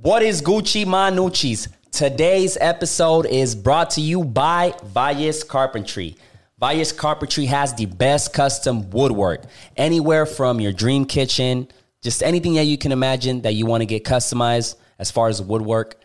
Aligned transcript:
What 0.00 0.22
is 0.22 0.42
Gucci 0.42 0.86
Manucci's? 0.86 1.66
Today's 1.90 2.56
episode 2.60 3.26
is 3.26 3.56
brought 3.56 3.90
to 3.90 4.00
you 4.00 4.22
by 4.22 4.72
Valles 4.84 5.42
Carpentry. 5.42 6.16
Valles 6.60 6.92
Carpentry 6.92 7.46
has 7.46 7.74
the 7.74 7.86
best 7.86 8.32
custom 8.32 8.88
woodwork. 8.90 9.42
Anywhere 9.76 10.24
from 10.24 10.60
your 10.60 10.70
dream 10.70 11.04
kitchen, 11.04 11.66
just 12.00 12.22
anything 12.22 12.54
that 12.54 12.66
you 12.66 12.78
can 12.78 12.92
imagine 12.92 13.42
that 13.42 13.54
you 13.54 13.66
want 13.66 13.80
to 13.80 13.86
get 13.86 14.04
customized 14.04 14.76
as 15.00 15.10
far 15.10 15.26
as 15.26 15.42
woodwork. 15.42 15.96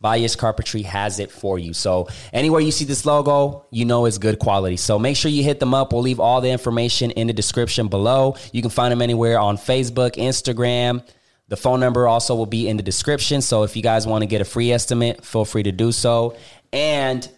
Valles 0.00 0.36
Carpentry 0.36 0.82
has 0.82 1.18
it 1.18 1.32
for 1.32 1.58
you. 1.58 1.74
So 1.74 2.06
anywhere 2.32 2.60
you 2.60 2.70
see 2.70 2.84
this 2.84 3.04
logo, 3.04 3.66
you 3.72 3.84
know 3.84 4.04
it's 4.04 4.18
good 4.18 4.38
quality. 4.38 4.76
So 4.76 4.96
make 4.96 5.16
sure 5.16 5.28
you 5.28 5.42
hit 5.42 5.58
them 5.58 5.74
up. 5.74 5.92
We'll 5.92 6.02
leave 6.02 6.20
all 6.20 6.40
the 6.40 6.50
information 6.50 7.10
in 7.10 7.26
the 7.26 7.32
description 7.32 7.88
below. 7.88 8.36
You 8.52 8.62
can 8.62 8.70
find 8.70 8.92
them 8.92 9.02
anywhere 9.02 9.40
on 9.40 9.56
Facebook, 9.56 10.12
Instagram. 10.12 11.02
The 11.48 11.56
phone 11.56 11.80
number 11.80 12.06
also 12.06 12.34
will 12.34 12.46
be 12.46 12.68
in 12.68 12.76
the 12.76 12.82
description. 12.82 13.40
So 13.40 13.62
if 13.62 13.74
you 13.76 13.82
guys 13.82 14.06
want 14.06 14.22
to 14.22 14.26
get 14.26 14.40
a 14.40 14.44
free 14.44 14.70
estimate, 14.70 15.24
feel 15.24 15.44
free 15.44 15.62
to 15.62 15.72
do 15.72 15.92
so. 15.92 16.36
And 16.72 17.28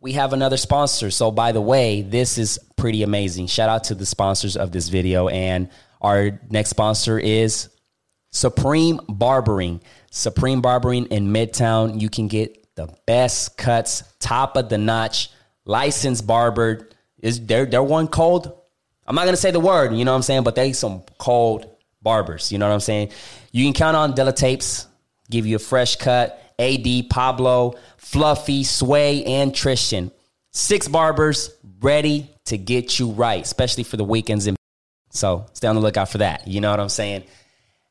we 0.00 0.12
have 0.12 0.32
another 0.32 0.56
sponsor. 0.56 1.10
So 1.10 1.30
by 1.30 1.52
the 1.52 1.60
way, 1.60 2.02
this 2.02 2.38
is 2.38 2.58
pretty 2.76 3.02
amazing. 3.02 3.48
Shout 3.48 3.68
out 3.68 3.84
to 3.84 3.94
the 3.94 4.06
sponsors 4.06 4.56
of 4.56 4.72
this 4.72 4.88
video. 4.88 5.28
And 5.28 5.68
our 6.00 6.40
next 6.50 6.70
sponsor 6.70 7.18
is 7.18 7.68
Supreme 8.30 9.00
Barbering. 9.08 9.82
Supreme 10.10 10.62
Barbering 10.62 11.06
in 11.06 11.32
Midtown. 11.32 12.00
You 12.00 12.08
can 12.08 12.28
get 12.28 12.74
the 12.74 12.88
best 13.06 13.58
cuts, 13.58 14.02
top 14.20 14.56
of 14.56 14.68
the 14.68 14.78
notch, 14.78 15.30
licensed 15.66 16.26
barber. 16.26 16.88
Is 17.20 17.44
they're 17.44 17.66
they're 17.66 17.82
one 17.82 18.06
cold. 18.06 18.52
I'm 19.04 19.16
not 19.16 19.24
gonna 19.24 19.36
say 19.36 19.50
the 19.50 19.60
word, 19.60 19.92
you 19.94 20.04
know 20.04 20.12
what 20.12 20.16
I'm 20.16 20.22
saying, 20.22 20.44
but 20.44 20.54
they 20.54 20.72
some 20.72 21.02
cold 21.18 21.68
barbers. 22.02 22.52
You 22.52 22.58
know 22.58 22.68
what 22.68 22.74
I'm 22.74 22.80
saying? 22.80 23.10
You 23.52 23.64
can 23.64 23.72
count 23.72 23.96
on 23.96 24.14
Della 24.14 24.32
Tapes, 24.32 24.86
give 25.30 25.46
you 25.46 25.56
a 25.56 25.60
fresh 25.60 25.96
cut. 25.96 26.42
AD, 26.58 27.08
Pablo, 27.08 27.74
Fluffy, 27.98 28.64
Sway, 28.64 29.24
and 29.24 29.54
Tristan. 29.54 30.10
Six 30.52 30.88
barbers 30.88 31.50
ready 31.80 32.30
to 32.46 32.58
get 32.58 32.98
you 32.98 33.10
right, 33.10 33.42
especially 33.42 33.84
for 33.84 33.96
the 33.96 34.04
weekends. 34.04 34.46
And 34.46 34.56
so 35.10 35.46
stay 35.52 35.68
on 35.68 35.76
the 35.76 35.80
lookout 35.80 36.08
for 36.08 36.18
that. 36.18 36.48
You 36.48 36.60
know 36.60 36.70
what 36.70 36.80
I'm 36.80 36.88
saying? 36.88 37.24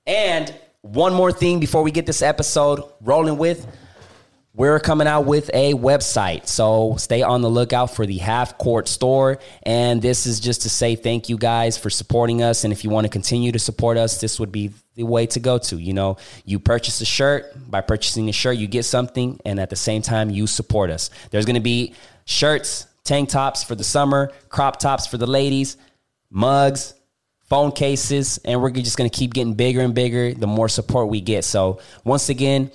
And 0.05 0.53
one 0.81 1.13
more 1.13 1.31
thing 1.31 1.59
before 1.59 1.83
we 1.83 1.91
get 1.91 2.05
this 2.05 2.21
episode 2.21 2.83
rolling 3.01 3.37
with. 3.37 3.65
We're 4.57 4.79
coming 4.79 5.05
out 5.05 5.27
with 5.27 5.51
a 5.53 5.75
website. 5.75 6.47
So 6.47 6.95
stay 6.97 7.21
on 7.21 7.43
the 7.43 7.47
lookout 7.47 7.93
for 7.93 8.07
the 8.07 8.17
Half 8.17 8.57
Court 8.57 8.87
store. 8.87 9.37
And 9.61 10.01
this 10.01 10.25
is 10.25 10.39
just 10.39 10.63
to 10.63 10.69
say 10.71 10.95
thank 10.95 11.29
you 11.29 11.37
guys 11.37 11.77
for 11.77 11.91
supporting 11.91 12.41
us. 12.41 12.63
And 12.63 12.73
if 12.73 12.83
you 12.83 12.89
want 12.89 13.05
to 13.05 13.09
continue 13.09 13.51
to 13.51 13.59
support 13.59 13.97
us, 13.97 14.19
this 14.19 14.39
would 14.39 14.51
be 14.51 14.71
the 14.95 15.03
way 15.03 15.27
to 15.27 15.39
go 15.39 15.59
to. 15.59 15.77
You 15.77 15.93
know, 15.93 16.17
you 16.43 16.57
purchase 16.57 16.99
a 17.01 17.05
shirt. 17.05 17.53
By 17.69 17.81
purchasing 17.81 18.29
a 18.29 18.31
shirt, 18.31 18.57
you 18.57 18.65
get 18.65 18.85
something. 18.85 19.39
And 19.45 19.59
at 19.59 19.69
the 19.69 19.75
same 19.75 20.01
time, 20.01 20.31
you 20.31 20.47
support 20.47 20.89
us. 20.89 21.11
There's 21.29 21.45
going 21.45 21.53
to 21.53 21.61
be 21.61 21.93
shirts, 22.25 22.87
tank 23.03 23.29
tops 23.29 23.63
for 23.63 23.75
the 23.75 23.83
summer, 23.83 24.31
crop 24.49 24.79
tops 24.79 25.05
for 25.05 25.19
the 25.19 25.27
ladies, 25.27 25.77
mugs, 26.31 26.95
phone 27.47 27.71
cases, 27.73 28.39
and 28.43 28.59
we're 28.59 28.71
just 28.71 28.97
going 28.97 29.07
to 29.07 29.15
keep 29.15 29.35
getting 29.35 29.53
bigger 29.53 29.81
and 29.81 29.93
bigger 29.93 30.33
the 30.33 30.47
more 30.47 30.67
support 30.67 31.09
we 31.09 31.21
get. 31.21 31.45
So, 31.45 31.79
once 32.03 32.29
again, 32.29 32.71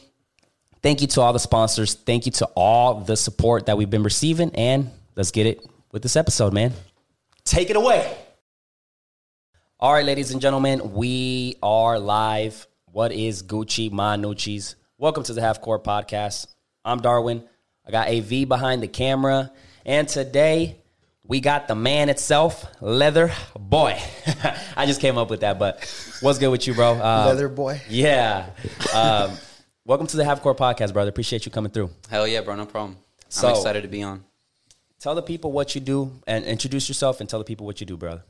thank 0.83 1.01
you 1.01 1.07
to 1.07 1.21
all 1.21 1.33
the 1.33 1.39
sponsors. 1.39 1.95
Thank 1.95 2.27
you 2.27 2.33
to 2.33 2.47
all 2.55 3.01
the 3.01 3.17
support 3.17 3.67
that 3.67 3.79
we've 3.79 3.91
been 3.91 4.03
receiving. 4.03 4.55
And 4.55 4.91
let's 5.17 5.31
get 5.31 5.47
it 5.47 5.65
with 5.93 6.03
this 6.03 6.17
episode, 6.17 6.53
man. 6.53 6.73
Take 7.45 7.71
it 7.71 7.77
away. 7.77 8.17
All 9.81 9.93
right, 9.93 10.05
ladies 10.05 10.31
and 10.31 10.41
gentlemen, 10.41 10.93
we 10.93 11.57
are 11.63 11.99
live. 11.99 12.67
What 12.87 13.13
is 13.13 13.43
Gucci 13.43 13.91
Manucci's? 13.91 14.77
Welcome 14.99 15.25
to 15.25 15.33
the 15.33 15.41
Half 15.41 15.61
Court 15.61 15.83
Podcast. 15.83 16.47
I'm 16.85 17.01
Darwin. 17.01 17.43
I 17.85 17.91
got 17.91 18.09
AV 18.09 18.47
behind 18.47 18.83
the 18.83 18.89
camera. 18.89 19.51
And 19.85 20.07
today 20.07 20.77
we 21.25 21.41
got 21.41 21.67
the 21.67 21.75
man 21.75 22.11
itself, 22.11 22.65
Leather 22.81 23.33
Boy. 23.59 24.01
I 24.77 24.87
just 24.87 25.01
came 25.01 25.19
up 25.19 25.31
with 25.31 25.41
that, 25.41 25.59
but 25.59 25.81
what's 26.21 26.39
good 26.39 26.51
with 26.51 26.67
you, 26.67 26.75
bro? 26.75 26.93
Um, 26.93 27.27
Leather 27.27 27.49
boy. 27.49 27.81
Yeah. 27.89 28.51
Um, 28.95 29.33
welcome 29.85 30.07
to 30.07 30.17
the 30.17 30.25
Half 30.25 30.43
Court 30.43 30.57
Podcast, 30.57 30.93
brother. 30.93 31.09
Appreciate 31.11 31.47
you 31.47 31.53
coming 31.53 31.71
through. 31.71 31.91
Hell 32.11 32.27
yeah, 32.27 32.41
bro, 32.41 32.57
no 32.57 32.67
problem. 32.67 32.97
So- 33.29 33.49
I'm 33.49 33.55
excited 33.57 33.83
to 33.83 33.89
be 33.89 34.03
on. 34.03 34.25
Tell 35.01 35.15
the 35.17 35.23
people 35.23 35.51
what 35.51 35.75
you 35.75 35.81
do 35.81 36.13
and 36.29 36.45
introduce 36.45 36.89
yourself 36.89 37.19
and 37.21 37.29
tell 37.29 37.41
the 37.41 37.45
people 37.45 37.67
what 37.67 37.81
you 37.81 37.87
do, 37.87 37.97
brother. 37.97 38.23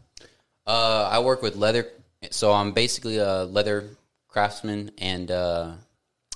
Uh, 0.66 1.06
I 1.12 1.18
work 1.18 1.42
with 1.42 1.54
leather, 1.54 1.86
so 2.30 2.50
I'm 2.52 2.72
basically 2.72 3.18
a 3.18 3.44
leather 3.44 3.90
craftsman, 4.28 4.90
and 4.96 5.30
uh, 5.30 5.72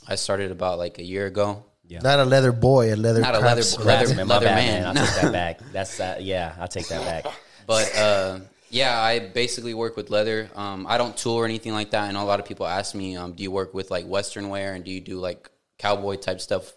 I 0.07 0.17
started 0.17 0.51
about 0.51 0.79
like 0.79 0.99
a 0.99 1.03
year 1.03 1.25
ago. 1.27 1.65
Not 1.89 2.19
a 2.19 2.25
leather 2.27 2.53
boy, 2.53 2.93
a 2.93 2.97
leather 2.97 3.21
Not 3.23 3.35
a 3.35 3.39
leather- 3.39 3.63
craftsman. 3.63 3.87
leather- 3.87 4.15
Man, 4.17 4.27
my 4.27 4.35
leather 4.35 4.47
man. 4.47 4.87
I'll 4.89 5.07
take 5.07 5.15
that 5.23 5.33
back. 5.41 5.61
That's 5.73 5.99
uh, 6.01 6.19
yeah, 6.21 6.55
I'll 6.61 6.69
take 6.69 6.89
that 6.89 7.03
back. 7.25 7.33
But 7.67 7.97
uh, 7.97 8.41
yeah, 8.71 9.01
I 9.01 9.19
basically 9.21 9.75
work 9.75 9.97
with 9.97 10.11
leather. 10.11 10.51
Um, 10.55 10.87
I 10.89 10.99
don't 10.99 11.17
tool 11.17 11.35
or 11.35 11.45
anything 11.45 11.73
like 11.73 11.91
that. 11.91 12.09
And 12.09 12.17
a 12.17 12.25
lot 12.25 12.41
of 12.41 12.47
people 12.47 12.67
ask 12.67 12.95
me, 12.95 13.17
um, 13.17 13.33
"Do 13.33 13.43
you 13.43 13.51
work 13.51 13.75
with 13.75 13.91
like 13.91 14.07
Western 14.07 14.49
wear 14.49 14.75
and 14.75 14.85
do 14.85 14.91
you 14.91 15.01
do 15.01 15.19
like 15.19 15.51
cowboy 15.79 16.17
type 16.17 16.41
stuff?" 16.41 16.75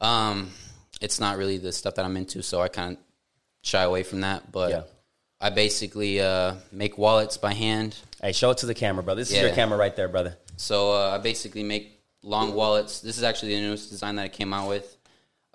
Um, 0.00 0.50
it's 1.00 1.20
not 1.20 1.36
really 1.36 1.58
the 1.58 1.72
stuff 1.72 1.94
that 1.96 2.04
I'm 2.04 2.16
into, 2.16 2.42
so 2.42 2.60
I 2.60 2.68
kind 2.68 2.96
of 2.96 3.02
shy 3.62 3.82
away 3.82 4.02
from 4.02 4.22
that. 4.22 4.50
But 4.50 4.70
Yeah. 4.70 4.82
I 5.40 5.50
basically 5.50 6.20
uh, 6.20 6.54
make 6.70 6.98
wallets 6.98 7.36
by 7.36 7.52
hand. 7.52 7.96
Hey, 8.20 8.32
show 8.32 8.50
it 8.50 8.58
to 8.58 8.66
the 8.66 8.74
camera, 8.74 9.02
brother. 9.02 9.20
This 9.22 9.32
is 9.32 9.40
your 9.40 9.50
camera 9.50 9.76
right 9.76 9.94
there, 9.94 10.08
brother. 10.08 10.36
So 10.56 10.92
uh, 10.92 11.16
I 11.16 11.18
basically 11.18 11.64
make 11.64 12.00
long 12.22 12.54
wallets. 12.54 13.00
This 13.00 13.18
is 13.18 13.24
actually 13.24 13.56
the 13.56 13.62
newest 13.62 13.90
design 13.90 14.16
that 14.16 14.22
I 14.22 14.28
came 14.28 14.52
out 14.52 14.68
with. 14.68 14.96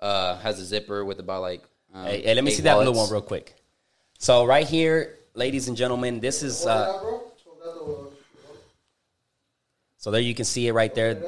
Uh, 0.00 0.36
has 0.38 0.60
a 0.60 0.64
zipper 0.64 1.04
with 1.04 1.18
about 1.20 1.40
like. 1.42 1.62
Um, 1.94 2.04
Hey, 2.04 2.22
hey, 2.22 2.34
let 2.34 2.44
me 2.44 2.50
see 2.50 2.62
that 2.62 2.76
blue 2.76 2.92
one 2.92 3.10
real 3.10 3.22
quick. 3.22 3.54
So 4.18 4.44
right 4.44 4.66
here, 4.66 5.17
ladies 5.34 5.68
and 5.68 5.76
gentlemen, 5.76 6.20
this 6.20 6.42
is 6.42 6.66
uh, 6.66 7.20
so 9.98 10.10
there 10.12 10.20
you 10.20 10.34
can 10.34 10.44
see 10.44 10.68
it 10.68 10.72
right 10.72 10.94
there. 10.94 11.20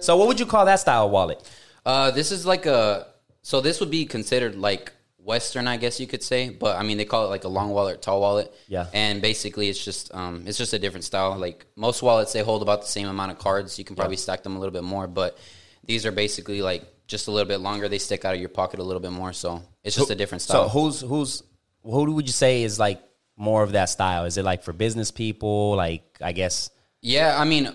So 0.00 0.16
what 0.16 0.28
would 0.28 0.40
you 0.40 0.46
call 0.46 0.64
that 0.64 0.80
style 0.80 1.10
wallet? 1.10 1.40
Uh, 1.84 2.10
this 2.10 2.32
is 2.32 2.46
like 2.46 2.66
a. 2.66 3.06
So 3.42 3.60
this 3.60 3.80
would 3.80 3.90
be 3.90 4.06
considered 4.06 4.56
like 4.56 4.92
Western, 5.18 5.68
I 5.68 5.76
guess 5.76 6.00
you 6.00 6.06
could 6.06 6.22
say. 6.22 6.48
But 6.48 6.78
I 6.78 6.82
mean, 6.82 6.96
they 6.96 7.04
call 7.04 7.26
it 7.26 7.28
like 7.28 7.44
a 7.44 7.48
long 7.48 7.70
wallet, 7.70 8.00
tall 8.00 8.20
wallet. 8.20 8.52
Yeah. 8.66 8.86
And 8.94 9.20
basically, 9.20 9.68
it's 9.68 9.84
just 9.84 10.12
um, 10.14 10.44
it's 10.46 10.56
just 10.56 10.72
a 10.72 10.78
different 10.78 11.04
style. 11.04 11.36
Like 11.38 11.66
most 11.76 12.02
wallets, 12.02 12.32
they 12.32 12.40
hold 12.42 12.62
about 12.62 12.80
the 12.80 12.88
same 12.88 13.08
amount 13.08 13.32
of 13.32 13.38
cards. 13.38 13.78
You 13.78 13.84
can 13.84 13.94
probably 13.94 14.16
stack 14.16 14.42
them 14.42 14.56
a 14.56 14.58
little 14.58 14.72
bit 14.72 14.84
more, 14.84 15.06
but 15.06 15.38
these 15.84 16.06
are 16.06 16.12
basically 16.12 16.62
like 16.62 16.82
just 17.06 17.28
a 17.28 17.30
little 17.30 17.48
bit 17.48 17.60
longer. 17.60 17.88
They 17.88 17.98
stick 17.98 18.24
out 18.24 18.34
of 18.34 18.40
your 18.40 18.48
pocket 18.48 18.80
a 18.80 18.82
little 18.82 19.00
bit 19.00 19.12
more, 19.12 19.34
so 19.34 19.62
it's 19.82 19.96
just 19.96 20.10
a 20.10 20.14
different 20.14 20.40
style. 20.40 20.68
So 20.68 20.68
who's 20.70 21.00
who's 21.00 21.42
who 21.82 22.12
would 22.12 22.26
you 22.26 22.32
say 22.32 22.62
is 22.62 22.78
like 22.78 23.02
more 23.36 23.62
of 23.62 23.72
that 23.72 23.86
style? 23.86 24.24
Is 24.24 24.36
it 24.36 24.44
like 24.44 24.62
for 24.62 24.72
business 24.72 25.10
people? 25.10 25.76
Like 25.76 26.02
I 26.20 26.32
guess 26.32 26.70
Yeah, 27.00 27.34
I 27.38 27.44
mean, 27.44 27.74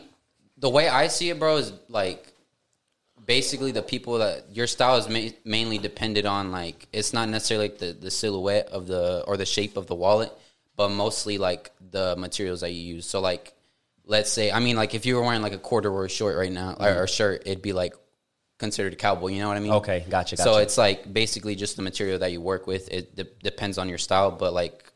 the 0.58 0.70
way 0.70 0.88
I 0.88 1.08
see 1.08 1.30
it, 1.30 1.40
bro, 1.40 1.58
is 1.58 1.74
like 1.88 2.34
basically 3.26 3.72
the 3.72 3.82
people 3.84 4.18
that 4.18 4.46
your 4.52 4.68
style 4.68 4.98
is 4.98 5.08
ma- 5.08 5.36
mainly 5.46 5.78
dependent 5.78 6.26
on. 6.26 6.52
Like, 6.52 6.88
it's 6.92 7.14
not 7.14 7.30
necessarily 7.30 7.70
like 7.70 7.78
the 7.78 7.94
the 7.94 8.12
silhouette 8.12 8.68
of 8.70 8.88
the 8.88 9.24
or 9.28 9.38
the 9.38 9.46
shape 9.46 9.78
of 9.78 9.88
the 9.88 9.96
wallet, 9.96 10.32
but 10.76 10.90
mostly 10.90 11.38
like 11.38 11.72
the 11.92 12.16
materials 12.18 12.62
that 12.62 12.72
you 12.72 12.96
use. 12.96 13.06
So, 13.06 13.20
like, 13.20 13.54
let's 14.06 14.32
say, 14.32 14.52
I 14.52 14.60
mean, 14.60 14.76
like 14.76 14.96
if 14.96 15.06
you 15.06 15.16
were 15.16 15.22
wearing 15.22 15.42
like 15.42 15.54
a 15.54 15.58
quarter 15.58 15.90
corduroy 15.90 16.08
short 16.08 16.38
right 16.38 16.52
now 16.52 16.76
or, 16.80 17.04
or 17.04 17.08
shirt, 17.08 17.44
it'd 17.46 17.62
be 17.62 17.74
like 17.74 17.94
considered 18.58 18.94
a 18.94 18.96
cowboy. 18.96 19.28
You 19.28 19.42
know 19.42 19.48
what 19.48 19.58
I 19.58 19.62
mean? 19.62 19.74
Okay, 19.74 20.06
gotcha, 20.10 20.36
So 20.36 20.58
it's 20.58 20.78
like 20.78 21.12
basically 21.12 21.56
just 21.56 21.76
the 21.76 21.82
material 21.82 22.20
that 22.20 22.32
you 22.32 22.42
work 22.42 22.68
with. 22.68 22.92
It 22.92 23.16
de- 23.16 23.24
depends 23.44 23.78
on 23.78 23.88
your 23.88 23.98
style, 23.98 24.32
but 24.32 24.54
like, 24.54 24.89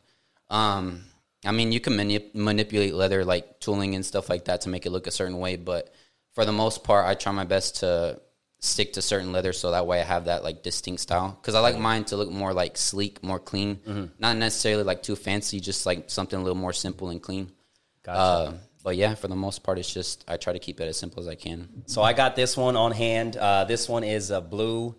um, 0.53 1.03
I 1.46 1.52
mean, 1.52 1.72
you 1.72 1.80
can 1.81 1.94
manip- 1.94 2.34
manipulate 2.34 2.94
leather 2.94 3.25
like 3.25 3.59
tooling 3.59 3.96
and 3.96 4.06
stuff 4.06 4.30
like 4.30 4.46
that 4.46 4.62
to 4.62 4.69
make 4.69 4.86
it 4.86 4.91
look 4.91 5.08
a 5.08 5.12
certain 5.12 5.40
way. 5.40 5.58
But 5.58 5.94
for 6.34 6.46
the 6.46 6.53
most 6.53 6.84
part, 6.84 7.06
I 7.06 7.16
try 7.16 7.31
my 7.34 7.44
best 7.44 7.78
to 7.78 8.22
stick 8.59 8.94
to 8.94 9.02
certain 9.02 9.34
leather 9.34 9.52
so 9.52 9.72
that 9.72 9.85
way 9.88 10.00
I 10.00 10.05
have 10.05 10.26
that 10.26 10.41
like 10.44 10.64
distinct 10.64 11.02
style. 11.02 11.38
Because 11.41 11.53
I 11.55 11.59
like 11.59 11.78
mine 11.78 12.05
to 12.05 12.16
look 12.16 12.32
more 12.32 12.53
like 12.53 12.78
sleek, 12.78 13.22
more 13.22 13.40
clean, 13.40 13.76
Mm-hmm. 13.85 14.05
not 14.20 14.38
necessarily 14.38 14.84
like 14.84 15.03
too 15.03 15.17
fancy, 15.17 15.59
just 15.59 15.85
like 15.85 16.09
something 16.09 16.40
a 16.40 16.41
little 16.41 16.55
more 16.58 16.72
simple 16.72 17.09
and 17.09 17.22
clean. 17.22 17.52
Gotcha. 18.03 18.20
Uh, 18.20 18.53
but 18.84 18.96
yeah, 18.96 19.16
for 19.16 19.28
the 19.28 19.35
most 19.35 19.64
part, 19.64 19.79
it's 19.79 19.94
just 19.94 20.23
I 20.28 20.38
try 20.38 20.53
to 20.53 20.59
keep 20.59 20.79
it 20.79 20.88
as 20.88 20.97
simple 20.97 21.20
as 21.22 21.28
I 21.28 21.35
can. 21.35 21.84
So 21.88 22.02
I 22.02 22.14
got 22.14 22.35
this 22.38 22.55
one 22.55 22.76
on 22.78 22.91
hand. 22.91 23.35
Uh, 23.38 23.64
this 23.66 23.88
one 23.90 24.03
is 24.03 24.29
a 24.29 24.40
blue, 24.41 24.96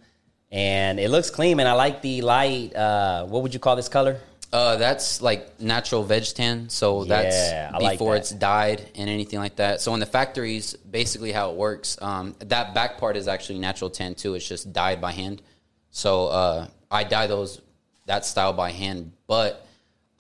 and 0.51 0.99
it 1.01 1.11
looks 1.11 1.31
clean. 1.31 1.61
And 1.61 1.69
I 1.69 1.73
like 1.75 2.01
the 2.03 2.23
light. 2.23 2.75
Uh, 2.75 3.25
what 3.27 3.43
would 3.43 3.53
you 3.55 3.61
call 3.61 3.77
this 3.77 3.89
color? 3.91 4.19
Uh, 4.55 4.77
that's 4.77 5.21
like 5.21 5.61
natural 5.61 6.05
veg 6.05 6.25
tan. 6.33 6.69
So 6.69 7.05
Yeah, 7.05 7.71
that's 7.73 7.83
like 7.83 7.99
before 7.99 8.13
that. 8.13 8.21
it's 8.21 8.31
dyed 8.31 8.89
and 8.95 9.11
anything 9.11 9.41
like 9.41 9.57
that. 9.57 9.81
So 9.81 9.93
in 9.95 10.01
the 10.01 10.07
factories, 10.07 10.75
basically 10.75 11.33
how 11.33 11.51
it 11.51 11.57
works, 11.57 11.99
um, 12.01 12.37
that 12.39 12.73
back 12.73 12.99
part 12.99 13.17
is 13.17 13.27
actually 13.27 13.59
natural 13.59 13.91
tan 13.91 14.15
too. 14.15 14.35
It's 14.35 14.47
just 14.47 14.73
dyed 14.73 15.01
by 15.01 15.11
hand. 15.11 15.43
So 15.91 16.29
uh, 16.29 16.69
I 16.89 17.03
dye 17.03 17.27
those 17.27 17.61
that 18.07 18.25
style 18.25 18.53
by 18.53 18.71
hand. 18.71 19.11
But 19.27 19.67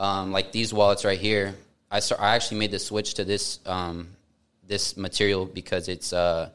um, 0.00 0.32
like 0.32 0.50
these 0.50 0.74
wallets 0.74 1.04
right 1.04 1.18
here, 1.18 1.54
I 1.88 2.00
start, 2.00 2.20
I 2.20 2.34
actually 2.34 2.58
made 2.58 2.72
the 2.72 2.80
switch 2.80 3.14
to 3.14 3.24
this 3.24 3.60
um, 3.66 4.08
this 4.66 4.96
material 4.96 5.46
because 5.46 5.86
it's 5.88 6.12
uh, 6.12 6.50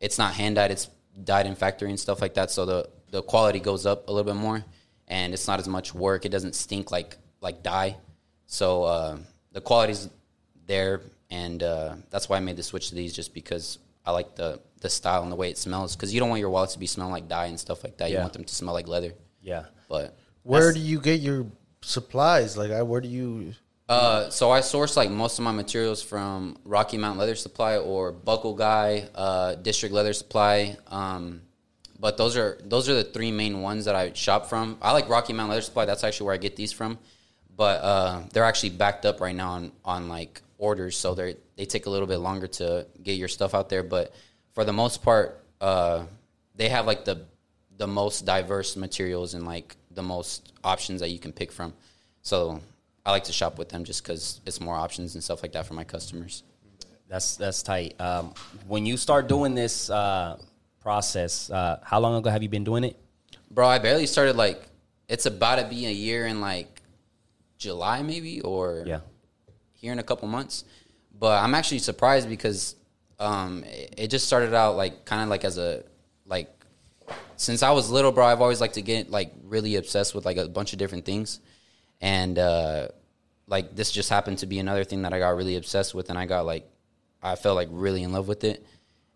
it's 0.00 0.18
not 0.18 0.34
hand 0.34 0.56
dyed; 0.56 0.72
it's 0.72 0.88
dyed 1.22 1.46
in 1.46 1.54
factory 1.54 1.90
and 1.90 2.00
stuff 2.00 2.20
like 2.20 2.34
that. 2.34 2.50
So 2.50 2.66
the 2.66 2.88
the 3.12 3.22
quality 3.22 3.60
goes 3.60 3.86
up 3.86 4.08
a 4.08 4.12
little 4.12 4.32
bit 4.32 4.40
more, 4.40 4.64
and 5.12 5.34
it's 5.34 5.46
not 5.46 5.60
as 5.60 5.68
much 5.68 5.94
work. 5.94 6.24
It 6.24 6.30
doesn't 6.30 6.54
stink 6.54 6.90
like 6.90 7.18
like 7.42 7.62
dye. 7.62 7.96
So 8.46 8.84
uh, 8.84 9.18
the 9.52 9.60
quality's 9.60 10.08
there, 10.66 11.02
and 11.30 11.62
uh, 11.62 11.96
that's 12.10 12.28
why 12.28 12.38
I 12.38 12.40
made 12.40 12.56
the 12.56 12.62
switch 12.62 12.88
to 12.88 12.94
these, 12.94 13.12
just 13.14 13.34
because 13.34 13.78
I 14.06 14.10
like 14.10 14.34
the 14.34 14.58
the 14.80 14.88
style 14.88 15.22
and 15.22 15.30
the 15.30 15.36
way 15.36 15.50
it 15.50 15.58
smells. 15.58 15.94
Because 15.94 16.14
you 16.14 16.18
don't 16.18 16.30
want 16.30 16.40
your 16.40 16.50
wallets 16.50 16.72
to 16.72 16.78
be 16.78 16.86
smelling 16.86 17.12
like 17.12 17.28
dye 17.28 17.46
and 17.46 17.60
stuff 17.60 17.84
like 17.84 17.98
that. 17.98 18.10
You 18.10 18.18
want 18.18 18.32
them 18.32 18.44
to 18.44 18.54
smell 18.54 18.72
like 18.72 18.88
leather. 18.88 19.12
Yeah. 19.42 19.64
But 19.88 20.16
Where 20.44 20.72
do 20.72 20.80
you 20.80 20.98
get 20.98 21.20
your 21.20 21.46
supplies? 21.82 22.56
Like, 22.56 22.70
I, 22.70 22.82
where 22.82 23.02
do 23.02 23.08
you? 23.08 23.52
Uh, 23.88 24.30
so 24.30 24.50
I 24.50 24.60
source 24.60 24.96
like 24.96 25.10
most 25.10 25.38
of 25.38 25.44
my 25.44 25.52
materials 25.52 26.02
from 26.02 26.56
Rocky 26.64 26.96
Mountain 26.96 27.20
Leather 27.20 27.34
Supply 27.34 27.76
or 27.76 28.12
Buckle 28.12 28.54
Guy, 28.54 29.08
uh, 29.14 29.56
District 29.56 29.94
Leather 29.94 30.14
Supply. 30.14 30.78
Um, 30.86 31.42
but 32.02 32.16
those 32.16 32.36
are 32.36 32.58
those 32.64 32.88
are 32.88 32.94
the 32.94 33.04
three 33.04 33.30
main 33.30 33.62
ones 33.62 33.84
that 33.84 33.94
I 33.94 34.12
shop 34.12 34.46
from. 34.46 34.76
I 34.82 34.90
like 34.90 35.08
Rocky 35.08 35.32
Mountain 35.32 35.50
Leather 35.50 35.62
Supply. 35.62 35.84
That's 35.84 36.02
actually 36.02 36.26
where 36.26 36.34
I 36.34 36.38
get 36.38 36.56
these 36.56 36.72
from. 36.72 36.98
But 37.56 37.80
uh, 37.80 38.22
they're 38.32 38.42
actually 38.42 38.70
backed 38.70 39.06
up 39.06 39.20
right 39.20 39.36
now 39.36 39.52
on, 39.52 39.72
on 39.84 40.08
like 40.08 40.42
orders, 40.58 40.96
so 40.96 41.14
they 41.14 41.36
they 41.54 41.64
take 41.64 41.86
a 41.86 41.90
little 41.90 42.08
bit 42.08 42.16
longer 42.16 42.48
to 42.48 42.88
get 43.04 43.12
your 43.12 43.28
stuff 43.28 43.54
out 43.54 43.68
there. 43.68 43.84
But 43.84 44.12
for 44.52 44.64
the 44.64 44.72
most 44.72 45.04
part, 45.04 45.40
uh, 45.60 46.06
they 46.56 46.68
have 46.70 46.86
like 46.86 47.04
the 47.04 47.24
the 47.76 47.86
most 47.86 48.26
diverse 48.26 48.74
materials 48.74 49.34
and 49.34 49.46
like 49.46 49.76
the 49.92 50.02
most 50.02 50.52
options 50.64 51.00
that 51.02 51.10
you 51.10 51.20
can 51.20 51.32
pick 51.32 51.52
from. 51.52 51.72
So 52.22 52.60
I 53.06 53.12
like 53.12 53.24
to 53.24 53.32
shop 53.32 53.58
with 53.58 53.68
them 53.68 53.84
just 53.84 54.02
because 54.02 54.40
it's 54.44 54.60
more 54.60 54.74
options 54.74 55.14
and 55.14 55.22
stuff 55.22 55.40
like 55.40 55.52
that 55.52 55.66
for 55.66 55.74
my 55.74 55.84
customers. 55.84 56.42
That's 57.08 57.36
that's 57.36 57.62
tight. 57.62 57.94
Um, 58.00 58.34
when 58.66 58.86
you 58.86 58.96
start 58.96 59.28
doing 59.28 59.54
this 59.54 59.88
uh, 59.88 60.38
process, 60.82 61.50
uh, 61.50 61.78
how 61.82 62.00
long 62.00 62.14
ago 62.16 62.28
have 62.30 62.42
you 62.42 62.48
been 62.48 62.64
doing 62.64 62.84
it? 62.84 62.96
Bro, 63.50 63.68
I 63.68 63.78
barely 63.78 64.06
started 64.06 64.36
like 64.36 64.62
it's 65.08 65.26
about 65.26 65.56
to 65.56 65.64
be 65.66 65.86
a 65.86 65.90
year 65.90 66.26
in 66.26 66.40
like 66.40 66.80
July 67.58 68.02
maybe 68.02 68.40
or 68.40 68.84
Yeah. 68.86 69.00
here 69.72 69.92
in 69.92 69.98
a 69.98 70.02
couple 70.02 70.26
months. 70.28 70.64
But 71.18 71.42
I'm 71.42 71.54
actually 71.54 71.78
surprised 71.78 72.28
because 72.28 72.74
um, 73.20 73.62
it, 73.64 73.94
it 73.96 74.08
just 74.08 74.26
started 74.26 74.54
out 74.54 74.76
like 74.76 75.04
kind 75.04 75.22
of 75.22 75.28
like 75.28 75.44
as 75.44 75.58
a 75.58 75.84
like 76.26 76.48
since 77.36 77.62
I 77.62 77.70
was 77.70 77.90
little, 77.90 78.12
bro. 78.12 78.24
I've 78.26 78.40
always 78.40 78.60
liked 78.60 78.74
to 78.74 78.82
get 78.82 79.10
like 79.10 79.32
really 79.44 79.76
obsessed 79.76 80.14
with 80.14 80.24
like 80.24 80.36
a 80.36 80.48
bunch 80.48 80.72
of 80.72 80.78
different 80.78 81.04
things, 81.04 81.40
and 82.00 82.38
uh, 82.38 82.88
like 83.46 83.74
this 83.76 83.90
just 83.92 84.08
happened 84.10 84.38
to 84.38 84.46
be 84.46 84.58
another 84.58 84.84
thing 84.84 85.02
that 85.02 85.12
I 85.12 85.18
got 85.18 85.36
really 85.36 85.56
obsessed 85.56 85.94
with, 85.94 86.08
and 86.10 86.18
I 86.18 86.26
got 86.26 86.46
like 86.46 86.68
I 87.22 87.34
felt 87.36 87.56
like 87.56 87.68
really 87.70 88.02
in 88.02 88.12
love 88.12 88.28
with 88.28 88.44
it. 88.44 88.64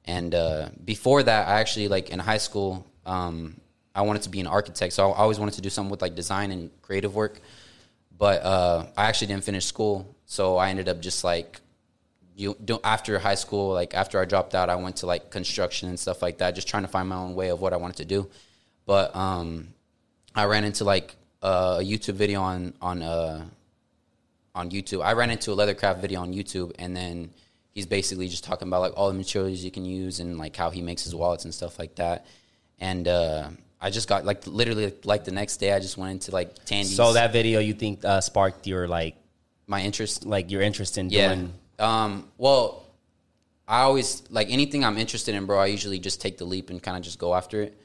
And 0.07 0.35
uh, 0.35 0.69
before 0.85 1.23
that, 1.23 1.49
I 1.49 1.61
actually 1.61 1.89
like 1.89 2.11
in 2.11 2.19
high 2.19 2.39
school, 2.39 2.87
um, 3.05 3.61
I 3.95 4.03
wanted 4.03 4.23
to 4.23 4.29
be 4.29 4.41
an 4.41 4.47
architect, 4.47 4.93
so 4.93 5.11
I 5.11 5.17
always 5.19 5.39
wanted 5.39 5.55
to 5.55 5.63
do 5.63 5.71
something 5.71 5.91
with 5.91 6.03
like 6.03 6.15
design 6.15 6.51
and 6.51 6.71
creative 6.83 7.15
work 7.15 7.41
but 8.19 8.43
uh, 8.43 8.87
I 8.97 9.07
actually 9.07 9.29
didn't 9.29 9.45
finish 9.45 9.67
school, 9.67 10.15
so 10.25 10.57
I 10.57 10.71
ended 10.71 10.89
up 10.89 11.01
just 11.01 11.25
like 11.25 11.61
you 12.35 12.57
do 12.65 12.79
after 12.85 13.19
high 13.19 13.35
school, 13.35 13.73
like 13.73 13.95
after 13.95 14.21
I 14.21 14.25
dropped 14.25 14.55
out, 14.55 14.71
I 14.71 14.77
went 14.77 14.97
to 14.97 15.07
like 15.07 15.31
construction 15.31 15.89
and 15.89 15.99
stuff 15.99 16.23
like 16.23 16.39
that, 16.39 16.55
just 16.55 16.69
trying 16.69 16.83
to 16.83 16.89
find 16.89 17.09
my 17.09 17.17
own 17.17 17.35
way 17.35 17.49
of 17.49 17.61
what 17.61 17.73
I 17.73 17.77
wanted 17.77 17.97
to 17.97 18.05
do. 18.05 18.29
But 18.85 19.15
um, 19.17 19.69
I 20.35 20.45
ran 20.45 20.65
into 20.65 20.85
like 20.85 21.17
a 21.43 21.79
YouTube 21.81 22.15
video 22.15 22.41
on 22.43 22.75
on 22.81 23.03
uh, 23.03 23.45
on 24.55 24.71
YouTube. 24.71 25.03
I 25.05 25.13
ran 25.13 25.31
into 25.31 25.53
a 25.53 25.57
leathercraft 25.57 26.01
video 26.01 26.21
on 26.21 26.33
YouTube, 26.33 26.73
and 26.79 26.97
then 26.97 27.31
he's 27.77 27.85
basically 27.87 28.27
just 28.27 28.43
talking 28.43 28.69
about 28.69 28.81
like 28.81 28.95
all 28.97 29.09
the 29.09 29.15
materials 29.15 29.63
you 29.63 29.71
can 29.71 29.85
use 29.85 30.19
and 30.19 30.39
like 30.39 30.57
how 30.57 30.71
he 30.71 30.81
makes 30.81 31.05
his 31.05 31.15
wallets 31.15 31.45
and 31.45 31.53
stuff 31.53 31.79
like 31.79 31.95
that. 31.97 32.25
And 32.81 33.07
uh, 33.07 33.51
I 33.79 33.91
just 33.91 34.09
got 34.09 34.25
like 34.25 34.47
literally 34.47 34.95
like 35.05 35.25
the 35.25 35.31
next 35.31 35.59
day, 35.59 35.73
I 35.75 35.79
just 35.79 35.99
went 35.99 36.13
into 36.13 36.31
like 36.31 36.65
Tandy's. 36.65 36.97
So 36.97 37.13
that 37.13 37.33
video 37.33 37.61
you 37.61 37.75
think 37.75 38.03
uh, 38.03 38.23
sparked 38.23 38.67
your 38.67 38.89
like 38.89 39.15
my 39.67 39.83
interest 39.83 40.25
like 40.25 40.51
your 40.51 40.63
interest 40.63 40.97
in 40.97 41.11
Yeah. 41.11 41.35
doing? 41.35 41.53
Um. 41.79 42.29
Well, 42.39 42.87
I 43.69 43.83
always 43.83 44.23
like 44.31 44.49
anything 44.51 44.83
I'm 44.83 44.97
interested 44.97 45.35
in, 45.35 45.45
bro. 45.45 45.59
I 45.59 45.67
usually 45.67 45.99
just 45.99 46.23
take 46.23 46.39
the 46.39 46.47
leap 46.47 46.71
and 46.71 46.83
kind 46.83 46.97
of 46.97 47.03
just 47.03 47.19
go 47.19 47.35
after 47.35 47.61
it. 47.61 47.79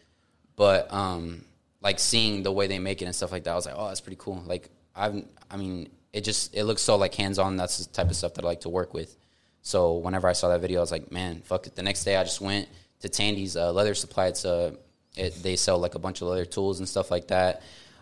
But 0.56 0.94
um, 0.94 1.44
like 1.82 2.00
seeing 2.00 2.44
the 2.44 2.52
way 2.54 2.68
they 2.68 2.80
make 2.80 3.02
it 3.02 3.06
and 3.06 3.14
stuff 3.16 3.34
like 3.34 3.44
that, 3.44 3.52
I 3.52 3.56
was 3.56 3.66
like, 3.66 3.76
oh, 3.78 3.88
that's 3.90 4.00
pretty 4.00 4.18
cool. 4.20 4.42
Like 4.46 4.70
I've, 4.96 5.26
I 5.50 5.58
mean, 5.58 5.90
it 6.14 6.22
just 6.22 6.56
it 6.56 6.64
looks 6.64 6.82
so 6.82 6.96
like 6.96 7.14
hands 7.16 7.40
on. 7.40 7.58
That's 7.58 7.86
the 7.86 7.92
type 7.92 8.10
of 8.10 8.16
stuff 8.16 8.36
that 8.36 8.46
I 8.46 8.48
like 8.48 8.62
to 8.62 8.70
work 8.70 8.94
with. 8.94 9.18
So 9.62 9.96
whenever 9.98 10.28
I 10.28 10.34
saw 10.34 10.50
that 10.50 10.62
video, 10.62 10.80
I 10.80 10.82
was 10.82 10.92
like, 10.92 11.12
man, 11.12 11.42
fuck 11.42 11.68
it. 11.68 11.76
The 11.76 11.84
next 11.84 12.04
day, 12.04 12.16
I 12.16 12.24
just 12.24 12.42
went 12.42 12.68
to 13.02 13.10
Tandy's 13.10 13.56
uh, 13.56 13.72
leather 13.72 13.94
supply. 13.94 14.28
It's 14.28 14.46
a 14.46 14.76
it, 15.16 15.42
they 15.44 15.56
sell 15.56 15.78
like 15.78 15.96
a 15.96 16.00
bunch 16.00 16.22
of 16.22 16.28
leather 16.28 16.46
tools 16.46 16.80
and 16.80 16.88
stuff 16.88 17.12
like 17.12 17.28
that. 17.28 17.62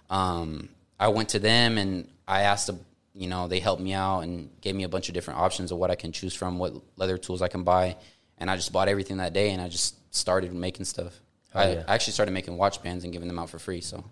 Um, 0.09 0.69
I 0.99 1.07
went 1.09 1.29
to 1.29 1.39
them 1.39 1.77
and 1.77 2.07
I 2.27 2.41
asked 2.41 2.67
them, 2.67 2.79
you 3.13 3.27
know, 3.27 3.47
they 3.47 3.59
helped 3.59 3.81
me 3.81 3.93
out 3.93 4.21
and 4.21 4.49
gave 4.61 4.75
me 4.75 4.83
a 4.83 4.89
bunch 4.89 5.07
of 5.09 5.13
different 5.13 5.39
options 5.39 5.71
of 5.71 5.77
what 5.77 5.91
I 5.91 5.95
can 5.95 6.11
choose 6.11 6.33
from, 6.33 6.59
what 6.59 6.73
leather 6.97 7.17
tools 7.17 7.41
I 7.41 7.47
can 7.47 7.63
buy, 7.63 7.97
and 8.37 8.49
I 8.49 8.55
just 8.55 8.71
bought 8.71 8.87
everything 8.87 9.17
that 9.17 9.33
day 9.33 9.51
and 9.51 9.61
I 9.61 9.69
just 9.69 9.95
started 10.15 10.53
making 10.53 10.85
stuff. 10.85 11.19
Oh, 11.55 11.59
I, 11.59 11.71
yeah. 11.73 11.83
I 11.87 11.95
actually 11.95 12.13
started 12.13 12.31
making 12.31 12.57
watch 12.57 12.81
bands 12.83 13.03
and 13.03 13.11
giving 13.11 13.27
them 13.27 13.39
out 13.39 13.49
for 13.49 13.59
free. 13.59 13.81
So 13.81 14.03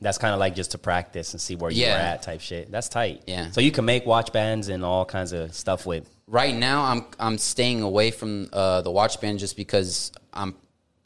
That's 0.00 0.18
kind 0.18 0.34
of 0.34 0.40
like 0.40 0.54
just 0.54 0.72
to 0.72 0.78
practice 0.78 1.32
and 1.32 1.40
see 1.40 1.56
where 1.56 1.70
you're 1.70 1.88
at 1.88 2.22
type 2.22 2.40
shit. 2.40 2.70
That's 2.70 2.88
tight. 2.88 3.22
Yeah. 3.26 3.50
So 3.50 3.60
you 3.60 3.72
can 3.72 3.84
make 3.84 4.04
watch 4.04 4.32
bands 4.32 4.68
and 4.68 4.84
all 4.84 5.04
kinds 5.04 5.32
of 5.32 5.54
stuff 5.54 5.86
with. 5.86 6.08
right 6.26 6.54
now 6.54 6.84
I'm 6.84 7.06
I'm 7.18 7.38
staying 7.38 7.82
away 7.82 8.10
from 8.10 8.48
uh, 8.52 8.82
the 8.82 8.90
watch 8.90 9.20
band 9.20 9.38
just 9.38 9.56
because 9.56 10.12
I'm 10.32 10.54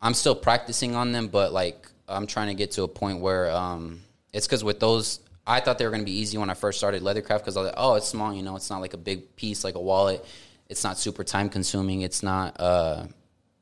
I'm 0.02 0.14
still 0.14 0.34
practicing 0.34 0.96
on 0.96 1.12
them, 1.12 1.28
but 1.28 1.52
like 1.52 1.88
I'm 2.08 2.26
trying 2.26 2.48
to 2.48 2.54
get 2.54 2.72
to 2.72 2.82
a 2.82 2.88
point 2.88 3.20
where 3.20 3.50
um, 3.50 4.00
it's 4.32 4.46
because 4.46 4.64
with 4.64 4.80
those 4.80 5.20
I 5.46 5.60
thought 5.60 5.78
they 5.78 5.84
were 5.84 5.90
gonna 5.90 6.04
be 6.04 6.18
easy 6.18 6.36
when 6.38 6.50
I 6.50 6.54
first 6.54 6.78
started 6.78 7.02
leathercraft 7.02 7.38
because 7.38 7.56
I 7.56 7.60
was 7.60 7.66
like, 7.68 7.74
oh, 7.76 7.94
it's 7.94 8.08
small, 8.08 8.34
you 8.34 8.42
know, 8.42 8.56
it's 8.56 8.70
not 8.70 8.80
like 8.80 8.94
a 8.94 8.98
big 8.98 9.36
piece 9.36 9.62
like 9.62 9.76
a 9.76 9.80
wallet. 9.80 10.24
It's 10.68 10.84
not 10.84 10.98
super 10.98 11.24
time 11.24 11.48
consuming. 11.48 12.02
It's 12.02 12.22
not 12.22 12.58
uh, 12.58 13.06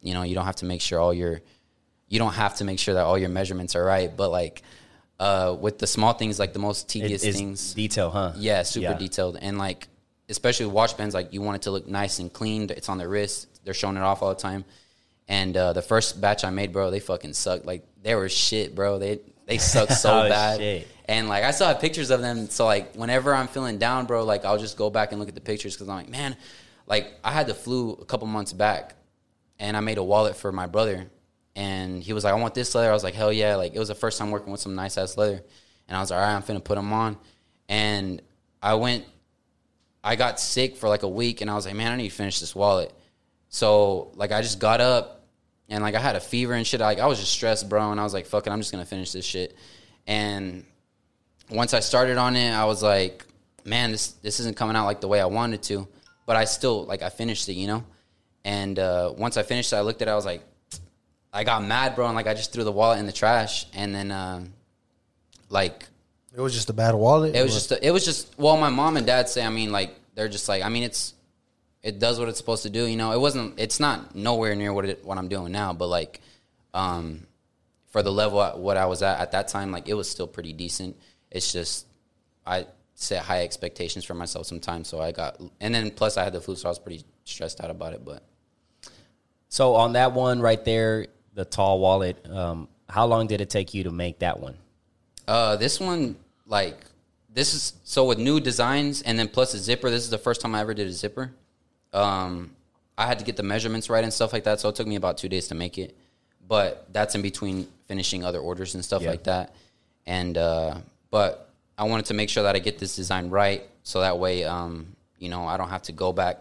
you 0.01 0.15
know, 0.15 0.23
you 0.23 0.35
don't 0.35 0.47
have 0.47 0.57
to 0.57 0.65
make 0.65 0.81
sure 0.81 0.99
all 1.01 1.13
your 1.13 1.43
you 2.09 2.19
don't 2.19 2.33
have 2.35 2.57
to 2.57 2.65
make 2.65 2.79
sure 2.79 2.95
that 2.95 3.05
all 3.05 3.19
your 3.19 3.29
measurements 3.29 3.77
are 3.77 3.85
right, 3.85 4.17
but 4.17 4.31
like 4.31 4.63
uh, 5.21 5.57
with 5.61 5.79
the 5.79 5.87
small 5.87 6.13
things, 6.13 6.39
like 6.39 6.53
the 6.53 6.59
most 6.59 6.85
It, 6.89 7.01
tedious 7.01 7.25
it's 7.25 7.37
things, 7.37 7.75
detail, 7.75 8.11
huh? 8.11 8.33
yeah, 8.37 8.63
super 8.63 8.93
Yeah. 8.93 8.99
detailed. 8.99 9.37
And 9.41 9.59
like, 9.59 9.89
especially 10.29 10.67
with 10.67 10.75
watch 10.75 10.97
bands, 10.97 11.15
like 11.15 11.33
you 11.33 11.43
want 11.43 11.57
it 11.57 11.63
to 11.63 11.71
look 11.71 11.87
nice 11.89 12.19
and 12.19 12.33
clean. 12.33 12.71
It's 12.71 12.89
on 12.89 12.99
the 12.99 13.09
wrist. 13.09 13.47
They're 13.65 13.75
showing 13.75 13.97
it 13.97 14.03
off 14.03 14.23
all 14.23 14.29
the 14.31 14.41
time. 14.41 14.65
And 15.27 15.57
uh, 15.57 15.73
the 15.75 15.83
first 15.83 16.21
batch 16.21 16.45
I 16.45 16.51
made, 16.51 16.73
bro, 16.73 16.91
they 16.91 17.01
fucking 17.01 17.33
sucked. 17.35 17.67
Like 17.67 17.83
they 18.03 18.15
were 18.15 18.29
shit, 18.29 18.75
bro. 18.75 18.99
They 18.99 19.21
they 19.47 19.59
sucked 19.59 19.93
so 19.93 20.21
Oh, 20.25 20.29
bad. 20.29 20.59
shit. 20.61 20.87
And 21.07 21.29
like 21.29 21.45
I 21.45 21.51
still 21.51 21.67
have 21.69 21.81
pictures 21.81 22.11
of 22.11 22.21
them. 22.21 22.49
So 22.49 22.65
like 22.67 22.95
whenever 22.95 23.35
I'm 23.35 23.49
feeling 23.49 23.79
down, 23.79 24.07
bro, 24.07 24.25
like 24.25 24.45
I'll 24.45 24.59
just 24.59 24.77
go 24.77 24.89
back 24.91 25.11
and 25.13 25.19
look 25.19 25.29
at 25.29 25.35
the 25.35 25.41
pictures 25.41 25.75
because 25.75 25.89
I'm 25.89 25.97
like, 25.97 26.09
man, 26.09 26.37
like 26.87 27.13
I 27.25 27.33
had 27.33 27.47
the 27.47 27.55
flu 27.55 27.93
a 27.93 28.05
couple 28.05 28.27
months 28.27 28.53
back, 28.53 28.95
and 29.59 29.77
I 29.77 29.81
made 29.81 29.99
a 29.99 30.03
wallet 30.03 30.37
for 30.37 30.53
my 30.53 30.67
brother, 30.67 31.11
and 31.59 32.05
he 32.05 32.13
was 32.13 32.23
like, 32.23 32.33
I 32.33 32.37
want 32.37 32.55
this 32.55 32.73
leather. 32.73 32.89
I 32.89 32.93
was 32.93 33.03
like, 33.03 33.15
hell 33.15 33.33
yeah! 33.33 33.57
Like 33.57 33.75
it 33.75 33.81
was 33.81 33.89
the 33.89 33.95
first 33.97 34.17
time 34.17 34.31
working 34.31 34.53
with 34.53 34.61
some 34.61 34.77
nice 34.77 34.97
ass 34.97 35.17
leather, 35.17 35.43
and 35.89 35.97
I 35.97 36.01
was 36.01 36.13
like, 36.13 36.21
all 36.21 36.25
right, 36.25 36.37
I'm 36.37 36.43
finna 36.43 36.63
put 36.63 36.77
them 36.77 36.93
on, 36.93 37.19
and 37.69 38.23
I 38.63 38.75
went, 38.75 39.05
I 40.05 40.15
got 40.15 40.39
sick 40.39 40.77
for 40.77 40.89
like 40.89 41.03
a 41.03 41.09
week, 41.09 41.41
and 41.41 41.51
I 41.51 41.55
was 41.55 41.67
like, 41.67 41.75
man, 41.75 41.91
I 41.91 41.97
need 41.97 42.11
to 42.11 42.15
finish 42.15 42.39
this 42.39 42.55
wallet. 42.55 42.93
So 43.49 44.13
like 44.15 44.31
I 44.31 44.41
just 44.41 44.61
got 44.61 44.81
up, 44.81 45.27
and 45.69 45.83
like 45.83 45.97
I 45.97 45.99
had 45.99 46.15
a 46.15 46.21
fever 46.21 46.53
and 46.53 46.65
shit. 46.65 46.79
Like 46.79 47.01
I 47.01 47.07
was 47.07 47.19
just 47.19 47.33
stressed, 47.33 47.69
bro, 47.69 47.91
and 47.91 47.99
I 47.99 48.05
was 48.05 48.15
like, 48.15 48.27
fuck 48.27 48.47
it, 48.47 48.51
I'm 48.51 48.61
just 48.61 48.71
gonna 48.71 48.87
finish 48.87 49.11
this 49.11 49.25
shit, 49.25 49.57
and 50.07 50.65
once 51.51 51.75
I 51.75 51.81
started 51.81 52.19
on 52.19 52.37
it, 52.37 52.53
I 52.53 52.67
was 52.67 52.85
like, 52.85 53.27
man, 53.65 53.91
this 53.91 54.13
this 54.23 54.39
isn't 54.39 54.57
coming 54.57 54.77
out 54.77 54.85
like 54.85 55.01
the 55.01 55.09
way 55.09 55.21
I 55.21 55.27
wanted 55.27 55.65
to. 55.65 55.89
But 56.25 56.37
I 56.37 56.45
still 56.45 56.85
like 56.85 57.03
I 57.03 57.09
finished 57.09 57.49
it, 57.49 57.55
you 57.55 57.67
know. 57.67 57.85
And 58.45 58.79
uh, 58.79 59.13
once 59.17 59.37
I 59.37 59.43
finished 59.43 59.73
it, 59.73 59.77
I 59.77 59.81
looked 59.81 60.03
at 60.03 60.09
it. 60.09 60.13
I 60.13 60.15
was 60.15 60.25
like, 60.25 60.45
I 61.33 61.45
got 61.45 61.63
mad, 61.65 61.95
bro, 61.95 62.07
and 62.07 62.15
like 62.15 62.27
I 62.27 62.35
just 62.35 62.53
threw 62.53 62.65
the 62.65 62.73
wallet 62.73 62.99
in 62.99 63.07
the 63.07 63.13
trash. 63.13 63.67
And 63.75 63.95
then, 63.95 64.11
um, 64.11 64.53
like, 65.51 65.87
It 66.35 66.41
was 66.41 66.55
just 66.55 66.71
a 66.71 66.73
bad 66.73 66.95
wallet. 66.95 67.35
it 67.35 67.43
was 67.43 67.53
or- 67.53 67.59
just 67.75 67.85
it 67.85 67.91
was 67.91 68.05
just 68.05 68.39
well, 68.39 68.57
my 68.57 68.69
mom 68.71 68.97
and 68.97 69.07
dad 69.07 69.29
say. 69.29 69.45
I 69.45 69.51
mean, 69.51 69.71
like 69.73 69.95
they're 70.15 70.29
just 70.29 70.49
like 70.49 70.63
I 70.63 70.69
mean, 70.69 70.83
it's 70.85 71.15
it 71.83 71.99
does 71.99 72.19
what 72.19 72.29
it's 72.29 72.39
supposed 72.39 72.63
to 72.65 72.71
do. 72.71 72.87
You 72.87 72.97
know, 72.97 73.13
it 73.13 73.21
wasn't. 73.21 73.59
It's 73.59 73.79
not 73.81 74.15
nowhere 74.15 74.55
near 74.57 74.73
what 74.73 74.85
it, 74.85 75.05
what 75.05 75.17
I'm 75.19 75.29
doing 75.29 75.53
now, 75.53 75.73
but 75.73 75.87
like, 75.89 76.21
um, 76.75 77.27
for 77.91 78.03
the 78.03 78.11
level 78.13 78.43
at 78.43 78.59
what 78.59 78.77
I 78.77 78.87
was 78.87 79.03
at 79.03 79.21
at 79.21 79.33
that 79.33 79.49
time, 79.49 79.71
like 79.71 79.89
it 79.89 79.95
was 79.95 80.09
still 80.11 80.27
pretty 80.27 80.53
decent. 80.53 80.97
It's 81.31 81.53
just 81.53 81.87
I 82.47 82.67
set 82.95 83.23
high 83.23 83.43
expectations 83.45 84.05
for 84.05 84.15
myself 84.15 84.47
sometimes, 84.47 84.89
so 84.89 85.01
I 85.01 85.13
got 85.13 85.41
and 85.61 85.75
then 85.75 85.91
plus 85.91 86.17
I 86.17 86.25
had 86.25 86.33
the 86.33 86.41
flu, 86.41 86.57
so 86.57 86.69
I 86.69 86.71
was 86.71 86.79
pretty 86.79 87.05
stressed 87.25 87.61
out 87.63 87.71
about 87.71 87.93
it. 87.93 88.05
But 88.05 88.23
So 89.49 89.75
on 89.77 89.93
that 89.93 90.13
one 90.13 90.41
right 90.41 90.63
there, 90.65 91.07
the 91.39 91.45
tall 91.45 91.79
wallet, 91.79 92.17
um, 92.31 92.67
how 92.89 93.07
long 93.07 93.29
did 93.29 93.41
it 93.41 93.49
take 93.49 93.73
you 93.73 93.85
to 93.85 93.93
make 93.93 94.19
that 94.19 94.41
one? 94.41 94.57
Uh, 95.29 95.55
this 95.55 95.79
one, 95.79 96.17
like, 96.47 96.77
this 97.33 97.55
is 97.55 97.75
so 97.85 98.05
with 98.05 98.19
new 98.19 98.41
designs 98.41 99.03
and 99.03 99.17
then 99.17 99.29
plus 99.29 99.55
a 99.55 99.59
zipper. 99.59 99.89
This 99.89 100.03
is 100.03 100.11
the 100.11 100.19
first 100.19 100.41
time 100.41 100.53
I 100.57 100.61
ever 100.61 100.75
did 100.75 100.89
a 100.89 100.93
zipper. 100.93 101.31
Um, 101.93 102.51
I 102.97 103.07
had 103.07 103.21
to 103.21 103.25
get 103.25 103.37
the 103.37 103.45
measurements 103.45 103.89
right 103.89 104.03
and 104.03 104.13
stuff 104.13 104.33
like 104.33 104.43
that. 104.45 104.59
So 104.59 104.69
it 104.69 104.75
took 104.75 104.89
me 104.89 104.97
about 104.97 105.17
two 105.17 105.29
days 105.29 105.47
to 105.49 105.55
make 105.55 105.79
it. 105.79 105.97
But 106.49 106.89
that's 106.93 107.15
in 107.15 107.23
between 107.23 107.69
finishing 107.87 108.25
other 108.25 108.41
orders 108.41 108.75
and 108.75 108.85
stuff 108.85 109.03
Yeah. 109.03 109.11
like 109.11 109.23
that. 109.25 109.55
And 110.07 110.37
uh, 110.37 110.79
but 111.13 111.49
I 111.77 111.85
wanted 111.85 112.07
to 112.07 112.15
make 112.15 112.31
sure 112.31 112.43
that 112.43 112.57
I 112.57 112.59
get 112.59 112.81
this 112.81 112.97
design 112.97 113.31
right, 113.31 113.63
so 113.85 114.01
that 114.01 114.19
way, 114.19 114.43
um, 114.43 114.97
you 115.19 115.29
know, 115.29 115.47
I 115.47 115.57
don't 115.57 115.69
have 115.69 115.83
to 115.83 115.93
go 115.93 116.13
back. 116.13 116.39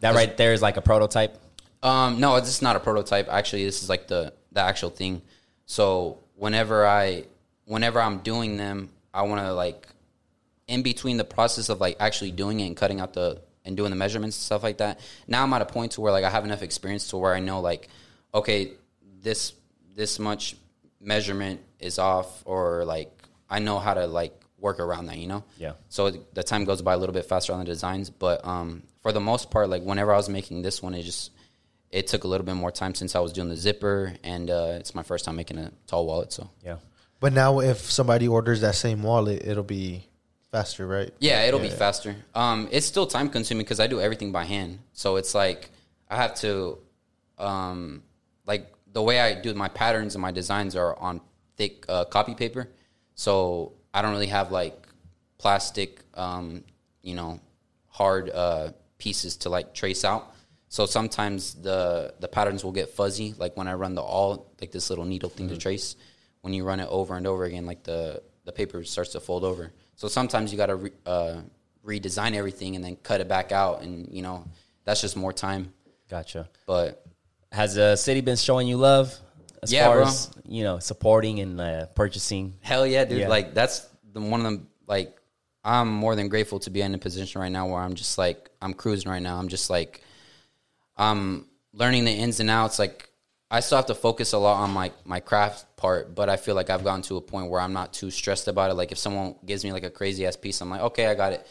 That 0.00 0.14
right 0.14 0.36
there 0.36 0.52
is 0.52 0.60
like 0.60 0.76
a 0.76 0.82
prototype. 0.82 1.38
Um, 1.84 2.18
no, 2.18 2.40
this 2.40 2.48
is 2.48 2.62
not 2.62 2.76
a 2.76 2.80
prototype. 2.80 3.28
Actually, 3.30 3.66
this 3.66 3.82
is 3.82 3.88
like 3.88 4.08
the 4.08 4.32
the 4.52 4.60
actual 4.60 4.90
thing. 4.90 5.22
So 5.66 6.18
whenever 6.34 6.86
I 6.86 7.24
whenever 7.66 8.00
I'm 8.00 8.18
doing 8.18 8.56
them, 8.56 8.90
I 9.12 9.22
want 9.22 9.42
to 9.42 9.52
like 9.52 9.86
in 10.66 10.82
between 10.82 11.18
the 11.18 11.24
process 11.24 11.68
of 11.68 11.80
like 11.80 11.96
actually 12.00 12.30
doing 12.30 12.60
it 12.60 12.66
and 12.66 12.76
cutting 12.76 13.00
out 13.00 13.12
the 13.12 13.42
and 13.66 13.76
doing 13.76 13.90
the 13.90 13.96
measurements 13.96 14.36
and 14.36 14.42
stuff 14.42 14.62
like 14.62 14.78
that. 14.78 14.98
Now 15.28 15.42
I'm 15.42 15.52
at 15.52 15.62
a 15.62 15.66
point 15.66 15.92
to 15.92 16.00
where 16.00 16.10
like 16.10 16.24
I 16.24 16.30
have 16.30 16.44
enough 16.44 16.62
experience 16.62 17.08
to 17.08 17.18
where 17.18 17.34
I 17.34 17.40
know 17.40 17.60
like 17.60 17.88
okay, 18.32 18.72
this 19.20 19.52
this 19.94 20.18
much 20.18 20.56
measurement 21.00 21.60
is 21.78 21.98
off 21.98 22.42
or 22.46 22.84
like 22.86 23.12
I 23.48 23.58
know 23.58 23.78
how 23.78 23.92
to 23.92 24.06
like 24.06 24.32
work 24.58 24.80
around 24.80 25.06
that, 25.06 25.18
you 25.18 25.26
know? 25.26 25.44
Yeah. 25.58 25.72
So 25.90 26.10
the 26.10 26.42
time 26.42 26.64
goes 26.64 26.80
by 26.80 26.94
a 26.94 26.96
little 26.96 27.12
bit 27.12 27.26
faster 27.26 27.52
on 27.52 27.58
the 27.58 27.66
designs, 27.66 28.08
but 28.08 28.44
um 28.46 28.82
for 29.02 29.12
the 29.12 29.20
most 29.20 29.50
part 29.50 29.68
like 29.68 29.82
whenever 29.82 30.14
I 30.14 30.16
was 30.16 30.30
making 30.30 30.62
this 30.62 30.82
one 30.82 30.94
it 30.94 31.02
just 31.02 31.30
it 31.94 32.08
took 32.08 32.24
a 32.24 32.28
little 32.28 32.44
bit 32.44 32.56
more 32.56 32.72
time 32.72 32.92
since 32.92 33.14
I 33.14 33.20
was 33.20 33.32
doing 33.32 33.48
the 33.48 33.56
zipper 33.56 34.14
and 34.24 34.50
uh, 34.50 34.72
it's 34.80 34.96
my 34.96 35.04
first 35.04 35.24
time 35.24 35.36
making 35.36 35.58
a 35.58 35.70
tall 35.86 36.06
wallet, 36.06 36.32
so 36.32 36.50
Yeah. 36.62 36.78
But 37.20 37.32
now, 37.32 37.60
if 37.60 37.90
somebody 37.90 38.26
orders 38.28 38.60
that 38.62 38.74
same 38.74 39.02
wallet, 39.02 39.46
it'll 39.46 39.62
be 39.62 40.08
faster, 40.50 40.86
right? 40.86 41.10
Yeah, 41.20 41.44
it'll 41.44 41.60
be 41.60 41.70
faster. 41.70 42.16
Um, 42.34 42.68
it's 42.70 42.84
still 42.84 43.06
time 43.06 43.30
consuming 43.30 43.64
because 43.64 43.80
I 43.80 43.86
do 43.86 44.00
everything 44.00 44.32
by 44.32 44.44
hand. 44.44 44.80
So 44.92 45.16
it's 45.16 45.34
like 45.34 45.70
I 46.10 46.16
have 46.16 46.34
to, 46.40 46.78
um, 47.38 48.02
like 48.44 48.74
the 48.92 49.00
way 49.00 49.20
I 49.20 49.40
do 49.40 49.54
my 49.54 49.68
patterns 49.68 50.16
and 50.16 50.22
my 50.22 50.32
designs 50.32 50.74
are 50.76 50.98
on 50.98 51.20
thick 51.56 51.86
uh, 51.88 52.04
copy 52.04 52.34
paper. 52.34 52.68
So 53.14 53.72
I 53.94 54.02
don't 54.02 54.10
really 54.10 54.26
have 54.26 54.50
like 54.50 54.86
plastic, 55.38 56.00
um, 56.14 56.64
you 57.02 57.14
know, 57.14 57.40
hard 57.88 58.28
uh, 58.30 58.72
pieces 58.98 59.36
to 59.38 59.48
like 59.48 59.72
trace 59.72 60.04
out. 60.04 60.33
So 60.74 60.86
sometimes 60.86 61.54
the 61.54 62.14
the 62.18 62.26
patterns 62.26 62.64
will 62.64 62.72
get 62.72 62.88
fuzzy, 62.90 63.32
like 63.38 63.56
when 63.56 63.68
I 63.68 63.74
run 63.74 63.94
the 63.94 64.02
all 64.02 64.50
like 64.60 64.72
this 64.72 64.90
little 64.90 65.04
needle 65.04 65.30
thing 65.30 65.48
to 65.50 65.56
trace. 65.56 65.94
When 66.40 66.52
you 66.52 66.64
run 66.64 66.80
it 66.80 66.88
over 66.90 67.16
and 67.16 67.28
over 67.28 67.44
again, 67.44 67.64
like 67.64 67.84
the 67.84 68.20
the 68.44 68.50
paper 68.50 68.82
starts 68.82 69.12
to 69.12 69.20
fold 69.20 69.44
over. 69.44 69.70
So 69.94 70.08
sometimes 70.08 70.50
you 70.50 70.58
got 70.58 70.66
to 70.66 70.74
re, 70.74 70.90
uh, 71.06 71.42
redesign 71.86 72.34
everything 72.34 72.74
and 72.74 72.84
then 72.84 72.96
cut 72.96 73.20
it 73.20 73.28
back 73.28 73.52
out, 73.52 73.82
and 73.82 74.08
you 74.10 74.22
know 74.22 74.48
that's 74.82 75.00
just 75.00 75.16
more 75.16 75.32
time. 75.32 75.72
Gotcha. 76.10 76.48
But 76.66 77.06
Has 77.52 77.76
the 77.76 77.94
city 77.94 78.20
been 78.20 78.34
showing 78.34 78.66
you 78.66 78.76
love 78.76 79.14
as 79.62 79.72
Yeah, 79.72 79.86
far 79.86 79.98
bro. 79.98 80.06
as 80.08 80.28
you 80.44 80.64
know 80.64 80.80
supporting 80.80 81.38
and 81.38 81.60
uh, 81.60 81.86
purchasing? 81.94 82.52
Hell 82.62 82.84
yeah, 82.84 83.04
dude! 83.04 83.20
Yeah. 83.20 83.28
Like 83.28 83.54
that's 83.54 83.86
the 84.12 84.20
one 84.20 84.40
of 84.40 84.44
them. 84.44 84.66
Like 84.88 85.16
I'm 85.64 85.88
more 85.88 86.16
than 86.16 86.28
grateful 86.28 86.58
to 86.66 86.70
be 86.70 86.80
in 86.80 86.92
a 86.96 86.98
position 86.98 87.40
right 87.40 87.52
now 87.52 87.68
where 87.68 87.80
I'm 87.80 87.94
just 87.94 88.18
like 88.18 88.50
I'm 88.60 88.74
cruising 88.74 89.08
right 89.08 89.22
now. 89.22 89.38
I'm 89.38 89.46
just 89.46 89.70
like 89.70 90.00
I'm 90.96 91.46
learning 91.72 92.04
the 92.04 92.12
ins 92.12 92.40
and 92.40 92.50
outs. 92.50 92.78
Like 92.78 93.08
I 93.50 93.60
still 93.60 93.76
have 93.76 93.86
to 93.86 93.94
focus 93.94 94.32
a 94.32 94.38
lot 94.38 94.62
on 94.62 94.70
my 94.70 94.92
my 95.04 95.20
craft 95.20 95.76
part, 95.76 96.14
but 96.14 96.28
I 96.28 96.36
feel 96.36 96.54
like 96.54 96.70
I've 96.70 96.84
gotten 96.84 97.02
to 97.02 97.16
a 97.16 97.20
point 97.20 97.50
where 97.50 97.60
I'm 97.60 97.72
not 97.72 97.92
too 97.92 98.10
stressed 98.10 98.48
about 98.48 98.70
it. 98.70 98.74
Like 98.74 98.92
if 98.92 98.98
someone 98.98 99.36
gives 99.44 99.64
me 99.64 99.72
like 99.72 99.84
a 99.84 99.90
crazy 99.90 100.26
ass 100.26 100.36
piece, 100.36 100.60
I'm 100.60 100.70
like, 100.70 100.80
okay, 100.80 101.06
I 101.06 101.14
got 101.14 101.32
it. 101.32 101.46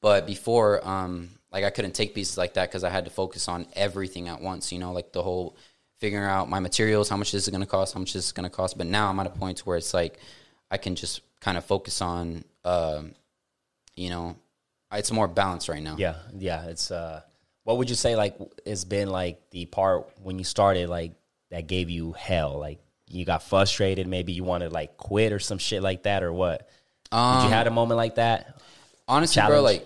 But 0.00 0.26
before, 0.26 0.86
um, 0.86 1.30
like 1.52 1.64
I 1.64 1.70
couldn't 1.70 1.92
take 1.92 2.14
pieces 2.14 2.36
like 2.36 2.54
that 2.54 2.68
because 2.68 2.84
I 2.84 2.90
had 2.90 3.04
to 3.04 3.10
focus 3.10 3.48
on 3.48 3.66
everything 3.74 4.28
at 4.28 4.40
once. 4.40 4.72
You 4.72 4.78
know, 4.78 4.92
like 4.92 5.12
the 5.12 5.22
whole 5.22 5.56
figuring 5.98 6.26
out 6.26 6.48
my 6.48 6.60
materials, 6.60 7.08
how 7.08 7.16
much 7.16 7.32
this 7.32 7.44
is 7.44 7.48
going 7.48 7.62
to 7.62 7.66
cost, 7.66 7.94
how 7.94 8.00
much 8.00 8.12
this 8.12 8.26
is 8.26 8.32
going 8.32 8.48
to 8.48 8.54
cost. 8.54 8.76
But 8.76 8.86
now 8.86 9.08
I'm 9.08 9.18
at 9.20 9.26
a 9.26 9.30
point 9.30 9.60
where 9.60 9.76
it's 9.76 9.94
like 9.94 10.18
I 10.70 10.76
can 10.76 10.94
just 10.94 11.22
kind 11.40 11.56
of 11.56 11.64
focus 11.64 12.02
on, 12.02 12.44
um, 12.64 13.14
you 13.94 14.10
know, 14.10 14.36
it's 14.92 15.10
more 15.10 15.28
balanced 15.28 15.68
right 15.68 15.82
now. 15.82 15.96
Yeah, 15.98 16.16
yeah. 16.36 16.66
It's 16.66 16.90
uh, 16.90 17.22
what 17.66 17.78
would 17.78 17.90
you 17.90 17.96
say 17.96 18.14
like 18.14 18.38
has 18.64 18.84
been 18.84 19.10
like 19.10 19.50
the 19.50 19.66
part 19.66 20.08
when 20.22 20.38
you 20.38 20.44
started 20.44 20.88
like 20.88 21.14
that 21.50 21.66
gave 21.66 21.90
you 21.90 22.12
hell? 22.12 22.60
Like 22.60 22.78
you 23.08 23.24
got 23.24 23.42
frustrated, 23.42 24.06
maybe 24.06 24.32
you 24.32 24.44
wanted 24.44 24.68
to 24.68 24.74
like 24.74 24.96
quit 24.96 25.32
or 25.32 25.40
some 25.40 25.58
shit 25.58 25.82
like 25.82 26.04
that, 26.04 26.22
or 26.22 26.32
what? 26.32 26.68
Did 27.10 27.16
Um, 27.18 27.42
you 27.44 27.50
had 27.50 27.66
a 27.66 27.72
moment 27.72 27.96
like 27.96 28.14
that? 28.14 28.62
honestly, 29.08 29.42
bro, 29.42 29.62
like 29.62 29.84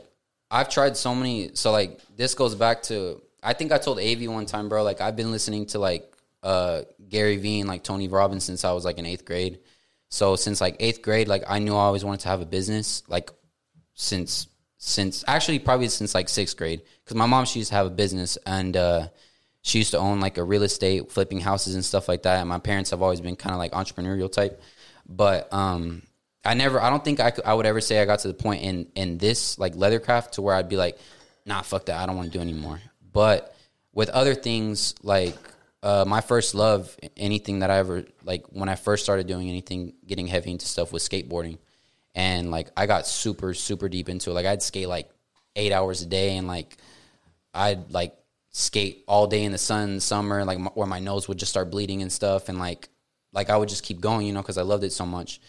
I've 0.50 0.68
tried 0.68 0.94
so 0.98 1.14
many. 1.14 1.52
So 1.54 1.72
like 1.72 1.98
this 2.16 2.34
goes 2.34 2.54
back 2.54 2.82
to 2.84 3.22
I 3.42 3.54
think 3.54 3.72
I 3.72 3.78
told 3.78 3.98
Avi 3.98 4.28
one 4.28 4.44
time, 4.44 4.68
bro. 4.68 4.82
Like 4.82 5.00
I've 5.00 5.16
been 5.16 5.30
listening 5.32 5.64
to 5.68 5.78
like 5.78 6.12
uh 6.42 6.82
Gary 7.08 7.38
Vee 7.38 7.60
and 7.60 7.68
like 7.68 7.82
Tony 7.82 8.08
Robbins 8.08 8.44
since 8.44 8.62
I 8.62 8.72
was 8.72 8.84
like 8.84 8.98
in 8.98 9.06
eighth 9.06 9.24
grade. 9.24 9.58
So 10.10 10.36
since 10.36 10.60
like 10.60 10.76
eighth 10.80 11.00
grade, 11.00 11.28
like 11.28 11.44
I 11.48 11.60
knew 11.60 11.72
I 11.74 11.80
always 11.80 12.04
wanted 12.04 12.20
to 12.20 12.28
have 12.28 12.42
a 12.42 12.46
business. 12.46 13.02
Like 13.08 13.30
since 13.94 14.48
since 14.82 15.22
actually 15.28 15.58
probably 15.58 15.88
since 15.88 16.14
like 16.14 16.26
sixth 16.26 16.56
grade 16.56 16.80
because 17.04 17.14
my 17.14 17.26
mom 17.26 17.44
she 17.44 17.58
used 17.58 17.68
to 17.68 17.74
have 17.74 17.86
a 17.86 17.90
business 17.90 18.38
and 18.46 18.78
uh 18.78 19.06
she 19.60 19.76
used 19.76 19.90
to 19.90 19.98
own 19.98 20.20
like 20.20 20.38
a 20.38 20.42
real 20.42 20.62
estate 20.62 21.12
flipping 21.12 21.38
houses 21.38 21.74
and 21.74 21.84
stuff 21.84 22.08
like 22.08 22.22
that 22.22 22.40
and 22.40 22.48
my 22.48 22.58
parents 22.58 22.88
have 22.88 23.02
always 23.02 23.20
been 23.20 23.36
kind 23.36 23.52
of 23.52 23.58
like 23.58 23.72
entrepreneurial 23.72 24.32
type. 24.32 24.60
But 25.06 25.52
um 25.52 26.02
i 26.46 26.54
never 26.54 26.80
i 26.80 26.88
don't 26.88 27.04
think 27.04 27.20
I, 27.20 27.30
could, 27.30 27.44
I 27.44 27.52
would 27.52 27.66
ever 27.66 27.82
say 27.82 28.00
i 28.00 28.06
got 28.06 28.20
to 28.20 28.28
the 28.28 28.34
point 28.34 28.62
in 28.62 28.86
in 28.94 29.18
this 29.18 29.58
like 29.58 29.74
leathercraft 29.74 30.32
to 30.32 30.42
where 30.42 30.54
i'd 30.54 30.70
be 30.70 30.78
like 30.78 30.98
nah 31.44 31.60
fuck 31.60 31.84
that 31.86 32.00
i 32.00 32.06
don't 32.06 32.16
want 32.16 32.32
to 32.32 32.38
do 32.38 32.40
anymore. 32.40 32.80
But 33.12 33.54
with 33.92 34.08
other 34.08 34.34
things 34.34 34.94
like 35.02 35.36
uh, 35.82 36.04
my 36.06 36.22
first 36.22 36.54
love 36.54 36.96
anything 37.18 37.58
that 37.58 37.70
i 37.70 37.76
ever 37.76 38.04
like 38.24 38.46
when 38.48 38.70
i 38.70 38.76
first 38.76 39.04
started 39.04 39.26
doing 39.26 39.50
anything 39.50 39.92
getting 40.06 40.26
heavy 40.26 40.52
into 40.52 40.64
stuff 40.64 40.90
was 40.90 41.06
skateboarding 41.06 41.58
and 42.14 42.50
like 42.50 42.70
I 42.76 42.86
got 42.86 43.06
super 43.06 43.54
super 43.54 43.88
deep 43.88 44.08
into 44.08 44.30
it. 44.30 44.34
Like 44.34 44.46
I'd 44.46 44.62
skate 44.62 44.88
like 44.88 45.10
eight 45.56 45.72
hours 45.72 46.02
a 46.02 46.06
day, 46.06 46.36
and 46.36 46.46
like 46.46 46.76
I'd 47.54 47.90
like 47.90 48.16
skate 48.50 49.04
all 49.06 49.26
day 49.26 49.44
in 49.44 49.52
the 49.52 49.58
sun, 49.58 49.90
in 49.90 50.00
summer, 50.00 50.44
like 50.44 50.58
my, 50.58 50.70
where 50.74 50.86
my 50.86 50.98
nose 50.98 51.28
would 51.28 51.38
just 51.38 51.50
start 51.50 51.70
bleeding 51.70 52.02
and 52.02 52.12
stuff, 52.12 52.48
and 52.48 52.58
like 52.58 52.88
like 53.32 53.50
I 53.50 53.56
would 53.56 53.68
just 53.68 53.84
keep 53.84 54.00
going, 54.00 54.26
you 54.26 54.32
know, 54.32 54.42
because 54.42 54.58
I 54.58 54.62
loved 54.62 54.84
it 54.84 54.92
so 54.92 55.06
much. 55.06 55.40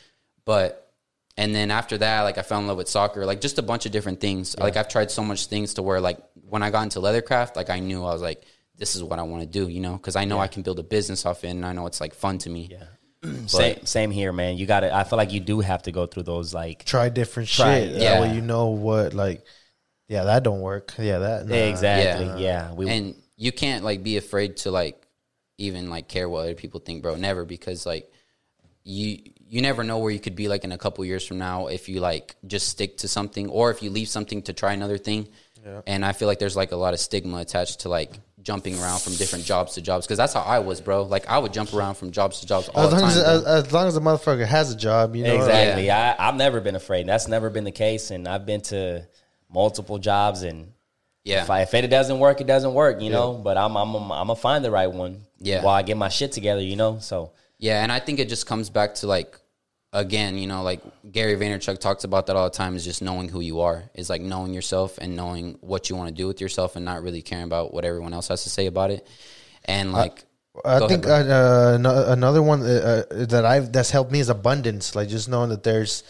But 0.46 0.92
and 1.38 1.56
then 1.56 1.72
after 1.72 1.98
that, 1.98 2.22
like 2.22 2.38
I 2.38 2.42
fell 2.42 2.60
in 2.60 2.68
love 2.68 2.78
with 2.78 2.90
soccer, 2.90 3.26
like 3.26 3.42
just 3.42 3.58
a 3.58 3.64
bunch 3.64 3.86
of 3.86 3.92
different 3.92 4.20
things. 4.20 4.58
Like 4.58 4.78
I've 4.78 4.90
tried 4.90 5.12
so 5.12 5.24
much 5.24 5.48
things 5.48 5.76
to 5.76 5.82
where 5.82 6.02
like 6.02 6.20
when 6.48 6.62
I 6.62 6.70
got 6.70 6.84
into 6.84 7.00
leathercraft, 7.00 7.56
like 7.56 7.70
I 7.70 7.80
knew 7.80 8.04
I 8.04 8.12
was 8.12 8.22
like, 8.22 8.44
this 8.76 8.96
is 8.96 9.04
what 9.04 9.20
I 9.20 9.24
want 9.24 9.44
to 9.44 9.48
do, 9.48 9.68
you 9.68 9.80
know, 9.80 9.94
because 9.94 10.16
I 10.16 10.26
know 10.26 10.40
I 10.40 10.48
can 10.48 10.62
build 10.62 10.80
a 10.80 10.84
business 10.84 11.26
off 11.26 11.44
it, 11.44 11.50
and 11.50 11.66
I 11.66 11.74
know 11.74 11.88
it's 11.88 12.02
like 12.02 12.14
fun 12.14 12.38
to 12.40 12.50
me. 12.50 12.70
Yeah. 12.72 12.84
Same 13.48 13.86
same 13.86 14.12
here, 14.12 14.32
man. 14.32 14.58
You 14.58 14.66
got 14.66 14.82
to 14.82 14.94
I 14.94 15.04
feel 15.04 15.18
like 15.18 15.32
you 15.32 15.40
do 15.40 15.60
have 15.60 15.84
to 15.84 15.92
go 15.92 16.06
through 16.06 16.24
those 16.24 16.54
like 16.54 16.86
Try 16.86 17.10
different 17.10 17.50
Try 17.50 17.80
shit. 17.80 17.90
it, 17.90 17.94
That 17.94 18.02
yeah. 18.02 18.22
way 18.22 18.36
you 18.36 18.42
know 18.42 18.68
what, 18.70 19.14
like, 19.14 19.46
yeah, 20.08 20.24
that 20.26 20.44
don't 20.44 20.62
work. 20.62 20.94
Yeah, 20.98 21.20
that. 21.20 21.48
nah. 21.48 21.56
exactly. 21.56 22.44
Yeah, 22.44 22.74
we 22.74 22.90
and 22.90 23.16
you 23.38 23.52
can't 23.52 23.84
like 23.84 24.04
be 24.04 24.18
afraid 24.18 24.58
to 24.58 24.72
like 24.72 25.02
even 25.58 25.90
like 25.90 26.08
care 26.08 26.28
what 26.28 26.40
other 26.40 26.56
people 26.56 26.80
think 26.80 27.02
bro 27.02 27.16
never 27.16 27.46
because 27.46 27.86
like 27.86 28.12
you 28.84 29.20
you 29.48 29.62
never 29.62 29.84
know 29.84 30.00
where 30.00 30.12
you 30.12 30.20
could 30.20 30.36
be 30.36 30.48
like 30.48 30.64
in 30.64 30.72
a 30.72 30.78
couple 30.78 31.06
years 31.06 31.26
from 31.26 31.38
now 31.38 31.68
if 31.68 31.88
you 31.88 32.00
like 32.00 32.36
just 32.48 32.68
stick 32.70 32.98
to 32.98 33.08
something 33.08 33.48
or 33.50 33.70
if 33.70 33.84
you 33.84 33.90
leave 33.90 34.08
something 34.08 34.42
to 34.42 34.54
try 34.54 34.74
another 34.74 34.98
thing 34.98 35.28
and 35.86 36.04
i 36.04 36.12
feel 36.12 36.28
like 36.28 36.40
there's 36.40 36.56
like 36.56 36.72
a 36.72 36.76
lot 36.76 36.94
of 36.94 37.00
stigma 37.00 37.38
attached 37.38 37.82
to 37.82 37.90
like 37.90 38.12
jumping 38.44 38.78
around 38.80 39.00
from 39.02 39.14
different 39.16 39.46
jobs 39.46 39.74
to 39.76 39.82
jobs 39.82 40.06
because 40.08 40.18
that's 40.18 40.34
how 40.34 40.42
i 40.42 40.58
was 40.58 40.82
bro 40.82 41.04
like 41.04 41.28
i 41.30 41.38
would 41.38 41.54
jump 41.54 41.72
around 41.74 41.94
from 41.96 42.12
jobs 42.12 42.40
to 42.40 42.48
jobs 42.48 42.70
all 42.70 42.86
As 42.86 42.90
the 42.90 42.96
long 43.00 43.10
time 43.10 43.10
as, 43.18 43.24
bro. 43.24 43.34
as, 43.54 43.66
as 43.66 43.74
long 43.74 43.88
as 43.88 43.94
the 43.94 44.02
motherfucker 44.02 44.46
has 44.48 44.72
a 44.72 44.76
job, 44.76 45.16
you 45.16 45.24
know. 45.24 45.36
Exactly. 45.36 45.92
I, 45.92 46.16
I've 46.18 46.36
never 46.36 46.60
been 46.62 46.76
afraid. 46.76 47.08
That's 47.08 47.28
never 47.28 47.50
been 47.50 47.64
the 47.66 47.72
case. 47.72 48.10
And 48.12 48.28
I've 48.28 48.46
been 48.46 48.62
to 48.62 49.06
multiple 49.50 50.00
jobs. 50.00 50.42
And 50.44 50.72
yeah 51.24 51.44
if, 51.44 51.50
I, 51.50 51.62
if 51.62 51.74
it 51.74 51.88
doesn't 51.88 52.20
work, 52.20 52.42
it 52.42 52.48
doesn't 52.48 52.74
work, 52.74 53.02
you 53.02 53.10
know? 53.12 53.34
But 53.34 53.58
I'm, 53.58 53.76
I'm, 53.78 53.94
I'm, 53.96 54.12
I'm 54.12 54.28
going 54.28 54.36
to 54.36 54.42
find 54.42 54.66
the 54.66 54.72
right 54.72 54.92
one 54.92 55.22
Yeah. 55.40 55.64
while 55.64 55.76
I 55.76 55.84
get 55.84 55.98
my 55.98 56.10
shit 56.10 56.32
together, 56.32 56.62
you 56.62 56.76
know? 56.76 56.98
So, 57.00 57.34
Yeah, 57.60 57.84
and 57.84 57.92
I 57.92 58.00
think 58.00 58.20
it 58.20 58.28
just 58.30 58.48
comes 58.48 58.70
back 58.70 58.96
to 58.96 59.08
like 59.08 59.38
again, 59.94 60.38
you 60.38 60.48
know, 60.48 60.64
like 60.64 60.82
Gary 61.12 61.36
Vaynerchuk 61.36 61.80
talks 61.80 62.04
about 62.04 62.28
that 62.28 62.36
all 62.36 62.46
the 62.46 62.56
time 62.56 62.76
is 62.76 62.84
just 62.84 63.02
knowing 63.02 63.30
who 63.30 63.42
you 63.42 63.62
are. 63.62 63.84
Is 63.94 64.10
like 64.10 64.22
knowing 64.22 64.54
yourself 64.54 64.98
and 64.98 65.16
knowing 65.16 65.58
what 65.62 65.90
you 65.90 65.96
want 65.96 66.10
to 66.10 66.14
do 66.16 66.28
with 66.28 66.42
yourself 66.42 66.76
and 66.76 66.86
not 66.86 67.04
really 67.04 67.22
caring 67.22 67.46
about 67.46 67.74
what 67.74 67.86
everyone 67.86 68.14
else 68.14 68.28
has 68.30 68.44
to 68.44 68.50
say 68.50 68.68
about 68.68 68.92
it. 68.92 69.08
And 69.66 69.92
like 69.92 70.24
I 70.66 70.80
Go 70.80 70.88
think 70.88 71.06
ahead, 71.06 71.30
uh, 71.30 71.78
another 72.10 72.42
one 72.42 72.62
uh, 72.62 73.04
uh, 73.10 73.26
that 73.26 73.46
I've 73.46 73.72
that's 73.72 73.92
helped 73.92 74.12
me 74.12 74.20
is 74.20 74.30
abundance. 74.30 74.96
Like 74.96 75.08
just 75.10 75.30
knowing 75.30 75.50
that 75.50 75.64
there's 75.64 76.04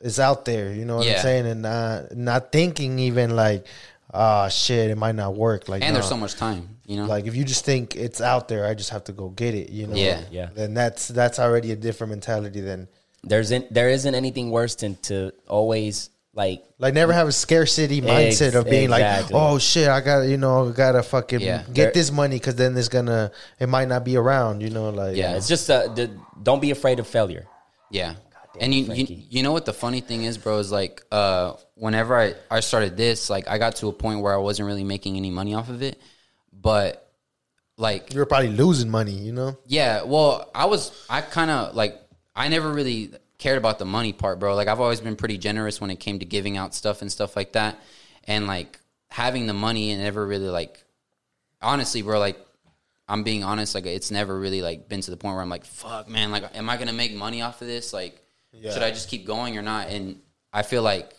it's 0.00 0.18
out 0.18 0.44
there. 0.44 0.72
You 0.72 0.84
know 0.84 0.96
what 0.96 1.06
Yeah. 1.06 1.16
I'm 1.16 1.22
saying, 1.22 1.46
and 1.46 1.62
not 1.62 2.16
not 2.16 2.52
thinking 2.52 2.98
even 3.00 3.34
like, 3.36 3.66
ah, 4.12 4.48
shit, 4.48 4.90
it 4.90 4.96
might 4.96 5.14
not 5.16 5.34
work. 5.34 5.68
Like, 5.68 5.82
and 5.82 5.94
there's 5.94 6.08
so 6.08 6.16
much 6.16 6.34
time, 6.36 6.78
you 6.86 6.96
know? 6.96 7.06
like 7.06 7.26
if 7.26 7.34
you 7.36 7.44
just 7.44 7.64
think 7.64 7.94
it's 7.96 8.20
out 8.20 8.48
there, 8.48 8.64
I 8.66 8.74
just 8.74 8.90
have 8.90 9.04
to 9.04 9.12
go 9.12 9.28
get 9.28 9.54
it. 9.54 9.70
You 9.70 9.86
know, 9.88 9.96
Yeah. 9.96 10.22
Yeah. 10.30 10.48
Then 10.54 10.74
that's 10.74 11.08
that's 11.08 11.38
already 11.38 11.72
a 11.72 11.76
different 11.76 12.10
mentality 12.12 12.60
than 12.60 12.88
there's 13.24 13.50
in, 13.50 13.66
there 13.70 13.88
isn't 13.90 14.14
anything 14.14 14.50
worse 14.50 14.74
than 14.76 14.96
to 15.02 15.32
always 15.48 16.10
like 16.34 16.62
Like 16.78 16.94
never 16.94 17.12
have 17.12 17.26
a 17.28 17.32
scarcity 17.32 18.00
mindset 18.00 18.54
of 18.54 18.64
being 18.66 18.84
exactly. 18.84 19.34
like, 19.34 19.42
oh 19.42 19.58
shit, 19.58 19.88
I 19.88 20.00
got 20.00 20.20
to 20.20 20.28
you 20.30 20.36
know 20.36 20.70
gotta 20.70 21.02
fucking 21.02 21.40
Yeah. 21.40 21.64
get 21.72 21.94
this 21.94 22.12
money 22.12 22.36
because 22.36 22.54
then 22.54 22.76
it's 22.76 22.88
gonna 22.88 23.32
it 23.58 23.68
might 23.68 23.88
not 23.88 24.04
be 24.04 24.16
around. 24.16 24.62
You 24.62 24.70
know, 24.70 24.90
like 24.90 25.16
Yeah. 25.16 25.34
it's 25.36 25.48
just 25.48 25.68
uh, 25.68 25.88
the, 25.88 26.10
don't 26.42 26.60
be 26.60 26.70
afraid 26.70 27.00
of 27.00 27.06
failure. 27.08 27.46
Yeah. 27.90 28.14
and 28.60 28.72
you, 28.74 28.80
you 28.80 28.86
Frankie. 28.86 29.26
you 29.30 29.42
know 29.42 29.52
what 29.52 29.64
the 29.66 29.72
funny 29.72 30.00
thing 30.00 30.22
is, 30.24 30.38
bro, 30.38 30.58
is 30.58 30.70
like 30.70 31.02
uh 31.10 31.54
whenever 31.74 32.16
I, 32.16 32.34
I 32.50 32.60
started 32.60 32.96
this, 32.96 33.28
like 33.30 33.48
I 33.48 33.58
got 33.58 33.76
to 33.76 33.88
a 33.88 33.92
point 33.92 34.20
where 34.20 34.34
I 34.34 34.38
wasn't 34.38 34.66
really 34.66 34.84
making 34.84 35.16
any 35.16 35.30
money 35.30 35.54
off 35.54 35.68
of 35.70 35.82
it. 35.82 36.00
But 36.52 37.04
like 37.76 38.12
you 38.12 38.18
were 38.20 38.26
probably 38.26 38.50
losing 38.50 38.90
money. 38.90 39.12
You 39.12 39.32
know, 39.32 39.58
yeah, 39.66 40.02
well, 40.04 40.50
I 40.54 40.66
was 40.66 40.92
I 41.10 41.20
kind 41.20 41.50
of 41.50 41.74
like 41.74 41.98
I 42.38 42.46
never 42.46 42.72
really 42.72 43.10
cared 43.38 43.58
about 43.58 43.80
the 43.80 43.84
money 43.84 44.12
part, 44.12 44.38
bro. 44.38 44.54
Like 44.54 44.68
I've 44.68 44.80
always 44.80 45.00
been 45.00 45.16
pretty 45.16 45.38
generous 45.38 45.80
when 45.80 45.90
it 45.90 45.96
came 45.96 46.20
to 46.20 46.24
giving 46.24 46.56
out 46.56 46.72
stuff 46.72 47.02
and 47.02 47.10
stuff 47.10 47.34
like 47.34 47.52
that. 47.52 47.80
And 48.24 48.46
like 48.46 48.78
having 49.10 49.46
the 49.46 49.54
money 49.54 49.90
and 49.90 50.00
never 50.00 50.24
really 50.24 50.48
like 50.48 50.82
honestly, 51.60 52.00
bro, 52.00 52.20
like 52.20 52.38
I'm 53.08 53.24
being 53.24 53.42
honest, 53.42 53.74
like 53.74 53.86
it's 53.86 54.12
never 54.12 54.38
really 54.38 54.62
like 54.62 54.88
been 54.88 55.00
to 55.00 55.10
the 55.10 55.16
point 55.16 55.34
where 55.34 55.42
I'm 55.42 55.48
like, 55.48 55.64
fuck, 55.64 56.08
man, 56.08 56.30
like 56.30 56.56
am 56.56 56.70
I 56.70 56.76
gonna 56.76 56.92
make 56.92 57.12
money 57.12 57.42
off 57.42 57.60
of 57.60 57.66
this? 57.66 57.92
Like, 57.92 58.22
should 58.72 58.82
I 58.82 58.90
just 58.90 59.08
keep 59.08 59.26
going 59.26 59.58
or 59.58 59.62
not? 59.62 59.88
And 59.88 60.20
I 60.52 60.62
feel 60.62 60.82
like 60.82 61.12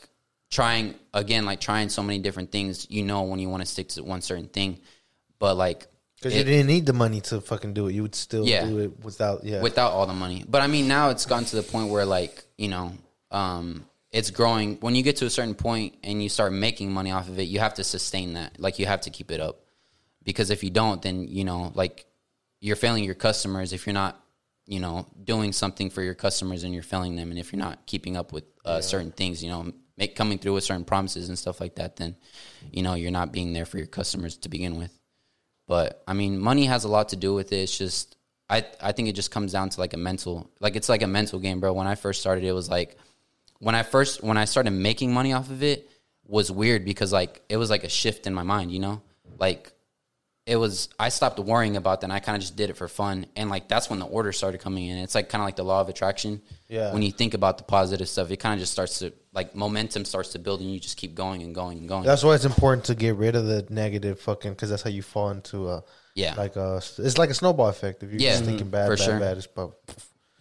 trying 0.49 0.95
again, 1.13 1.45
like 1.45 1.59
trying 1.59 1.89
so 1.89 2.01
many 2.01 2.19
different 2.19 2.49
things, 2.49 2.87
you 2.89 3.03
know, 3.03 3.23
when 3.23 3.39
you 3.39 3.49
want 3.49 3.61
to 3.61 3.67
stick 3.67 3.89
to 3.89 4.03
one 4.03 4.21
certain 4.21 4.47
thing, 4.47 4.79
but 5.37 5.57
like 5.57 5.87
because 6.21 6.35
you 6.37 6.43
didn't 6.43 6.67
need 6.67 6.85
the 6.85 6.93
money 6.93 7.21
to 7.21 7.41
fucking 7.41 7.73
do 7.73 7.87
it. 7.87 7.93
You 7.93 8.01
would 8.03 8.15
still 8.15 8.45
Yeah. 8.47 8.65
do 8.65 8.79
it 8.79 9.03
without. 9.03 9.43
Yeah, 9.43 9.61
without 9.61 9.91
all 9.93 10.05
the 10.05 10.13
money. 10.13 10.43
But 10.47 10.61
I 10.61 10.67
mean, 10.67 10.87
now 10.87 11.09
it's 11.09 11.25
gotten 11.25 11.45
to 11.45 11.55
the 11.55 11.63
point 11.63 11.89
where 11.89 12.05
like 12.05 12.43
you 12.57 12.67
know, 12.67 12.93
um, 13.31 13.85
it's 14.11 14.31
growing. 14.31 14.77
When 14.81 14.95
you 14.95 15.03
get 15.03 15.17
to 15.17 15.25
a 15.25 15.29
certain 15.29 15.55
point 15.55 15.95
and 16.03 16.21
you 16.21 16.29
start 16.29 16.51
making 16.51 16.91
money 16.91 17.11
off 17.11 17.29
of 17.29 17.39
it, 17.39 17.43
you 17.43 17.59
have 17.59 17.75
to 17.75 17.83
sustain 17.83 18.33
that. 18.33 18.59
Like 18.59 18.79
you 18.79 18.85
have 18.85 19.01
to 19.01 19.09
keep 19.09 19.31
it 19.31 19.39
up 19.39 19.61
because 20.23 20.49
if 20.49 20.63
you 20.63 20.69
don't, 20.69 21.01
then 21.01 21.27
you 21.27 21.43
know, 21.45 21.71
like 21.75 22.05
you're 22.59 22.75
failing 22.75 23.03
your 23.03 23.15
customers 23.15 23.71
if 23.71 23.85
you're 23.87 23.93
not, 23.93 24.21
you 24.65 24.79
know, 24.79 25.07
doing 25.23 25.53
something 25.53 25.89
for 25.89 26.01
your 26.03 26.15
customers 26.15 26.63
and 26.63 26.73
you're 26.73 26.83
failing 26.83 27.15
them, 27.15 27.29
and 27.29 27.39
if 27.39 27.53
you're 27.53 27.59
not 27.59 27.85
keeping 27.85 28.17
up 28.17 28.33
with 28.33 28.43
uh, 28.65 28.81
certain 28.81 29.11
things, 29.11 29.41
you 29.43 29.49
know, 29.49 29.71
make 29.97 30.15
coming 30.15 30.37
through 30.37 30.53
with 30.53 30.63
certain 30.63 30.83
promises 30.83 31.29
and 31.29 31.39
stuff 31.39 31.61
like 31.61 31.75
that, 31.75 31.95
then 31.95 32.15
you 32.71 32.83
know 32.83 32.95
you're 32.95 33.11
not 33.11 33.31
being 33.31 33.53
there 33.53 33.65
for 33.65 33.77
your 33.77 33.87
customers 33.87 34.35
to 34.37 34.49
begin 34.49 34.75
with. 34.77 34.98
But 35.69 36.01
I 36.07 36.13
mean, 36.13 36.39
money 36.39 36.65
has 36.65 36.83
a 36.83 36.87
lot 36.87 37.09
to 37.09 37.15
do 37.15 37.35
with 37.35 37.53
it. 37.53 37.57
It's 37.57 37.77
just 37.77 38.17
I 38.49 38.65
I 38.81 38.91
think 38.91 39.07
it 39.07 39.13
just 39.13 39.29
comes 39.29 39.51
down 39.51 39.69
to 39.69 39.79
like 39.79 39.93
a 39.93 39.97
mental 39.97 40.49
like 40.59 40.75
it's 40.75 40.89
like 40.89 41.03
a 41.03 41.07
mental 41.07 41.37
game, 41.37 41.59
bro. 41.59 41.71
When 41.73 41.85
I 41.85 41.93
first 41.93 42.21
started, 42.21 42.43
it 42.43 42.53
was 42.53 42.69
like 42.69 42.97
when 43.59 43.75
I 43.75 43.83
first 43.83 44.23
when 44.23 44.35
I 44.35 44.45
started 44.45 44.71
making 44.71 45.13
money 45.13 45.31
off 45.31 45.51
of 45.51 45.61
it 45.61 45.87
was 46.25 46.51
weird 46.51 46.85
because 46.85 47.13
like 47.13 47.43
it 47.49 47.57
was 47.57 47.69
like 47.69 47.83
a 47.83 47.89
shift 47.89 48.25
in 48.25 48.33
my 48.33 48.41
mind, 48.41 48.71
you 48.71 48.79
know? 48.79 49.03
Like 49.37 49.71
it 50.49 50.55
was 50.55 50.89
I 50.99 51.09
stopped 51.09 51.37
worrying 51.37 51.77
about 51.77 52.01
that 52.01 52.05
and 52.07 52.13
I 52.13 52.19
kind 52.19 52.35
of 52.35 52.41
just 52.41 52.55
did 52.55 52.71
it 52.71 52.75
for 52.75 52.87
fun 52.87 53.27
and 53.35 53.51
like 53.51 53.67
that's 53.67 53.87
when 53.87 53.99
the 53.99 54.07
orders 54.07 54.35
started 54.35 54.59
coming 54.59 54.87
in. 54.87 54.97
It's 54.97 55.13
like 55.13 55.29
kind 55.29 55.43
of 55.43 55.45
like 55.45 55.55
the 55.55 55.63
law 55.63 55.79
of 55.79 55.89
attraction. 55.89 56.41
Yeah. 56.67 56.91
When 56.91 57.03
you 57.03 57.11
think 57.11 57.35
about 57.35 57.59
the 57.59 57.63
positive 57.63 58.09
stuff, 58.09 58.31
it 58.31 58.37
kind 58.37 58.55
of 58.55 58.59
just 58.59 58.73
starts 58.73 58.97
to 58.99 59.13
like 59.31 59.53
momentum 59.53 60.05
starts 60.05 60.29
to 60.29 60.39
build 60.39 60.61
and 60.61 60.73
you 60.73 60.79
just 60.79 60.97
keep 60.97 61.13
going 61.13 61.43
and 61.43 61.53
going 61.53 61.77
and 61.77 61.87
going. 61.87 62.03
that's 62.03 62.23
why 62.23 62.33
it's 62.33 62.45
important 62.45 62.83
to 62.85 62.95
get 62.95 63.15
rid 63.15 63.35
of 63.35 63.45
the 63.45 63.63
negative 63.69 64.19
fucking 64.19 64.53
because 64.53 64.71
that's 64.71 64.81
how 64.81 64.89
you 64.89 65.03
fall 65.03 65.29
into 65.29 65.69
a 65.69 65.83
Yeah. 66.15 66.33
like 66.33 66.55
a 66.55 66.77
it's 66.97 67.19
like 67.19 67.29
a 67.29 67.35
snowball 67.35 67.67
effect 67.69 68.01
if 68.01 68.11
you're 68.11 68.19
Yeah. 68.19 68.31
just 68.31 68.45
thinking 68.45 68.65
mm-hmm. 68.65 68.71
bad, 68.71 68.87
For 68.87 68.97
bad, 68.97 69.05
sure. 69.05 69.19
bad. 69.19 69.37
It's 69.37 69.45
but 69.45 69.71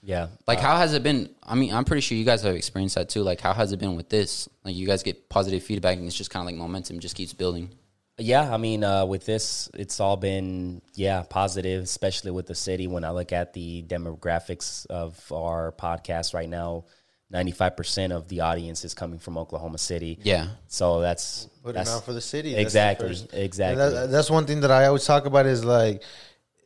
Yeah, 0.03 0.29
Like, 0.47 0.61
uh, 0.61 0.63
how 0.63 0.77
has 0.79 0.95
it 0.95 1.03
been? 1.03 1.29
I 1.43 1.55
mean, 1.55 1.75
I'm 1.75 1.85
pretty 1.85 2.01
sure 2.01 2.17
you 2.17 2.25
guys 2.25 2.41
have 2.43 2.55
experienced 2.55 2.95
that 2.95 3.11
too. 3.11 3.23
Like, 3.23 3.41
how 3.43 3.53
has 3.53 3.73
it 3.73 3.79
been 3.79 3.95
with 3.95 4.09
this? 4.09 4.49
Like, 4.65 4.75
you 4.75 4.87
guys 4.87 5.03
get 5.03 5.29
positive 5.29 5.63
feedback, 5.63 5.99
and 5.99 6.07
it's 6.07 6.17
just 6.17 6.31
kind 6.31 6.43
of 6.43 6.47
like 6.47 6.55
momentum 6.55 6.99
just 7.01 7.15
keeps 7.15 7.35
building. 7.35 7.69
Yeah, 8.19 8.53
I 8.53 8.57
mean, 8.57 8.83
uh, 8.83 9.07
with 9.07 9.25
this, 9.27 9.71
it's 9.75 10.01
all 10.01 10.17
been 10.17 10.83
yeah 10.95 11.23
positive, 11.23 11.85
especially 11.85 12.33
with 12.33 12.47
the 12.47 12.55
city. 12.55 12.87
When 12.87 13.05
I 13.05 13.11
look 13.11 13.33
at 13.33 13.53
the 13.53 13.85
demographics 13.87 14.87
of 14.87 15.21
our 15.33 15.73
podcast 15.73 16.35
right 16.35 16.49
now, 16.49 16.85
ninety 17.31 17.53
five 17.53 17.77
percent 17.77 18.13
of 18.13 18.29
the 18.29 18.41
audience 18.41 18.85
is 18.85 18.93
coming 18.95 19.19
from 19.21 19.39
Oklahoma 19.39 19.79
City. 19.79 20.19
Yeah, 20.23 20.49
so 20.67 21.01
that's 21.01 21.49
put 21.63 21.71
it 21.71 21.75
that's 21.75 21.91
out 21.91 22.05
for 22.05 22.13
the 22.13 22.21
city. 22.21 22.51
That's 22.51 22.73
the 22.73 22.91
exactly, 22.91 23.17
exactly. 23.33 23.89
That- 23.91 24.11
that's 24.11 24.31
one 24.31 24.47
thing 24.47 24.61
that 24.61 24.71
I 24.73 24.87
always 24.87 25.05
talk 25.05 25.27
about 25.27 25.47
is 25.47 25.65
like, 25.65 26.03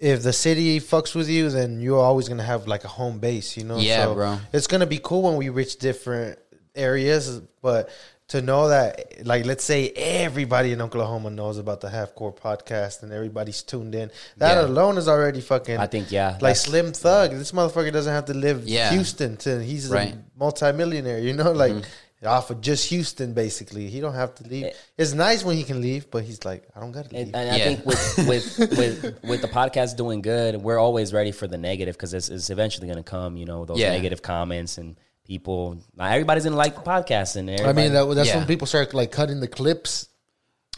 if 0.00 0.22
the 0.22 0.32
city 0.32 0.80
fucks 0.80 1.14
with 1.14 1.28
you, 1.28 1.50
then 1.50 1.80
you're 1.80 2.00
always 2.00 2.28
gonna 2.28 2.42
have 2.42 2.66
like 2.66 2.84
a 2.84 2.88
home 2.88 3.18
base, 3.18 3.56
you 3.58 3.64
know. 3.64 3.76
Yeah, 3.76 4.12
bro. 4.12 4.38
It's 4.52 4.66
gonna 4.66 4.86
be 4.86 5.00
cool 5.02 5.22
when 5.22 5.36
we 5.36 5.50
reach 5.50 5.76
different 5.76 6.38
areas, 6.74 7.42
but 7.60 7.90
to 8.32 8.42
know 8.42 8.68
that, 8.68 9.24
like, 9.26 9.44
let's 9.46 9.64
say 9.64 9.90
everybody 9.90 10.72
in 10.72 10.80
Oklahoma 10.82 11.30
knows 11.30 11.58
about 11.58 11.80
the 11.80 11.88
Half 11.90 12.14
Court 12.14 12.36
podcast 12.36 13.02
and 13.02 13.12
everybody's 13.12 13.62
tuned 13.62 13.94
in. 13.94 14.10
That 14.38 14.54
Yeah. 14.56 14.66
alone 14.66 14.98
is 14.98 15.06
already 15.08 15.40
fucking. 15.40 15.76
I 15.78 15.86
think, 15.86 16.10
yeah, 16.10 16.38
like 16.40 16.56
Slim 16.56 16.92
Thug. 16.92 17.32
This 17.32 17.52
motherfucker 17.52 17.92
doesn't 17.92 18.12
have 18.12 18.24
to 18.26 18.34
live 18.34 18.66
Yeah. 18.66 18.90
Houston 18.90 19.36
to 19.38 19.62
he's 19.62 19.88
Right. 19.88 20.14
a 20.14 20.18
multimillionaire. 20.38 21.18
You 21.20 21.32
know, 21.34 21.44
mm-hmm. 21.54 21.58
like. 21.76 21.84
Off 22.24 22.50
of 22.50 22.60
just 22.60 22.88
Houston, 22.90 23.32
basically, 23.32 23.88
he 23.88 23.98
don't 23.98 24.14
have 24.14 24.32
to 24.36 24.44
leave. 24.46 24.66
Eh. 24.66 24.72
It's 24.96 25.12
nice 25.12 25.42
when 25.44 25.56
he 25.56 25.64
can 25.64 25.80
leave, 25.80 26.08
but 26.08 26.22
he's 26.22 26.44
like, 26.44 26.62
I 26.72 26.78
don't 26.78 26.92
gotta 26.92 27.08
leave. 27.12 27.26
And, 27.26 27.34
and 27.34 27.50
I 27.50 27.58
think 27.58 27.84
with 27.84 27.98
with 28.28 28.58
with 28.78 29.18
with 29.24 29.42
the 29.42 29.48
podcast 29.48 29.96
doing 29.96 30.22
good, 30.22 30.54
we're 30.62 30.78
always 30.78 31.12
ready 31.12 31.32
for 31.32 31.48
the 31.48 31.58
negative 31.58 31.96
because 31.96 32.14
it's, 32.14 32.28
it's 32.28 32.48
eventually 32.48 32.86
going 32.86 33.02
to 33.04 33.10
come. 33.16 33.36
You 33.36 33.44
know, 33.46 33.64
those 33.64 33.80
Yeah. 33.80 33.90
negative 33.90 34.22
comments 34.22 34.78
and 34.78 34.94
people. 35.26 35.78
Not 35.96 36.12
everybody's 36.12 36.44
to 36.44 36.50
like 36.50 36.74
the 36.76 36.82
podcast, 36.82 37.36
and 37.36 37.50
I 37.50 37.72
mean, 37.72 37.92
that, 37.92 38.04
that's 38.14 38.28
Yeah. 38.28 38.38
when 38.38 38.46
people 38.46 38.66
start 38.66 38.94
like 38.94 39.12
cutting 39.12 39.40
the 39.40 39.48
clips 39.48 40.08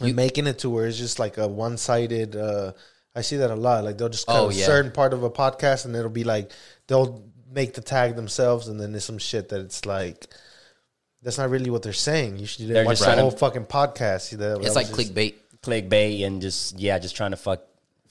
and 0.01 0.15
making 0.15 0.47
it 0.47 0.59
to 0.59 0.69
where 0.69 0.87
it's 0.87 0.97
just 0.97 1.19
like 1.19 1.37
a 1.37 1.47
one 1.47 1.77
sided. 1.77 2.35
Uh, 2.35 2.73
I 3.15 3.21
see 3.21 3.37
that 3.37 3.49
a 3.51 3.55
lot. 3.55 3.83
Like 3.83 3.97
they'll 3.97 4.09
just 4.09 4.27
cut 4.27 4.35
Oh, 4.39 4.49
a 4.49 4.53
yeah. 4.53 4.65
certain 4.65 4.91
part 4.91 5.13
of 5.13 5.23
a 5.23 5.29
podcast 5.29 5.85
and 5.85 5.95
it'll 5.95 6.09
be 6.09 6.25
like 6.25 6.51
they'll 6.87 7.23
make 7.49 7.73
the 7.73 7.81
tag 7.81 8.15
themselves 8.17 8.67
and 8.67 8.77
then 8.79 8.91
there's 8.91 9.05
some 9.05 9.17
shit 9.17 9.47
that 9.49 9.61
it's 9.61 9.85
like 9.85 10.27
that's 11.21 11.37
not 11.37 11.49
really 11.49 11.69
what 11.69 11.81
they're 11.81 11.93
saying. 11.93 12.37
You 12.37 12.45
should 12.45 12.69
watch 12.85 12.99
the 12.99 13.15
whole 13.15 13.31
fucking 13.31 13.65
podcast. 13.67 14.37
That, 14.37 14.57
it's 14.57 14.67
that 14.67 14.75
like 14.75 14.87
just- 14.87 15.13
clickbait. 15.13 15.35
clickbait 15.63 16.25
and 16.25 16.41
just 16.41 16.77
yeah, 16.77 16.99
just 16.99 17.15
trying 17.15 17.31
to 17.31 17.37
fuck 17.37 17.61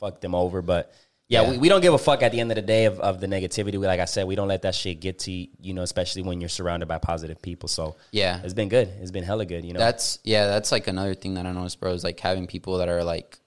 fuck 0.01 0.21
them 0.23 0.35
over. 0.35 0.63
But 0.63 0.91
yeah, 1.29 1.43
Yeah. 1.43 1.51
We, 1.53 1.59
we 1.59 1.69
don't 1.69 1.81
give 1.81 1.95
a 1.95 1.99
fuck 1.99 2.23
at 2.23 2.33
the 2.33 2.41
end 2.41 2.51
of 2.51 2.57
the 2.57 2.63
day 2.63 2.85
of, 2.87 3.01
of 3.01 3.21
the 3.21 3.27
negativity. 3.27 3.73
We, 3.79 3.87
like 3.87 4.01
I 4.01 4.05
said, 4.05 4.27
we 4.27 4.35
don't 4.35 4.49
let 4.49 4.63
that 4.63 4.75
shit 4.75 5.01
get 5.01 5.21
to 5.21 5.33
you, 5.33 5.49
you 5.61 5.75
know, 5.75 5.83
especially 5.83 6.23
when 6.23 6.41
you're 6.41 6.49
surrounded 6.49 6.87
by 6.87 6.99
positive 6.99 7.41
people. 7.41 7.69
So 7.69 7.97
Yeah. 8.13 8.41
it's 8.45 8.55
been 8.55 8.69
good. 8.69 8.89
It's 9.01 9.11
been 9.11 9.25
hella 9.25 9.47
good. 9.47 9.65
You 9.65 9.73
know, 9.73 9.81
That's 9.81 10.19
yeah, 10.25 10.47
that's 10.47 10.71
like 10.73 10.87
another 10.89 11.15
thing 11.15 11.35
that 11.35 11.47
I 11.47 11.53
noticed, 11.53 11.81
bro. 11.81 11.93
Is 11.93 12.05
like 12.05 12.21
having 12.21 12.47
people 12.47 12.79
that 12.79 12.89
are 12.89 13.03
like, 13.05 13.39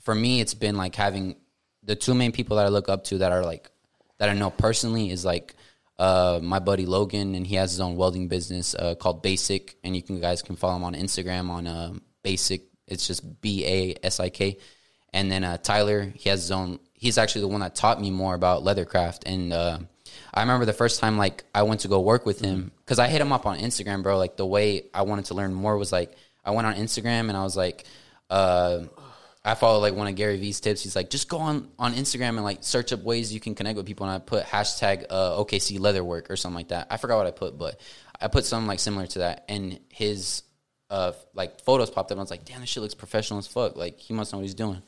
for 0.00 0.14
me, 0.14 0.40
it's 0.40 0.54
been 0.54 0.76
like 0.76 0.94
having 0.96 1.36
the 1.84 1.94
two 1.96 2.14
main 2.14 2.32
people 2.32 2.56
that 2.56 2.66
I 2.66 2.68
look 2.70 2.88
up 2.88 3.04
to 3.04 3.18
that 3.18 3.32
are 3.32 3.44
like 3.44 3.70
that 4.18 4.28
I 4.28 4.34
know 4.34 4.50
personally 4.50 5.10
is 5.10 5.24
like 5.24 5.54
uh, 5.98 6.40
my 6.42 6.58
buddy 6.58 6.86
Logan, 6.86 7.34
and 7.36 7.46
he 7.46 7.54
has 7.56 7.70
his 7.72 7.80
own 7.80 7.96
welding 7.96 8.26
business 8.28 8.74
uh, 8.74 8.94
called 8.96 9.22
Basik, 9.22 9.74
and 9.84 9.94
you 9.94 10.02
can 10.02 10.20
guys 10.20 10.42
can 10.42 10.56
follow 10.56 10.76
him 10.76 10.84
on 10.84 10.94
Instagram 10.94 11.50
on 11.50 11.66
uh, 11.68 11.92
Basik. 12.24 12.62
It's 12.88 13.06
just 13.06 13.40
B 13.40 13.64
A 13.64 13.94
S 14.02 14.18
I 14.18 14.28
K, 14.28 14.58
and 15.12 15.30
then 15.30 15.44
uh, 15.44 15.56
Tyler, 15.58 16.12
he 16.14 16.28
has 16.30 16.40
his 16.42 16.50
own. 16.50 16.78
He's 17.02 17.18
actually 17.18 17.40
the 17.40 17.48
one 17.48 17.62
that 17.62 17.74
taught 17.74 18.00
me 18.00 18.12
more 18.12 18.32
about 18.32 18.62
leathercraft, 18.62 19.22
and 19.26 19.52
uh, 19.52 19.78
I 20.32 20.42
remember 20.42 20.64
the 20.64 20.72
first 20.72 21.00
time 21.00 21.18
like 21.18 21.42
I 21.52 21.64
went 21.64 21.80
to 21.80 21.88
go 21.88 21.98
work 21.98 22.24
with 22.24 22.38
him 22.38 22.70
because 22.78 23.00
I 23.00 23.08
hit 23.08 23.20
him 23.20 23.32
up 23.32 23.44
on 23.44 23.58
Instagram, 23.58 24.04
bro. 24.04 24.18
Like 24.18 24.36
the 24.36 24.46
way 24.46 24.84
I 24.94 25.02
wanted 25.02 25.24
to 25.24 25.34
learn 25.34 25.52
more 25.52 25.76
was 25.76 25.90
like 25.90 26.12
I 26.44 26.52
went 26.52 26.64
on 26.64 26.74
Instagram 26.74 27.28
and 27.28 27.36
I 27.36 27.42
was 27.42 27.56
like, 27.56 27.86
uh, 28.30 28.84
I 29.44 29.56
follow 29.56 29.80
like 29.80 29.96
one 29.96 30.06
of 30.06 30.14
Gary 30.14 30.38
Vee's 30.38 30.60
tips. 30.60 30.84
He's 30.84 30.94
like, 30.94 31.10
just 31.10 31.28
go 31.28 31.38
on 31.38 31.70
on 31.76 31.94
Instagram 31.94 32.28
and 32.28 32.44
like 32.44 32.62
search 32.62 32.92
up 32.92 33.02
ways 33.02 33.34
you 33.34 33.40
can 33.40 33.56
connect 33.56 33.76
with 33.76 33.84
people. 33.84 34.06
And 34.06 34.14
I 34.14 34.20
put 34.20 34.44
hashtag 34.44 35.06
uh, 35.10 35.42
OKC 35.42 35.80
Leatherwork 35.80 36.30
or 36.30 36.36
something 36.36 36.54
like 36.54 36.68
that. 36.68 36.86
I 36.88 36.98
forgot 36.98 37.16
what 37.16 37.26
I 37.26 37.32
put, 37.32 37.58
but 37.58 37.80
I 38.20 38.28
put 38.28 38.44
something 38.44 38.68
like 38.68 38.78
similar 38.78 39.08
to 39.08 39.18
that. 39.18 39.44
And 39.48 39.80
his 39.88 40.44
uh 40.88 41.14
like 41.34 41.60
photos 41.62 41.90
popped 41.90 42.12
up. 42.12 42.12
and 42.12 42.20
I 42.20 42.22
was 42.22 42.30
like, 42.30 42.44
damn, 42.44 42.60
this 42.60 42.68
shit 42.68 42.80
looks 42.80 42.94
professional 42.94 43.40
as 43.40 43.48
fuck. 43.48 43.74
Like 43.74 43.98
he 43.98 44.14
must 44.14 44.32
know 44.32 44.38
what 44.38 44.44
he's 44.44 44.54
doing. 44.54 44.82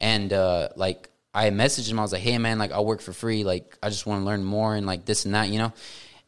And 0.00 0.32
uh, 0.32 0.68
like 0.76 1.10
I 1.32 1.50
messaged 1.50 1.90
him, 1.90 1.98
I 1.98 2.02
was 2.02 2.12
like, 2.12 2.22
"Hey 2.22 2.36
man, 2.38 2.58
like 2.58 2.72
I'll 2.72 2.84
work 2.84 3.00
for 3.00 3.12
free. 3.12 3.44
Like 3.44 3.76
I 3.82 3.88
just 3.88 4.06
want 4.06 4.20
to 4.22 4.24
learn 4.26 4.42
more 4.44 4.74
and 4.74 4.86
like 4.86 5.04
this 5.04 5.24
and 5.24 5.34
that, 5.34 5.48
you 5.48 5.58
know." 5.58 5.72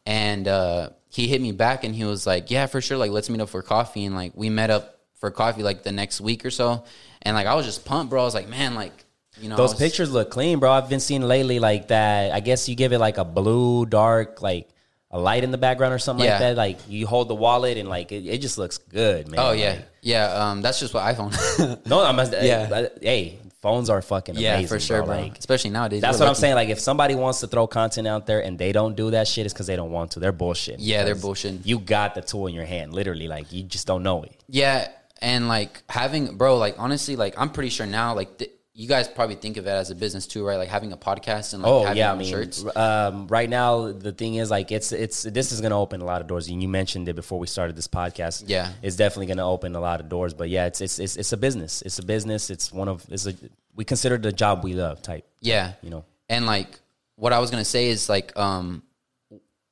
And 0.05 0.47
uh, 0.47 0.89
he 1.09 1.27
hit 1.27 1.41
me 1.41 1.51
back 1.51 1.83
and 1.83 1.93
he 1.95 2.03
was 2.05 2.25
like, 2.27 2.51
"Yeah, 2.51 2.65
for 2.67 2.81
sure. 2.81 2.97
Like 2.97 3.11
let's 3.11 3.29
meet 3.29 3.41
up 3.41 3.49
for 3.49 3.61
coffee." 3.61 4.05
And 4.05 4.15
like 4.15 4.31
we 4.35 4.49
met 4.49 4.69
up 4.69 4.99
for 5.15 5.31
coffee 5.31 5.63
like 5.63 5.83
the 5.83 5.91
next 5.91 6.19
week 6.21 6.45
or 6.45 6.51
so. 6.51 6.83
And 7.21 7.35
like 7.35 7.47
I 7.47 7.55
was 7.55 7.65
just 7.65 7.85
pumped, 7.85 8.09
bro. 8.09 8.21
I 8.21 8.25
was 8.25 8.33
like, 8.35 8.49
"Man, 8.49 8.75
like 8.75 8.91
you 9.39 9.49
know, 9.49 9.55
those 9.55 9.71
was- 9.71 9.79
pictures 9.79 10.11
look 10.11 10.29
clean, 10.29 10.59
bro. 10.59 10.71
I've 10.71 10.89
been 10.89 10.99
seeing 10.99 11.21
lately 11.21 11.59
like 11.59 11.87
that. 11.89 12.31
I 12.33 12.39
guess 12.39 12.67
you 12.69 12.75
give 12.75 12.93
it 12.93 12.99
like 12.99 13.17
a 13.17 13.25
blue, 13.25 13.85
dark, 13.85 14.41
like 14.41 14.69
a 15.11 15.19
light 15.19 15.43
in 15.43 15.51
the 15.51 15.57
background 15.57 15.93
or 15.93 15.99
something 15.99 16.25
Yeah. 16.25 16.31
like 16.33 16.39
that. 16.39 16.55
Like 16.57 16.77
you 16.89 17.07
hold 17.07 17.27
the 17.27 17.35
wallet 17.35 17.77
and 17.77 17.87
like 17.87 18.11
it, 18.11 18.25
it 18.25 18.39
just 18.39 18.57
looks 18.57 18.77
good, 18.79 19.27
man. 19.29 19.39
Oh 19.39 19.51
yeah, 19.51 19.69
Like, 19.73 19.85
yeah. 20.01 20.25
Um, 20.49 20.61
that's 20.61 20.79
just 20.79 20.93
what 20.93 21.03
iPhone. 21.03 21.85
no, 21.87 22.03
I'm 22.03 22.17
Yeah. 22.17 22.43
yeah. 22.69 22.87
Hey, 23.01 23.39
phones 23.63 23.89
are 23.89 24.01
fucking 24.01 24.35
Yeah, 24.35 24.55
amazing, 24.55 24.67
for 24.67 24.79
sure, 24.79 25.03
bro. 25.03 25.15
Like, 25.21 25.37
Especially 25.39 25.69
nowadays. 25.71 26.01
that's 26.01 26.19
what 26.19 26.27
I'm 26.27 26.35
saying. 26.35 26.55
Like, 26.55 26.67
if 26.67 26.79
somebody 26.81 27.15
wants 27.15 27.39
to 27.39 27.47
throw 27.47 27.65
content 27.65 28.07
out 28.07 28.27
there 28.27 28.43
and 28.43 28.59
they 28.59 28.73
don't 28.73 28.95
do 28.95 29.11
that 29.11 29.25
shit, 29.27 29.45
it's 29.45 29.53
because 29.53 29.67
they 29.67 29.77
don't 29.77 29.91
want 29.91 30.11
to. 30.11 30.19
They're 30.19 30.33
bullshit. 30.33 30.81
Yeah, 30.81 31.05
they're 31.05 31.15
bullshitting. 31.15 31.61
You 31.63 31.79
got 31.79 32.13
the 32.13 32.21
tool 32.21 32.47
in 32.47 32.53
your 32.53 32.65
hand, 32.65 32.93
literally. 32.93 33.29
Like, 33.29 33.53
you 33.53 33.63
just 33.63 33.87
don't 33.87 34.03
know 34.03 34.23
it. 34.23 34.35
Yeah, 34.49 34.89
and 35.21 35.47
like 35.47 35.81
having, 35.87 36.35
bro, 36.35 36.57
like 36.57 36.75
honestly, 36.77 37.15
like 37.15 37.35
I'm 37.37 37.49
pretty 37.49 37.69
sure 37.69 37.85
now, 37.85 38.13
like 38.13 38.37
th- 38.37 38.51
you 38.75 38.87
guys 38.87 39.07
probably 39.07 39.35
think 39.35 39.57
of 39.57 39.67
it 39.67 39.69
as 39.69 39.91
a 39.91 39.95
business 39.95 40.25
too, 40.25 40.43
right? 40.45 40.55
Like 40.57 40.69
having 40.69 40.91
a 40.93 40.97
podcast 40.97 41.53
and 41.53 41.61
like 41.61 41.71
Oh 41.71 41.83
having 41.83 41.97
yeah, 41.97 42.11
I 42.11 42.15
mean, 42.15 42.27
shirts. 42.27 42.65
um, 42.75 43.27
right 43.27 43.49
now 43.49 43.91
the 43.91 44.11
thing 44.11 44.35
is 44.35 44.49
like 44.49 44.71
it's 44.71 44.91
it's 44.91 45.23
this 45.23 45.51
is 45.51 45.61
going 45.61 45.69
to 45.69 45.77
open 45.77 46.01
a 46.01 46.05
lot 46.05 46.21
of 46.21 46.27
doors. 46.27 46.47
And 46.47 46.61
you 46.61 46.67
mentioned 46.67 47.07
it 47.07 47.15
before 47.15 47.37
we 47.37 47.45
started 47.45 47.75
this 47.75 47.87
podcast. 47.87 48.45
Yeah. 48.47 48.71
it's 48.81 48.95
definitely 48.95 49.27
going 49.27 49.37
to 49.37 49.43
open 49.43 49.75
a 49.75 49.79
lot 49.79 49.99
of 49.99 50.09
doors. 50.09 50.33
But 50.33 50.49
yeah, 50.49 50.65
it's 50.65 50.81
it's 50.81 50.97
it's, 50.97 51.17
it's 51.17 51.31
a 51.33 51.37
business. 51.37 51.83
It's 51.83 51.99
a 51.99 52.03
business. 52.03 52.49
It's 52.49 52.71
one 52.71 52.87
of 52.87 53.05
it's 53.09 53.27
a 53.27 53.35
we 53.75 53.85
consider 53.85 54.17
the 54.17 54.31
job 54.31 54.63
we 54.63 54.73
love 54.73 55.01
type. 55.01 55.27
Yeah, 55.39 55.73
You 55.81 55.89
know. 55.91 56.05
and 56.29 56.45
like 56.47 56.79
what 57.15 57.31
I 57.31 57.39
was 57.39 57.51
gonna 57.51 57.65
say 57.65 57.89
is 57.89 58.09
like, 58.09 58.35
um, 58.37 58.81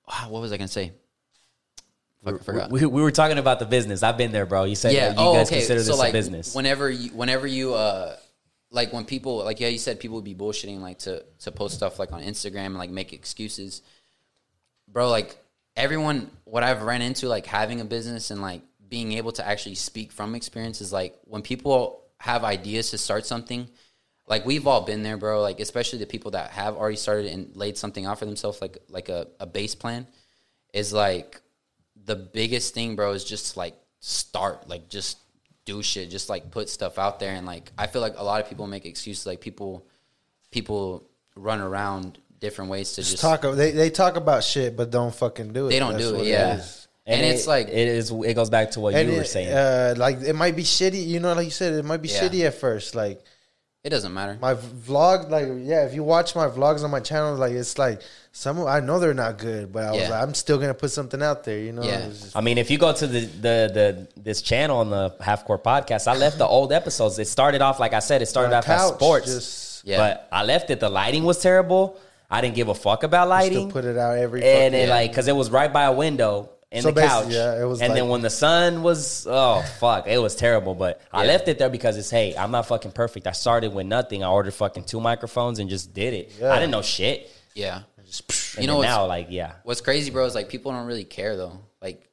ah, 0.07 0.27
what 0.29 0.41
was 0.41 0.51
I 0.51 0.57
gonna 0.57 0.67
say? 0.67 0.91
Fuck, 2.23 2.35
I 2.35 2.43
forgot. 2.43 2.71
We, 2.71 2.85
we 2.85 3.01
were 3.01 3.09
talking 3.11 3.39
about 3.39 3.57
the 3.57 3.65
business. 3.65 4.03
I've 4.03 4.17
been 4.17 4.31
there, 4.31 4.45
bro. 4.45 4.65
You 4.65 4.75
said 4.75 4.93
yeah. 4.93 5.09
you 5.09 5.15
oh, 5.17 5.33
guys 5.33 5.47
okay. 5.47 5.57
consider 5.57 5.79
so 5.81 5.91
this 5.91 5.97
like, 5.97 6.11
a 6.11 6.13
business. 6.13 6.53
whenever 6.53 6.87
you, 6.87 7.09
whenever 7.09 7.47
you, 7.47 7.73
uh, 7.73 8.15
like 8.71 8.93
when 8.93 9.05
people, 9.05 9.37
like 9.43 9.59
yeah, 9.59 9.67
you 9.67 9.77
said 9.77 9.99
people 9.99 10.15
would 10.15 10.25
be 10.25 10.33
bullshitting, 10.33 10.79
like 10.79 10.99
to 10.99 11.23
to 11.39 11.51
post 11.51 11.75
stuff 11.75 11.99
like 11.99 12.13
on 12.13 12.23
Instagram 12.23 12.67
and 12.67 12.77
like 12.77 12.89
make 12.89 13.13
excuses, 13.13 13.81
bro. 14.87 15.09
Like 15.09 15.37
everyone, 15.75 16.31
what 16.45 16.63
I've 16.63 16.81
ran 16.81 17.01
into, 17.01 17.27
like 17.27 17.45
having 17.45 17.81
a 17.81 17.85
business 17.85 18.31
and 18.31 18.41
like 18.41 18.61
being 18.87 19.11
able 19.13 19.33
to 19.33 19.45
actually 19.45 19.75
speak 19.75 20.11
from 20.11 20.35
experience 20.35 20.81
is 20.81 20.93
like 20.93 21.19
when 21.25 21.41
people 21.41 22.05
have 22.19 22.43
ideas 22.43 22.91
to 22.91 22.97
start 22.97 23.25
something. 23.25 23.67
Like 24.27 24.45
we've 24.45 24.65
all 24.65 24.81
been 24.81 25.03
there, 25.03 25.17
bro. 25.17 25.41
Like 25.41 25.59
especially 25.59 25.99
the 25.99 26.05
people 26.05 26.31
that 26.31 26.51
have 26.51 26.77
already 26.77 26.95
started 26.95 27.25
and 27.25 27.53
laid 27.55 27.77
something 27.77 28.05
out 28.05 28.19
for 28.19 28.25
themselves, 28.25 28.61
like 28.61 28.77
like 28.87 29.09
a, 29.09 29.27
a 29.41 29.45
base 29.45 29.75
plan, 29.75 30.07
is 30.73 30.93
like 30.93 31.41
the 32.05 32.15
biggest 32.15 32.73
thing, 32.73 32.95
bro, 32.95 33.11
is 33.11 33.25
just 33.25 33.57
like 33.57 33.75
start, 33.99 34.69
like 34.69 34.87
just 34.87 35.17
do 35.65 35.83
shit, 35.83 36.09
just 36.09 36.29
like 36.29 36.51
put 36.51 36.69
stuff 36.69 36.97
out 36.97 37.19
there, 37.19 37.33
and 37.35 37.45
like 37.45 37.71
I 37.77 37.87
feel 37.87 38.01
like 38.01 38.15
a 38.17 38.23
lot 38.23 38.41
of 38.41 38.49
people 38.49 38.67
make 38.67 38.85
excuses, 38.85 39.25
like 39.25 39.41
people, 39.41 39.85
people 40.51 41.03
run 41.35 41.61
around 41.61 42.17
different 42.39 42.71
ways 42.71 42.93
to 42.93 43.01
just, 43.03 43.19
Talk. 43.19 43.41
They 43.41 43.71
they 43.71 43.89
talk 43.89 44.15
about 44.15 44.43
shit, 44.43 44.75
but 44.75 44.89
don't 44.91 45.13
fucking 45.13 45.53
do 45.53 45.67
it. 45.67 45.69
they 45.69 45.79
don't 45.79 45.93
That's 45.93 46.05
do 46.09 46.15
it, 46.15 46.25
yeah, 46.27 46.55
is. 46.57 46.87
and, 47.05 47.21
it's 47.21 47.45
it- 47.45 47.49
like 47.49 47.67
it 47.67 47.87
is. 47.87 48.11
It 48.11 48.33
goes 48.33 48.49
back 48.49 48.71
to 48.71 48.79
what 48.79 48.95
And 48.95 49.09
you 49.09 49.15
were 49.17 49.21
it, 49.21 49.27
saying. 49.27 49.49
uh, 49.53 49.93
like 49.97 50.21
it 50.21 50.33
might 50.35 50.55
be 50.55 50.63
shitty. 50.63 51.05
You 51.05 51.19
know, 51.19 51.33
like 51.33 51.45
you 51.45 51.51
said, 51.51 51.73
it 51.73 51.85
might 51.85 52.01
be 52.01 52.09
Yeah. 52.09 52.21
shitty 52.21 52.45
at 52.47 52.55
first. 52.55 52.95
Like 52.95 53.23
it 53.83 53.89
doesn't 53.89 54.13
matter. 54.13 54.37
my 54.39 54.53
vlog, 54.53 55.29
like 55.29 55.47
yeah, 55.63 55.85
if 55.85 55.93
you 55.95 56.03
watch 56.03 56.35
my 56.35 56.47
vlogs 56.47 56.83
on 56.83 56.91
my 56.91 56.99
channel, 56.99 57.35
like 57.35 57.51
it's 57.53 57.77
like 57.79 58.01
some. 58.31 58.63
I 58.67 58.79
know 58.79 58.99
they're 58.99 59.13
not 59.15 59.39
good, 59.39 59.73
but 59.73 59.83
I 59.85 59.91
was 59.91 60.01
Yeah. 60.01 60.09
like, 60.11 60.21
I'm 60.21 60.33
still 60.35 60.59
gonna 60.59 60.75
put 60.75 60.91
something 60.91 61.21
out 61.23 61.43
there. 61.43 61.57
You 61.57 61.71
know, 61.71 61.81
Yeah. 61.81 61.99
It's 62.07 62.21
just- 62.21 62.37
I 62.37 62.41
mean, 62.41 62.57
if 62.59 62.69
you 62.69 62.77
go 62.77 62.93
to 62.93 63.07
the, 63.07 63.19
the 63.21 63.71
the 63.73 64.07
this 64.17 64.41
channel 64.43 64.77
on 64.79 64.89
the 64.91 65.13
Half 65.19 65.45
Court 65.45 65.63
Podcast, 65.63 66.07
I 66.07 66.15
left 66.15 66.37
the 66.37 66.45
old 66.47 66.71
episodes. 66.71 67.17
It 67.17 67.27
started 67.27 67.61
off 67.63 67.79
like 67.79 67.93
I 67.93 67.99
said. 67.99 68.21
It 68.21 68.27
started 68.27 68.49
on 68.49 68.53
a 68.53 68.57
off 68.59 68.69
as 68.69 68.81
couch, 68.81 68.93
sports, 68.95 69.25
Just, 69.25 69.85
Yeah. 69.85 69.97
but 69.97 70.27
I 70.31 70.43
left 70.43 70.69
it. 70.69 70.79
The 70.79 70.89
lighting 70.89 71.23
was 71.23 71.39
terrible. 71.39 71.97
I 72.29 72.39
didn't 72.39 72.55
give 72.55 72.69
a 72.69 72.75
fuck 72.75 73.01
about 73.03 73.23
just 73.29 73.49
to 73.51 73.55
lighting, 73.57 73.71
put 73.71 73.83
it 73.83 73.97
out 73.97 74.17
every. 74.17 74.43
and 74.43 74.73
fucking- 74.73 74.87
it 74.87 74.89
like 74.89 75.09
because 75.11 75.27
it 75.27 75.35
was 75.35 75.49
right 75.49 75.73
by 75.73 75.83
a 75.85 75.91
window 75.91 76.49
in 76.71 76.81
So 76.81 76.91
the 76.91 77.01
couch. 77.01 77.27
yeah, 77.29 77.61
it 77.61 77.65
was 77.65 77.81
and 77.81 77.89
like- 77.89 77.99
then 77.99 78.07
when 78.07 78.21
the 78.21 78.29
sun 78.29 78.81
was, 78.81 79.27
oh 79.29 79.61
fuck, 79.79 80.07
it 80.07 80.17
was 80.17 80.35
terrible. 80.35 80.73
But 80.73 81.01
I 81.11 81.25
left 81.25 81.47
it 81.47 81.59
there 81.59 81.69
because 81.69 81.97
it's 81.97 82.09
hey, 82.09 82.35
I'm 82.35 82.51
not 82.51 82.67
fucking 82.67 82.91
perfect. 82.93 83.27
I 83.27 83.33
started 83.33 83.73
with 83.73 83.85
nothing. 83.87 84.23
I 84.23 84.29
ordered 84.29 84.53
fucking 84.53 84.85
two 84.85 85.01
microphones 85.01 85.59
and 85.59 85.69
just 85.69 85.93
did 85.93 86.13
it. 86.13 86.31
Yeah. 86.39 86.51
I 86.51 86.55
didn't 86.59 86.71
know 86.71 86.81
shit. 86.81 87.29
yeah, 87.53 87.81
just, 88.05 88.55
And 88.55 88.63
You 88.63 88.67
know 88.67 88.77
what's- 88.77 88.87
now, 88.87 89.05
like 89.05 89.27
yeah. 89.29 89.53
what's 89.63 89.81
crazy, 89.81 90.11
bro, 90.11 90.25
is 90.25 90.35
like 90.35 90.47
people 90.49 90.71
don't 90.71 90.85
really 90.87 91.03
care 91.03 91.35
though. 91.35 91.59
Like, 91.81 92.07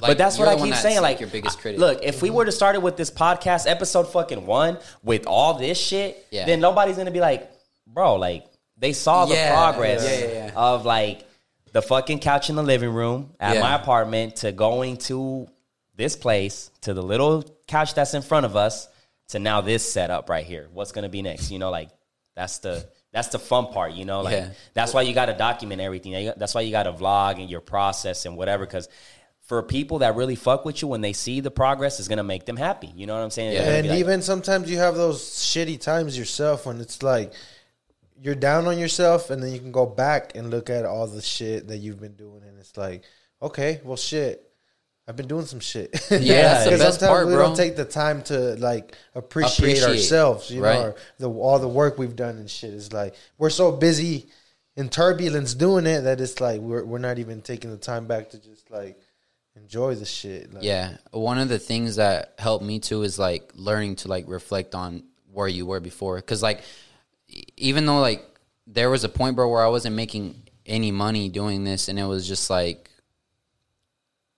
but 0.00 0.18
that's 0.18 0.38
what 0.38 0.48
I 0.48 0.56
keep 0.56 0.74
saying. 0.74 1.00
Like, 1.00 1.20
your 1.20 1.28
biggest 1.28 1.58
critic. 1.60 1.80
Look, 1.80 2.02
if 2.02 2.20
we 2.22 2.28
mm-hmm. 2.28 2.36
were 2.38 2.44
to 2.44 2.52
start 2.52 2.74
it 2.74 2.82
with 2.82 2.96
this 2.96 3.10
podcast, 3.10 3.68
episode 3.68 4.04
fucking 4.12 4.44
one, 4.46 4.78
with 5.02 5.26
all 5.26 5.54
this 5.54 5.78
shit, 5.78 6.26
Yeah. 6.30 6.44
then 6.46 6.60
nobody's 6.60 6.96
gonna 6.96 7.10
be 7.10 7.20
like, 7.20 7.50
bro, 7.86 8.16
like 8.16 8.46
they 8.76 8.92
saw 8.92 9.26
the 9.26 9.34
Yeah, 9.34 9.52
progress 9.52 10.04
yeah, 10.04 10.18
yeah, 10.26 10.46
yeah. 10.46 10.50
of 10.54 10.84
like 10.84 11.26
the 11.76 11.82
fucking 11.82 12.18
couch 12.20 12.48
in 12.48 12.56
the 12.56 12.62
living 12.62 12.88
room 12.88 13.34
at 13.38 13.56
Yeah. 13.56 13.60
my 13.60 13.74
apartment 13.74 14.36
to 14.36 14.50
going 14.50 14.96
to 14.96 15.46
this 15.94 16.16
place 16.16 16.70
to 16.80 16.94
the 16.94 17.02
little 17.02 17.44
couch 17.66 17.92
that's 17.92 18.14
in 18.14 18.22
front 18.22 18.46
of 18.46 18.56
us 18.56 18.88
to 19.28 19.38
now 19.38 19.60
this 19.60 19.82
setup 19.92 20.30
right 20.30 20.46
here. 20.46 20.68
What's 20.72 20.92
gonna 20.92 21.10
be 21.10 21.20
next? 21.20 21.50
You 21.50 21.58
know, 21.58 21.70
like 21.70 21.90
that's 22.34 22.58
the 22.60 22.86
that's 23.12 23.28
the 23.28 23.38
fun 23.38 23.66
part. 23.74 23.92
You 23.92 24.06
know, 24.06 24.22
like 24.22 24.32
Yeah. 24.32 24.48
that's 24.72 24.94
why 24.94 25.02
you 25.02 25.12
got 25.12 25.26
to 25.26 25.34
document 25.34 25.82
everything. 25.82 26.32
That's 26.38 26.54
why 26.54 26.62
you 26.62 26.70
got 26.70 26.84
to 26.84 26.92
vlog 26.94 27.38
and 27.40 27.50
your 27.50 27.60
process 27.60 28.24
and 28.24 28.38
whatever. 28.38 28.64
Because 28.64 28.88
for 29.42 29.62
people 29.62 29.98
that 29.98 30.16
really 30.16 30.34
fuck 30.34 30.64
with 30.64 30.80
you, 30.80 30.88
when 30.88 31.02
they 31.02 31.12
see 31.12 31.40
the 31.40 31.50
progress, 31.50 32.00
is 32.00 32.08
gonna 32.08 32.24
make 32.24 32.46
them 32.46 32.56
happy. 32.56 32.90
You 32.96 33.06
know 33.06 33.14
what 33.16 33.22
I'm 33.22 33.30
saying? 33.30 33.52
Yeah. 33.52 33.68
And 33.68 33.82
be 33.82 33.88
like, 33.90 33.98
even 33.98 34.22
sometimes 34.22 34.70
you 34.70 34.78
have 34.78 34.96
those 34.96 35.20
shitty 35.22 35.78
times 35.78 36.16
yourself 36.16 36.64
when 36.64 36.80
it's 36.80 37.02
like 37.02 37.32
you're 38.20 38.34
down 38.34 38.66
on 38.66 38.78
yourself, 38.78 39.30
and 39.30 39.42
then 39.42 39.52
you 39.52 39.58
can 39.58 39.72
go 39.72 39.86
back 39.86 40.32
and 40.34 40.50
look 40.50 40.70
at 40.70 40.84
all 40.84 41.06
the 41.06 41.22
shit 41.22 41.68
that 41.68 41.78
you've 41.78 42.00
been 42.00 42.14
doing, 42.14 42.42
and 42.46 42.58
it's 42.58 42.76
like, 42.76 43.04
okay, 43.42 43.80
well, 43.84 43.96
shit. 43.96 44.42
I've 45.08 45.14
been 45.14 45.28
doing 45.28 45.46
some 45.46 45.60
shit. 45.60 45.90
Yeah, 46.10 46.18
that's 46.18 46.64
the 46.64 46.70
'Cause 46.70 46.78
best 46.80 47.00
sometimes 47.00 47.08
part, 47.16 47.26
we 47.28 47.34
bro. 47.34 47.42
don't 47.46 47.56
take 47.56 47.76
the 47.76 47.84
time 47.84 48.22
to 48.24 48.56
like 48.56 48.96
appreciate, 49.14 49.78
Appreciate, 49.78 49.88
ourselves. 49.88 50.50
You 50.50 50.64
right. 50.64 50.74
know, 50.80 50.84
or 50.86 50.94
the 51.18 51.30
all 51.30 51.60
the 51.60 51.68
work 51.68 51.96
we've 51.96 52.16
done 52.16 52.38
and 52.38 52.50
shit. 52.50 52.74
Is 52.74 52.92
like 52.92 53.14
we're 53.38 53.50
so 53.50 53.70
busy 53.70 54.26
in 54.74 54.88
turbulence 54.88 55.54
doing 55.54 55.86
it 55.86 56.00
that 56.00 56.20
it's 56.20 56.40
like 56.40 56.60
we're 56.60 56.84
we're 56.84 56.98
not 56.98 57.20
even 57.20 57.40
taking 57.40 57.70
the 57.70 57.76
time 57.76 58.06
back 58.08 58.30
to 58.30 58.38
just 58.42 58.68
like 58.68 58.98
enjoy 59.54 59.94
the 59.94 60.04
shit. 60.04 60.52
Like, 60.52 60.64
Yeah, 60.64 60.96
one 61.12 61.38
of 61.38 61.48
the 61.48 61.60
things 61.60 61.96
that 61.96 62.34
helped 62.40 62.64
me 62.64 62.80
too 62.80 63.02
is 63.04 63.16
like 63.16 63.52
learning 63.54 63.94
to 63.96 64.08
like 64.08 64.24
reflect 64.26 64.74
on 64.74 65.04
where 65.32 65.46
you 65.46 65.66
were 65.66 65.78
before. 65.78 66.16
Because 66.16 66.42
like, 66.42 66.62
even 67.56 67.86
though 67.86 68.00
like 68.00 68.24
there 68.66 68.90
was 68.90 69.04
a 69.04 69.08
point, 69.08 69.36
bro, 69.36 69.48
where 69.50 69.64
I 69.64 69.68
wasn't 69.68 69.96
making 69.96 70.42
any 70.64 70.90
money 70.90 71.28
doing 71.28 71.64
this, 71.64 71.88
and 71.88 71.98
it 71.98 72.04
was 72.04 72.26
just 72.26 72.50
like, 72.50 72.90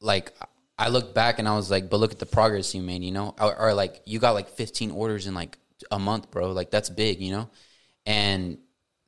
like 0.00 0.32
I 0.78 0.88
looked 0.88 1.14
back 1.14 1.38
and 1.38 1.48
I 1.48 1.56
was 1.56 1.70
like, 1.70 1.90
but 1.90 1.98
look 1.98 2.12
at 2.12 2.18
the 2.18 2.26
progress 2.26 2.74
you 2.74 2.82
made, 2.82 3.02
you 3.02 3.12
know, 3.12 3.34
or, 3.40 3.56
or 3.58 3.74
like 3.74 4.02
you 4.04 4.18
got 4.18 4.32
like 4.32 4.48
15 4.50 4.90
orders 4.92 5.26
in 5.26 5.34
like 5.34 5.58
a 5.90 5.98
month, 5.98 6.30
bro. 6.30 6.52
Like 6.52 6.70
that's 6.70 6.88
big, 6.88 7.20
you 7.20 7.32
know, 7.32 7.50
and 8.06 8.58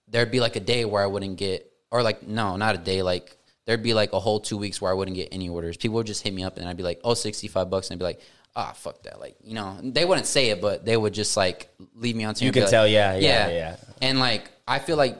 there'd 0.08 0.30
be 0.30 0.40
like 0.40 0.56
a 0.56 0.60
day 0.60 0.84
where 0.84 1.02
I 1.02 1.06
wouldn't 1.06 1.36
get, 1.36 1.70
or 1.90 2.02
like 2.02 2.26
no, 2.26 2.56
not 2.56 2.74
a 2.74 2.78
day, 2.78 3.02
like 3.02 3.36
there'd 3.66 3.82
be 3.82 3.94
like 3.94 4.12
a 4.12 4.18
whole 4.18 4.40
two 4.40 4.56
weeks 4.56 4.80
where 4.80 4.90
I 4.90 4.94
wouldn't 4.94 5.16
get 5.16 5.28
any 5.30 5.48
orders. 5.48 5.76
People 5.76 5.96
would 5.96 6.06
just 6.06 6.22
hit 6.22 6.34
me 6.34 6.42
up 6.42 6.56
and 6.56 6.68
I'd 6.68 6.76
be 6.76 6.82
like, 6.82 7.00
oh, 7.04 7.14
65 7.14 7.70
bucks. 7.70 7.88
And 7.88 7.96
I'd 7.96 7.98
be 8.00 8.04
like, 8.04 8.20
ah, 8.56 8.72
fuck 8.72 9.02
that. 9.04 9.20
Like, 9.20 9.36
you 9.42 9.54
know, 9.54 9.78
they 9.82 10.04
wouldn't 10.04 10.26
say 10.26 10.50
it, 10.50 10.60
but 10.60 10.84
they 10.84 10.96
would 10.96 11.14
just 11.14 11.36
like 11.36 11.68
leave 11.94 12.16
me 12.16 12.24
on 12.24 12.34
to 12.34 12.44
You 12.44 12.52
can 12.52 12.68
tell, 12.68 12.86
yeah, 12.86 13.16
yeah, 13.16 13.48
yeah. 13.48 13.76
And 14.02 14.18
like, 14.18 14.50
I 14.66 14.78
feel 14.78 14.96
like 14.96 15.18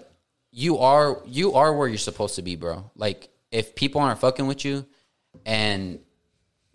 you 0.53 0.79
are, 0.79 1.21
you 1.27 1.55
are 1.55 1.75
where 1.75 1.89
you're 1.89 1.99
supposed 1.99 2.37
to 2.37 2.43
be, 2.43 2.57
bro. 2.57 2.91
Like, 2.97 3.29
if 3.51 3.75
people 3.75 4.01
aren't 4.01 4.21
fucking 4.21 4.47
with 4.47 4.65
you 4.65 4.87
and 5.45 5.99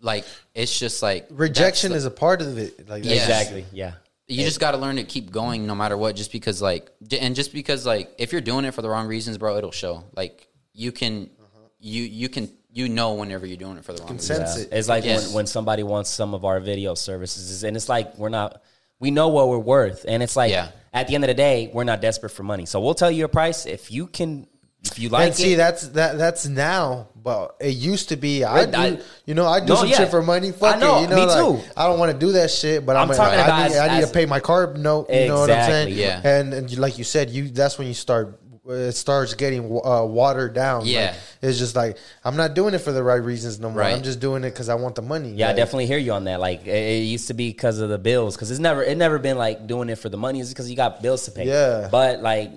like, 0.00 0.24
it's 0.54 0.78
just 0.78 1.02
like 1.02 1.26
rejection 1.30 1.90
that's 1.90 2.00
is 2.00 2.06
a 2.06 2.10
part 2.10 2.42
of 2.42 2.58
it. 2.58 2.88
Like 2.88 3.04
Yeah. 3.04 3.12
exactly, 3.12 3.64
yeah. 3.72 3.92
you 4.28 4.44
just 4.44 4.60
got 4.60 4.72
to 4.72 4.76
learn 4.78 4.96
to 4.96 5.04
keep 5.04 5.30
going 5.30 5.66
no 5.66 5.74
matter 5.74 5.96
what 5.96 6.16
just 6.16 6.32
because 6.32 6.60
like 6.60 6.90
and 7.20 7.34
just 7.34 7.52
because 7.52 7.86
like 7.86 8.12
if 8.18 8.32
you're 8.32 8.40
doing 8.40 8.64
it 8.64 8.72
for 8.72 8.82
the 8.82 8.88
wrong 8.88 9.06
reasons 9.06 9.38
bro 9.38 9.56
it'll 9.56 9.70
show 9.70 10.04
like 10.16 10.48
you 10.72 10.90
can 10.92 11.30
you 11.78 12.02
you 12.02 12.28
can 12.28 12.50
you 12.76 12.88
know 12.90 13.14
whenever 13.14 13.46
you're 13.46 13.56
doing 13.56 13.78
it 13.78 13.84
for 13.84 13.92
the 13.94 14.00
wrong 14.00 14.08
Can 14.08 14.16
reasons 14.18 14.58
Yeah. 14.70 14.78
It's 14.78 14.88
like 14.88 15.04
Yes. 15.04 15.26
when, 15.28 15.34
when 15.36 15.46
somebody 15.46 15.82
wants 15.82 16.10
some 16.10 16.34
of 16.34 16.44
our 16.44 16.60
video 16.60 16.94
services, 16.94 17.64
and 17.64 17.74
it's 17.76 17.88
like 17.88 18.16
we're 18.18 18.28
not, 18.28 18.62
we 19.00 19.10
know 19.10 19.28
what 19.28 19.48
we're 19.48 19.58
worth, 19.58 20.04
and 20.06 20.22
it's 20.22 20.36
like 20.36 20.50
Yeah. 20.52 20.68
at 20.92 21.08
the 21.08 21.14
end 21.14 21.24
of 21.24 21.28
the 21.28 21.34
day, 21.34 21.70
we're 21.72 21.84
not 21.84 22.00
desperate 22.02 22.30
for 22.30 22.42
money, 22.42 22.66
so 22.66 22.80
we'll 22.80 22.94
tell 22.94 23.10
you 23.10 23.24
a 23.24 23.28
price 23.28 23.64
if 23.64 23.90
you 23.90 24.06
can, 24.06 24.46
if 24.84 24.98
you 24.98 25.08
like 25.08 25.26
and 25.28 25.34
see, 25.34 25.54
it. 25.54 25.56
that's 25.56 25.88
that. 25.88 26.16
That's 26.18 26.46
now, 26.46 27.08
but 27.16 27.56
it 27.60 27.74
used 27.74 28.10
to 28.10 28.16
be. 28.16 28.44
I, 28.44 28.66
Right, 28.66 28.74
I- 28.74 28.98
you 29.24 29.34
know, 29.34 29.46
I 29.48 29.58
do 29.60 29.66
No, 29.68 29.74
some 29.76 29.88
yeah. 29.88 29.96
shit 29.96 30.10
for 30.10 30.22
money. 30.22 30.52
Fuck 30.52 30.76
I 30.76 30.78
know, 30.78 30.98
it, 30.98 31.00
you 31.02 31.08
know, 31.08 31.16
me 31.16 31.26
like, 31.26 31.38
too. 31.64 31.70
I 31.76 31.86
don't 31.88 31.98
want 31.98 32.12
to 32.12 32.18
do 32.26 32.30
that 32.32 32.50
shit, 32.52 32.86
but 32.86 32.94
I'm, 32.94 33.10
I'm 33.10 33.16
talking 33.16 33.40
I, 33.40 33.42
about 33.44 33.58
need, 33.70 33.74
as- 33.74 33.78
I 33.78 33.88
need 33.96 34.02
as- 34.04 34.10
to 34.10 34.14
pay 34.14 34.26
my 34.26 34.38
carb 34.38 34.76
note. 34.76 35.08
You 35.10 35.26
know 35.28 35.40
what 35.40 35.50
I'm 35.50 35.68
saying? 35.68 35.96
Yeah. 35.98 36.20
And, 36.22 36.54
and 36.54 36.70
you- 36.70 36.76
like 36.78 36.98
you 36.98 37.04
said, 37.04 37.30
you 37.30 37.48
that's 37.48 37.78
when 37.78 37.88
you 37.88 37.94
start. 37.94 38.38
It 38.68 38.92
starts 38.92 39.34
getting 39.34 39.64
uh, 39.84 40.04
watered 40.04 40.52
down. 40.54 40.86
Yeah. 40.86 41.10
Like, 41.10 41.14
it's 41.42 41.58
just 41.58 41.76
like 41.76 41.96
I'm 42.24 42.36
not 42.36 42.54
doing 42.54 42.74
it 42.74 42.78
for 42.78 42.90
the 42.92 43.02
right 43.02 43.22
reasons 43.22 43.60
no 43.60 43.70
more. 43.70 43.80
Right. 43.80 43.94
I'm 43.94 44.02
just 44.02 44.18
doing 44.20 44.42
it 44.44 44.50
because 44.50 44.68
I 44.68 44.74
want 44.74 44.94
the 44.96 45.02
money. 45.02 45.32
Yeah, 45.32 45.50
I 45.50 45.52
definitely 45.52 45.86
hear 45.86 45.98
you 45.98 46.12
on 46.12 46.24
that. 46.24 46.40
Like 46.40 46.66
it, 46.66 46.70
it 46.74 47.02
used 47.04 47.28
to 47.28 47.34
be 47.34 47.50
because 47.50 47.78
of 47.78 47.88
the 47.90 47.98
bills, 47.98 48.34
because 48.34 48.50
it's 48.50 48.58
never 48.60 48.82
it 48.82 48.96
never 48.96 49.18
been 49.18 49.38
like 49.38 49.66
doing 49.66 49.88
it 49.88 49.96
for 49.96 50.08
the 50.08 50.16
money. 50.16 50.40
It's 50.40 50.48
because 50.48 50.68
you 50.68 50.76
got 50.76 51.00
bills 51.02 51.24
to 51.26 51.30
pay. 51.30 51.46
Yeah. 51.46 51.88
But 51.90 52.22
like 52.22 52.50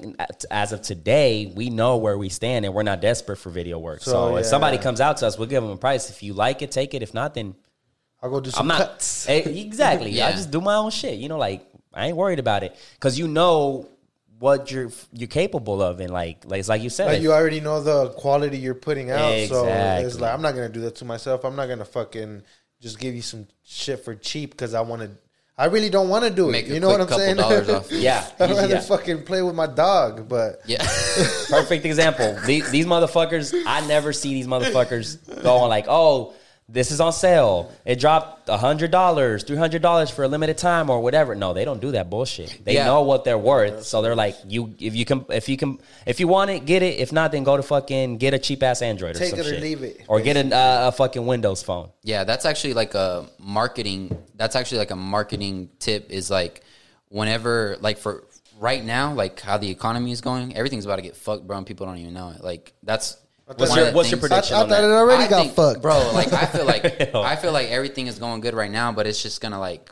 as 0.49 0.71
of 0.71 0.81
today, 0.81 1.51
we 1.55 1.69
know 1.69 1.97
where 1.97 2.17
we 2.17 2.29
stand, 2.29 2.65
and 2.65 2.73
we're 2.73 2.83
not 2.83 3.01
desperate 3.01 3.37
for 3.37 3.49
video 3.51 3.77
work. 3.77 4.01
So, 4.01 4.11
So, 4.11 4.37
if 4.37 4.45
somebody 4.45 4.77
comes 4.77 5.01
out 5.01 5.17
to 5.17 5.27
us, 5.27 5.37
we'll 5.37 5.47
give 5.47 5.61
them 5.61 5.71
a 5.71 5.77
price. 5.77 6.09
If 6.09 6.23
you 6.23 6.33
like 6.33 6.61
it, 6.61 6.71
take 6.71 6.93
it. 6.93 7.03
If 7.03 7.13
not, 7.13 7.33
then 7.35 7.53
I'll 8.23 8.29
go 8.31 8.39
do 8.39 8.47
I'm 8.49 8.53
some 8.53 8.67
not 8.67 8.77
cuts. 8.79 9.29
Eh, 9.29 9.41
exactly. 9.47 10.09
I 10.21 10.29
Yeah. 10.29 10.31
just 10.31 10.49
do 10.49 10.59
my 10.61 10.75
own 10.75 10.89
shit. 10.91 11.19
You 11.19 11.29
know, 11.29 11.37
like 11.37 11.65
I 11.93 12.07
ain't 12.07 12.17
worried 12.17 12.39
about 12.39 12.63
it 12.63 12.75
because 12.95 13.19
you 13.19 13.27
know 13.27 13.87
what 14.39 14.71
you're 14.71 14.89
you're 15.11 15.27
capable 15.27 15.81
of, 15.81 15.99
and 15.99 16.11
like 16.11 16.43
like 16.45 16.59
it's 16.59 16.69
like 16.69 16.81
you 16.81 16.89
said, 16.89 17.07
Like 17.07 17.21
you 17.21 17.33
already 17.33 17.59
know 17.59 17.81
the 17.81 18.09
quality 18.11 18.57
you're 18.57 18.73
putting 18.73 19.11
out, 19.11 19.47
so 19.47 19.67
it's 19.67 20.19
like 20.19 20.33
I'm 20.33 20.41
not 20.41 20.55
gonna 20.55 20.69
do 20.69 20.81
that 20.81 20.95
to 20.95 21.05
myself. 21.05 21.43
I'm 21.43 21.55
not 21.55 21.67
gonna 21.67 21.85
fucking 21.85 22.43
just 22.81 22.99
give 22.99 23.13
you 23.15 23.21
some 23.21 23.47
shit 23.63 24.03
for 24.03 24.15
cheap 24.15 24.51
because 24.51 24.73
I 24.73 24.81
want 24.81 25.01
to. 25.03 25.11
I 25.57 25.65
really 25.65 25.89
don't 25.89 26.07
want 26.07 26.23
to 26.23 26.29
do 26.29 26.47
it. 26.47 26.53
Make 26.53 26.69
a 26.69 26.73
you 26.73 26.79
know 26.79 26.87
what 26.87 27.01
I'm 27.01 27.07
couple 27.07 27.19
saying? 27.19 27.35
dollars 27.35 27.67
off. 27.67 27.91
yeah, 27.91 28.25
I'd 28.39 28.49
rather 28.49 28.75
yeah. 28.75 28.79
fucking 28.79 29.23
play 29.23 29.41
with 29.41 29.55
my 29.55 29.67
dog, 29.67 30.29
but 30.29 30.61
Yeah. 30.65 30.77
perfect 31.49 31.83
example. 31.83 32.37
These, 32.45 32.71
these 32.71 32.85
motherfuckers, 32.85 33.53
I 33.67 33.85
never 33.85 34.13
see 34.13 34.33
these 34.33 34.47
motherfuckers 34.47 35.43
going 35.43 35.67
like, 35.67 35.87
oh, 35.89 36.33
this 36.71 36.91
is 36.91 37.01
on 37.01 37.11
sale. 37.11 37.71
It 37.83 37.99
dropped 37.99 38.47
hundred 38.47 38.91
dollars, 38.91 39.43
three 39.43 39.57
hundred 39.57 39.81
dollars 39.81 40.09
for 40.11 40.23
a 40.23 40.27
limited 40.27 40.57
time 40.57 40.89
or 40.89 41.01
whatever. 41.01 41.33
No, 41.33 41.53
they 41.53 41.65
don't 41.65 41.81
do 41.81 41.91
that 41.93 42.09
bullshit. 42.09 42.61
They 42.63 42.75
Yeah. 42.75 42.85
know 42.85 43.01
what 43.01 43.23
they're 43.23 43.37
worth, 43.39 43.83
so 43.85 44.01
they're 44.03 44.15
like, 44.15 44.35
you 44.47 44.75
if 44.79 44.95
you 44.95 45.03
can 45.05 45.25
if 45.29 45.49
you 45.49 45.57
can 45.57 45.79
if 46.05 46.19
you 46.19 46.27
want 46.27 46.51
it, 46.51 46.65
get 46.65 46.83
it. 46.83 46.99
If 46.99 47.11
not, 47.11 47.31
then 47.31 47.43
go 47.43 47.57
to 47.57 47.63
fucking 47.63 48.17
get 48.17 48.33
a 48.35 48.39
cheap 48.39 48.61
ass 48.61 48.81
Android 48.83 49.15
or 49.15 49.19
Take 49.19 49.31
some 49.31 49.39
it 49.39 49.45
or 49.47 49.49
shit. 49.49 49.61
leave 49.61 49.81
it, 49.83 50.01
or 50.07 50.21
get 50.21 50.37
a, 50.37 50.55
uh, 50.55 50.87
a 50.89 50.91
fucking 50.91 51.25
Windows 51.25 51.63
phone. 51.63 51.89
Yeah, 52.03 52.23
that's 52.23 52.45
actually 52.45 52.75
like 52.75 52.93
a 52.93 53.25
marketing. 53.39 54.15
That's 54.35 54.55
actually 54.55 54.77
like 54.79 54.91
a 54.91 54.95
marketing 54.95 55.69
tip. 55.79 56.11
Is 56.11 56.29
like 56.29 56.61
whenever, 57.09 57.77
like 57.81 57.97
for 57.97 58.23
right 58.59 58.83
now, 58.83 59.13
like 59.13 59.39
how 59.39 59.57
the 59.57 59.69
economy 59.69 60.11
is 60.11 60.21
going, 60.21 60.55
everything's 60.55 60.85
about 60.85 60.97
to 60.97 61.01
get 61.01 61.15
fucked, 61.15 61.47
bro. 61.47 61.57
And 61.57 61.65
people 61.65 61.85
don't 61.87 61.97
even 61.97 62.13
know 62.13 62.29
it. 62.29 62.43
Like 62.43 62.73
that's 62.83 63.17
What's 63.57 63.75
your- 63.75 63.85
of 63.87 63.91
the 63.93 63.97
what's 63.97 64.11
your 64.11 64.19
things- 64.19 64.31
I, 64.31 64.37
I 64.37 64.41
thought 64.41 64.61
on 64.63 64.69
that? 64.69 64.83
it 64.83 64.87
already 64.87 65.23
I 65.23 65.27
got 65.27 65.41
think- 65.43 65.53
fucked, 65.55 65.81
bro. 65.81 66.11
Like 66.13 66.31
I 66.33 66.45
feel 66.45 66.65
like 66.65 66.85
I 67.15 67.35
feel 67.35 67.51
like 67.51 67.69
everything 67.69 68.07
is 68.07 68.19
going 68.19 68.41
good 68.41 68.53
right 68.53 68.71
now, 68.71 68.91
but 68.91 69.07
it's 69.07 69.21
just 69.21 69.41
gonna 69.41 69.59
like 69.59 69.91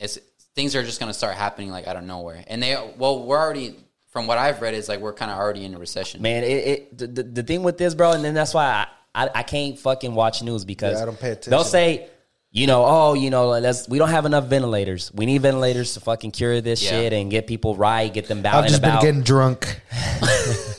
it's 0.00 0.18
things 0.54 0.74
are 0.74 0.82
just 0.82 0.98
gonna 1.00 1.14
start 1.14 1.34
happening 1.36 1.70
like 1.70 1.86
out 1.86 1.96
of 1.96 2.04
nowhere. 2.04 2.44
And 2.48 2.62
they 2.62 2.76
well, 2.96 3.24
we're 3.24 3.38
already 3.38 3.76
from 4.10 4.26
what 4.26 4.38
I've 4.38 4.60
read 4.62 4.74
is 4.74 4.88
like 4.88 5.00
we're 5.00 5.12
kind 5.12 5.30
of 5.30 5.36
already 5.38 5.64
in 5.64 5.74
a 5.74 5.78
recession. 5.78 6.22
Man, 6.22 6.42
it, 6.42 6.46
it 6.48 6.98
the, 6.98 7.06
the, 7.06 7.22
the 7.22 7.42
thing 7.42 7.62
with 7.62 7.78
this, 7.78 7.94
bro, 7.94 8.12
and 8.12 8.24
then 8.24 8.34
that's 8.34 8.54
why 8.54 8.86
I, 9.14 9.24
I, 9.26 9.30
I 9.36 9.42
can't 9.42 9.78
fucking 9.78 10.14
watch 10.14 10.42
news 10.42 10.64
because 10.64 10.96
Yeah, 10.96 11.02
I 11.02 11.04
don't 11.04 11.20
pay 11.20 11.30
attention. 11.30 11.50
They'll 11.50 11.62
say, 11.64 12.08
you 12.50 12.66
know, 12.66 12.84
oh, 12.86 13.14
you 13.14 13.30
know, 13.30 13.48
let's 13.50 13.88
we 13.88 13.98
don't 13.98 14.08
have 14.08 14.24
enough 14.26 14.46
ventilators. 14.46 15.12
We 15.14 15.26
need 15.26 15.42
ventilators 15.42 15.94
to 15.94 16.00
fucking 16.00 16.30
cure 16.32 16.60
this 16.60 16.82
Yeah. 16.82 16.90
shit 16.90 17.12
and 17.12 17.30
get 17.30 17.46
people 17.46 17.76
right, 17.76 18.12
get 18.12 18.26
them 18.26 18.44
out 18.44 18.54
I've 18.54 18.60
and 18.64 18.70
just 18.70 18.82
been 18.82 18.98
getting 19.00 19.22
drunk. 19.22 19.80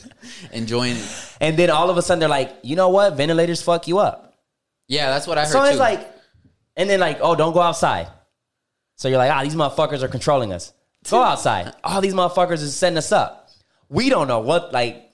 Enjoying 0.52 0.96
it. 0.96 1.36
and 1.40 1.56
then 1.56 1.70
all 1.70 1.90
of 1.90 1.96
a 1.96 2.02
sudden 2.02 2.20
they're 2.20 2.28
like, 2.28 2.54
you 2.62 2.76
know 2.76 2.88
what? 2.88 3.14
Ventilators 3.16 3.62
fuck 3.62 3.86
you 3.88 3.98
up. 3.98 4.34
Yeah, 4.88 5.10
that's 5.10 5.26
what 5.26 5.38
I 5.38 5.42
heard 5.42 5.50
So 5.52 5.60
too. 5.62 5.70
it's 5.70 5.78
like, 5.78 6.10
and 6.76 6.88
then 6.90 7.00
like, 7.00 7.18
oh, 7.20 7.34
don't 7.36 7.52
go 7.52 7.60
outside. 7.60 8.08
So 8.96 9.08
you're 9.08 9.18
like, 9.18 9.30
ah, 9.30 9.42
these 9.42 9.54
motherfuckers 9.54 10.02
are 10.02 10.08
controlling 10.08 10.52
us. 10.52 10.72
Go 11.08 11.22
outside. 11.22 11.72
All 11.84 12.00
these 12.00 12.12
motherfuckers 12.14 12.60
is 12.62 12.76
setting 12.76 12.98
us 12.98 13.12
up. 13.12 13.48
We 13.88 14.10
don't 14.10 14.28
know 14.28 14.40
what 14.40 14.72
like. 14.72 15.06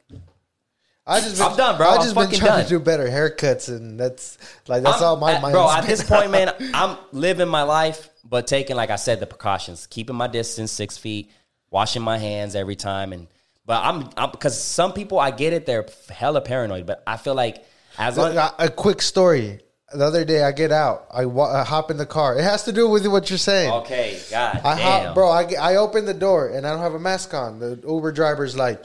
I 1.06 1.20
just 1.20 1.36
been, 1.38 1.46
I'm 1.46 1.56
done, 1.56 1.76
bro. 1.76 1.86
I 1.88 1.94
I'm 1.96 2.02
just 2.02 2.14
been 2.16 2.28
trying 2.30 2.40
done. 2.50 2.62
to 2.64 2.68
do 2.68 2.80
better 2.80 3.06
haircuts, 3.06 3.68
and 3.68 3.98
that's 3.98 4.38
like 4.66 4.82
that's 4.82 4.96
I'm- 5.00 5.04
all 5.10 5.16
my 5.16 5.38
mind. 5.38 5.52
Bro, 5.52 5.70
at 5.70 5.86
this 5.86 6.02
point, 6.08 6.32
man, 6.32 6.52
I'm 6.74 6.96
living 7.12 7.46
my 7.48 7.62
life, 7.62 8.10
but 8.24 8.48
taking, 8.48 8.74
like 8.74 8.90
I 8.90 8.96
said, 8.96 9.20
the 9.20 9.26
precautions, 9.26 9.86
keeping 9.86 10.16
my 10.16 10.26
distance 10.26 10.72
six 10.72 10.98
feet, 10.98 11.30
washing 11.70 12.02
my 12.02 12.18
hands 12.18 12.56
every 12.56 12.74
time, 12.74 13.12
and 13.12 13.28
but 13.66 13.82
I'm, 13.84 14.08
I'm 14.16 14.30
because 14.30 14.62
some 14.62 14.92
people 14.92 15.18
I 15.18 15.30
get 15.32 15.52
it, 15.52 15.66
they're 15.66 15.86
hella 16.08 16.40
paranoid, 16.40 16.86
but 16.86 17.02
I 17.06 17.16
feel 17.16 17.34
like 17.34 17.64
as 17.98 18.16
long 18.16 18.36
a, 18.36 18.52
a 18.58 18.68
quick 18.70 19.02
story. 19.02 19.60
The 19.94 20.04
other 20.04 20.24
day, 20.24 20.42
I 20.42 20.50
get 20.50 20.72
out. 20.72 21.06
I, 21.12 21.26
wa- 21.26 21.52
I 21.60 21.62
hop 21.62 21.92
in 21.92 21.96
the 21.96 22.06
car. 22.06 22.36
It 22.36 22.42
has 22.42 22.64
to 22.64 22.72
do 22.72 22.88
with 22.88 23.06
what 23.06 23.30
you're 23.30 23.38
saying. 23.38 23.70
okay, 23.70 24.18
God, 24.32 24.60
I 24.64 24.76
damn, 24.76 25.06
hop, 25.06 25.14
bro. 25.14 25.30
I, 25.30 25.46
I 25.60 25.76
open 25.76 26.04
the 26.06 26.12
door 26.12 26.48
and 26.48 26.66
I 26.66 26.72
don't 26.72 26.80
have 26.80 26.94
a 26.94 26.98
mask 26.98 27.32
on. 27.34 27.60
The 27.60 27.80
Uber 27.86 28.10
driver's 28.10 28.56
like, 28.56 28.84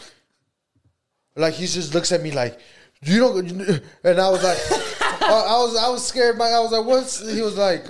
like 1.36 1.56
he 1.56 1.66
just 1.66 1.96
looks 1.96 2.12
at 2.12 2.22
me 2.22 2.32
like, 2.32 2.60
you 3.02 3.20
don't. 3.20 3.82
And 4.04 4.20
I 4.20 4.30
was 4.30 4.44
like, 4.44 4.58
I, 5.22 5.26
I 5.26 5.58
was 5.58 5.76
I 5.76 5.90
was 5.90 6.06
scared. 6.06 6.38
My 6.38 6.46
I 6.46 6.60
was 6.60 6.72
like, 6.72 6.86
what's? 6.86 7.28
He 7.34 7.42
was 7.42 7.58
like, 7.58 7.86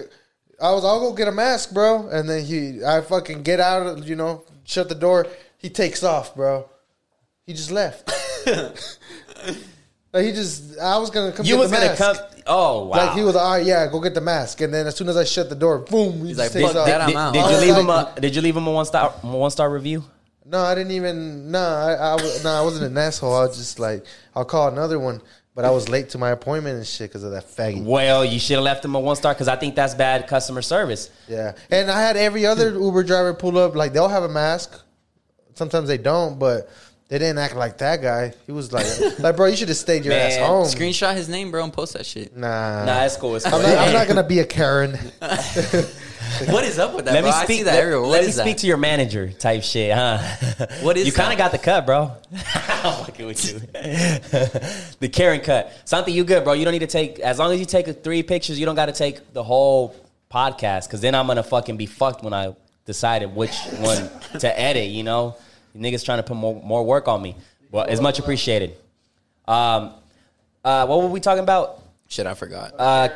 I 0.62 0.72
was 0.72 0.86
I'll 0.86 1.02
go 1.02 1.14
get 1.14 1.28
a 1.28 1.34
mask, 1.34 1.74
bro. 1.74 2.08
And 2.08 2.30
then 2.30 2.46
he, 2.46 2.84
I 2.84 3.02
fucking 3.02 3.44
get 3.44 3.60
out. 3.60 3.86
of 3.86 4.08
You 4.08 4.16
know, 4.16 4.46
shut 4.64 4.88
the 4.88 4.96
door. 4.96 5.28
He 5.58 5.70
takes 5.70 6.02
off, 6.02 6.34
bro. 6.34 6.70
He 7.52 7.58
just 7.58 7.70
left. 7.72 8.10
like 10.14 10.24
he 10.26 10.32
just, 10.32 10.80
I 10.80 10.98
was 10.98 11.10
gonna 11.10 11.34
come. 11.34 11.46
You 11.46 11.56
get 11.56 11.60
was 11.60 11.70
the 11.72 11.76
gonna 11.78 11.90
mask. 11.90 12.00
come. 12.00 12.16
Oh 12.48 12.86
wow. 12.86 12.98
Like 13.08 13.18
he 13.18 13.24
was, 13.24 13.36
all 13.36 13.52
right, 13.52 13.66
yeah, 13.66 13.88
go 13.92 14.00
get 14.00 14.14
the 14.14 14.22
mask. 14.22 14.62
And 14.62 14.74
then 14.74 14.88
as 14.88 14.96
soon 14.96 15.10
as 15.10 15.18
I 15.18 15.26
shut 15.26 15.50
the 15.50 15.56
door, 15.56 15.80
boom, 15.80 16.14
he 16.22 16.28
He's 16.30 16.38
just 16.38 16.40
like, 16.40 16.52
takes 16.64 16.68
"Fuck 16.74 16.82
off. 16.82 16.88
that, 16.88 17.02
I'm 17.02 17.08
did, 17.10 17.16
out. 17.18 17.34
did 17.34 17.42
I 17.44 17.52
you 17.52 17.58
leave 17.68 17.76
him 17.78 17.88
like- 17.88 18.18
a 18.18 18.22
Did 18.22 18.36
you 18.36 18.42
leave 18.42 18.56
him 18.56 18.68
a 18.68 18.72
one 18.72 18.86
star 18.86 19.10
one 19.22 19.52
star 19.52 19.70
review? 19.70 20.04
No, 20.46 20.60
I 20.60 20.76
didn't 20.76 20.92
even. 20.94 21.52
No, 21.52 21.60
I, 21.60 21.94
I 21.94 22.14
was- 22.16 22.42
no, 22.44 22.50
I 22.52 22.62
wasn't 22.62 22.86
an 22.86 22.98
asshole. 22.98 23.36
I 23.36 23.46
was 23.48 23.58
just 23.58 23.80
like, 23.80 24.06
I'll 24.34 24.46
call 24.46 24.70
another 24.70 24.98
one. 24.98 25.22
But 25.54 25.66
I 25.66 25.70
was 25.72 25.90
late 25.90 26.08
to 26.12 26.18
my 26.18 26.30
appointment 26.30 26.78
and 26.78 26.88
shit 26.88 27.10
because 27.10 27.24
of 27.24 27.32
that 27.32 27.46
faggot. 27.46 27.84
Well, 27.84 28.24
you 28.24 28.40
should 28.40 28.56
have 28.56 28.64
left 28.64 28.86
him 28.86 28.96
a 28.96 29.00
one 29.02 29.18
star 29.18 29.34
because 29.34 29.50
I 29.50 29.58
think 29.58 29.76
that's 29.76 29.94
bad 29.94 30.26
customer 30.28 30.62
service. 30.62 31.10
Yeah, 31.28 31.56
and 31.70 31.92
I 31.92 32.00
had 32.00 32.16
every 32.16 32.46
other 32.46 32.72
Uber 32.72 33.04
driver 33.04 33.34
pull 33.34 33.58
up. 33.58 33.76
Like 33.76 33.92
they'll 33.92 34.08
have 34.08 34.24
a 34.24 34.30
mask. 34.30 34.82
Sometimes 35.56 35.90
they 35.90 35.98
don't, 35.98 36.40
but 36.40 36.70
they 37.12 37.20
didn't 37.20 37.40
act 37.40 37.56
like 37.58 37.78
that 37.80 38.02
guy. 38.02 38.34
He 38.46 38.54
was 38.54 38.72
like, 38.72 38.86
like, 39.20 39.36
bro, 39.36 39.48
you 39.48 39.58
should 39.58 39.68
have 39.68 39.76
stayed 39.78 40.06
your 40.06 40.14
ass 40.14 40.38
Man, 40.38 40.48
home. 40.48 40.64
Screenshot 40.66 41.14
his 41.14 41.28
name, 41.28 41.52
bro, 41.52 41.62
and 41.62 41.74
post 41.74 41.92
that 41.94 42.06
shit. 42.06 42.36
Nah, 42.38 42.86
Nah, 42.86 43.04
it's 43.04 43.18
cool. 43.18 43.36
It's 43.36 43.44
cool. 43.46 43.56
I'm, 43.56 43.64
not, 43.64 43.78
I'm 43.80 43.94
not 43.94 44.08
gonna 44.12 44.24
be 44.24 44.40
a 44.40 44.46
Karen. 44.46 44.98
What 46.48 46.64
is 46.64 46.80
up 46.80 46.96
with 46.96 47.06
that, 47.06 47.14
Let 47.14 47.22
bro? 47.22 47.30
me 47.32 47.36
I 47.36 47.44
speak. 47.44 47.66
that 47.66 47.74
let 47.74 47.84
everywhere. 47.84 48.08
let 48.08 48.22
me 48.22 48.30
is 48.30 48.36
speak 48.36 48.56
that? 48.56 48.62
to 48.62 48.68
your 48.68 48.78
manager 48.78 49.32
type 49.34 49.64
shit, 49.64 49.94
huh? 49.94 50.18
What 50.82 50.96
is 50.96 51.06
you 51.06 51.12
kind 51.12 51.28
that? 51.28 51.34
of 51.34 51.38
got 51.38 51.52
the 51.52 51.58
cut, 51.58 51.86
bro? 51.86 52.14
I'm 52.32 53.04
fucking 53.06 53.26
with 53.26 53.46
you. 53.52 53.60
the 55.00 55.10
Karen 55.12 55.42
cut. 55.42 55.74
Something 55.84 56.14
you 56.14 56.24
good, 56.24 56.44
bro. 56.46 56.54
You 56.54 56.64
don't 56.64 56.72
need 56.72 56.80
to 56.80 56.88
take 56.88 57.20
as 57.20 57.38
long 57.38 57.52
as 57.52 57.60
you 57.60 57.66
take 57.66 58.02
three 58.04 58.24
pictures. 58.24 58.58
You 58.58 58.66
don't 58.66 58.76
got 58.76 58.86
to 58.86 58.94
take 58.94 59.34
the 59.34 59.44
whole 59.44 59.94
podcast 60.32 60.88
because 60.88 61.02
then 61.02 61.16
I'm 61.16 61.28
gonna 61.28 61.44
fucking 61.44 61.76
be 61.76 61.86
fucked 61.86 62.24
when 62.24 62.34
I 62.34 62.56
decided 62.86 63.36
which 63.36 63.56
one 63.80 64.10
to 64.40 64.60
edit. 64.60 64.90
You 64.90 65.04
know, 65.04 65.36
niggas 65.76 66.04
trying 66.06 66.20
to 66.20 66.24
put 66.24 66.36
more 66.38 66.62
more 66.64 66.84
work 66.86 67.08
on 67.08 67.22
me. 67.22 67.36
Well, 67.72 67.86
it's 67.86 68.02
much 68.02 68.20
appreciated. 68.20 68.76
Um, 69.48 69.94
uh, 70.64 70.86
what 70.86 71.02
were 71.02 71.08
we 71.08 71.20
talking 71.20 71.44
about? 71.44 71.82
Shit, 72.08 72.28
I 72.28 72.34
forgot. 72.34 72.74
Uh, 72.78 73.08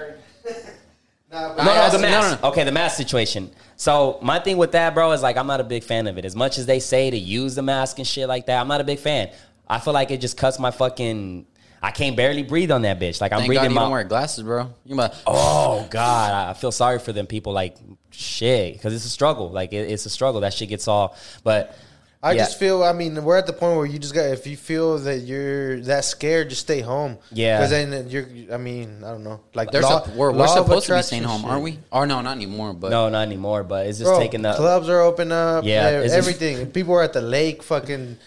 no, 1.31 1.55
no, 1.57 1.63
the 1.89 1.95
him- 1.97 2.01
no, 2.01 2.07
mask. 2.07 2.41
no, 2.41 2.49
Okay, 2.49 2.63
the 2.63 2.71
mask 2.71 2.95
situation. 2.97 3.51
So 3.75 4.17
my 4.21 4.39
thing 4.39 4.57
with 4.57 4.71
that, 4.71 4.93
bro, 4.93 5.11
is 5.11 5.21
like 5.21 5.35
I'm 5.37 5.47
not 5.47 5.59
a 5.59 5.63
big 5.65 5.83
fan 5.83 6.07
of 6.07 6.17
it. 6.17 6.23
As 6.25 6.35
much 6.35 6.57
as 6.57 6.65
they 6.65 6.79
say 6.79 7.09
to 7.09 7.17
use 7.17 7.55
the 7.55 7.61
mask 7.61 7.97
and 7.99 8.07
shit 8.07 8.27
like 8.27 8.45
that, 8.45 8.59
I'm 8.61 8.67
not 8.67 8.79
a 8.79 8.85
big 8.85 8.99
fan. 8.99 9.29
I 9.67 9.79
feel 9.79 9.93
like 9.93 10.11
it 10.11 10.21
just 10.21 10.37
cuts 10.37 10.59
my 10.59 10.71
fucking. 10.71 11.45
I 11.83 11.91
can't 11.91 12.15
barely 12.15 12.41
breathe 12.41 12.71
on 12.71 12.81
that 12.83 12.99
bitch. 12.99 13.19
Like 13.21 13.31
I'm 13.33 13.39
Thank 13.39 13.49
God 13.53 13.59
breathing 13.59 13.71
you 13.71 13.75
my. 13.75 13.81
don't 13.81 13.91
wear 13.91 14.03
glasses, 14.05 14.43
bro. 14.43 14.73
You 14.85 14.95
about 14.95 15.13
Oh 15.27 15.85
God, 15.89 16.31
I 16.31 16.51
I 16.51 16.53
feel 16.53 16.71
sorry 16.71 16.99
for 16.99 17.11
them 17.11 17.27
people. 17.27 17.51
Like 17.53 17.75
shit, 18.11 18.73
because 18.73 18.93
it's 18.93 19.05
a 19.05 19.09
struggle. 19.09 19.49
Like 19.51 19.73
it, 19.73 19.91
it's 19.91 20.05
a 20.05 20.09
struggle. 20.09 20.41
That 20.41 20.53
shit 20.53 20.69
gets 20.69 20.87
all. 20.87 21.15
But 21.43 21.77
I 22.25 22.31
yeah. 22.31 22.45
just 22.45 22.57
feel. 22.57 22.83
I 22.83 22.91
mean, 22.91 23.23
we're 23.23 23.37
at 23.37 23.45
the 23.45 23.53
point 23.53 23.77
where 23.77 23.85
you 23.85 23.99
just 23.99 24.15
got. 24.15 24.23
If 24.23 24.47
you 24.47 24.57
feel 24.57 24.97
that 24.97 25.19
you're 25.19 25.79
that 25.81 26.05
scared, 26.05 26.49
just 26.49 26.61
stay 26.61 26.81
home. 26.81 27.19
Yeah. 27.31 27.57
because 27.59 27.69
then 27.69 28.09
you're. 28.09 28.25
I 28.51 28.57
mean, 28.57 29.03
I 29.03 29.11
don't 29.11 29.23
know. 29.23 29.41
Like 29.53 29.69
There's 29.69 29.83
law- 29.83 30.03
a, 30.03 30.09
we're, 30.17 30.31
we're 30.31 30.47
supposed 30.47 30.87
to 30.87 30.95
be 30.95 31.01
staying 31.03 31.21
home, 31.21 31.41
shit. 31.41 31.49
aren't 31.51 31.63
we? 31.63 31.77
Or 31.91 32.07
no, 32.07 32.21
not 32.21 32.35
anymore. 32.35 32.73
But 32.73 32.89
no, 32.89 33.09
not 33.09 33.21
anymore. 33.21 33.63
But 33.63 33.85
it's 33.85 33.99
just 33.99 34.09
Bro, 34.09 34.17
taking 34.19 34.41
the. 34.41 34.55
clubs 34.55 34.89
are 34.89 35.01
open 35.01 35.31
up. 35.31 35.65
Yeah, 35.65 35.87
Yeah, 35.91 35.99
it's 35.99 36.15
just- 36.15 36.27
everything. 36.27 36.71
People 36.71 36.95
are 36.95 37.03
at 37.03 37.13
the 37.13 37.21
lake, 37.21 37.61
fucking 37.61 38.17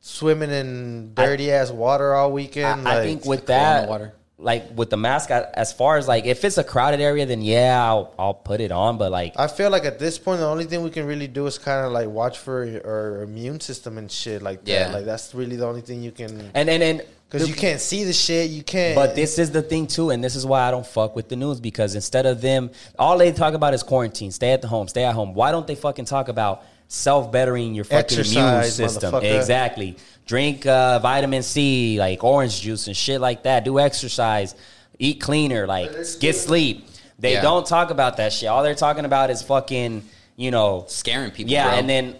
swimming 0.00 0.50
in 0.50 1.14
dirty 1.14 1.52
ass 1.52 1.70
water 1.70 2.14
all 2.14 2.32
weekend. 2.32 2.88
I 2.88 2.94
like, 2.96 3.04
think 3.04 3.24
with 3.26 3.46
that, 3.46 3.88
water. 3.88 4.12
Like 4.38 4.76
with 4.76 4.90
the 4.90 4.96
mask, 4.96 5.30
I, 5.30 5.46
as 5.54 5.72
far 5.72 5.96
as 5.96 6.06
like 6.06 6.26
if 6.26 6.44
it's 6.44 6.58
a 6.58 6.64
crowded 6.64 7.00
area, 7.00 7.24
then 7.24 7.40
yeah, 7.40 7.82
I'll, 7.82 8.12
I'll 8.18 8.34
put 8.34 8.60
it 8.60 8.70
on. 8.70 8.98
But 8.98 9.10
like 9.10 9.32
I 9.36 9.46
feel 9.46 9.70
like 9.70 9.84
at 9.84 9.98
this 9.98 10.18
point, 10.18 10.40
the 10.40 10.46
only 10.46 10.64
thing 10.64 10.82
we 10.82 10.90
can 10.90 11.06
really 11.06 11.26
do 11.26 11.46
is 11.46 11.58
kind 11.58 11.86
of 11.86 11.92
like 11.92 12.08
watch 12.08 12.38
for 12.38 12.62
our 12.84 13.22
immune 13.22 13.60
system 13.60 13.96
and 13.96 14.10
shit 14.10 14.42
like 14.42 14.64
that. 14.64 14.70
Yeah. 14.70 14.92
Like 14.92 15.04
that's 15.04 15.34
really 15.34 15.56
the 15.56 15.66
only 15.66 15.80
thing 15.80 16.02
you 16.02 16.12
can 16.12 16.50
and 16.54 16.68
and 16.68 16.82
and 16.82 17.02
because 17.28 17.48
you 17.48 17.54
can't 17.54 17.80
see 17.80 18.04
the 18.04 18.12
shit. 18.12 18.50
You 18.50 18.62
can't. 18.62 18.94
But 18.94 19.16
this 19.16 19.38
is 19.38 19.50
the 19.50 19.62
thing 19.62 19.86
too, 19.86 20.10
and 20.10 20.22
this 20.22 20.36
is 20.36 20.44
why 20.46 20.68
I 20.68 20.70
don't 20.70 20.86
fuck 20.86 21.16
with 21.16 21.28
the 21.28 21.36
news 21.36 21.58
because 21.58 21.94
instead 21.94 22.26
of 22.26 22.40
them, 22.40 22.70
all 22.98 23.18
they 23.18 23.32
talk 23.32 23.54
about 23.54 23.74
is 23.74 23.82
quarantine, 23.82 24.30
stay 24.30 24.52
at 24.52 24.62
the 24.62 24.68
home, 24.68 24.86
stay 24.86 25.04
at 25.04 25.14
home. 25.14 25.34
Why 25.34 25.50
don't 25.50 25.66
they 25.66 25.74
fucking 25.74 26.04
talk 26.04 26.28
about 26.28 26.62
self 26.88 27.30
bettering 27.32 27.74
your 27.74 27.84
fucking 27.84 28.18
immune 28.18 28.64
system? 28.64 29.14
Exactly. 29.22 29.96
Drink 30.26 30.66
uh, 30.66 30.98
vitamin 30.98 31.42
C, 31.42 31.98
like 31.98 32.22
orange 32.24 32.60
juice 32.60 32.86
and 32.88 32.96
shit 32.96 33.20
like 33.20 33.44
that. 33.44 33.64
Do 33.64 33.78
exercise, 33.78 34.54
eat 34.98 35.20
cleaner, 35.20 35.66
like 35.66 35.90
get 36.20 36.34
sleep. 36.34 36.88
They 37.18 37.34
Yeah. 37.34 37.42
don't 37.42 37.66
talk 37.66 37.90
about 37.90 38.16
that 38.18 38.32
shit. 38.32 38.48
All 38.48 38.62
they're 38.62 38.74
talking 38.74 39.04
about 39.04 39.30
is 39.30 39.42
fucking, 39.42 40.02
you 40.36 40.50
know, 40.50 40.84
scaring 40.88 41.30
people. 41.30 41.52
yeah, 41.52 41.68
bro. 41.68 41.78
and 41.78 41.88
then 41.88 42.16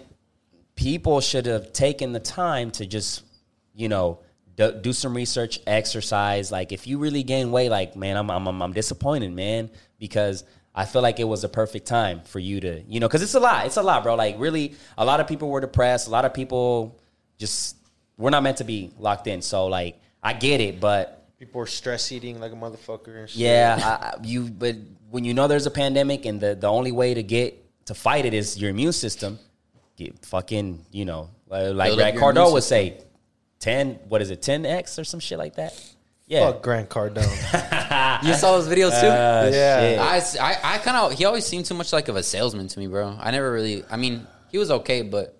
people 0.75 1.21
should 1.21 1.45
have 1.45 1.73
taken 1.73 2.13
the 2.13 2.19
time 2.19 2.71
to 2.71 2.85
just, 2.85 3.23
you 3.75 3.89
know, 3.89 4.19
do, 4.55 4.71
do 4.71 4.93
some 4.93 5.13
research, 5.15 5.59
exercise. 5.67 6.51
Like, 6.51 6.71
if 6.71 6.87
you 6.87 6.97
really 6.97 7.23
gain 7.23 7.51
weight, 7.51 7.69
like, 7.69 7.95
man, 7.95 8.17
I'm 8.17 8.29
I'm 8.31 8.47
I'm, 8.47 8.61
I'm 8.61 8.73
disappointed, 8.73 9.31
man, 9.33 9.69
because 9.99 10.43
I 10.77 10.85
feel 10.85 11.01
like 11.01 11.19
it 11.19 11.23
was 11.23 11.43
a 11.43 11.49
perfect 11.49 11.87
time 11.87 12.21
for 12.23 12.37
you 12.39 12.59
to, 12.61 12.81
you 12.87 12.99
know, 12.99 13.07
because 13.07 13.23
it's 13.23 13.33
a 13.33 13.39
lot. 13.39 13.65
It's 13.65 13.77
a 13.77 13.81
lot, 13.81 14.03
bro. 14.03 14.13
Like 14.15 14.35
really, 14.37 14.75
a 14.97 15.03
lot 15.03 15.19
of 15.19 15.27
people 15.27 15.49
were 15.49 15.59
depressed. 15.59 16.07
A 16.07 16.11
lot 16.11 16.23
of 16.23 16.33
people 16.35 16.99
just 17.39 17.75
we're 18.17 18.29
not 18.29 18.43
meant 18.43 18.57
to 18.57 18.63
be 18.63 18.91
locked 18.99 19.25
in. 19.27 19.41
So 19.41 19.65
like, 19.65 19.99
I 20.21 20.33
get 20.33 20.61
it, 20.61 20.79
but 20.79 21.15
People 21.39 21.61
are 21.61 21.67
stress 21.67 22.11
eating 22.11 22.39
like 22.39 22.51
a 22.51 22.55
motherfucker 22.55 23.19
and 23.19 23.29
shit. 23.29 23.39
yeah, 23.39 23.79
I, 23.83 24.05
I- 24.07 24.23
you. 24.23 24.49
But 24.49 24.75
when 25.09 25.23
you 25.25 25.33
know 25.33 25.47
there's 25.47 25.65
a 25.65 25.71
pandemic 25.71 26.25
and 26.25 26.39
the 26.39 26.55
the 26.55 26.67
only 26.67 26.91
way 26.91 27.13
to 27.13 27.23
get 27.23 27.63
to 27.87 27.93
fight 27.93 28.25
it 28.25 28.33
is 28.33 28.57
your 28.59 28.69
immune 28.69 28.93
system, 28.93 29.39
get 29.95 30.25
fucking, 30.25 30.85
you 30.91 31.05
know, 31.05 31.29
like, 31.47 31.73
like 31.73 31.87
Build 31.89 31.99
up 31.99 32.03
Grant 32.03 32.15
your 32.15 32.29
immune 32.31 32.43
Cardone 32.45 32.53
would 32.53 32.63
say, 32.63 33.01
ten. 33.59 33.99
What 34.09 34.21
is 34.21 34.29
it, 34.31 34.41
ten 34.41 34.65
x 34.65 34.97
or 34.99 35.03
some 35.03 35.19
shit 35.19 35.37
like 35.39 35.55
that? 35.55 35.73
Yeah. 36.27 36.51
Fuck 36.51 36.61
Grant 36.63 36.89
Cardone. 36.89 37.23
You 38.23 38.33
saw 38.33 38.57
those 38.57 38.67
videos 38.67 38.99
too. 38.99 39.05
Uh, 39.07 39.49
Yeah. 39.53 39.79
shit. 39.79 39.99
I, 39.99 40.17
s- 40.17 40.37
I, 40.39 40.57
I 40.63 40.77
kind 40.79 40.97
of 40.97 41.13
he 41.17 41.25
always 41.25 41.45
seemed 41.45 41.65
too 41.65 41.75
much 41.75 41.93
like 41.93 42.07
of 42.07 42.15
a 42.15 42.23
salesman 42.23 42.67
to 42.67 42.79
me, 42.79 42.87
bro. 42.87 43.15
I 43.19 43.29
never 43.29 43.51
really. 43.51 43.83
I 43.91 43.95
mean, 43.97 44.25
he 44.51 44.57
was 44.57 44.71
okay, 44.71 45.03
but 45.03 45.39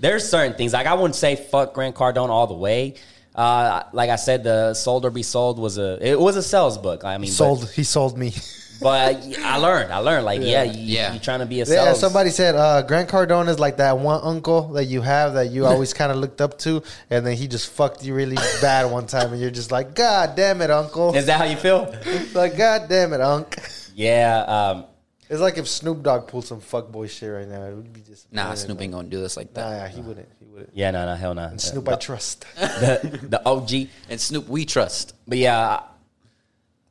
there's 0.00 0.28
certain 0.28 0.54
things 0.54 0.74
like 0.74 0.86
I 0.86 0.92
wouldn't 0.94 1.14
say 1.14 1.34
fuck 1.36 1.72
Grant 1.72 1.96
Cardone 1.96 2.28
all 2.28 2.46
the 2.46 2.54
way. 2.54 2.94
Uh, 3.34 3.84
like 3.94 4.10
I 4.10 4.16
said, 4.16 4.44
the 4.44 4.74
sold 4.74 5.06
or 5.06 5.10
be 5.10 5.22
sold 5.22 5.58
was 5.58 5.78
a 5.78 5.98
it 6.06 6.20
was 6.20 6.36
a 6.36 6.42
sales 6.42 6.76
book. 6.76 7.04
I 7.04 7.16
mean, 7.16 7.30
sold. 7.30 7.70
He 7.70 7.84
sold 7.84 8.18
me. 8.18 8.34
But, 8.80 9.14
but 9.28 9.38
I 9.40 9.56
learned. 9.58 9.92
I 9.92 9.98
learned. 9.98 10.24
Like, 10.24 10.40
yeah, 10.42 10.62
you, 10.62 10.80
Yeah. 10.96 11.12
you 11.12 11.18
trying 11.20 11.40
to 11.40 11.46
be 11.46 11.60
a 11.60 11.64
Yeah, 11.64 11.92
somebody 11.92 12.30
said 12.30 12.54
uh, 12.56 12.82
Grant 12.82 13.08
Cardone 13.08 13.48
is 13.48 13.58
like 13.58 13.76
that 13.76 13.98
one 13.98 14.20
uncle 14.22 14.68
that 14.74 14.84
you 14.86 15.00
have 15.02 15.34
that 15.34 15.50
you 15.50 15.66
always 15.70 15.92
kind 15.92 16.10
of 16.10 16.18
looked 16.18 16.40
up 16.40 16.58
to, 16.60 16.82
and 17.10 17.26
then 17.26 17.36
he 17.36 17.46
just 17.48 17.70
fucked 17.70 18.04
you 18.04 18.14
really 18.14 18.36
bad 18.60 18.90
one 18.90 19.06
time, 19.06 19.32
and 19.32 19.40
you're 19.40 19.50
just 19.50 19.70
like, 19.70 19.94
God 19.94 20.34
damn 20.36 20.62
it, 20.62 20.70
uncle. 20.70 21.14
Is 21.14 21.26
that 21.26 21.38
how 21.38 21.44
you 21.44 21.56
feel? 21.56 21.94
like, 22.34 22.56
God 22.56 22.88
damn 22.88 23.12
it, 23.12 23.20
unk. 23.20 23.56
yeah. 23.94 24.40
Um, 24.42 24.84
It's 25.28 25.40
like 25.40 25.58
if 25.58 25.68
Snoop 25.68 26.02
Dogg 26.02 26.26
pulled 26.26 26.44
some 26.46 26.60
fuckboy 26.60 27.08
shit 27.10 27.30
right 27.30 27.46
now, 27.46 27.62
it 27.64 27.74
would 27.74 27.92
be 27.92 28.00
just 28.00 28.32
nah, 28.32 28.54
Snoop 28.54 28.80
ain't 28.82 28.92
gonna 28.92 29.08
do 29.08 29.20
this 29.20 29.36
like 29.36 29.54
Nah, 29.54 29.68
that. 29.70 29.76
yeah, 29.76 29.88
he 29.88 30.00
wouldn't. 30.00 30.28
He 30.40 30.46
wouldn't. 30.46 30.70
yeah. 30.74 30.90
No. 30.90 31.06
No. 31.06 31.14
Hell 31.14 31.34
no. 31.34 31.52
Snoop, 31.56 31.86
Uh, 31.88 31.92
I 31.92 31.96
trust. 31.96 32.44
the, 32.56 33.20
the 33.28 33.40
OG. 33.46 33.88
And 34.08 34.20
Snoop, 34.20 34.48
we 34.48 34.64
trust. 34.64 35.14
But 35.28 35.38
yeah, 35.38 35.58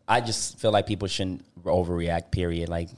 I, 0.07 0.17
I 0.17 0.21
just 0.21 0.57
feel 0.59 0.71
like 0.71 0.87
people 0.87 1.07
shouldn't 1.09 1.43
overreact. 1.69 2.31
Period. 2.31 2.69
Like, 2.69 2.89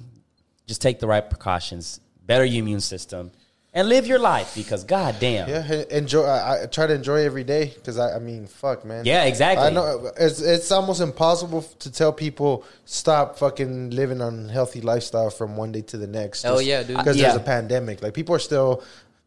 just 0.68 0.82
take 0.82 1.00
the 1.00 1.08
right 1.08 1.28
precautions, 1.28 2.00
better 2.26 2.46
your 2.46 2.64
immune 2.64 2.80
system, 2.82 3.32
and 3.74 3.88
live 3.88 4.06
your 4.06 4.20
life. 4.20 4.54
Because 4.56 4.84
goddamn, 4.84 5.48
Yeah, 5.50 5.84
enjoy. 5.90 6.24
I, 6.24 6.64
I 6.64 6.66
try 6.66 6.88
to 6.88 6.94
enjoy 6.94 7.24
every 7.26 7.44
day 7.44 7.72
because 7.74 7.98
I, 7.98 8.16
I 8.16 8.20
mean, 8.20 8.48
fuck, 8.48 8.84
man. 8.86 9.06
Yeah, 9.06 9.24
exactly. 9.24 9.66
I 9.68 9.70
know 9.70 10.12
it's 10.18 10.42
it's 10.42 10.72
almost 10.72 11.02
impossible 11.02 11.62
to 11.62 11.92
tell 11.92 12.12
people 12.12 12.66
stop 12.86 13.38
fucking 13.38 13.92
living 13.92 14.22
on 14.22 14.50
healthy 14.50 14.82
lifestyle 14.82 15.30
from 15.30 15.56
one 15.56 15.72
day 15.72 15.82
to 15.84 15.98
the 15.98 16.08
next. 16.08 16.44
Oh 16.46 16.60
yeah, 16.60 16.84
dude. 16.84 16.98
Because 16.98 17.18
Yeah. 17.18 17.30
there's 17.30 17.42
a 17.42 17.46
pandemic. 17.46 18.02
Like 18.02 18.14
people 18.14 18.36
are 18.36 18.40
still 18.40 18.84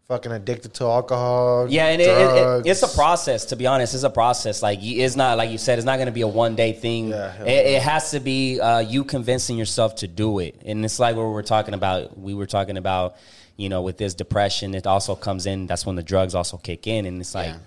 fucking 0.08 0.32
addicted 0.32 0.74
to 0.74 0.84
alcohol. 0.84 1.66
Yeah, 1.70 1.86
and 1.86 2.00
it, 2.00 2.08
it, 2.08 2.66
it, 2.66 2.70
it's 2.70 2.82
a 2.82 2.88
process. 2.94 3.46
To 3.46 3.56
be 3.56 3.66
honest, 3.66 3.94
it's 3.94 4.02
a 4.02 4.10
process. 4.10 4.62
Like 4.62 4.82
you- 4.82 5.02
it's 5.04 5.16
not 5.16 5.38
like 5.38 5.50
you 5.50 5.58
said. 5.58 5.78
It's 5.78 5.86
not 5.86 5.96
going 5.96 6.06
to 6.06 6.12
be 6.12 6.20
a 6.22 6.28
one 6.28 6.54
day 6.56 6.72
thing. 6.72 7.08
Yeah, 7.08 7.42
it, 7.44 7.66
it 7.76 7.82
has 7.82 8.10
to 8.10 8.20
be 8.20 8.60
uh, 8.60 8.80
you 8.80 9.04
convincing 9.04 9.56
yourself 9.56 9.96
to 9.96 10.08
do 10.08 10.38
it. 10.40 10.60
And 10.64 10.84
it's 10.84 10.98
like 10.98 11.16
what 11.16 11.24
we 11.26 11.32
were 11.32 11.42
talking 11.42 11.74
about. 11.74 12.18
We 12.18 12.34
were 12.34 12.46
talking 12.46 12.76
about, 12.76 13.16
you 13.56 13.68
know, 13.68 13.82
with 13.82 13.96
this 13.96 14.14
depression, 14.14 14.74
it 14.74 14.86
also 14.86 15.14
comes 15.14 15.46
in. 15.46 15.66
That's 15.66 15.86
when 15.86 15.96
the 15.96 16.02
drugs 16.02 16.34
also 16.34 16.56
kick 16.58 16.86
in, 16.86 17.06
and 17.06 17.20
it's 17.20 17.34
like 17.34 17.48
Yeah. 17.48 17.58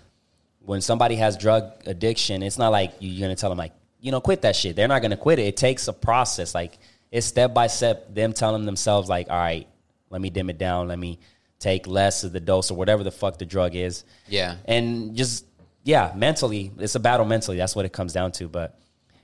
when 0.61 0.81
somebody 0.81 1.15
has 1.15 1.37
drug 1.37 1.71
addiction, 1.85 2.43
it's 2.43 2.57
not 2.57 2.69
like 2.71 2.93
you're 2.99 3.25
going 3.25 3.35
to 3.35 3.39
tell 3.39 3.49
them 3.49 3.57
like, 3.57 3.73
you 3.99 4.11
know, 4.11 4.21
quit 4.21 4.43
that 4.43 4.55
shit. 4.55 4.75
They're 4.75 4.87
not 4.87 5.01
going 5.01 5.11
to 5.11 5.17
quit 5.17 5.39
it. 5.39 5.47
It 5.47 5.57
takes 5.57 5.87
a 5.87 5.93
process. 5.93 6.53
Like 6.53 6.77
it's 7.11 7.25
step 7.25 7.53
by 7.55 7.65
step. 7.67 8.13
Them 8.13 8.31
telling 8.33 8.65
themselves 8.65 9.09
like, 9.09 9.27
all 9.29 9.37
right, 9.39 9.67
let 10.11 10.21
me 10.21 10.29
dim 10.29 10.49
it 10.51 10.59
down. 10.59 10.87
Let 10.87 10.99
me 10.99 11.17
take 11.59 11.87
less 11.87 12.23
of 12.23 12.31
the 12.31 12.39
dose 12.39 12.69
or 12.71 12.77
whatever 12.77 13.03
the 13.03 13.11
fuck 13.11 13.37
the 13.39 13.45
drug 13.45 13.75
is 13.75 14.03
Yeah. 14.27 14.55
and 14.65 15.15
just 15.15 15.45
yeah, 15.83 16.11
mentally, 16.15 16.71
it's 16.79 16.95
a 16.95 16.99
battle 16.99 17.25
mentally. 17.25 17.55
That's 17.57 17.73
what 17.75 17.85
it 17.85 17.93
comes 17.93 18.11
down 18.11 18.33
to. 18.33 18.49
But 18.49 18.77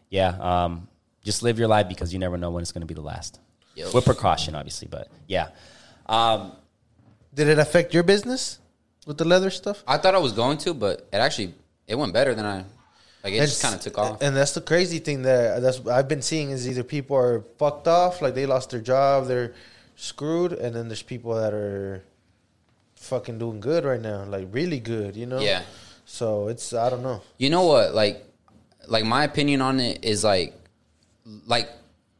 yeah, 0.09 0.29
um, 0.39 0.87
just 1.25 1.43
live 1.43 1.59
your 1.59 1.67
life 1.67 1.89
because 1.89 2.13
you 2.13 2.19
never 2.19 2.37
know 2.37 2.51
when 2.51 2.61
it's 2.61 2.71
going 2.71 2.81
to 2.81 2.87
be 2.87 2.93
the 2.93 3.01
last. 3.01 3.39
Yep. 3.75 3.93
With 3.93 4.05
precaution, 4.05 4.55
obviously, 4.55 4.87
but 4.89 5.09
yeah, 5.27 5.49
um, 6.05 6.53
Did 7.33 7.47
it 7.49 7.59
affect 7.59 7.93
your 7.93 8.03
business 8.03 8.59
with 9.05 9.17
the 9.17 9.25
leather 9.25 9.49
stuff? 9.49 9.83
I 9.87 9.97
thought 9.97 10.15
I 10.15 10.19
was 10.19 10.31
going 10.31 10.57
to, 10.59 10.73
but 10.73 11.07
it 11.11 11.17
actually 11.17 11.53
it 11.87 11.95
went 11.95 12.13
better 12.13 12.33
than 12.33 12.45
I. 12.45 12.63
Like 13.23 13.33
it 13.33 13.39
just 13.39 13.61
kind 13.61 13.73
of 13.75 13.81
took 13.81 13.97
off. 13.97 14.21
And 14.21 14.35
that's 14.35 14.53
the 14.53 14.61
crazy 14.61 14.99
thing 14.99 15.23
that 15.23 15.61
that's 15.61 15.85
I've 15.87 16.07
been 16.07 16.21
seeing 16.21 16.51
is 16.51 16.67
either 16.69 16.83
people 16.83 17.17
are 17.17 17.41
fucked 17.57 17.87
off, 17.89 18.21
like 18.21 18.35
they 18.35 18.45
lost 18.45 18.69
their 18.69 18.79
job, 18.81 19.27
they're 19.27 19.53
screwed, 19.95 20.53
and 20.53 20.73
then 20.75 20.87
there's 20.87 21.01
people 21.03 21.33
that 21.35 21.53
are 21.53 22.03
fucking 23.03 23.37
doing 23.39 23.59
good 23.59 23.85
right 23.85 24.01
now, 24.01 24.23
like 24.25 24.47
really 24.51 24.79
good, 24.79 25.15
you 25.15 25.25
know? 25.25 25.39
Yeah. 25.39 25.63
So 26.05 26.47
it's 26.47 26.73
I 26.73 26.89
don't 26.89 27.03
know. 27.03 27.21
You 27.37 27.49
know 27.49 27.65
what? 27.65 27.93
Like, 27.93 28.25
like 28.87 29.05
my 29.05 29.23
opinion 29.23 29.61
on 29.61 29.79
it 29.79 30.03
is 30.03 30.23
like, 30.23 30.53
like 31.45 31.69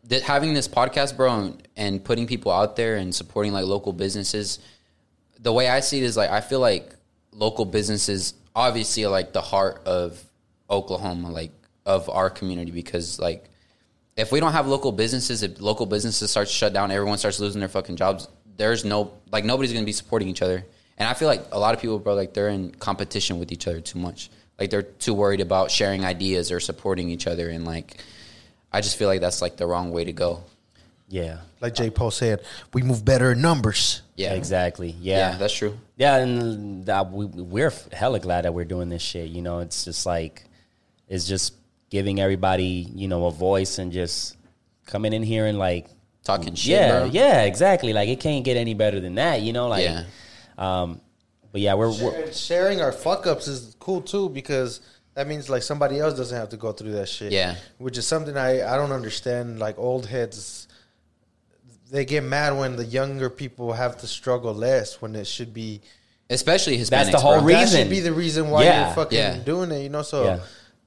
th- 0.08 0.24
having 0.24 0.54
this 0.54 0.68
podcast, 0.68 1.18
bro, 1.18 1.40
and, 1.40 1.68
and 1.76 2.04
putting 2.04 2.28
people 2.28 2.52
out 2.52 2.76
there 2.76 2.96
and 2.96 3.14
supporting 3.14 3.54
like 3.54 3.66
local 3.66 3.94
businesses. 3.94 4.60
The 5.40 5.52
way 5.52 5.68
I 5.68 5.82
see 5.82 5.98
it 5.98 6.04
is 6.04 6.16
like 6.16 6.30
I 6.30 6.42
feel 6.42 6.60
like 6.60 6.96
local 7.32 7.66
businesses 7.66 8.34
obviously 8.56 9.04
are 9.06 9.10
like 9.12 9.34
the 9.34 9.42
heart 9.42 9.82
of 9.86 10.24
Oklahoma, 10.70 11.32
like 11.32 11.52
of 11.86 12.10
our 12.10 12.30
community, 12.30 12.72
because 12.72 13.20
like 13.20 13.50
if 14.16 14.32
we 14.32 14.40
don't 14.40 14.54
have 14.54 14.68
local 14.68 14.92
businesses, 14.92 15.44
if 15.44 15.60
local 15.60 15.86
businesses 15.86 16.32
start 16.32 16.48
to 16.48 16.54
shut 16.54 16.74
down, 16.74 16.92
everyone 16.92 17.18
starts 17.18 17.40
losing 17.40 17.60
their 17.60 17.70
fucking 17.70 17.96
jobs. 17.96 18.28
There's 18.56 18.86
no 18.86 19.14
like 19.32 19.44
nobody's 19.44 19.74
gonna 19.74 19.86
be 19.86 19.92
supporting 19.92 20.28
each 20.28 20.42
other, 20.42 20.66
and 20.98 21.08
I 21.10 21.14
feel 21.14 21.28
like 21.28 21.44
a 21.52 21.60
lot 21.60 21.74
of 21.74 21.82
people, 21.82 22.00
bro, 22.00 22.14
like 22.16 22.34
they're 22.34 22.50
in 22.50 22.72
competition 22.72 23.40
with 23.40 23.52
each 23.52 23.68
other 23.68 23.82
too 23.82 24.00
much. 24.00 24.30
Like 24.60 24.70
they're 24.70 24.84
too 24.84 25.14
worried 25.14 25.42
about 25.42 25.72
sharing 25.72 26.06
ideas 26.06 26.52
or 26.52 26.60
supporting 26.60 27.10
each 27.10 27.26
other, 27.28 27.50
and 27.50 27.66
like 27.66 27.98
I 28.72 28.82
just 28.82 28.98
feel 28.98 29.08
like 29.08 29.22
that's 29.22 29.42
like 29.42 29.58
the 29.58 29.66
wrong 29.68 29.92
way 29.92 30.04
to 30.06 30.14
go. 30.14 30.44
yeah, 31.10 31.40
Like 31.62 31.76
Jay 31.76 31.90
Paul 31.90 32.12
said, 32.12 32.42
we 32.74 32.82
move 32.82 33.04
better 33.06 33.32
in 33.34 33.42
numbers. 33.42 34.02
Yeah, 34.16 34.34
exactly. 34.34 34.96
Yeah, 35.02 35.32
Yeah, 35.32 35.38
that's 35.38 35.54
true. 35.54 35.78
yeah, 35.98 36.18
and 36.18 36.88
uh, 36.90 37.04
that 37.04 37.12
we, 37.12 37.26
we're 37.26 37.74
hella 37.92 38.20
glad 38.20 38.46
that 38.46 38.54
we're 38.54 38.64
doing 38.66 38.90
this 38.90 39.02
shit. 39.02 39.30
You 39.30 39.42
know, 39.42 39.60
it's 39.60 39.86
just 39.86 40.06
like 40.06 40.44
it's 41.10 41.28
just 41.28 41.54
giving 41.90 42.20
everybody 42.20 42.88
you 42.96 43.08
know 43.08 43.26
a 43.26 43.32
voice 43.32 43.78
and 43.80 43.92
just 43.92 44.38
coming 44.86 45.14
in 45.14 45.24
here 45.24 45.46
and 45.48 45.58
like 45.60 45.88
Talking 46.24 46.56
shit, 46.56 46.72
yeah, 46.72 47.00
bro. 47.00 47.06
yeah, 47.12 47.42
exactly. 47.42 47.92
Like 47.92 48.08
it 48.08 48.20
can't 48.20 48.46
get 48.46 48.56
any 48.56 48.74
better 48.76 49.00
than 49.02 49.16
that. 49.16 49.42
You 49.42 49.52
know, 49.52 49.68
like 49.68 49.84
Yeah. 49.84 50.04
Um, 50.58 51.02
but 51.52 51.62
yeah, 51.62 51.76
we're, 51.76 51.90
we're 51.90 52.12
Sharing, 52.12 52.32
sharing 52.34 52.82
our 52.82 52.92
fuck 52.92 53.28
ups 53.28 53.48
is 53.48 53.76
cool 53.80 54.02
too 54.02 54.30
because 54.30 54.80
that 55.14 55.28
means 55.28 55.50
like 55.50 55.62
somebody 55.62 56.00
else 56.00 56.16
doesn't 56.16 56.36
have 56.38 56.50
to 56.50 56.58
go 56.58 56.72
through 56.72 56.94
that 56.94 57.08
shit. 57.08 57.32
Yeah. 57.32 57.56
Which 57.78 57.98
is 57.98 58.08
something 58.08 58.36
I, 58.36 58.64
I 58.74 58.76
don't 58.78 58.92
understand. 58.92 59.60
Like 59.60 59.78
old 59.78 60.08
heads, 60.08 60.68
they 61.92 62.06
get 62.06 62.24
mad 62.24 62.58
when 62.58 62.76
the 62.76 62.86
younger 62.86 63.30
people 63.30 63.74
have 63.74 63.98
to 63.98 64.08
struggle 64.08 64.54
less 64.54 65.02
when 65.02 65.16
it 65.16 65.28
should 65.28 65.54
be. 65.54 65.82
Especially 66.30 66.78
Hispanics. 66.78 67.12
the 67.12 67.20
whole 67.20 67.36
bro. 67.38 67.46
re- 67.46 67.54
That 67.54 67.62
reason. 67.66 67.82
should 67.82 67.90
be 67.92 68.00
the 68.00 68.14
reason 68.14 68.50
why 68.50 68.64
Yeah. 68.64 68.86
you're 68.88 68.96
fucking 68.96 69.18
Yeah. 69.18 69.38
doing 69.40 69.72
it. 69.72 69.82
You 69.84 69.90
know, 69.90 70.02
so 70.02 70.24
Yeah. 70.24 70.40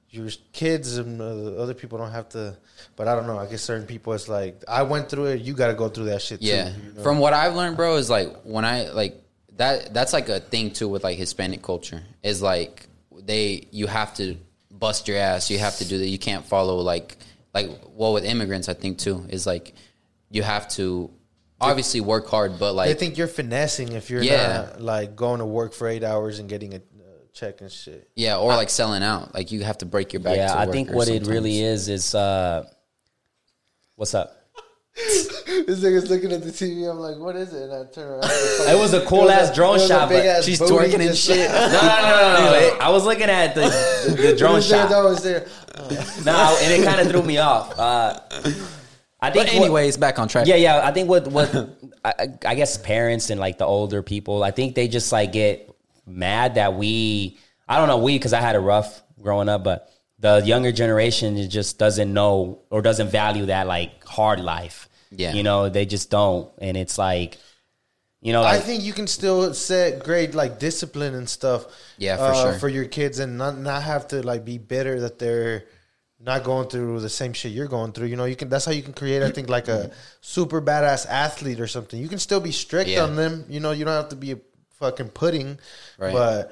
your 0.09 0.29
kids 0.51 0.97
and 0.97 1.21
uh, 1.21 1.61
other 1.61 1.73
people 1.73 1.97
don't 1.97 2.11
have 2.11 2.27
to. 2.29 2.57
But 2.97 3.07
I 3.07 3.15
don't 3.15 3.27
know. 3.27 3.37
I 3.37 3.45
guess 3.45 3.61
certain 3.61 3.87
people, 3.87 4.11
it's 4.13 4.27
like 4.27 4.61
I 4.67 4.83
went 4.83 5.07
through 5.09 5.27
it. 5.27 5.41
You 5.41 5.53
got 5.53 5.67
to 5.67 5.73
go 5.75 5.87
through 5.87 6.05
that 6.05 6.21
shit 6.21 6.41
Yeah. 6.41 6.71
too. 6.71 6.81
you 6.87 6.93
know? 6.93 7.03
From 7.03 7.19
what 7.19 7.33
I've 7.33 7.55
learned, 7.55 7.77
bro, 7.77 7.95
is 7.95 8.09
like 8.09 8.35
when 8.43 8.65
I 8.65 8.89
like 8.89 9.23
that 9.57 9.93
that's 9.93 10.13
like 10.13 10.29
a 10.29 10.39
thing 10.39 10.71
too 10.71 10.87
with 10.87 11.03
like 11.03 11.17
Hispanic 11.17 11.61
culture. 11.61 12.03
Is 12.23 12.41
like 12.41 12.87
they 13.11 13.67
you 13.71 13.87
have 13.87 14.13
to 14.15 14.37
bust 14.71 15.07
your 15.07 15.17
ass, 15.17 15.49
you 15.49 15.57
have 15.59 15.77
to 15.77 15.85
do 15.87 15.97
that. 15.97 16.07
You 16.07 16.19
can't 16.19 16.45
follow 16.45 16.77
like 16.77 17.17
like 17.53 17.69
well 17.95 18.13
with 18.13 18.23
immigrants 18.25 18.69
I 18.69 18.73
think 18.73 18.97
too, 18.99 19.25
is 19.29 19.45
like 19.47 19.73
you 20.29 20.43
have 20.43 20.67
to 20.69 21.09
obviously 21.59 22.01
work 22.01 22.27
hard, 22.27 22.59
but 22.59 22.73
like 22.73 22.87
they 22.89 22.93
think 22.93 23.17
you're 23.17 23.27
finessing 23.27 23.93
if 23.93 24.09
you're 24.09 24.21
Yeah. 24.21 24.69
not 24.73 24.81
like 24.81 25.15
going 25.15 25.39
to 25.39 25.45
work 25.45 25.73
for 25.73 25.87
eight 25.87 26.03
hours 26.03 26.37
and 26.39 26.47
getting 26.47 26.73
a 26.73 26.77
uh, 26.77 26.79
check 27.33 27.61
and 27.61 27.71
shit. 27.71 28.09
yeah, 28.15 28.37
or 28.37 28.53
like 28.53 28.69
selling 28.69 29.01
out. 29.01 29.33
Like 29.33 29.51
you 29.51 29.63
have 29.63 29.79
to 29.79 29.85
break 29.87 30.13
your 30.13 30.19
back. 30.19 30.37
yeah. 30.37 30.53
to 30.53 30.59
I 30.59 30.67
think 30.67 30.91
or 30.91 30.95
what 30.95 31.07
it 31.07 31.25
really 31.25 31.59
is 31.61 31.89
is 31.89 32.13
uh, 32.13 32.65
what's 33.95 34.13
up? 34.13 34.35
This 35.67 35.79
nigga's 35.81 36.09
looking 36.09 36.31
at 36.31 36.43
the 36.43 36.49
TV. 36.49 36.89
I'm 36.89 36.99
like, 36.99 37.17
what 37.17 37.35
is 37.35 37.53
it? 37.53 37.63
And 37.63 37.73
I 37.73 37.83
turn 37.91 38.07
around. 38.09 38.23
It 38.23 38.77
was 38.77 38.93
a 38.93 39.05
cool 39.05 39.29
ass 39.29 39.53
drone 39.53 39.79
shot, 39.79 40.09
but 40.09 40.43
she's 40.43 40.59
twerking 40.59 41.05
and 41.05 41.15
shit. 41.15 41.49
no, 41.51 41.67
no, 41.67 41.71
no, 41.71 42.51
no, 42.51 42.69
no. 42.69 42.77
I 42.79 42.89
was 42.89 43.03
looking 43.05 43.29
at 43.29 43.53
the 43.53 43.61
the, 44.07 44.21
the 44.31 44.35
drone 44.37 44.61
shot. 44.61 44.89
That 44.89 45.03
was 45.03 45.23
there. 45.23 45.45
No, 46.25 46.57
and 46.61 46.73
it 46.73 46.85
kind 46.85 46.99
of 47.01 47.09
threw 47.09 47.21
me 47.21 47.37
off. 47.37 47.77
Uh, 47.77 48.19
I 48.29 48.41
think 48.41 48.63
But 49.19 49.35
what- 49.35 49.53
anyways, 49.53 49.97
back 49.97 50.19
on 50.19 50.27
track. 50.27 50.47
yeah, 50.47 50.55
yeah. 50.55 50.81
I 50.83 50.91
think 50.91 51.09
what 51.09 51.27
what 51.27 51.53
I, 52.05 52.13
I 52.45 52.55
guess 52.55 52.77
parents 52.77 53.29
and 53.29 53.39
like 53.39 53.57
the 53.57 53.65
older 53.65 54.01
people, 54.03 54.43
I 54.43 54.51
think 54.51 54.75
they 54.75 54.87
just 54.87 55.11
like 55.11 55.31
get 55.31 55.69
mad 56.05 56.55
that 56.55 56.73
we. 56.75 57.37
I 57.67 57.77
don't 57.77 57.87
know 57.87 57.97
we 57.97 58.15
because 58.17 58.33
I 58.33 58.41
had 58.41 58.55
a 58.55 58.59
rough 58.61 59.01
growing 59.21 59.49
up, 59.49 59.63
but 59.63 59.91
the 60.19 60.41
younger 60.45 60.71
generation 60.71 61.49
just 61.49 61.77
doesn't 61.77 62.11
know 62.13 62.61
or 62.69 62.81
doesn't 62.81 63.09
value 63.09 63.47
that 63.47 63.67
like 63.67 64.03
hard 64.05 64.39
life. 64.39 64.87
Yeah. 65.11 65.33
you 65.33 65.43
know 65.43 65.69
they 65.69 65.85
just 65.85 66.09
don't, 66.09 66.51
and 66.59 66.75
it's 66.75 66.97
like, 66.97 67.37
you 68.21 68.33
know, 68.33 68.43
I 68.43 68.59
think 68.59 68.83
you 68.83 68.93
can 68.93 69.07
still 69.07 69.53
set 69.53 70.03
great 70.03 70.35
like 70.35 70.59
discipline 70.59 71.15
and 71.15 71.29
stuff. 71.29 71.65
Yeah, 71.97 72.17
for 72.17 72.23
uh, 72.23 72.43
sure. 72.43 72.59
For 72.59 72.67
your 72.69 72.85
kids 72.85 73.19
and 73.19 73.37
not 73.37 73.57
not 73.57 73.83
have 73.83 74.07
to 74.09 74.21
like 74.21 74.43
be 74.43 74.57
bitter 74.57 74.99
that 75.01 75.19
they're 75.19 75.65
not 76.19 76.43
going 76.43 76.67
through 76.67 76.99
the 76.99 77.09
same 77.09 77.31
shit 77.33 77.51
you're 77.51 77.67
going 77.67 77.91
through. 77.91 78.07
You 78.07 78.15
know, 78.15 78.25
you 78.25 78.35
can. 78.35 78.49
That's 78.49 78.65
how 78.65 78.71
you 78.71 78.81
can 78.83 78.93
create. 78.93 79.21
I 79.23 79.29
think 79.31 79.49
like 79.49 79.67
a 79.67 79.91
super 80.21 80.61
badass 80.61 81.05
athlete 81.07 81.59
or 81.59 81.67
something. 81.67 81.99
You 82.01 82.09
can 82.09 82.19
still 82.19 82.39
be 82.39 82.51
strict 82.51 82.89
Yeah. 82.89 83.03
on 83.03 83.15
them. 83.15 83.45
You 83.47 83.59
know, 83.59 83.71
you 83.71 83.85
don't 83.85 83.93
have 83.93 84.09
to 84.09 84.15
be 84.15 84.31
a 84.33 84.39
fucking 84.79 85.09
pudding, 85.09 85.59
Right. 85.97 86.11
but 86.13 86.51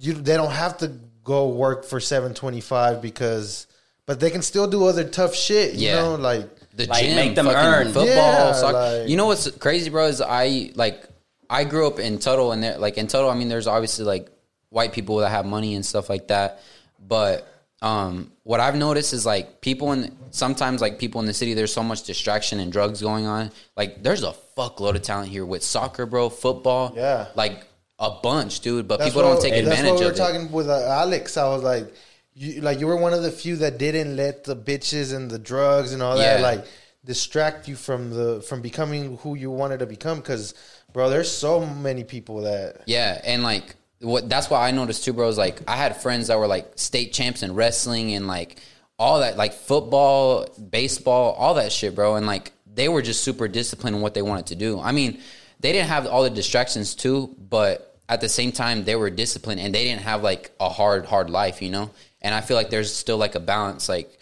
you 0.00 0.14
they 0.14 0.36
don't 0.36 0.52
have 0.52 0.78
to 0.78 0.88
go 1.22 1.48
work 1.48 1.84
for 1.84 2.00
seven 2.00 2.34
twenty 2.34 2.60
five 2.60 3.02
because. 3.02 3.66
But 4.06 4.20
they 4.20 4.30
can 4.30 4.40
still 4.40 4.66
do 4.66 4.86
other 4.86 5.04
tough 5.04 5.34
shit. 5.34 5.74
You 5.74 5.88
Yeah. 5.88 5.96
know, 5.96 6.14
like 6.14 6.48
the 6.78 6.86
Like, 6.86 7.04
gym, 7.04 7.16
make 7.16 7.34
them 7.34 7.44
fucking 7.46 7.60
earn. 7.60 7.86
football, 7.92 8.06
Yeah, 8.06 8.52
soccer. 8.52 8.72
like- 9.00 9.08
you 9.08 9.16
know 9.18 9.26
what's 9.26 9.50
crazy, 9.58 9.90
bro? 9.90 10.06
Is 10.06 10.20
I 10.22 10.70
like 10.74 11.04
I 11.50 11.64
grew 11.64 11.86
up 11.86 11.98
in 11.98 12.18
Tuttle, 12.18 12.52
and 12.52 12.62
there, 12.62 12.78
like 12.78 12.96
in 12.98 13.06
Tuttle, 13.06 13.28
I 13.30 13.34
mean, 13.34 13.48
there's 13.48 13.66
obviously 13.66 14.04
like 14.06 14.28
white 14.70 14.92
people 14.92 15.16
that 15.18 15.28
have 15.30 15.44
money 15.46 15.74
and 15.74 15.84
stuff 15.84 16.08
like 16.08 16.28
that. 16.28 16.60
But 17.06 17.46
um, 17.80 18.32
what 18.42 18.60
I've 18.60 18.74
noticed 18.76 19.12
is 19.12 19.24
like 19.24 19.60
people 19.60 19.92
in 19.92 20.14
sometimes 20.30 20.80
like 20.80 20.98
people 20.98 21.20
in 21.20 21.26
the 21.26 21.32
city, 21.34 21.54
there's 21.54 21.72
so 21.72 21.82
much 21.82 22.02
distraction 22.04 22.60
and 22.60 22.70
drugs 22.72 23.00
going 23.00 23.26
on. 23.26 23.50
Like 23.76 24.02
there's 24.02 24.22
a 24.22 24.34
fuckload 24.56 24.94
of 24.96 25.02
talent 25.02 25.28
here 25.30 25.46
with 25.46 25.62
soccer, 25.62 26.04
bro, 26.06 26.28
football, 26.28 26.92
Yeah. 26.96 27.26
like 27.34 27.64
a 27.98 28.10
bunch, 28.10 28.60
dude. 28.60 28.86
But 28.86 28.98
That's 28.98 29.10
people 29.10 29.22
don't 29.22 29.34
what- 29.36 29.42
take 29.42 29.52
That's 29.54 29.66
advantage 29.66 29.90
what 29.92 29.98
we 30.00 30.04
were 30.06 30.10
of 30.12 30.16
it. 30.16 30.20
talking 30.20 30.52
with 30.52 30.68
uh, 30.68 30.86
Alex. 30.86 31.36
I 31.36 31.48
was 31.48 31.62
like, 31.62 31.92
you 32.38 32.60
like 32.60 32.78
you 32.78 32.86
were 32.86 32.96
one 32.96 33.12
of 33.12 33.22
the 33.22 33.32
few 33.32 33.56
that 33.56 33.78
didn't 33.78 34.16
let 34.16 34.44
the 34.44 34.54
bitches 34.54 35.14
and 35.14 35.30
the 35.30 35.38
drugs 35.38 35.92
and 35.92 36.02
all 36.02 36.16
that 36.16 36.40
like 36.40 36.64
distract 37.04 37.66
you 37.66 37.74
from 37.74 38.10
the 38.10 38.40
from 38.42 38.60
becoming 38.62 39.16
who 39.18 39.34
you 39.34 39.50
wanted 39.50 39.80
to 39.80 39.86
become. 39.86 40.18
Because, 40.18 40.54
bro, 40.92 41.10
there's 41.10 41.30
so 41.30 41.66
many 41.66 42.04
people 42.04 42.42
that 42.42 42.82
Yeah, 42.86 43.20
and 43.24 43.42
like 43.42 43.74
what 44.00 44.28
that's 44.28 44.48
what 44.48 44.58
I 44.58 44.70
noticed 44.70 45.04
too, 45.04 45.12
bro. 45.12 45.28
Is 45.28 45.36
like 45.36 45.60
I 45.66 45.76
had 45.76 45.96
friends 45.96 46.28
that 46.28 46.38
were 46.38 46.46
like 46.46 46.72
state 46.76 47.12
champs 47.12 47.42
in 47.42 47.54
wrestling 47.54 48.14
and 48.14 48.28
like 48.28 48.60
all 48.98 49.20
that, 49.20 49.36
like 49.36 49.52
football, 49.52 50.46
baseball, 50.70 51.32
all 51.32 51.54
that 51.54 51.72
shit, 51.72 51.96
bro. 51.96 52.14
And 52.16 52.26
like 52.26 52.52
they 52.72 52.88
were 52.88 53.02
just 53.02 53.24
super 53.24 53.48
disciplined 53.48 53.96
in 53.96 54.02
what 54.02 54.14
they 54.14 54.22
wanted 54.22 54.46
to 54.46 54.54
do. 54.54 54.78
I 54.78 54.92
mean, 54.92 55.20
they 55.58 55.72
didn't 55.72 55.88
have 55.88 56.06
all 56.06 56.22
the 56.22 56.30
distractions 56.30 56.94
too, 56.94 57.34
but 57.50 57.98
at 58.08 58.20
the 58.20 58.28
same 58.28 58.52
time 58.52 58.84
they 58.84 58.96
were 58.96 59.10
disciplined 59.10 59.60
and 59.60 59.74
they 59.74 59.84
didn't 59.84 60.02
have 60.02 60.22
like 60.22 60.52
a 60.60 60.68
hard, 60.68 61.04
hard 61.04 61.30
life, 61.30 61.60
you 61.60 61.70
know. 61.70 61.90
And 62.20 62.34
I 62.34 62.40
feel 62.40 62.56
like 62.56 62.70
there's 62.70 62.94
still 62.94 63.16
like 63.18 63.34
a 63.34 63.40
balance, 63.40 63.88
like 63.88 64.18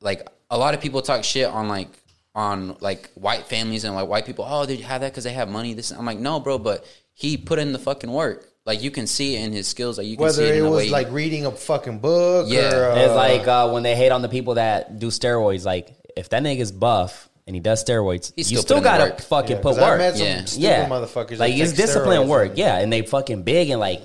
like 0.00 0.26
a 0.50 0.58
lot 0.58 0.74
of 0.74 0.80
people 0.80 1.02
talk 1.02 1.24
shit 1.24 1.46
on 1.46 1.68
like 1.68 1.88
on 2.34 2.76
like 2.80 3.10
white 3.14 3.46
families 3.46 3.84
and 3.84 3.94
like 3.94 4.08
white 4.08 4.26
people. 4.26 4.44
Oh, 4.48 4.64
they 4.66 4.76
have 4.76 5.00
that 5.02 5.12
because 5.12 5.24
they 5.24 5.32
have 5.32 5.48
money. 5.48 5.74
This 5.74 5.90
I'm 5.90 6.06
like, 6.06 6.18
no, 6.18 6.40
bro, 6.40 6.58
but 6.58 6.86
he 7.12 7.36
put 7.36 7.58
in 7.58 7.72
the 7.72 7.78
fucking 7.78 8.10
work. 8.10 8.48
Like 8.64 8.80
you 8.82 8.90
can 8.92 9.06
see 9.08 9.34
it 9.36 9.40
in 9.40 9.52
his 9.52 9.66
skills. 9.66 9.98
Like 9.98 10.06
you 10.06 10.16
can 10.16 10.30
see 10.32 10.40
whether 10.42 10.52
it 10.52 10.56
in 10.58 10.60
it 10.60 10.62
the 10.62 10.70
way. 10.70 10.76
was 10.76 10.84
he- 10.84 10.90
like 10.90 11.10
reading 11.10 11.46
a 11.46 11.50
fucking 11.50 11.98
book. 11.98 12.46
Yeah. 12.48 12.74
or, 12.76 12.90
uh, 12.92 12.96
It's 12.96 13.14
like 13.14 13.48
uh, 13.48 13.70
when 13.70 13.82
they 13.82 13.96
hate 13.96 14.12
on 14.12 14.22
the 14.22 14.28
people 14.28 14.54
that 14.54 14.98
do 15.00 15.08
steroids. 15.08 15.64
Like 15.64 15.90
if 16.16 16.28
that 16.30 16.42
nigga's 16.44 16.70
buff 16.70 17.28
and 17.46 17.56
he 17.56 17.60
does 17.60 17.84
steroids, 17.84 18.32
He's 18.36 18.52
you 18.52 18.58
still 18.58 18.76
still 18.78 18.80
gotta 18.80 19.04
work. 19.10 19.20
fucking 19.22 19.56
yeah, 19.56 19.62
put 19.62 19.74
'cause 19.74 19.78
I 19.78 19.90
work. 19.90 19.98
met 19.98 20.16
some 20.16 20.60
Yeah. 20.62 20.82
yeah, 20.82 20.88
motherfuckers. 20.88 21.38
like 21.38 21.54
that 21.56 21.60
it's 21.60 21.72
discipline 21.72 22.28
work. 22.28 22.50
and- 22.50 22.58
Yeah, 22.58 22.78
and 22.78 22.92
they 22.92 23.02
fucking 23.02 23.42
big 23.42 23.70
and 23.70 23.80
like, 23.80 24.00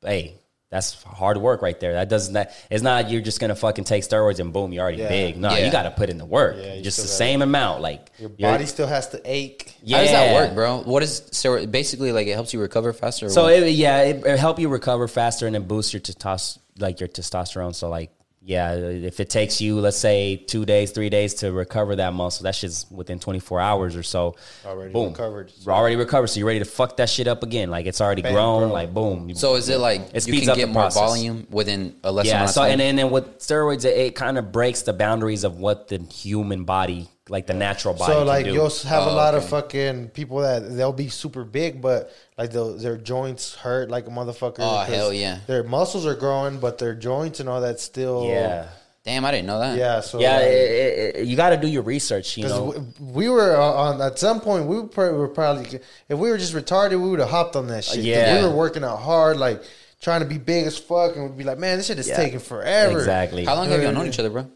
hey, 0.00 0.37
that's 0.70 1.02
hard 1.02 1.38
work 1.38 1.62
right 1.62 1.78
there. 1.80 1.94
That 1.94 2.08
doesn't. 2.10 2.34
That, 2.34 2.54
it's 2.70 2.82
not 2.82 3.10
you're 3.10 3.22
just 3.22 3.40
gonna 3.40 3.54
fucking 3.54 3.84
take 3.84 4.02
steroids 4.02 4.38
and 4.38 4.52
boom, 4.52 4.72
you're 4.72 4.82
already 4.82 4.98
Yeah. 4.98 5.08
big. 5.08 5.36
No, 5.38 5.50
Yeah. 5.50 5.64
you 5.66 5.72
got 5.72 5.84
to 5.84 5.90
put 5.90 6.10
in 6.10 6.18
the 6.18 6.26
work. 6.26 6.56
Yeah, 6.58 6.80
just 6.80 6.98
the 6.98 7.04
still 7.06 7.16
same 7.16 7.40
amount. 7.42 7.80
Like 7.80 8.10
Your 8.18 8.28
body 8.28 8.66
still 8.66 8.86
has 8.86 9.08
to 9.08 9.20
ache. 9.24 9.74
How 9.90 9.98
does 9.98 10.10
that 10.10 10.34
work, 10.34 10.54
bro? 10.54 10.82
What 10.82 11.02
is 11.02 11.22
steroid? 11.30 11.70
Basically, 11.70 12.12
like 12.12 12.26
it 12.26 12.34
helps 12.34 12.52
you 12.52 12.60
recover 12.60 12.92
faster. 12.92 13.26
or 13.26 13.30
So 13.30 13.46
it, 13.46 13.70
yeah, 13.72 14.02
it, 14.02 14.26
it 14.26 14.38
help 14.38 14.58
you 14.58 14.68
recover 14.68 15.08
faster 15.08 15.46
and 15.46 15.54
then 15.54 15.62
boost 15.62 15.92
your 15.94 16.00
testosterone, 16.00 16.58
like 16.78 17.00
your 17.00 17.08
testosterone. 17.08 17.74
So 17.74 17.88
like, 17.88 18.10
yeah, 18.48 18.72
if 18.72 19.20
it 19.20 19.28
takes 19.28 19.60
you, 19.60 19.78
let's 19.78 19.98
say, 19.98 20.36
two 20.36 20.64
days, 20.64 20.90
three 20.90 21.10
days 21.10 21.34
to 21.34 21.52
recover 21.52 21.96
that 21.96 22.14
muscle, 22.14 22.44
that 22.44 22.54
shit's 22.54 22.86
within 22.90 23.18
24 23.18 23.60
hours 23.60 23.94
or 23.94 24.02
so. 24.02 24.36
Already 24.64 24.90
boom, 24.90 25.08
recovered. 25.10 25.52
already 25.66 25.96
recovered. 25.96 26.28
So 26.28 26.38
you're 26.40 26.46
ready 26.46 26.60
to 26.60 26.64
fuck 26.64 26.96
that 26.96 27.10
shit 27.10 27.28
up 27.28 27.42
again. 27.42 27.68
Like 27.68 27.84
it's 27.84 28.00
already 28.00 28.22
Bam, 28.22 28.32
grown. 28.32 28.62
bro. 28.62 28.72
Like 28.72 28.94
boom. 28.94 29.34
so 29.34 29.56
is 29.56 29.68
it 29.68 29.76
like 29.78 30.00
It 30.14 30.26
you 30.26 30.40
can 30.40 30.48
up 30.48 30.56
get 30.56 30.68
more 30.70 30.84
process. 30.84 30.98
volume 31.02 31.46
within 31.50 31.94
a 32.02 32.10
less 32.10 32.24
yeah. 32.26 32.36
amount 32.36 32.48
of 32.48 32.54
So 32.54 32.62
time? 32.62 32.70
and 32.72 32.80
then 32.80 32.88
and 32.88 32.98
then 32.98 33.10
with 33.10 33.38
steroids, 33.38 33.84
it, 33.84 33.94
it 33.98 34.14
kind 34.14 34.38
of 34.38 34.50
breaks 34.50 34.80
the 34.80 34.94
boundaries 34.94 35.44
of 35.44 35.58
what 35.58 35.88
the 35.88 35.98
human 35.98 36.64
body, 36.64 37.06
like 37.30 37.46
the 37.46 37.54
natural 37.54 37.94
body, 37.94 38.12
So 38.12 38.18
can 38.20 38.26
like 38.26 38.44
do. 38.46 38.52
you'll 38.52 38.70
have 38.70 39.02
a 39.06 39.10
Oh, 39.10 39.14
lot 39.14 39.34
of 39.34 39.48
fucking 39.48 40.08
people 40.08 40.38
that 40.38 40.60
they'll 40.76 40.92
be 40.92 41.08
super 41.08 41.44
big, 41.44 41.80
but 41.82 42.10
like 42.36 42.50
their 42.52 42.96
joints 42.96 43.54
hurt 43.54 43.90
like 43.90 44.06
a 44.06 44.10
motherfucker. 44.10 44.56
Oh, 44.60 44.84
'cause 44.84 44.88
hell 44.88 45.12
yeah. 45.12 45.38
Their 45.46 45.62
muscles 45.64 46.06
are 46.06 46.14
growing, 46.14 46.58
but 46.58 46.78
their 46.78 46.94
joints 46.94 47.40
and 47.40 47.48
all 47.48 47.60
that 47.60 47.80
still. 47.80 48.24
yeah. 48.26 48.68
Damn, 49.04 49.24
I 49.24 49.30
didn't 49.30 49.46
know 49.46 49.60
that. 49.60 49.78
yeah. 49.78 50.00
So 50.00 50.20
Yeah, 50.20 50.36
like, 50.36 50.44
it, 50.44 50.48
it, 50.50 51.16
it- 51.16 51.26
you 51.26 51.34
got 51.36 51.50
to 51.50 51.56
do 51.56 51.66
your 51.66 51.82
research. 51.82 52.36
You 52.36 52.42
'cause 52.44 52.52
know, 52.52 52.64
we, 53.00 53.12
we 53.24 53.28
were 53.30 53.56
on 53.56 54.02
at 54.02 54.18
some 54.18 54.40
point. 54.40 54.66
We 54.66 54.76
were, 54.76 54.86
probably, 54.86 55.18
were 55.18 55.28
probably 55.28 55.80
if 56.10 56.18
we 56.18 56.28
were 56.30 56.36
just 56.36 56.52
retarded, 56.52 57.00
we 57.02 57.08
would 57.08 57.20
have 57.20 57.30
hopped 57.30 57.56
on 57.56 57.68
that 57.68 57.84
shit. 57.84 58.04
Yeah. 58.04 58.36
we 58.42 58.48
were 58.48 58.54
working 58.54 58.84
out 58.84 58.98
hard, 58.98 59.38
like 59.38 59.62
trying 60.02 60.20
to 60.20 60.26
be 60.26 60.36
big 60.36 60.66
as 60.66 60.76
fuck, 60.76 61.16
and 61.16 61.24
we'd 61.24 61.38
be 61.38 61.44
like, 61.44 61.58
man, 61.58 61.78
this 61.78 61.86
shit 61.86 61.98
is 61.98 62.08
Yeah. 62.08 62.16
taking 62.16 62.38
forever. 62.38 62.98
exactly. 62.98 63.44
How 63.46 63.54
long 63.54 63.68
have 63.70 63.82
y'all 63.82 63.92
known 63.92 64.08
each 64.08 64.18
other, 64.18 64.30
bro? 64.30 64.46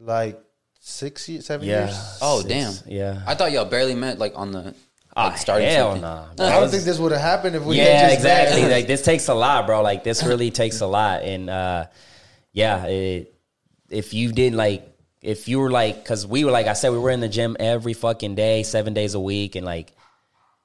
Like 0.00 0.40
six, 0.86 1.26
years, 1.30 1.46
seven 1.46 1.66
Yeah. 1.66 1.86
years. 1.86 2.18
Oh, 2.20 2.42
Six, 2.42 2.48
damn. 2.48 2.74
Yeah. 2.86 3.22
I 3.26 3.34
thought 3.34 3.52
y'all 3.52 3.64
barely 3.64 3.94
met 3.94 4.18
like 4.18 4.32
on 4.36 4.52
the 4.52 4.74
Ah, 5.16 5.28
like 5.28 5.38
starting 5.38 5.68
hell 5.68 5.92
something. 5.92 6.02
nah. 6.02 6.26
I 6.38 6.60
don't 6.60 6.68
think 6.70 6.82
this 6.84 6.98
would 6.98 7.12
have 7.12 7.20
happened 7.20 7.54
if 7.56 7.62
we 7.64 7.78
had 7.78 7.86
yeah, 7.86 8.02
just 8.08 8.14
exactly. 8.16 8.62
met. 8.62 8.70
like 8.70 8.86
this 8.86 9.00
takes 9.02 9.28
a 9.28 9.34
lot, 9.34 9.64
bro. 9.66 9.80
Like 9.80 10.04
this 10.04 10.22
really 10.24 10.50
takes 10.50 10.80
a 10.80 10.86
lot, 10.86 11.22
and 11.22 11.48
uh, 11.48 11.86
yeah, 12.52 12.84
it, 12.86 13.32
if 13.88 14.12
you 14.12 14.32
didn't 14.32 14.56
like, 14.58 14.86
if 15.22 15.48
you 15.48 15.60
were 15.60 15.70
like, 15.70 16.02
because 16.02 16.26
we 16.26 16.44
were 16.44 16.50
like 16.50 16.66
I 16.66 16.72
said, 16.72 16.90
we 16.90 16.98
were 16.98 17.10
in 17.10 17.20
the 17.20 17.28
gym 17.28 17.56
every 17.60 17.92
fucking 17.94 18.34
day, 18.34 18.64
seven 18.64 18.92
days 18.92 19.14
a 19.14 19.20
week, 19.20 19.54
and 19.54 19.64
like, 19.64 19.92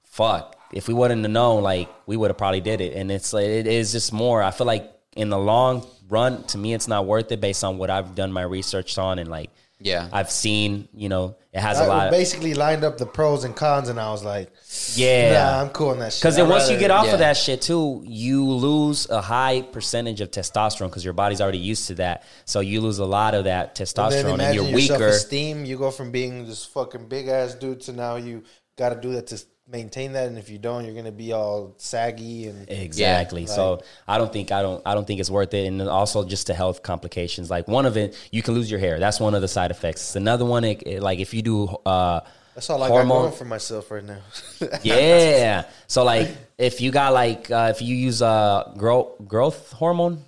fuck, 0.03 0.55
if 0.73 0.87
we 0.87 0.95
wouldn't 0.95 1.21
have 1.21 1.31
known, 1.31 1.61
like, 1.63 1.87
we 2.07 2.17
would 2.17 2.31
have 2.31 2.37
probably 2.37 2.61
did 2.61 2.81
it. 2.81 2.93
And 2.95 3.11
it's 3.11 3.31
like 3.33 3.45
it 3.45 3.67
is 3.67 3.91
just 3.91 4.11
more. 4.11 4.41
I 4.41 4.49
feel 4.51 4.67
like 4.67 4.91
in 5.15 5.29
the 5.29 5.37
long 5.37 5.85
run, 6.09 6.41
to 6.45 6.57
me, 6.57 6.73
it's 6.73 6.87
not 6.87 7.05
worth 7.05 7.31
it 7.31 7.39
based 7.39 7.63
on 7.63 7.77
what 7.77 7.91
I've 7.91 8.15
done 8.15 8.31
my 8.31 8.41
research 8.43 8.97
on, 8.97 9.19
and 9.19 9.29
like, 9.29 9.51
Yeah. 9.81 10.09
I've 10.11 10.29
seen, 10.29 10.89
you 10.93 11.07
know, 11.07 11.37
it 11.53 11.61
has 11.61 11.79
a 11.79 11.83
I 11.83 11.87
lot. 11.87 12.11
basically 12.11 12.53
lined 12.53 12.83
up 12.83 12.97
the 12.97 13.05
pros 13.05 13.43
and 13.43 13.55
cons, 13.55 13.89
and 13.89 13.99
I 13.99 14.11
was 14.11 14.23
like, 14.23 14.51
yeah, 14.93 15.33
"Nah, 15.33 15.61
I'm 15.61 15.69
cool 15.69 15.89
on 15.89 15.99
that 15.99 16.13
shit." 16.13 16.21
Because 16.21 16.35
then 16.35 16.45
I'd 16.45 16.49
once 16.49 16.69
you 16.69 16.77
get 16.77 16.91
off 16.91 17.07
yeah. 17.07 17.13
of 17.13 17.19
that 17.19 17.37
shit 17.37 17.61
too, 17.61 18.03
you 18.05 18.45
lose 18.45 19.09
a 19.09 19.19
high 19.19 19.61
percentage 19.61 20.21
of 20.21 20.29
testosterone 20.29 20.89
because 20.89 21.03
your 21.03 21.13
body's 21.13 21.41
already 21.41 21.57
used 21.57 21.87
to 21.87 21.95
that. 21.95 22.23
So 22.45 22.59
you 22.59 22.81
lose 22.81 22.99
a 22.99 23.05
lot 23.05 23.33
of 23.33 23.45
that 23.45 23.73
testosterone, 23.73 24.25
and, 24.25 24.33
imagine 24.33 24.55
you're 24.55 24.63
your 24.65 24.75
weaker. 24.75 24.97
self-esteem. 24.97 25.65
You 25.65 25.77
go 25.77 25.89
from 25.89 26.11
being 26.11 26.45
this 26.45 26.65
fucking 26.65 27.07
big 27.07 27.27
ass 27.27 27.55
dude 27.55 27.81
to 27.81 27.93
now 27.93 28.17
you 28.17 28.43
got 28.77 28.89
to 28.89 29.01
do 29.01 29.13
that 29.13 29.27
to 29.27 29.41
maintain 29.71 30.13
that, 30.13 30.27
and 30.27 30.37
if 30.37 30.49
you 30.49 30.57
don't, 30.57 30.85
you're 30.85 30.95
gonna 30.95 31.11
be 31.11 31.31
all 31.33 31.73
saggy 31.77 32.47
and 32.47 32.69
Exactly. 32.69 33.41
Yeah, 33.43 33.47
so 33.47 33.81
I 34.07 34.17
don't 34.17 34.31
think 34.33 34.51
I 34.51 34.61
don't 34.61 34.81
I 34.85 34.93
don't 34.95 35.05
think 35.05 35.19
it's 35.19 35.29
worth 35.29 35.53
it, 35.53 35.67
and 35.67 35.81
also 35.83 36.25
just 36.25 36.47
the 36.47 36.53
health 36.53 36.81
complications. 36.83 37.49
Like 37.49 37.67
one 37.67 37.85
of 37.85 37.95
it, 37.97 38.15
you 38.31 38.41
can 38.41 38.53
lose 38.55 38.69
your 38.69 38.79
hair. 38.79 38.99
That's 38.99 39.19
one 39.19 39.35
of 39.35 39.41
the 39.41 39.47
side 39.47 39.71
effects. 39.71 40.01
It's 40.01 40.15
another 40.15 40.45
one, 40.45 40.63
it, 40.63 40.83
it- 40.85 41.01
like 41.03 41.19
if 41.19 41.33
you 41.33 41.41
do 41.41 41.65
uh, 41.85 42.21
that's 42.55 42.69
all 42.69 42.81
I 42.83 42.87
hormone, 42.89 43.07
got 43.17 43.21
going 43.27 43.33
for 43.37 43.45
myself 43.45 43.91
right 43.91 44.03
now. 44.03 44.19
yeah. 44.83 45.65
So 45.87 46.03
like 46.03 46.29
if 46.57 46.81
you 46.81 46.91
got 46.91 47.13
like 47.13 47.49
uh, 47.51 47.67
if 47.73 47.81
you 47.81 47.95
use 47.95 48.21
uh 48.21 48.73
growth 48.77 49.13
growth 49.27 49.71
hormone, 49.71 50.23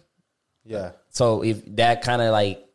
yeah. 0.63 0.91
So 1.09 1.43
if 1.43 1.63
that 1.75 2.03
kind 2.03 2.21
of 2.21 2.31
like 2.31 2.65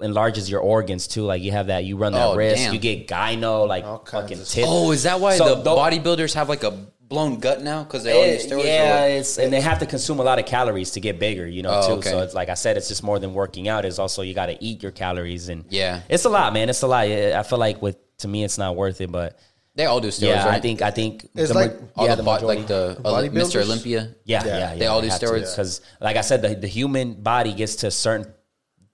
enlarges 0.00 0.50
your 0.50 0.60
organs 0.60 1.06
too, 1.06 1.22
like 1.22 1.42
you 1.42 1.52
have 1.52 1.68
that, 1.68 1.84
you 1.84 1.96
run 1.96 2.12
that 2.12 2.26
Oh, 2.28 2.34
risk, 2.36 2.56
damn. 2.64 2.74
you 2.74 2.78
get 2.78 3.08
gyno, 3.08 3.66
like 3.66 3.84
All 3.84 4.04
fucking 4.04 4.38
of 4.40 4.46
tits. 4.48 4.66
Oh, 4.68 4.90
is 4.92 5.04
that 5.04 5.20
why 5.20 5.36
So 5.36 5.54
the 5.56 5.62
tho- 5.62 5.76
bodybuilders 5.76 6.34
have 6.34 6.48
like 6.48 6.64
a 6.64 6.72
blown 7.08 7.38
gut 7.38 7.62
now 7.62 7.84
because 7.84 8.02
they 8.04 8.12
all 8.12 8.22
Eh, 8.24 8.32
use 8.34 8.46
steroids? 8.46 8.64
yeah, 8.64 9.00
what? 9.02 9.10
it's 9.12 9.38
and 9.38 9.52
they 9.52 9.60
have 9.60 9.78
to 9.78 9.86
consume 9.86 10.18
a 10.18 10.22
lot 10.24 10.38
of 10.38 10.44
calories 10.46 10.90
to 10.92 11.00
get 11.00 11.18
bigger, 11.18 11.46
you 11.46 11.62
know, 11.62 11.70
Oh, 11.82 11.86
too. 11.86 11.92
okay. 11.94 12.10
So 12.10 12.20
it's 12.20 12.34
like 12.34 12.48
I 12.48 12.54
said, 12.54 12.76
it's 12.76 12.88
just 12.88 13.02
more 13.02 13.18
than 13.18 13.32
working 13.32 13.68
out. 13.68 13.84
It's 13.84 13.98
also 13.98 14.22
you 14.22 14.34
got 14.34 14.46
to 14.46 14.62
eat 14.62 14.82
your 14.82 14.92
calories 14.92 15.48
and 15.48 15.64
Yeah. 15.70 16.00
it's 16.08 16.24
a 16.24 16.28
lot, 16.28 16.52
man. 16.52 16.68
It's 16.68 16.82
a 16.82 16.86
lot. 16.88 17.06
I 17.06 17.42
feel 17.42 17.58
like 17.58 17.80
with 17.80 17.96
to 18.18 18.28
me, 18.28 18.44
it's 18.44 18.58
not 18.58 18.76
worth 18.76 19.00
it, 19.00 19.12
but 19.12 19.38
They 19.76 19.84
all 19.84 20.00
do 20.00 20.08
steroids, 20.08 20.20
yeah, 20.22 20.46
right? 20.46 20.54
I 20.54 20.60
think 20.60 20.82
I 20.82 20.90
think 20.90 21.28
It's 21.34 21.48
the 21.50 21.54
like 21.54 21.74
all 21.96 22.06
yeah, 22.06 22.14
the, 22.16 22.22
bo- 22.22 22.44
like 22.46 22.66
the 22.66 22.96
The 22.98 23.02
bodybuilders? 23.08 23.30
Mr. 23.54 23.62
Olympia. 23.62 24.08
Yeah, 24.24 24.42
Yeah. 24.44 24.46
yeah, 24.46 24.58
yeah. 24.72 24.78
They 24.78 24.86
all 24.86 25.00
do 25.02 25.08
steroids? 25.08 25.52
because, 25.54 25.82
like 26.00 26.16
I 26.16 26.22
said, 26.22 26.40
the, 26.42 26.54
the 26.56 26.66
human 26.66 27.12
body 27.14 27.52
gets 27.52 27.76
to 27.76 27.88
a 27.88 27.90
certain, 27.90 28.26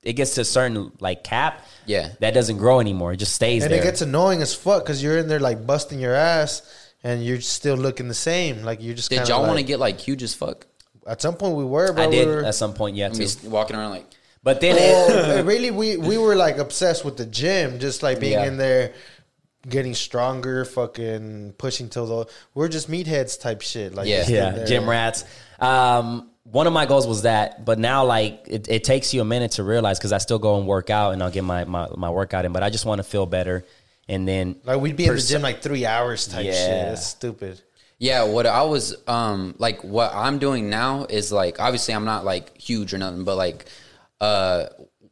it 0.02 0.14
gets 0.14 0.34
to 0.34 0.40
a 0.40 0.44
certain 0.44 0.92
like 1.00 1.24
cap. 1.24 1.66
Yeah. 1.86 2.10
that 2.20 2.32
doesn't 2.32 2.58
grow 2.58 2.78
anymore. 2.80 3.12
It 3.12 3.16
just 3.16 3.34
stays 3.34 3.64
And 3.64 3.72
there. 3.72 3.80
it 3.80 3.84
gets 3.84 4.02
annoying 4.02 4.40
as 4.42 4.54
fuck 4.54 4.84
because 4.84 5.02
you're 5.02 5.18
in 5.18 5.26
there 5.28 5.40
like 5.40 5.66
busting 5.66 5.98
your 5.98 6.14
ass, 6.14 6.62
and 7.02 7.24
you're 7.24 7.40
still 7.40 7.74
looking 7.76 8.06
the 8.08 8.14
same. 8.14 8.62
Like 8.62 8.82
you're 8.82 8.94
just. 8.94 9.10
Did 9.10 9.28
y'all 9.28 9.40
like, 9.40 9.48
want 9.48 9.58
to 9.58 9.64
get 9.64 9.78
like 9.80 9.98
huge 10.00 10.22
as 10.22 10.34
fuck? 10.34 10.66
At 11.06 11.20
some 11.20 11.34
point, 11.34 11.56
we 11.56 11.64
were. 11.64 11.92
Bro, 11.92 12.04
I 12.04 12.06
we 12.06 12.14
did 12.16 12.28
were- 12.28 12.44
at 12.44 12.54
some 12.54 12.74
point, 12.74 12.94
yeah, 12.96 13.08
I 13.08 13.10
too. 13.10 13.26
walking 13.48 13.74
around 13.76 13.90
like 13.90 14.06
But 14.44 14.60
then, 14.60 14.76
it, 14.78 15.44
really, 15.46 15.70
we 15.72 15.96
we 15.96 16.16
were 16.18 16.36
like 16.36 16.58
obsessed 16.58 17.04
with 17.04 17.16
the 17.16 17.26
gym, 17.26 17.78
just 17.80 18.02
like 18.04 18.20
being 18.20 18.32
Yeah. 18.34 18.46
in 18.46 18.56
there, 18.56 18.92
getting 19.68 19.94
stronger, 19.94 20.64
fucking 20.64 21.54
pushing 21.58 21.88
till 21.88 22.06
the 22.06 22.32
we're 22.54 22.68
just 22.68 22.88
meatheads 22.90 23.40
type 23.40 23.62
shit. 23.62 23.94
Like 23.94 24.06
Yeah. 24.08 24.24
yeah, 24.28 24.64
gym 24.64 24.88
rats. 24.88 25.24
Um, 25.58 26.30
one 26.44 26.66
of 26.66 26.72
my 26.72 26.86
goals 26.86 27.06
was 27.06 27.22
that, 27.22 27.64
but 27.64 27.78
now 27.78 28.04
like 28.04 28.46
it, 28.48 28.68
it 28.68 28.84
takes 28.84 29.14
you 29.14 29.20
a 29.20 29.24
minute 29.24 29.52
to 29.52 29.62
realize 29.62 29.98
because 29.98 30.12
I 30.12 30.18
still 30.18 30.38
go 30.38 30.58
and 30.58 30.66
work 30.66 30.90
out 30.90 31.12
and 31.12 31.22
I'll 31.22 31.30
get 31.30 31.44
my, 31.44 31.64
my 31.64 31.88
my 31.96 32.10
workout 32.10 32.44
in, 32.44 32.52
but 32.52 32.62
I 32.62 32.70
just 32.70 32.84
want 32.84 32.98
to 32.98 33.04
feel 33.04 33.26
better. 33.26 33.64
And 34.08 34.26
then 34.26 34.56
Like 34.64 34.80
we'd 34.80 34.96
be 34.96 35.06
in 35.06 35.14
the 35.14 35.20
gym 35.20 35.42
like 35.42 35.62
three 35.62 35.86
hours 35.86 36.26
type 36.26 36.44
shit. 36.44 36.54
Yeah. 36.54 36.92
It's 36.92 37.06
stupid. 37.06 37.60
Yeah, 37.98 38.24
what 38.24 38.46
I 38.46 38.62
was 38.62 38.96
um 39.06 39.54
like 39.58 39.84
what 39.84 40.12
I'm 40.12 40.38
doing 40.38 40.68
now 40.68 41.04
is 41.08 41.30
like 41.30 41.60
obviously 41.60 41.94
I'm 41.94 42.04
not 42.04 42.24
like 42.24 42.58
huge 42.60 42.92
or 42.92 42.98
nothing, 42.98 43.22
but 43.22 43.36
like 43.36 43.66
uh 44.20 44.66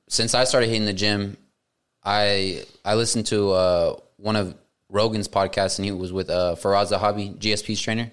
since 0.09 0.35
I 0.35 0.43
started 0.43 0.67
hitting 0.67 0.87
the 0.87 0.93
gym, 0.93 1.37
I 2.05 2.65
I 2.85 2.97
listened 2.97 3.27
to 3.27 3.53
uh 3.53 3.97
one 4.17 4.35
of 4.35 4.57
Rogan's 4.89 5.29
podcasts 5.29 5.79
and 5.79 5.87
he 5.87 5.93
was 5.93 6.13
with 6.13 6.29
uh 6.29 6.57
Firas 6.59 6.91
Zahabi, 6.91 7.39
GSP's 7.39 7.81
trainer. 7.81 8.11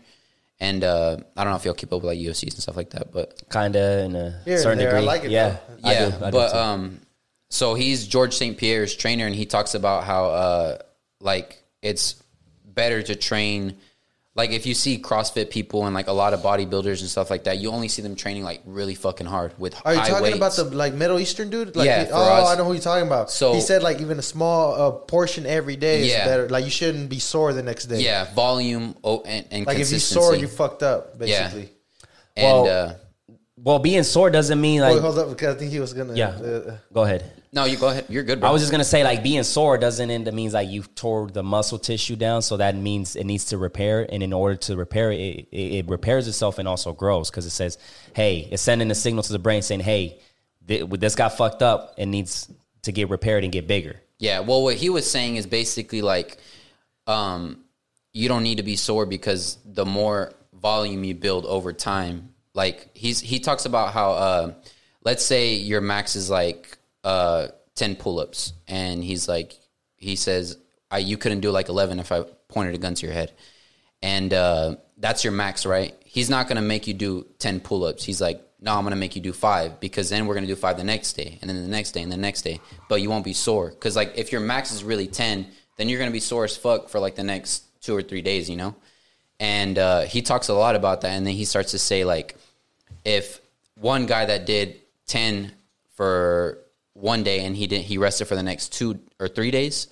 And 0.60 0.84
uh 0.84 1.18
I 1.36 1.43
don't 1.43 1.51
know 1.53 1.58
if 1.58 1.66
y'all 1.66 1.74
keep 1.76 1.93
up 1.93 2.01
with 2.01 2.05
like 2.05 2.20
UFCs 2.20 2.53
and 2.53 2.62
stuff 2.64 2.78
like 2.78 2.89
that, 2.91 3.12
but 3.12 3.41
kinda 3.51 4.03
in 4.05 4.16
a 4.16 4.41
Here 4.43 4.53
and 4.55 4.62
certain 4.64 4.80
there, 4.80 4.89
I 4.89 4.91
degree, 4.93 5.05
like 5.05 5.24
it, 5.24 5.32
yeah, 5.32 5.49
though. 5.49 5.89
I 5.89 5.91
yeah, 5.93 6.10
do, 6.10 6.16
I 6.26 6.30
do 6.30 6.32
but 6.32 6.51
too. 6.51 6.58
um, 6.58 7.01
so 7.49 7.74
he's 7.76 8.08
George 8.08 8.34
St. 8.36 8.58
Pierre's 8.58 8.95
trainer, 8.95 9.26
and 9.26 9.36
he 9.36 9.45
talks 9.45 9.76
about 9.76 10.03
how 10.03 10.26
uh, 10.26 10.78
like 11.22 11.62
it's 11.82 12.22
better 12.66 13.01
to 13.03 13.16
train. 13.16 13.78
Like 14.38 14.52
if 14.52 14.68
you 14.68 14.76
see 14.76 15.00
CrossFit 15.00 15.50
people 15.50 15.86
and 15.88 15.96
like 15.96 16.06
a 16.08 16.12
lot 16.14 16.36
of 16.36 16.42
bodybuilders 16.42 17.02
and 17.02 17.10
stuff 17.10 17.32
like 17.32 17.46
that, 17.46 17.58
you 17.58 17.72
only 17.72 17.88
see 17.88 18.04
them 18.04 18.16
training 18.16 18.44
like 18.44 18.62
really 18.66 18.94
fucking 18.94 19.26
hard 19.26 19.52
with 19.58 19.74
Are 19.84 19.94
you 19.96 20.00
high 20.00 20.08
talking 20.10 20.24
weights. 20.26 20.38
about 20.38 20.56
the 20.56 20.64
like 20.76 20.94
Middle 20.94 21.18
Eastern 21.20 21.50
dude? 21.50 21.76
Like, 21.76 21.88
Yeah, 21.88 22.06
he- 22.06 22.12
oh, 22.12 22.22
us. 22.22 22.50
I 22.50 22.56
know 22.56 22.66
who 22.66 22.74
you're 22.74 22.82
talking 22.82 23.08
about. 23.08 23.32
So- 23.32 23.54
he 23.56 23.62
said 23.62 23.82
like 23.82 24.00
even 24.00 24.20
a 24.20 24.22
small 24.22 24.76
uh, 24.76 24.92
portion 24.92 25.48
every 25.48 25.76
day 25.76 26.02
is 26.02 26.10
Yeah. 26.12 26.26
better. 26.26 26.48
Like 26.50 26.66
you 26.66 26.70
shouldn't 26.70 27.10
be 27.10 27.18
sore 27.18 27.52
the 27.52 27.64
next 27.64 27.86
day. 27.88 28.00
yeah 28.02 28.32
volume 28.36 28.96
oh, 29.04 29.24
and, 29.26 29.44
and 29.50 29.66
Like 29.66 29.76
if 29.80 29.90
you 29.90 29.96
consistency. 29.98 30.14
sore, 30.24 30.36
you 30.36 30.48
fucked 30.48 30.84
up 30.84 31.18
basically. 31.18 31.72
and 32.36 32.46
Well, 32.46 32.68
uh, 32.90 32.94
well, 33.68 33.80
being 33.80 34.03
sore 34.03 34.30
doesn't 34.30 34.61
mean 34.61 34.80
like 34.80 34.93
Wait, 34.93 35.01
hold 35.01 35.20
up, 35.20 35.28
because 35.28 35.53
I 35.53 35.59
think 35.59 35.72
he 35.74 35.82
was 35.82 35.91
gonna. 35.91 36.13
yeah. 36.13 36.30
uh, 36.30 36.78
Go 36.93 37.03
ahead. 37.03 37.30
no, 37.51 37.65
you 37.65 37.76
go 37.76 37.89
ahead. 37.89 38.05
You're 38.07 38.24
good. 38.24 38.39
Bro. 38.39 38.47
I 38.47 38.53
was 38.53 38.61
just 38.61 38.72
gonna 38.72 38.86
say 38.86 39.03
like 39.03 39.24
being 39.24 39.43
sore 39.43 39.78
doesn't 39.78 40.09
end. 40.09 40.28
That 40.28 40.34
means 40.34 40.53
like 40.53 40.70
you 40.70 40.84
tore 40.84 41.28
the 41.28 41.43
muscle 41.43 41.78
tissue 41.78 42.15
down, 42.15 42.41
so 42.43 42.55
that 42.55 42.78
means 42.78 43.18
it 43.18 43.26
needs 43.26 43.43
to 43.45 43.57
repair. 43.57 44.07
And 44.09 44.24
in 44.24 44.32
order 44.32 44.55
to 44.55 44.78
repair 44.78 45.11
it, 45.11 45.18
it, 45.51 45.57
it 45.57 45.89
repairs 45.89 46.30
itself 46.30 46.59
and 46.59 46.65
also 46.68 46.93
grows 46.93 47.30
because 47.30 47.45
it 47.45 47.49
says, 47.49 47.78
"Hey, 48.15 48.47
it's 48.49 48.61
sending 48.61 48.89
a 48.89 48.95
signal 48.95 49.22
to 49.24 49.34
the 49.34 49.39
brain 49.39 49.61
saying, 49.61 49.82
hey, 49.82 50.22
th- 50.65 50.89
this 50.91 51.15
got 51.15 51.36
fucked 51.36 51.61
up. 51.61 51.95
It 51.97 52.05
needs 52.05 52.49
to 52.84 52.93
get 52.93 53.09
repaired 53.09 53.43
and 53.43 53.51
get 53.51 53.68
bigger." 53.68 53.99
Yeah, 54.18 54.39
well, 54.39 54.63
what 54.63 54.78
he 54.78 54.89
was 54.89 55.11
saying 55.11 55.36
is 55.36 55.45
basically 55.45 56.01
like, 56.01 56.38
um, 57.05 57.65
you 58.13 58.30
don't 58.30 58.43
need 58.43 58.59
to 58.59 58.63
be 58.63 58.78
sore 58.78 59.05
because 59.05 59.57
the 59.65 59.86
more 59.86 60.32
volume 60.53 61.03
you 61.03 61.15
build 61.15 61.45
over 61.45 61.74
time, 61.74 62.30
like 62.58 62.89
he's 62.95 63.20
he 63.22 63.39
talks 63.39 63.66
about 63.66 63.93
how, 63.93 64.12
uh, 64.14 64.53
let's 65.03 65.24
say 65.24 65.53
your 65.53 65.80
max 65.80 66.16
is 66.16 66.28
like 66.30 66.78
uh, 67.03 67.49
ten 67.76 67.95
pull-ups, 67.95 68.53
and 68.68 69.03
he's 69.03 69.30
like, 69.30 69.53
he 69.95 70.16
says, 70.16 70.58
I, 70.89 70.97
you 70.97 71.18
couldn't 71.18 71.41
do 71.41 71.51
like 71.51 71.70
eleven 71.70 71.99
if 71.99 72.12
I 72.12 72.24
pointed 72.49 72.74
a 72.74 72.80
gun 72.80 72.95
to 72.95 73.05
your 73.05 73.14
head, 73.14 73.32
and 74.01 74.34
uh, 74.34 74.76
that's 74.97 75.24
your 75.24 75.34
max, 75.34 75.68
right? 75.68 75.95
He's 76.03 76.32
not 76.32 76.47
gonna 76.47 76.64
make 76.64 76.88
you 76.88 76.95
do 76.95 77.28
ten 77.38 77.60
pull-ups. 77.60 78.03
He's 78.03 78.20
like, 78.20 78.41
no, 78.60 78.74
I'm 78.76 78.84
gonna 78.84 78.95
make 78.95 79.16
you 79.16 79.22
do 79.22 79.34
five 79.34 79.80
because 79.80 80.10
then 80.10 80.26
we're 80.26 80.34
gonna 80.34 80.47
do 80.47 80.55
five 80.55 80.78
the 80.78 80.84
next 80.84 81.14
day, 81.14 81.38
and 81.39 81.47
then 81.47 81.62
the 81.62 81.70
next 81.70 81.91
day, 81.91 82.01
and 82.01 82.12
the 82.12 82.18
next 82.18 82.41
day. 82.41 82.60
But 82.89 83.01
you 83.03 83.10
won't 83.12 83.24
be 83.24 83.34
sore 83.34 83.70
because 83.70 83.95
like 83.95 84.14
if 84.18 84.32
your 84.32 84.41
max 84.41 84.72
is 84.72 84.84
really 84.84 85.05
ten, 85.05 85.45
then 85.78 85.89
you're 85.89 85.99
gonna 85.99 86.10
be 86.10 86.20
sore 86.20 86.45
as 86.45 86.58
fuck 86.58 86.89
for 86.89 86.99
like 86.99 87.14
the 87.14 87.24
next 87.24 87.82
two 87.84 87.95
or 87.95 88.01
three 88.01 88.24
days, 88.24 88.49
you 88.49 88.58
know. 88.58 88.76
And 89.39 89.78
uh, 89.78 90.01
he 90.01 90.24
talks 90.24 90.47
a 90.47 90.55
lot 90.55 90.76
about 90.76 91.01
that, 91.01 91.12
and 91.12 91.28
then 91.28 91.36
he 91.36 91.45
starts 91.45 91.70
to 91.72 91.78
say 91.78 92.03
like, 92.03 92.36
if 93.08 93.39
one 93.76 94.05
guy 94.05 94.26
that 94.26 94.45
did 94.45 94.82
ten 95.08 95.53
for 95.95 96.60
one 96.93 97.24
day 97.24 97.45
and 97.45 97.55
he 97.55 97.66
didn't, 97.68 97.86
he 97.86 97.97
rested 97.97 98.26
for 98.26 98.36
the 98.36 98.43
next 98.43 98.74
two 98.74 98.99
or 99.20 99.28
three 99.30 99.49
days, 99.49 99.88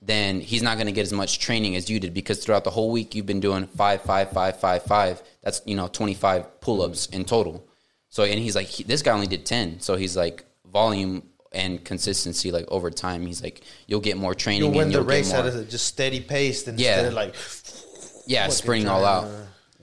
then 0.00 0.40
he's 0.40 0.62
not 0.62 0.76
going 0.76 0.86
to 0.86 0.92
get 0.92 1.02
as 1.02 1.12
much 1.12 1.38
training 1.38 1.76
as 1.76 1.90
you 1.90 2.00
did 2.00 2.14
because 2.14 2.42
throughout 2.42 2.64
the 2.64 2.70
whole 2.70 2.90
week 2.90 3.14
you've 3.14 3.26
been 3.26 3.40
doing 3.40 3.66
five, 3.66 4.00
five, 4.02 4.30
five, 4.30 4.58
five, 4.58 4.82
five. 4.84 5.22
That's 5.42 5.60
you 5.66 5.76
know 5.76 5.88
twenty 5.88 6.14
five 6.14 6.60
pull 6.60 6.80
ups 6.82 7.06
in 7.06 7.24
total. 7.24 7.66
So 8.08 8.22
and 8.24 8.38
he's 8.38 8.56
like, 8.56 8.66
he, 8.66 8.82
this 8.82 9.02
guy 9.02 9.12
only 9.12 9.26
did 9.26 9.44
ten. 9.44 9.80
So 9.80 9.96
he's 9.96 10.16
like 10.16 10.44
volume 10.72 11.22
and 11.52 11.84
consistency 11.84 12.50
like 12.50 12.64
over 12.68 12.90
time. 12.90 13.26
He's 13.26 13.42
like, 13.42 13.62
you'll 13.86 14.00
get 14.00 14.16
more 14.16 14.34
training. 14.34 14.62
You'll 14.62 14.78
win 14.78 14.90
the 14.90 15.02
race 15.02 15.32
at 15.34 15.46
a 15.46 15.64
just 15.64 15.86
steady 15.86 16.20
pace, 16.20 16.66
and 16.66 16.80
Yeah. 16.80 16.92
instead 16.94 17.06
of 17.08 17.14
like 17.14 17.34
yeah, 18.26 18.48
sprinting 18.48 18.88
all 18.88 19.04
out. 19.04 19.28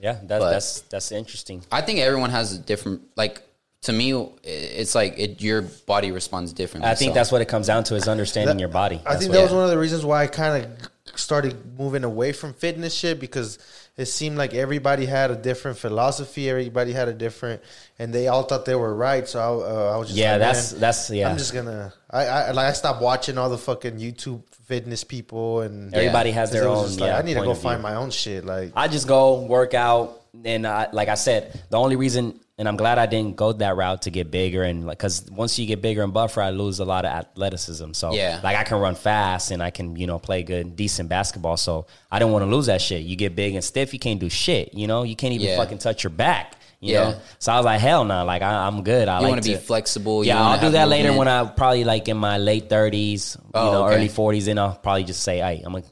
To- 0.02 0.06
Yeah, 0.06 0.18
that's 0.22 0.42
But- 0.44 0.50
that's 0.50 0.80
that's 0.82 1.12
interesting. 1.12 1.64
I 1.70 1.80
think 1.80 2.00
everyone 2.00 2.30
has 2.30 2.52
a 2.54 2.58
different 2.58 3.02
like. 3.16 3.42
To 3.86 3.92
me, 3.92 4.12
it's 4.44 4.94
like 4.94 5.18
it, 5.18 5.42
your 5.42 5.62
body 5.62 6.12
responds 6.12 6.52
differently. 6.52 6.88
I 6.88 6.94
think 6.94 7.10
so- 7.10 7.14
that's 7.14 7.32
what 7.32 7.42
it 7.42 7.46
comes 7.48 7.66
down 7.66 7.82
to 7.84 7.96
is 7.96 8.06
understanding 8.06 8.60
your 8.60 8.68
body. 8.68 9.00
I 9.04 9.14
That's 9.14 9.22
think 9.22 9.32
that 9.32 9.42
was 9.42 9.50
one 9.52 9.64
of 9.64 9.70
the 9.70 9.78
reasons 9.78 10.04
why 10.04 10.22
I 10.22 10.28
kind 10.28 10.64
of 10.64 11.18
started 11.18 11.76
moving 11.76 12.04
away 12.04 12.30
from 12.30 12.54
fitness 12.54 12.94
shit 12.94 13.18
because 13.18 13.58
it 13.96 14.06
seemed 14.06 14.38
like 14.38 14.54
everybody 14.54 15.04
had 15.04 15.30
a 15.30 15.36
different 15.36 15.76
philosophy, 15.76 16.48
everybody 16.48 16.92
had 16.92 17.08
a 17.08 17.12
different, 17.12 17.60
and 17.98 18.12
they 18.12 18.28
all 18.28 18.44
thought 18.44 18.64
they 18.64 18.74
were 18.74 18.94
right. 18.94 19.28
So 19.28 19.38
I, 19.38 19.44
uh, 19.44 19.94
I 19.94 19.96
was 19.98 20.08
just 20.08 20.18
Yeah, 20.18 20.32
like, 20.32 20.40
that's 20.40 20.70
that's 20.72 21.10
yeah. 21.10 21.28
I'm 21.28 21.36
just 21.36 21.52
gonna. 21.52 21.92
I, 22.10 22.24
I 22.26 22.50
like 22.52 22.66
I 22.68 22.72
stopped 22.72 23.02
watching 23.02 23.36
all 23.36 23.50
the 23.50 23.58
fucking 23.58 23.98
YouTube 23.98 24.42
fitness 24.64 25.04
people 25.04 25.60
and 25.60 25.92
Everybody 25.94 26.30
has 26.30 26.50
their 26.50 26.66
own. 26.66 26.88
like, 26.92 27.00
yeah, 27.00 27.18
I 27.18 27.22
need 27.22 27.34
to 27.34 27.40
go 27.40 27.50
of 27.50 27.58
view. 27.58 27.62
find 27.62 27.82
my 27.82 27.96
own 27.96 28.10
shit. 28.10 28.46
Like 28.46 28.72
I 28.74 28.88
just 28.88 29.06
go 29.06 29.42
work 29.42 29.74
out, 29.74 30.21
and 30.44 30.66
I, 30.66 30.88
like 30.92 31.08
I 31.08 31.14
said, 31.14 31.60
the 31.70 31.78
only 31.78 31.96
reason, 31.96 32.38
and 32.58 32.68
I'm 32.68 32.76
glad 32.76 32.98
I 32.98 33.06
didn't 33.06 33.36
go 33.36 33.52
that 33.52 33.76
route 33.76 34.02
to 34.02 34.10
get 34.10 34.30
bigger, 34.30 34.62
and 34.62 34.86
like 34.86 34.98
because 34.98 35.28
once 35.30 35.58
you 35.58 35.66
get 35.66 35.82
bigger 35.82 36.02
and 36.02 36.12
buffer, 36.12 36.40
I 36.40 36.50
lose 36.50 36.78
a 36.80 36.84
lot 36.84 37.04
of 37.04 37.10
athleticism. 37.10 37.92
So 37.92 38.12
Yeah. 38.14 38.40
like 38.42 38.56
I 38.56 38.62
can 38.64 38.78
run 38.78 38.94
fast 38.94 39.50
and 39.50 39.62
I 39.62 39.70
can 39.70 39.96
you 39.96 40.06
know 40.06 40.18
play 40.18 40.42
good, 40.42 40.76
decent 40.76 41.08
basketball. 41.08 41.56
So 41.56 41.86
I 42.10 42.18
didn't 42.18 42.32
want 42.32 42.44
to 42.44 42.50
lose 42.50 42.66
that 42.66 42.80
shit. 42.80 43.02
You 43.02 43.16
get 43.16 43.34
big 43.36 43.54
and 43.54 43.64
stiff, 43.64 43.92
you 43.92 43.98
can't 43.98 44.20
do 44.20 44.28
shit. 44.28 44.74
You 44.74 44.86
know, 44.86 45.02
you 45.02 45.16
can't 45.16 45.34
even 45.34 45.46
Yeah. 45.48 45.56
fucking 45.56 45.78
touch 45.78 46.04
your 46.04 46.10
back. 46.10 46.56
You 46.80 46.94
Yeah. 46.94 47.10
know, 47.10 47.18
so 47.38 47.52
I 47.52 47.56
was 47.58 47.64
like, 47.64 47.80
hell 47.80 48.04
no, 48.04 48.24
like 48.24 48.42
I, 48.42 48.66
I'm 48.66 48.82
good. 48.82 49.06
I 49.08 49.18
you 49.18 49.22
like 49.24 49.30
want 49.32 49.42
to 49.44 49.48
be 49.50 49.56
flexible. 49.56 50.24
you 50.24 50.28
yeah, 50.28 50.42
I'll 50.42 50.60
do 50.60 50.70
that 50.70 50.88
later 50.88 51.12
when 51.12 51.28
I 51.28 51.44
probably 51.44 51.84
like 51.84 52.08
in 52.08 52.16
my 52.16 52.38
late 52.38 52.68
thirties, 52.68 53.36
you 53.40 53.50
Oh, 53.54 53.72
know, 53.72 53.86
okay. 53.86 53.96
early 53.96 54.08
forties, 54.08 54.48
and 54.48 54.58
I'll 54.58 54.74
probably 54.74 55.04
just 55.04 55.22
say, 55.22 55.38
"Hey, 55.38 55.62
I'm 55.64 55.72
gonna 55.72 55.84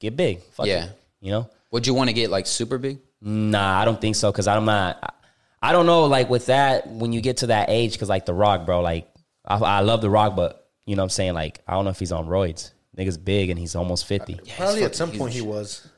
get 0.00 0.16
big." 0.16 0.42
Fuck 0.52 0.66
Yeah. 0.66 0.84
it. 0.84 0.90
you 1.20 1.30
know. 1.30 1.48
Would 1.70 1.86
you 1.86 1.94
want 1.94 2.08
to 2.10 2.12
get 2.14 2.28
like 2.30 2.46
super 2.46 2.76
big? 2.76 2.98
Nah, 3.24 3.80
I 3.80 3.84
don't 3.84 4.00
think 4.00 4.16
so 4.16 4.30
because 4.30 4.46
I'm 4.46 4.64
not. 4.66 4.98
I, 5.02 5.70
I 5.70 5.72
don't 5.72 5.86
know. 5.86 6.04
Like 6.04 6.28
with 6.28 6.46
that, 6.46 6.86
when 6.88 7.12
you 7.12 7.20
get 7.22 7.38
to 7.38 7.46
that 7.48 7.70
age, 7.70 7.92
because 7.94 8.08
like 8.10 8.26
The 8.26 8.34
Rock, 8.34 8.66
bro, 8.66 8.80
like 8.82 9.08
I, 9.46 9.56
I 9.56 9.80
love 9.80 10.02
The 10.02 10.10
Rock, 10.10 10.36
but 10.36 10.68
you 10.84 10.94
know 10.94 11.00
what 11.02 11.06
I'm 11.06 11.10
saying. 11.10 11.32
Like 11.34 11.60
I 11.66 11.72
don't 11.72 11.84
know 11.84 11.90
if 11.90 11.98
he's 11.98 12.12
on 12.12 12.26
roids. 12.26 12.72
Nigga's 12.96 13.16
big 13.18 13.48
and 13.50 13.58
he's 13.58 13.74
almost 13.74 14.06
fifty. 14.06 14.34
Uh, 14.34 14.38
probably 14.56 14.84
at 14.84 14.94
some 14.94 15.08
huge. 15.10 15.18
point 15.18 15.32
he 15.32 15.40
was. 15.40 15.88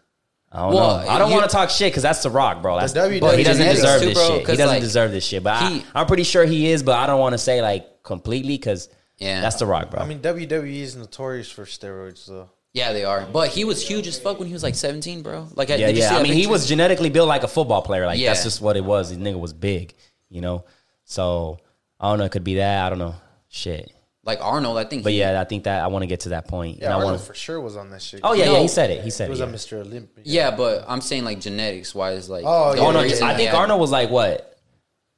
I 0.53 0.61
don't 0.61 0.75
Well, 0.75 1.03
know. 1.05 1.09
I 1.11 1.19
don't 1.19 1.33
want 1.33 1.43
to 1.43 1.51
talk 1.51 1.69
shit 1.69 1.91
because 1.93 2.05
that's 2.05 2.23
The 2.23 2.31
Rock, 2.31 2.63
bro. 2.63 2.79
That's, 2.79 2.93
WWE 2.95 3.21
but 3.21 3.37
he 3.37 3.45
doesn't 3.45 3.67
deserve 3.67 4.01
too, 4.01 4.07
this 4.07 4.15
bro, 4.19 4.27
shit. 4.29 4.39
He 4.39 4.45
'cause, 4.47 4.57
doesn't 4.57 4.75
like, 4.75 4.81
deserve 4.81 5.11
this 5.11 5.27
shit. 5.27 5.43
But 5.43 5.61
he- 5.73 5.81
I, 5.81 6.01
I'm 6.01 6.07
pretty 6.07 6.23
sure 6.23 6.45
he 6.47 6.71
is. 6.71 6.85
But 6.85 6.95
I 6.99 7.07
don't 7.09 7.19
want 7.19 7.33
to 7.35 7.39
say 7.39 7.61
like 7.61 8.05
completely 8.05 8.57
because 8.57 8.89
Yeah. 9.19 9.41
that's 9.41 9.57
The 9.57 9.67
Rock, 9.67 9.91
bro. 9.91 10.01
I 10.01 10.07
mean, 10.07 10.21
WWE 10.21 10.81
is 10.81 10.95
notorious 10.95 11.51
for 11.51 11.65
steroids, 11.65 12.25
though. 12.27 12.49
Yeah, 12.77 12.93
they 12.93 13.05
are. 13.05 13.27
But 13.33 13.49
he 13.49 13.65
was 13.65 13.87
huge 13.87 14.07
as 14.07 14.19
fuck 14.19 14.39
when 14.39 14.49
he 14.49 14.53
was 14.53 14.63
like 14.63 14.75
17, 14.75 15.23
bro. 15.23 15.49
Like, 15.55 15.71
Yeah, 15.71 15.79
did 15.79 15.97
you 15.97 16.03
see 16.03 16.09
yeah. 16.09 16.15
I 16.15 16.19
that 16.19 16.23
mean, 16.25 16.35
he 16.35 16.47
was 16.47 16.69
genetically 16.69 17.09
built 17.09 17.27
like 17.27 17.43
a 17.43 17.49
football 17.49 17.81
player. 17.81 18.05
Like 18.05 18.19
Yeah. 18.19 18.31
that's 18.31 18.45
just 18.45 18.61
what 18.61 18.77
it 18.77 18.85
was. 18.85 19.11
The 19.11 19.17
nigga 19.17 19.41
was 19.41 19.53
big, 19.55 19.95
you 20.29 20.43
know. 20.43 20.65
So 21.05 21.59
I 21.99 22.11
don't 22.11 22.19
know. 22.19 22.25
It 22.27 22.33
could 22.33 22.45
be 22.45 22.57
that. 22.57 22.85
I 22.85 22.91
don't 22.91 22.99
know. 22.99 23.15
Shit. 23.49 23.93
like 24.25 24.41
Arnold. 24.43 24.77
I 24.77 24.85
think. 24.85 25.05
But 25.05 25.13
he, 25.13 25.21
yeah, 25.21 25.41
I 25.41 25.45
think 25.45 25.65
that 25.65 25.83
I 25.83 25.87
want 25.87 26.03
to 26.03 26.07
get 26.07 26.21
to 26.21 26.31
that 26.31 26.49
point. 26.49 26.79
Yeah, 26.79 26.87
and 26.87 26.93
I 26.95 26.97
Arnold 26.97 27.13
want 27.13 27.23
for 27.23 27.35
sure 27.35 27.61
was 27.61 27.77
on 27.77 27.89
that 27.91 28.03
shit. 28.03 28.21
Oh 28.23 28.35
yeah, 28.35 28.47
No. 28.47 28.53
yeah. 28.57 28.61
He 28.63 28.69
said 28.69 28.91
it. 28.91 28.99
He 28.99 29.05
he 29.05 29.11
said 29.11 29.31
was 29.31 29.41
it. 29.41 29.49
a 29.49 29.53
Mr. 29.53 29.81
Olympia. 29.81 30.25
Yeah, 30.27 30.51
but 30.55 30.85
I'm 30.89 31.01
saying 31.01 31.25
like 31.25 31.41
genetics 31.41 31.95
wise, 31.95 32.29
like. 32.29 32.45
Oh, 32.47 32.73
the 32.73 32.79
yeah, 32.79 32.83
only 32.83 32.93
no, 32.95 33.01
yeah, 33.01 33.05
reason 33.13 33.27
I 33.27 33.31
he 33.33 33.37
think 33.39 33.51
had- 33.51 33.57
Arnold 33.57 33.81
was 33.81 33.91
like 33.93 34.11
what? 34.11 34.53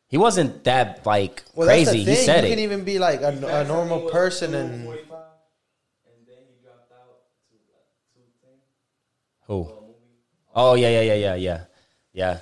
He 0.09 0.17
wasn't 0.17 0.63
that 0.65 1.05
like 1.05 1.43
Well, 1.55 1.67
that's 1.67 1.85
crazy. 1.91 1.99
the 2.01 2.05
thing. 2.05 2.15
He 2.17 2.23
said 2.25 2.45
you 2.45 2.47
it. 2.49 2.51
can 2.51 2.59
even 2.61 2.85
be 2.85 2.99
like 2.99 3.21
a, 3.23 3.29
a 3.61 3.65
normal 3.65 4.09
person 4.11 4.55
and 4.55 4.89
Who? 9.49 9.69
Oh 10.55 10.75
yeah, 10.75 10.89
yeah, 10.91 11.01
yeah, 11.01 11.15
yeah, 11.15 11.35
yeah, 11.35 11.61
yeah, 12.13 12.39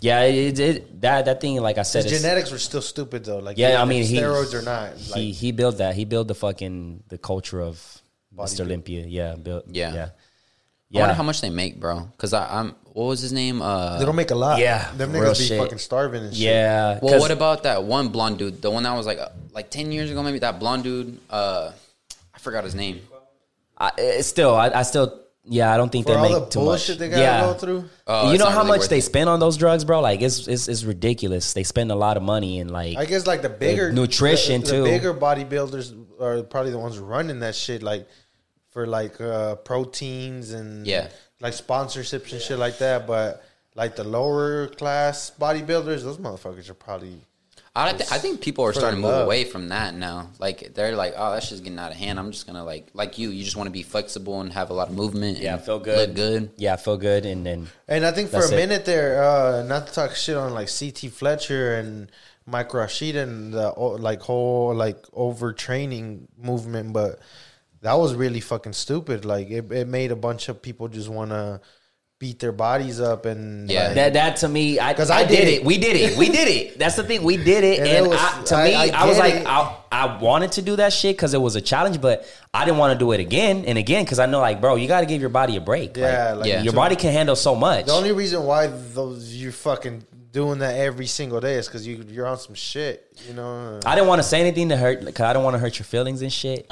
yeah. 0.00 0.20
It, 0.22 0.58
it, 0.60 1.00
that 1.00 1.24
that 1.24 1.40
thing, 1.40 1.56
like 1.60 1.78
I 1.78 1.82
said, 1.82 2.04
his 2.04 2.20
genetics 2.20 2.50
were 2.50 2.58
still 2.58 2.82
stupid 2.82 3.24
though. 3.24 3.38
Like 3.38 3.58
Yeah, 3.58 3.80
I 3.80 3.82
if 3.82 3.88
mean, 3.88 4.04
he, 4.04 4.16
steroids 4.16 4.54
or 4.54 4.62
not. 4.62 4.92
Like, 4.92 5.20
he 5.20 5.32
he 5.32 5.52
built 5.52 5.78
that. 5.78 5.94
He 5.94 6.04
built 6.04 6.28
the 6.28 6.34
fucking 6.34 7.04
the 7.08 7.18
culture 7.18 7.60
of 7.60 7.80
Mr. 8.34 8.60
Olympia. 8.60 9.06
Yeah, 9.06 9.34
built. 9.36 9.64
Yeah. 9.68 9.94
yeah, 9.94 10.08
I 10.94 11.00
wonder 11.00 11.14
how 11.14 11.22
much 11.22 11.40
they 11.40 11.50
make, 11.50 11.80
bro. 11.80 12.00
Because 12.12 12.32
I'm. 12.34 12.74
What 12.92 13.04
was 13.06 13.20
his 13.20 13.32
name? 13.32 13.62
Uh, 13.62 13.98
they 13.98 14.04
don't 14.04 14.16
make 14.16 14.32
a 14.32 14.34
lot. 14.34 14.58
Yeah, 14.58 14.90
them 14.96 15.12
real 15.12 15.30
niggas 15.30 15.38
be 15.38 15.44
shit. 15.46 15.60
fucking 15.60 15.78
starving 15.78 16.24
and 16.24 16.34
shit. 16.34 16.42
yeah. 16.42 16.98
well, 17.00 17.12
'cause 17.12 17.20
what 17.20 17.30
about 17.30 17.62
that 17.62 17.84
one 17.84 18.08
blonde 18.08 18.38
dude? 18.38 18.60
The 18.60 18.70
one 18.70 18.82
that 18.82 18.94
was 18.96 19.06
like 19.06 19.18
uh, 19.18 19.28
like 19.52 19.70
10 19.70 19.92
years 19.92 20.10
ago, 20.10 20.22
maybe 20.24 20.40
that 20.40 20.58
blonde 20.58 20.82
dude. 20.82 21.18
Uh, 21.30 21.70
I 22.34 22.38
forgot 22.40 22.64
his 22.64 22.74
name. 22.74 23.00
I, 23.78 23.92
it's 23.96 24.26
still, 24.28 24.54
I, 24.56 24.70
I 24.70 24.82
still 24.82 25.19
yeah, 25.44 25.72
I 25.72 25.76
don't 25.76 25.90
think 25.90 26.06
For 26.06 26.12
they 26.12 26.18
all 26.18 26.22
make 26.28 26.32
the 26.44 26.46
too 26.50 26.58
bullshit 26.60 26.88
much. 26.90 26.98
they 26.98 27.08
gotta 27.08 27.22
yeah. 27.22 27.40
go 27.40 27.54
through. 27.54 27.84
Oh, 28.06 28.30
you 28.32 28.38
know 28.38 28.46
how 28.46 28.58
really 28.64 28.78
much 28.78 28.88
they 28.88 28.98
it. 28.98 29.02
spend 29.02 29.28
on 29.28 29.40
those 29.40 29.56
drugs, 29.56 29.84
bro? 29.84 30.00
Like 30.00 30.20
it's 30.20 30.46
it's, 30.46 30.68
it's 30.68 30.84
ridiculous. 30.84 31.52
They 31.54 31.62
spend 31.64 31.90
a 31.90 31.94
lot 31.94 32.16
of 32.16 32.22
money 32.22 32.60
and 32.60 32.70
like 32.70 32.96
I 32.98 33.04
guess 33.06 33.26
like 33.26 33.42
the 33.42 33.48
bigger 33.48 33.92
nutrition, 33.92 34.60
the, 34.60 34.66
the 34.66 34.72
too. 34.72 34.84
bigger 34.84 35.14
bodybuilders 35.14 36.20
are 36.20 36.42
probably 36.42 36.70
the 36.72 36.78
ones 36.78 36.98
running 36.98 37.40
that 37.40 37.54
shit, 37.54 37.82
like 37.82 38.06
for 38.70 38.86
like 38.86 39.20
uh, 39.20 39.56
proteins 39.56 40.52
and 40.52 40.86
Yeah. 40.86 41.08
like 41.40 41.54
sponsorships 41.54 42.32
and 42.32 42.40
shit 42.40 42.58
like 42.58 42.78
that. 42.78 43.06
But 43.06 43.42
like 43.74 43.96
the 43.96 44.04
lower 44.04 44.66
class 44.68 45.32
bodybuilders, 45.40 46.02
those 46.02 46.18
motherfuckers 46.18 46.68
are 46.68 46.74
probably 46.74 47.24
I, 47.76 47.92
th- 47.92 48.10
I 48.10 48.18
think 48.18 48.40
people 48.40 48.64
are 48.64 48.72
starting 48.72 48.98
to 48.98 49.02
move 49.06 49.12
love. 49.12 49.26
away 49.26 49.44
from 49.44 49.68
that 49.68 49.94
now. 49.94 50.30
Like 50.40 50.74
they're 50.74 50.96
like, 50.96 51.14
oh, 51.16 51.32
that's 51.32 51.48
just 51.48 51.62
getting 51.62 51.78
out 51.78 51.92
of 51.92 51.96
hand. 51.96 52.18
I'm 52.18 52.32
just 52.32 52.46
gonna 52.46 52.64
like, 52.64 52.88
like 52.94 53.16
you, 53.16 53.30
you 53.30 53.44
just 53.44 53.56
want 53.56 53.68
to 53.68 53.72
be 53.72 53.84
flexible 53.84 54.40
and 54.40 54.52
have 54.52 54.70
a 54.70 54.74
lot 54.74 54.88
of 54.88 54.94
movement. 54.94 55.38
yeah, 55.38 55.54
and 55.54 55.62
feel 55.62 55.78
good, 55.78 56.08
look 56.10 56.16
good. 56.16 56.50
Yeah, 56.56 56.74
feel 56.76 56.96
good, 56.96 57.24
and 57.26 57.46
then 57.46 57.68
And 57.86 58.04
I 58.04 58.10
think 58.10 58.30
for 58.30 58.38
a 58.44 58.48
it. 58.52 58.56
minute 58.56 58.84
there, 58.86 59.22
uh, 59.22 59.62
not 59.62 59.86
to 59.86 59.92
talk 59.92 60.14
shit 60.16 60.36
on 60.36 60.52
like 60.52 60.68
CT 60.68 61.12
Fletcher 61.12 61.74
and 61.76 62.10
Mike 62.44 62.74
Rashid 62.74 63.14
and 63.14 63.54
the 63.54 63.70
like 63.78 64.20
whole 64.22 64.74
like 64.74 65.00
overtraining 65.12 66.26
movement, 66.36 66.92
but 66.92 67.20
that 67.82 67.94
was 67.94 68.14
really 68.14 68.40
fucking 68.40 68.72
stupid. 68.72 69.24
Like 69.24 69.48
it, 69.50 69.70
it 69.72 69.86
made 69.88 70.10
a 70.10 70.16
bunch 70.16 70.48
of 70.48 70.60
people 70.60 70.88
just 70.88 71.08
want 71.08 71.30
to 71.30 71.60
beat 72.20 72.38
their 72.38 72.52
bodies 72.52 73.00
up 73.00 73.24
and 73.24 73.68
Yeah. 73.70 73.86
like, 73.86 73.94
that 73.94 74.12
that 74.12 74.36
to 74.36 74.48
me, 74.48 74.78
I 74.78 74.92
'Cause 74.92 75.08
I, 75.08 75.20
I 75.20 75.24
did, 75.24 75.36
did 75.36 75.48
it. 75.48 75.54
it. 75.62 75.64
We 75.64 75.78
did 75.78 75.96
it. 75.96 76.18
We 76.18 76.28
did 76.28 76.48
it. 76.48 76.78
That's 76.78 76.94
the 76.94 77.02
thing. 77.02 77.22
We 77.22 77.38
did 77.38 77.64
it, 77.64 77.78
And 77.78 77.88
and, 77.88 78.06
it 78.06 78.10
was- 78.10 78.20
I, 78.20 78.42
to 78.44 78.54
I- 78.56 78.64
me, 78.64 78.74
I 78.74 79.02
I, 79.02 79.06
was 79.06 79.16
like, 79.18 79.34
it. 79.36 79.46
I, 79.46 79.76
I 79.90 80.18
wanted 80.18 80.52
to 80.52 80.62
do 80.62 80.76
that 80.76 80.92
shit 80.92 81.16
because 81.16 81.32
it 81.32 81.40
was 81.40 81.56
a 81.56 81.62
challenge, 81.62 81.98
but 81.98 82.26
I 82.52 82.66
didn't 82.66 82.76
want 82.76 82.92
to 82.92 82.98
do 82.98 83.12
it 83.12 83.20
again 83.20 83.64
and 83.64 83.78
again 83.78 84.04
because 84.04 84.18
I 84.18 84.26
know, 84.26 84.38
like, 84.38 84.60
bro, 84.60 84.74
you 84.76 84.86
got 84.86 85.00
to 85.00 85.06
give 85.06 85.18
your 85.22 85.30
body 85.30 85.56
a 85.56 85.62
break. 85.62 85.96
Yeah, 85.96 86.32
like, 86.32 86.40
like, 86.40 86.48
Yeah. 86.50 86.62
your 86.62 86.74
body 86.74 86.94
can 86.94 87.10
handle 87.14 87.36
so 87.36 87.54
much. 87.54 87.86
the 87.86 87.92
only 87.92 88.12
reason 88.12 88.44
why 88.44 88.66
those 88.66 89.32
you 89.32 89.50
fucking 89.50 90.04
doing 90.30 90.58
that 90.58 90.76
every 90.76 91.06
single 91.06 91.40
day 91.40 91.54
is 91.54 91.68
because 91.68 91.86
you 91.86 92.04
you're 92.10 92.26
on 92.26 92.38
some 92.38 92.54
shit. 92.54 93.06
You 93.26 93.32
know, 93.34 93.80
I 93.86 93.94
didn't 93.94 94.08
want 94.08 94.18
to 94.20 94.28
say 94.28 94.40
anything 94.42 94.68
to 94.68 94.76
hurt 94.76 95.02
because 95.06 95.24
I 95.24 95.32
don't 95.32 95.42
want 95.42 95.54
to 95.54 95.58
hurt 95.58 95.78
your 95.78 95.86
feelings 95.86 96.20
and 96.20 96.30
shit 96.30 96.70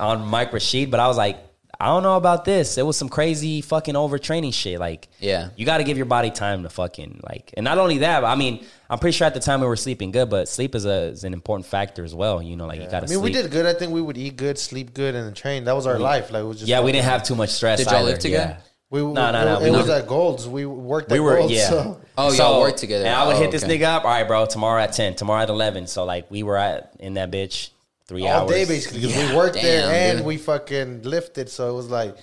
on 0.00 0.26
Mike 0.26 0.52
Rashid, 0.52 0.90
but 0.90 0.98
I 0.98 1.06
was 1.06 1.16
like, 1.16 1.38
I 1.80 1.86
don't 1.86 2.02
know 2.02 2.16
about 2.16 2.44
this. 2.44 2.76
It 2.76 2.84
was 2.84 2.96
some 2.98 3.08
crazy 3.08 3.62
fucking 3.62 3.94
overtraining 3.94 4.52
shit. 4.52 4.78
Like, 4.78 5.08
Yeah. 5.18 5.48
you 5.56 5.64
got 5.64 5.78
to 5.78 5.84
give 5.84 5.96
your 5.96 6.06
body 6.06 6.30
time 6.30 6.62
to 6.64 6.68
fucking 6.68 7.20
like, 7.28 7.54
and 7.56 7.64
not 7.64 7.78
only 7.78 7.98
that, 7.98 8.20
but 8.20 8.26
I 8.26 8.34
mean, 8.34 8.64
I'm 8.90 8.98
pretty 8.98 9.16
sure 9.16 9.26
at 9.26 9.34
the 9.34 9.40
time 9.40 9.60
we 9.62 9.66
were 9.66 9.76
sleeping 9.76 10.10
good, 10.10 10.28
but 10.28 10.46
sleep 10.48 10.74
is 10.74 10.84
a 10.84 11.04
is 11.08 11.24
an 11.24 11.32
important 11.32 11.66
factor 11.66 12.04
as 12.04 12.14
well. 12.14 12.42
You 12.42 12.56
know, 12.56 12.66
like 12.66 12.80
you 12.80 12.84
got 12.86 12.90
to. 12.90 12.96
I 12.98 13.00
mean, 13.00 13.08
sleep. 13.20 13.22
we 13.22 13.32
did 13.32 13.50
good. 13.50 13.64
I 13.66 13.72
think 13.72 13.92
we 13.92 14.02
would 14.02 14.18
eat 14.18 14.36
good, 14.36 14.58
sleep 14.58 14.92
good, 14.92 15.14
and 15.14 15.34
train. 15.34 15.64
That 15.64 15.74
was 15.74 15.86
our 15.86 15.98
life. 15.98 16.30
Like 16.30 16.42
it 16.42 16.46
was 16.46 16.58
just 16.58 16.68
yeah, 16.68 16.82
we 16.82 16.92
didn't 16.92 17.06
have 17.06 17.22
too 17.22 17.34
much 17.34 17.50
stress. 17.50 17.78
Did 17.78 17.86
y'all 17.86 17.96
either. 18.00 18.10
live 18.10 18.18
together? 18.18 18.58
We, 18.90 19.00
No, 19.02 19.12
no, 19.12 19.30
no, 19.44 19.60
It, 19.60 19.70
we 19.70 19.76
was 19.76 19.88
at 19.88 20.08
Golds. 20.08 20.48
We 20.48 20.66
worked. 20.66 21.10
We 21.12 21.18
at 21.18 21.22
were, 21.22 21.36
Golds, 21.38 21.52
yeah. 21.52 21.68
so- 21.68 22.00
Oh, 22.18 22.32
y'all 22.32 22.60
worked 22.60 22.78
together. 22.78 23.04
And 23.06 23.14
I 23.14 23.24
would 23.26 23.36
Oh, 23.36 23.38
hit 23.40 23.52
this 23.52 23.62
okay. 23.62 23.78
nigga 23.78 23.84
up. 23.84 24.04
All 24.04 24.10
right, 24.10 24.26
bro. 24.26 24.44
Tomorrow 24.46 24.82
at 24.82 24.92
ten. 24.92 25.14
Tomorrow 25.14 25.44
at 25.44 25.48
eleven. 25.48 25.86
So 25.86 26.04
like 26.04 26.28
we 26.30 26.42
were 26.42 26.56
at 26.56 26.92
in 26.98 27.14
that 27.14 27.30
bitch 27.30 27.70
three 28.10 28.26
all 28.26 28.42
hours 28.42 28.50
day 28.50 28.64
basically 28.66 29.00
because 29.00 29.16
we 29.30 29.36
worked 29.36 29.54
there 29.54 29.90
and 29.90 30.18
dude. 30.18 30.26
we 30.26 30.36
fucking 30.36 31.02
lifted. 31.02 31.48
So 31.48 31.70
it 31.70 31.74
was 31.74 31.88
like 31.88 32.16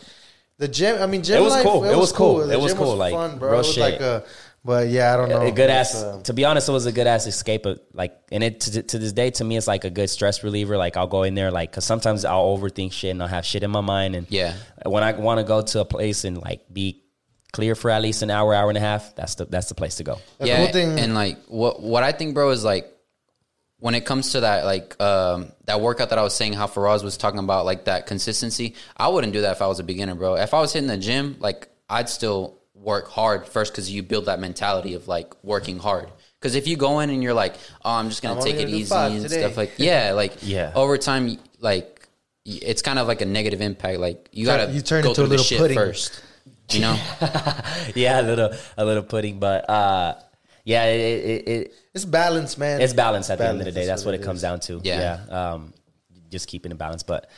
the 0.59 0.67
gym. 0.67 1.01
I 1.01 1.05
mean, 1.07 1.23
gym 1.23 1.37
It 1.37 1.41
was 1.41 1.53
life, 1.53 1.65
cool. 1.65 1.83
It 1.85 1.95
was 1.97 2.11
cool. 2.11 2.45
The 2.45 2.53
It 2.53 2.59
was 2.59 2.73
gym 2.73 2.81
cool, 2.83 2.95
like, 2.95 3.13
fun, 3.13 3.39
bro. 3.39 3.49
real 3.49 3.55
it 3.55 3.57
was 3.65 3.73
shit. 3.73 3.81
like 3.91 3.99
a, 4.01 4.23
but 4.65 4.89
yeah, 4.89 5.13
I 5.13 5.17
don't 5.17 5.29
know. 5.29 5.41
a 5.41 5.51
good 5.51 5.69
ass. 5.69 5.95
uh, 5.95 6.19
to 6.23 6.33
be 6.33 6.43
honest, 6.43 6.67
it 6.67 6.73
was 6.73 6.85
a 6.87 6.91
good 6.91 7.07
ass 7.07 7.25
escape. 7.25 7.65
Of, 7.65 7.79
like, 7.93 8.13
and 8.33 8.43
it 8.43 8.59
to, 8.61 8.83
to 8.83 8.97
this 8.99 9.13
day 9.13 9.29
to 9.31 9.43
me, 9.45 9.55
it's 9.55 9.67
like 9.67 9.85
a 9.85 9.89
good 9.89 10.09
stress 10.09 10.43
reliever. 10.43 10.75
Like, 10.77 10.97
I'll 10.97 11.07
go 11.07 11.23
in 11.23 11.35
there, 11.35 11.51
like, 11.51 11.71
because 11.71 11.85
sometimes 11.85 12.25
I'll 12.25 12.57
overthink 12.57 12.91
shit 12.91 13.11
and 13.11 13.21
I'll 13.23 13.29
have 13.29 13.45
shit 13.45 13.63
in 13.63 13.71
my 13.71 13.81
mind. 13.81 14.15
And 14.15 14.27
Yeah. 14.29 14.53
when 14.85 15.03
I 15.03 15.13
want 15.13 15.37
to 15.39 15.45
go 15.45 15.61
to 15.61 15.79
a 15.79 15.85
place 15.85 16.25
and 16.25 16.41
like 16.41 16.61
be 16.73 17.03
clear 17.53 17.75
for 17.75 17.89
at 17.91 18.01
least 18.01 18.23
an 18.23 18.29
hour, 18.29 18.53
hour 18.53 18.67
and 18.69 18.77
a 18.77 18.81
half, 18.81 19.15
that's 19.15 19.35
the 19.35 19.45
that's 19.45 19.69
the 19.69 19.75
place 19.75 19.95
to 19.97 20.03
go. 20.03 20.17
The 20.39 20.47
yeah, 20.47 20.57
cool 20.65 20.73
thing- 20.73 20.99
and 20.99 21.13
like 21.13 21.37
what 21.47 21.81
what 21.81 22.03
I 22.03 22.11
think, 22.11 22.33
bro, 22.33 22.49
is 22.49 22.63
like 22.65 22.91
when 23.79 23.93
it 23.95 24.05
comes 24.05 24.31
to 24.31 24.39
that 24.41 24.65
like 24.65 24.99
um, 25.01 25.51
that 25.65 25.81
workout 25.81 26.09
that 26.09 26.17
I 26.17 26.23
was 26.23 26.33
saying, 26.33 26.53
how 26.53 26.67
Firas 26.67 27.03
was 27.03 27.17
talking 27.17 27.39
about 27.39 27.65
like 27.65 27.85
that 27.85 28.07
consistency. 28.07 28.75
I 28.95 29.07
wouldn't 29.09 29.33
do 29.33 29.41
that 29.41 29.51
if 29.53 29.61
I 29.61 29.67
was 29.67 29.79
a 29.79 29.83
beginner, 29.83 30.15
bro. 30.15 30.35
If 30.35 30.53
I 30.53 30.59
was 30.59 30.73
hitting 30.73 30.87
the 30.87 30.97
gym, 30.97 31.35
like 31.39 31.69
I'd 31.89 32.09
still 32.09 32.57
work 32.73 33.07
hard 33.07 33.47
first 33.47 33.73
because 33.73 33.91
you 33.91 34.03
build 34.03 34.25
that 34.25 34.39
mentality 34.39 34.93
of 34.93 35.07
like 35.07 35.33
working 35.43 35.77
hard. 35.79 36.09
Because 36.39 36.55
if 36.55 36.67
you 36.67 36.75
go 36.77 36.99
in 36.99 37.09
and 37.09 37.21
you're 37.23 37.33
like, 37.33 37.55
oh, 37.83 37.91
I'm 37.93 38.09
just 38.09 38.21
gonna 38.21 38.35
I'm 38.39 38.43
take 38.43 38.55
it 38.57 38.69
easy 38.69 38.93
and 38.95 39.21
today. 39.21 39.39
stuff 39.41 39.57
like, 39.57 39.73
yeah, 39.77 40.11
like 40.11 40.37
Yeah. 40.41 40.71
over 40.75 40.97
time, 40.97 41.37
like 41.59 42.07
it's 42.45 42.81
kind 42.81 42.97
of 42.97 43.07
like 43.07 43.21
a 43.21 43.25
negative 43.25 43.61
impact. 43.61 43.99
Like 43.99 44.29
you 44.31 44.45
gotta 44.45 44.71
you 44.71 44.81
turn 44.81 45.03
go 45.03 45.09
into 45.09 45.23
a 45.23 45.25
little 45.25 45.43
shit 45.43 45.59
pudding. 45.59 45.75
first, 45.75 46.23
you 46.71 46.81
know. 46.81 46.97
yeah, 47.95 48.21
a 48.21 48.23
little 48.23 48.51
a 48.77 48.85
little 48.85 49.03
pudding, 49.03 49.39
but 49.39 49.69
uh, 49.69 50.15
yeah, 50.63 50.85
it, 50.85 51.25
it, 51.25 51.47
it 51.47 51.73
it's 51.97 52.05
balance, 52.05 52.57
man. 52.57 52.81
it's 52.81 52.93
balance 52.93 53.29
at 53.29 53.37
the 53.37 53.47
end 53.47 53.59
of 53.59 53.65
the 53.65 53.71
day. 53.71 53.85
That's 53.85 54.05
what 54.05 54.13
it 54.13 54.21
is. 54.21 54.25
comes 54.25 54.41
down 54.41 54.59
to. 54.61 54.79
Yeah. 54.83 55.19
Yeah. 55.29 55.51
Um, 55.53 55.73
just 56.29 56.47
keeping 56.47 56.71
it 56.71 56.77
balanced. 56.77 57.07
But 57.07 57.29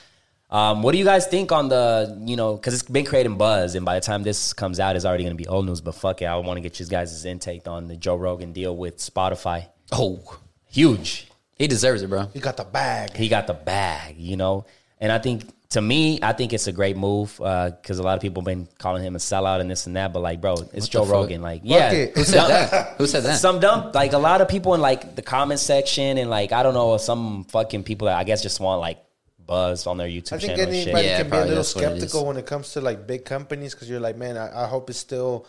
um, 0.49 0.81
what 0.81 0.93
do 0.93 0.97
you 0.97 1.05
guys 1.05 1.27
think 1.27 1.51
on 1.51 1.69
the, 1.69 2.21
you 2.25 2.35
know, 2.35 2.55
because 2.55 2.73
it's 2.73 2.83
been 2.83 3.05
creating 3.05 3.37
buzz, 3.37 3.75
and 3.75 3.85
by 3.85 3.95
the 3.95 4.01
time 4.01 4.23
this 4.23 4.53
comes 4.53 4.79
out, 4.79 4.95
it's 4.95 5.05
already 5.05 5.23
going 5.23 5.37
to 5.37 5.41
be 5.41 5.47
old 5.47 5.65
news. 5.65 5.81
But 5.81 5.95
fuck 5.95 6.21
it, 6.21 6.25
I 6.25 6.35
want 6.37 6.57
to 6.57 6.61
get 6.61 6.79
you 6.79 6.85
guys' 6.85 7.23
intake 7.25 7.67
on 7.67 7.87
the 7.87 7.95
Joe 7.95 8.15
Rogan 8.15 8.51
deal 8.51 8.75
with 8.75 8.97
Spotify. 8.97 9.67
oh, 9.91 10.39
Huge. 10.71 11.27
he 11.57 11.67
deserves 11.67 12.01
it, 12.03 12.09
bro. 12.09 12.29
He 12.33 12.39
got 12.39 12.57
the 12.57 12.63
bag. 12.63 13.15
He 13.15 13.27
got 13.29 13.47
the 13.47 13.53
bag, 13.53 14.17
you 14.17 14.37
know, 14.37 14.65
and 14.99 15.11
I 15.11 15.19
think. 15.19 15.45
To 15.71 15.81
me, 15.83 16.17
I 16.23 16.33
think 16.33 16.51
it's 16.51 16.65
a 16.65 16.71
great 16.71 16.97
move 16.97 17.39
uh, 17.39 17.69
because 17.69 17.99
a 17.99 18.03
lot 18.03 18.15
of 18.15 18.21
people 18.21 18.41
have 18.41 18.45
been 18.47 18.67
calling 18.79 19.03
him 19.03 19.15
a 19.15 19.19
sellout 19.19 19.61
and 19.61 19.69
this 19.69 19.85
and 19.85 19.95
that. 19.97 20.11
But 20.11 20.21
like, 20.21 20.41
bro, 20.41 20.55
it's 20.73 20.87
Joe? 20.87 21.05
Rogan. 21.05 21.43
Like, 21.43 21.61
yeah, 21.63 21.91
it. 21.91 22.17
Who 22.17 22.23
said 22.23 22.47
that? 22.47 22.95
Who 22.97 23.05
said 23.05 23.21
that? 23.21 23.37
some 23.37 23.59
dumb 23.59 23.91
like 23.93 24.13
a 24.13 24.17
lot 24.17 24.41
of 24.41 24.47
people 24.47 24.73
in 24.73 24.81
like 24.81 25.15
the 25.15 25.21
comment 25.21 25.59
section 25.59 26.17
and 26.17 26.27
like 26.27 26.51
I 26.53 26.63
don't 26.63 26.73
know 26.73 26.97
some 26.97 27.43
fucking 27.45 27.83
people 27.83 28.07
that 28.07 28.17
I 28.17 28.23
guess 28.23 28.41
just 28.41 28.59
want 28.59 28.81
like 28.81 28.97
buzz 29.45 29.85
on 29.85 29.97
their 29.97 30.07
YouTube 30.07 30.33
I 30.33 30.37
think 30.39 30.57
channel. 30.57 30.65
and 30.65 30.73
shit. 30.73 30.87
anybody 30.87 31.05
Yeah, 31.07 31.17
can 31.21 31.29
be 31.29 31.37
a 31.37 31.39
little 31.41 31.55
that's 31.57 31.75
what 31.75 31.83
it 31.83 31.87
is. 31.91 31.99
skeptical 31.99 32.25
when 32.25 32.37
it 32.37 32.45
comes 32.47 32.73
to 32.73 32.81
like 32.81 33.05
big 33.05 33.25
companies 33.25 33.75
because 33.75 33.87
you're 33.87 33.99
like, 33.99 34.17
man, 34.17 34.37
I, 34.37 34.63
I 34.63 34.67
hope 34.67 34.89
it's 34.89 34.97
still, 34.99 35.45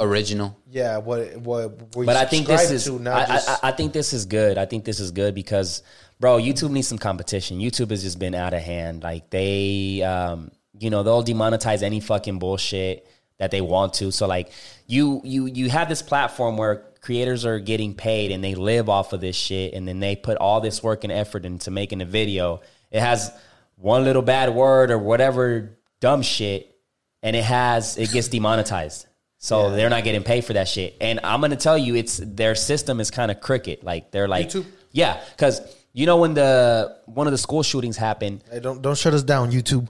Original. 0.00 0.56
yeah, 0.70 0.96
what 0.96 1.36
what 1.36 1.94
we 1.94 2.06
But 2.06 2.16
I 2.16 2.24
think 2.24 2.46
this 2.46 2.70
is 2.70 2.84
to, 2.84 2.96
I, 2.96 3.02
not 3.02 3.28
just 3.28 3.48
I, 3.62 3.68
I 3.68 3.72
think 3.72 3.92
this 3.92 4.14
is 4.14 4.24
good. 4.24 4.56
I 4.56 4.64
think 4.64 4.86
this 4.86 4.98
is 4.98 5.10
good 5.10 5.34
because 5.34 5.82
bro, 6.22 6.38
YouTube 6.38 6.70
needs 6.70 6.86
some 6.86 6.98
competition. 6.98 7.58
YouTube 7.58 7.90
has 7.90 8.04
just 8.04 8.20
been 8.20 8.32
out 8.32 8.54
of 8.54 8.62
hand. 8.62 9.02
Like 9.02 9.28
they 9.28 10.02
um 10.02 10.52
you 10.78 10.88
know, 10.88 11.02
they'll 11.02 11.22
demonetize 11.22 11.82
any 11.82 12.00
fucking 12.00 12.38
bullshit 12.38 13.06
that 13.38 13.50
they 13.50 13.60
want 13.60 13.94
to. 13.94 14.10
So 14.12 14.26
like 14.26 14.52
you 14.86 15.20
you 15.24 15.46
you 15.46 15.68
have 15.68 15.88
this 15.88 16.00
platform 16.00 16.56
where 16.56 16.84
creators 17.00 17.44
are 17.44 17.58
getting 17.58 17.92
paid 17.94 18.30
and 18.30 18.42
they 18.42 18.54
live 18.54 18.88
off 18.88 19.12
of 19.12 19.20
this 19.20 19.34
shit 19.34 19.74
and 19.74 19.86
then 19.86 19.98
they 19.98 20.14
put 20.14 20.38
all 20.38 20.60
this 20.60 20.80
work 20.80 21.02
and 21.02 21.12
effort 21.12 21.44
into 21.44 21.72
making 21.72 22.00
a 22.00 22.06
video. 22.06 22.60
It 22.92 23.00
has 23.00 23.32
one 23.74 24.04
little 24.04 24.22
bad 24.22 24.54
word 24.54 24.92
or 24.92 24.98
whatever 24.98 25.76
dumb 25.98 26.22
shit 26.22 26.78
and 27.24 27.34
it 27.34 27.44
has 27.44 27.98
it 27.98 28.12
gets 28.12 28.28
demonetized. 28.28 29.06
So 29.38 29.72
they're 29.72 29.90
not 29.90 30.04
getting 30.04 30.22
paid 30.22 30.44
for 30.44 30.52
that 30.52 30.68
shit. 30.68 30.96
And 31.00 31.18
I'm 31.24 31.40
gonna 31.40 31.56
tell 31.56 31.76
you, 31.76 31.96
it's 31.96 32.18
their 32.18 32.54
system 32.54 33.00
is 33.00 33.10
kind 33.10 33.28
of 33.28 33.40
crooked. 33.40 33.82
Like 33.82 34.12
they're 34.12 34.28
like, 34.28 34.50
YouTube? 34.50 34.66
yeah, 34.92 35.20
because 35.32 35.60
you 35.92 36.06
know 36.06 36.16
when 36.18 36.34
the 36.34 36.96
one 37.06 37.26
of 37.26 37.32
the 37.32 37.38
school 37.38 37.62
shootings 37.62 37.96
happened, 37.96 38.42
Hey, 38.50 38.60
don't 38.60 38.82
don't 38.82 38.96
shut 38.98 39.14
us 39.14 39.22
down, 39.22 39.50
YouTube. 39.52 39.88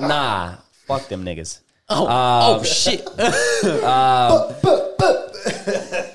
nah, 0.00 0.56
fuck 0.86 1.08
them 1.08 1.24
niggas. 1.24 1.60
Oh, 1.88 2.06
Um, 2.06 2.60
oh 2.60 2.62
shit. 2.64 3.06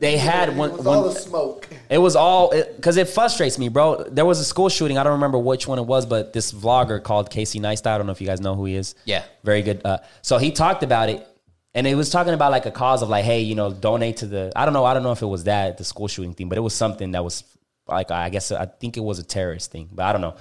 They 0.00 0.16
had 0.16 0.56
one. 0.56 0.82
one 0.82 1.14
smoke. 1.14 1.68
It 1.90 1.98
was 1.98 2.16
all 2.16 2.50
because 2.76 2.96
it, 2.96 3.06
frustrates 3.10 3.58
me, 3.58 3.68
bro. 3.68 4.02
There 4.04 4.24
was 4.24 4.40
a 4.40 4.44
school 4.46 4.70
shooting. 4.70 4.96
I 4.96 5.02
don't 5.02 5.12
remember 5.12 5.38
which 5.38 5.68
one 5.68 5.78
it 5.78 5.84
was, 5.84 6.06
but 6.06 6.32
this 6.32 6.52
vlogger 6.52 7.02
called 7.02 7.28
Casey 7.28 7.60
Neistat. 7.60 7.88
I 7.88 7.98
don't 7.98 8.06
know 8.06 8.12
if 8.12 8.20
you 8.20 8.26
guys 8.26 8.40
know 8.40 8.54
who 8.54 8.64
he 8.64 8.76
is. 8.76 8.94
Yeah. 9.04 9.24
very 9.44 9.60
good. 9.60 9.82
Uh, 9.84 9.98
so 10.22 10.38
he 10.38 10.52
talked 10.52 10.82
about 10.82 11.10
it, 11.10 11.26
and 11.74 11.86
it 11.86 11.96
was 11.96 12.08
talking 12.08 12.32
about 12.32 12.50
like 12.50 12.64
a 12.64 12.70
cause 12.70 13.02
of 13.02 13.10
like, 13.10 13.26
hey, 13.26 13.40
you 13.40 13.54
know, 13.54 13.70
donate 13.74 14.16
to 14.18 14.26
the. 14.26 14.50
I 14.56 14.64
don't 14.64 14.72
know. 14.72 14.86
I 14.86 14.94
don't 14.94 15.02
know 15.02 15.12
if 15.12 15.20
it 15.20 15.26
was 15.26 15.44
that 15.44 15.76
the 15.76 15.84
school 15.84 16.08
shooting 16.08 16.32
thing, 16.32 16.48
but 16.48 16.56
it 16.56 16.62
was 16.62 16.74
something 16.74 17.12
that 17.12 17.22
was 17.22 17.44
like 17.90 18.10
I 18.10 18.28
guess 18.30 18.50
I 18.52 18.66
think 18.66 18.96
it 18.96 19.00
was 19.00 19.18
a 19.18 19.22
terrorist 19.24 19.70
thing, 19.70 19.88
but 19.92 20.04
I 20.06 20.12
don't 20.12 20.20
know. 20.20 20.36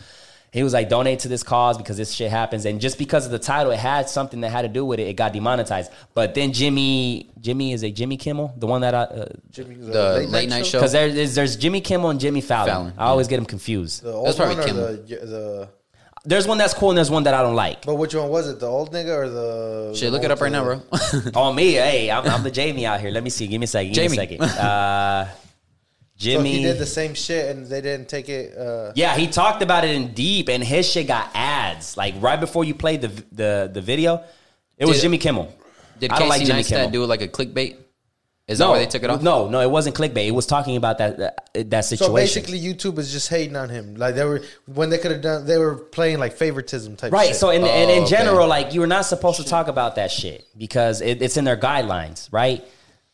He 0.52 0.64
was 0.64 0.74
like, 0.74 0.90
donate 0.90 1.20
to 1.20 1.28
this 1.28 1.44
cause 1.44 1.78
because 1.78 1.96
this 1.96 2.12
shit 2.12 2.32
happens, 2.32 2.66
and 2.66 2.82
just 2.82 2.98
because 2.98 3.24
of 3.28 3.32
the 3.32 3.38
title, 3.38 3.72
it 3.72 3.78
had 3.78 4.10
something 4.10 4.42
that 4.42 4.50
had 4.50 4.64
to 4.64 4.68
do 4.68 4.84
with 4.84 5.00
it. 5.00 5.04
It 5.08 5.14
got 5.16 5.32
demonetized. 5.32 5.92
But 6.16 6.34
then 6.34 6.54
Jimmy, 6.54 7.30
Jimmy 7.40 7.72
is 7.72 7.84
a 7.84 7.92
Jimmy 7.92 8.18
Kimmel, 8.18 8.56
the 8.58 8.66
one 8.66 8.82
that 8.82 8.96
I. 8.96 9.02
Uh, 9.04 9.26
The 9.56 10.26
late 10.28 10.50
night 10.50 10.66
show. 10.66 10.80
because 10.80 10.92
there's 10.92 11.36
there's 11.36 11.56
Jimmy 11.56 11.82
Kimmel 11.82 12.10
and 12.10 12.20
Jimmy 12.20 12.42
Fallon. 12.42 12.68
Fallon, 12.70 12.94
I 12.98 13.06
always 13.06 13.28
get 13.28 13.36
them 13.36 13.46
confused. 13.46 14.02
The 14.02 14.12
old 14.12 14.26
That's 14.26 14.38
probably 14.38 14.56
one 14.56 14.64
or 14.64 14.68
Kimmel. 14.68 14.86
the, 14.88 15.16
the 15.28 15.70
There's 16.26 16.48
one 16.48 16.58
that's 16.58 16.74
cool 16.74 16.90
and 16.90 16.98
there's 16.98 17.12
one 17.12 17.24
that 17.26 17.36
I 17.36 17.44
don't 17.44 17.56
like. 17.56 17.86
but 17.86 17.96
which 17.96 18.16
one 18.16 18.30
was 18.30 18.50
it? 18.50 18.60
The 18.60 18.66
old 18.68 18.92
nigga 18.92 19.16
or 19.16 19.30
the 19.30 19.94
Shit, 19.96 20.08
the 20.08 20.12
look 20.18 20.24
it 20.24 20.32
up 20.32 20.42
right 20.42 20.50
to 20.52 20.58
now, 20.58 20.64
bro. 20.64 20.82
On 21.42 21.56
me, 21.56 21.74
hey, 21.74 22.10
I'm, 22.10 22.26
I'm 22.26 22.42
the 22.42 22.50
Jamie 22.52 22.88
out 22.88 23.00
here. 23.02 23.12
Let 23.12 23.24
me 23.24 23.30
see. 23.30 23.46
Give 23.46 23.60
me 23.60 23.66
a 23.66 23.68
second. 23.68 23.94
Give 23.94 24.12
me 24.12 24.18
a 24.18 24.26
Jamie. 24.26 24.40
second. 24.48 24.66
Uh, 24.66 25.28
So 26.20 26.26
Jimmy. 26.26 26.52
he 26.58 26.64
did 26.64 26.78
the 26.78 26.86
same 26.86 27.14
shit 27.14 27.56
and 27.56 27.66
they 27.66 27.80
didn't 27.80 28.10
take 28.10 28.28
it. 28.28 28.58
Uh, 28.58 28.92
yeah, 28.94 29.16
he 29.16 29.26
talked 29.28 29.62
about 29.62 29.86
it 29.86 29.92
in 29.96 30.14
deep, 30.14 30.50
and 30.50 30.62
his 30.62 30.86
shit 30.90 31.08
got 31.08 31.30
ads. 31.34 31.96
Like 31.96 32.16
right 32.20 32.40
before 32.40 32.66
you 32.66 32.74
played 32.76 33.02
the 33.02 33.08
the 33.32 33.72
the 33.74 33.82
video, 33.82 34.24
It 34.78 34.86
was 34.86 34.98
Did- 34.98 35.04
Jimmy 35.04 35.18
Kimmel. 35.18 35.54
Did 36.00 36.12
I 36.12 36.18
Casey 36.18 36.20
don't 36.20 36.30
like 36.30 36.46
Jimmy 36.48 36.60
Neistat 36.62 36.70
Kimmel. 36.70 36.90
do 36.92 37.06
like 37.06 37.22
a 37.22 37.28
clickbait? 37.30 37.78
Is 38.50 38.58
that 38.58 38.68
why 38.68 38.80
they 38.80 38.88
took 38.88 39.04
it 39.04 39.10
off? 39.12 39.22
No, 39.22 39.48
no, 39.48 39.62
it 39.62 39.70
wasn't 39.70 39.96
clickbait. 39.96 40.26
It 40.28 40.32
was 40.32 40.48
talking 40.48 40.76
about 40.76 40.98
that 40.98 41.18
that, 41.20 41.70
that 41.70 41.82
situation. 41.86 42.10
So 42.10 42.14
basically, 42.16 42.60
YouTube 42.60 42.98
is 42.98 43.12
just 43.12 43.30
hating 43.30 43.56
on 43.56 43.70
him. 43.70 43.96
Like 43.96 44.16
they 44.16 44.26
were 44.26 44.42
when 44.66 44.90
they 44.90 44.98
could 44.98 45.12
have 45.12 45.22
done, 45.22 45.46
they 45.46 45.58
were 45.60 45.76
playing 45.76 46.18
like 46.20 46.34
favoritism 46.34 46.96
type. 46.98 47.14
Right. 47.14 47.28
shit. 47.28 47.36
So 47.38 47.52
in 47.52 47.62
and 47.64 47.92
Oh, 47.92 47.94
in 47.94 48.04
okay. 48.04 48.10
general, 48.10 48.48
like 48.48 48.74
you 48.74 48.82
were 48.82 48.88
not 48.88 49.06
supposed 49.06 49.38
to 49.40 49.46
talk 49.46 49.68
about 49.70 49.96
that 49.96 50.10
shit 50.12 50.48
because 50.58 51.00
it, 51.02 51.22
it's 51.22 51.38
in 51.38 51.46
their 51.46 51.58
guidelines, 51.58 52.28
right? 52.34 52.66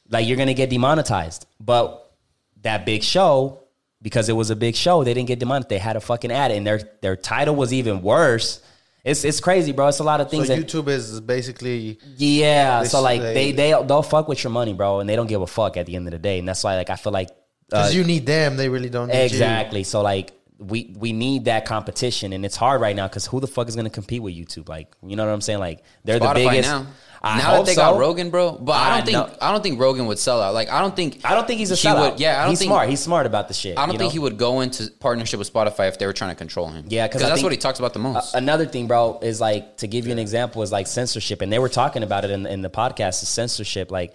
Like 0.10 0.26
you're 0.28 0.38
gonna 0.38 0.54
get 0.54 0.70
demonetized. 0.70 1.46
But 1.60 2.05
that 2.66 2.86
big 2.86 3.02
show, 3.04 3.62
because 4.02 4.30
it 4.30 4.34
was 4.34 4.50
a 4.50 4.56
big 4.56 4.76
show, 4.76 5.04
they 5.04 5.14
didn't 5.14 5.28
get 5.28 5.40
demonetized. 5.40 5.70
They 5.70 5.80
had 5.80 5.96
a 5.96 6.02
fucking 6.02 6.32
ad, 6.32 6.52
and 6.52 6.68
their 6.68 6.82
their 7.02 7.16
title 7.16 7.56
was 7.56 7.74
even 7.74 8.02
worse. 8.02 8.62
It's 9.04 9.24
it's 9.24 9.40
crazy, 9.40 9.72
bro. 9.72 9.88
It's 9.88 10.00
a 10.00 10.04
lot 10.04 10.20
of 10.20 10.28
so 10.28 10.32
things 10.32 10.48
that 10.50 10.60
YouTube 10.60 10.88
is 10.88 11.22
basically 11.22 12.00
yeah. 12.18 12.82
They- 12.82 12.90
so 12.90 13.02
like 13.02 13.22
they 13.22 13.34
they- 13.34 13.52
they 13.52 13.70
they'll 13.88 14.02
fuck 14.04 14.28
with 14.28 14.44
your 14.44 14.52
money, 14.52 14.74
bro, 14.74 15.00
and 15.00 15.10
they 15.10 15.16
don't 15.16 15.28
give 15.28 15.42
a 15.42 15.48
fuck 15.48 15.78
at 15.78 15.86
the 15.86 15.96
end 15.96 16.08
of 16.08 16.12
the 16.12 16.20
day. 16.20 16.40
And 16.40 16.48
that's 16.48 16.64
why 16.64 16.76
like 16.76 16.90
I 16.90 16.96
feel 16.96 17.14
like 17.14 17.30
because 17.70 17.94
uh, 17.94 17.98
you 17.98 18.04
need 18.04 18.26
them. 18.26 18.58
They 18.58 18.70
really 18.70 18.90
don't. 18.90 19.08
Need 19.08 19.24
Exactly. 19.26 19.84
So 19.84 20.02
like 20.02 20.34
we 20.58 20.96
we 20.98 21.14
need 21.14 21.46
that 21.46 21.66
competition, 21.66 22.34
and 22.34 22.46
it's 22.46 22.56
hard 22.56 22.82
right 22.82 22.96
now 22.96 23.08
because 23.08 23.26
who 23.28 23.40
the 23.40 23.48
fuck 23.48 23.68
is 23.68 23.76
going 23.76 23.86
to 23.86 23.92
compete 23.92 24.22
with 24.22 24.34
YouTube? 24.34 24.70
Like 24.70 24.94
you 25.04 25.16
know 25.16 25.26
what 25.26 25.34
I'm 25.34 25.42
saying? 25.42 25.60
Like 25.60 25.84
they're 26.04 26.20
the 26.20 26.34
biggest. 26.34 26.70
now. 26.70 26.88
I 27.26 27.38
now 27.40 27.52
that 27.58 27.66
they 27.66 27.74
so. 27.74 27.82
got 27.82 28.00
Rogan, 28.00 28.30
bro. 28.30 28.52
But 28.54 28.74
I 28.74 28.98
I 28.98 29.02
don't 29.02 29.06
think. 29.28 29.38
I 29.42 29.52
don't 29.52 29.62
think 29.64 29.80
Rogan 29.80 30.06
would 30.06 30.20
sell 30.20 30.40
out. 30.42 30.54
Like 30.54 30.70
I 30.70 30.80
don't 30.82 30.96
think 30.96 31.22
I 31.26 31.34
don't 31.34 31.48
think 31.48 31.60
he's 31.60 31.72
a 31.72 31.76
he 31.76 31.88
sellout. 31.88 32.12
would- 32.12 32.20
yeah, 32.20 32.38
I 32.40 32.42
don't 32.44 32.52
he's 32.52 32.60
think 32.60 32.70
smart. 32.70 32.90
He's 32.90 33.00
smart 33.00 33.26
about 33.26 33.48
the 33.48 33.54
shit. 33.54 33.78
I 33.78 33.86
don't 33.88 33.98
think 33.98 34.10
know? 34.10 34.10
he 34.12 34.20
would 34.20 34.38
go 34.38 34.62
into 34.62 34.92
partnership 35.00 35.40
with 35.40 35.52
Spotify 35.52 35.88
if 35.88 35.98
they 35.98 36.06
were 36.06 36.14
trying 36.14 36.30
to 36.32 36.36
control 36.36 36.68
him. 36.70 36.86
Yeah, 36.88 37.08
because 37.08 37.22
that's 37.22 37.42
what 37.44 37.52
he 37.52 37.58
talks 37.58 37.80
about 37.80 37.94
the 37.94 38.00
most. 38.00 38.36
Uh, 38.36 38.38
another 38.38 38.66
thing, 38.66 38.86
bro, 38.88 39.20
is 39.22 39.42
like 39.42 39.78
to 39.78 39.88
give 39.88 40.06
you 40.06 40.12
an 40.12 40.20
example 40.20 40.62
is 40.62 40.72
like 40.72 40.86
censorship, 40.88 41.42
and 41.42 41.52
they 41.52 41.60
were 41.60 41.70
talking 41.70 42.04
about 42.04 42.24
it 42.26 42.32
in, 42.32 42.46
in 42.46 42.62
the 42.62 42.70
podcast. 42.70 43.24
Is 43.24 43.30
censorship 43.30 43.90
like 43.92 44.14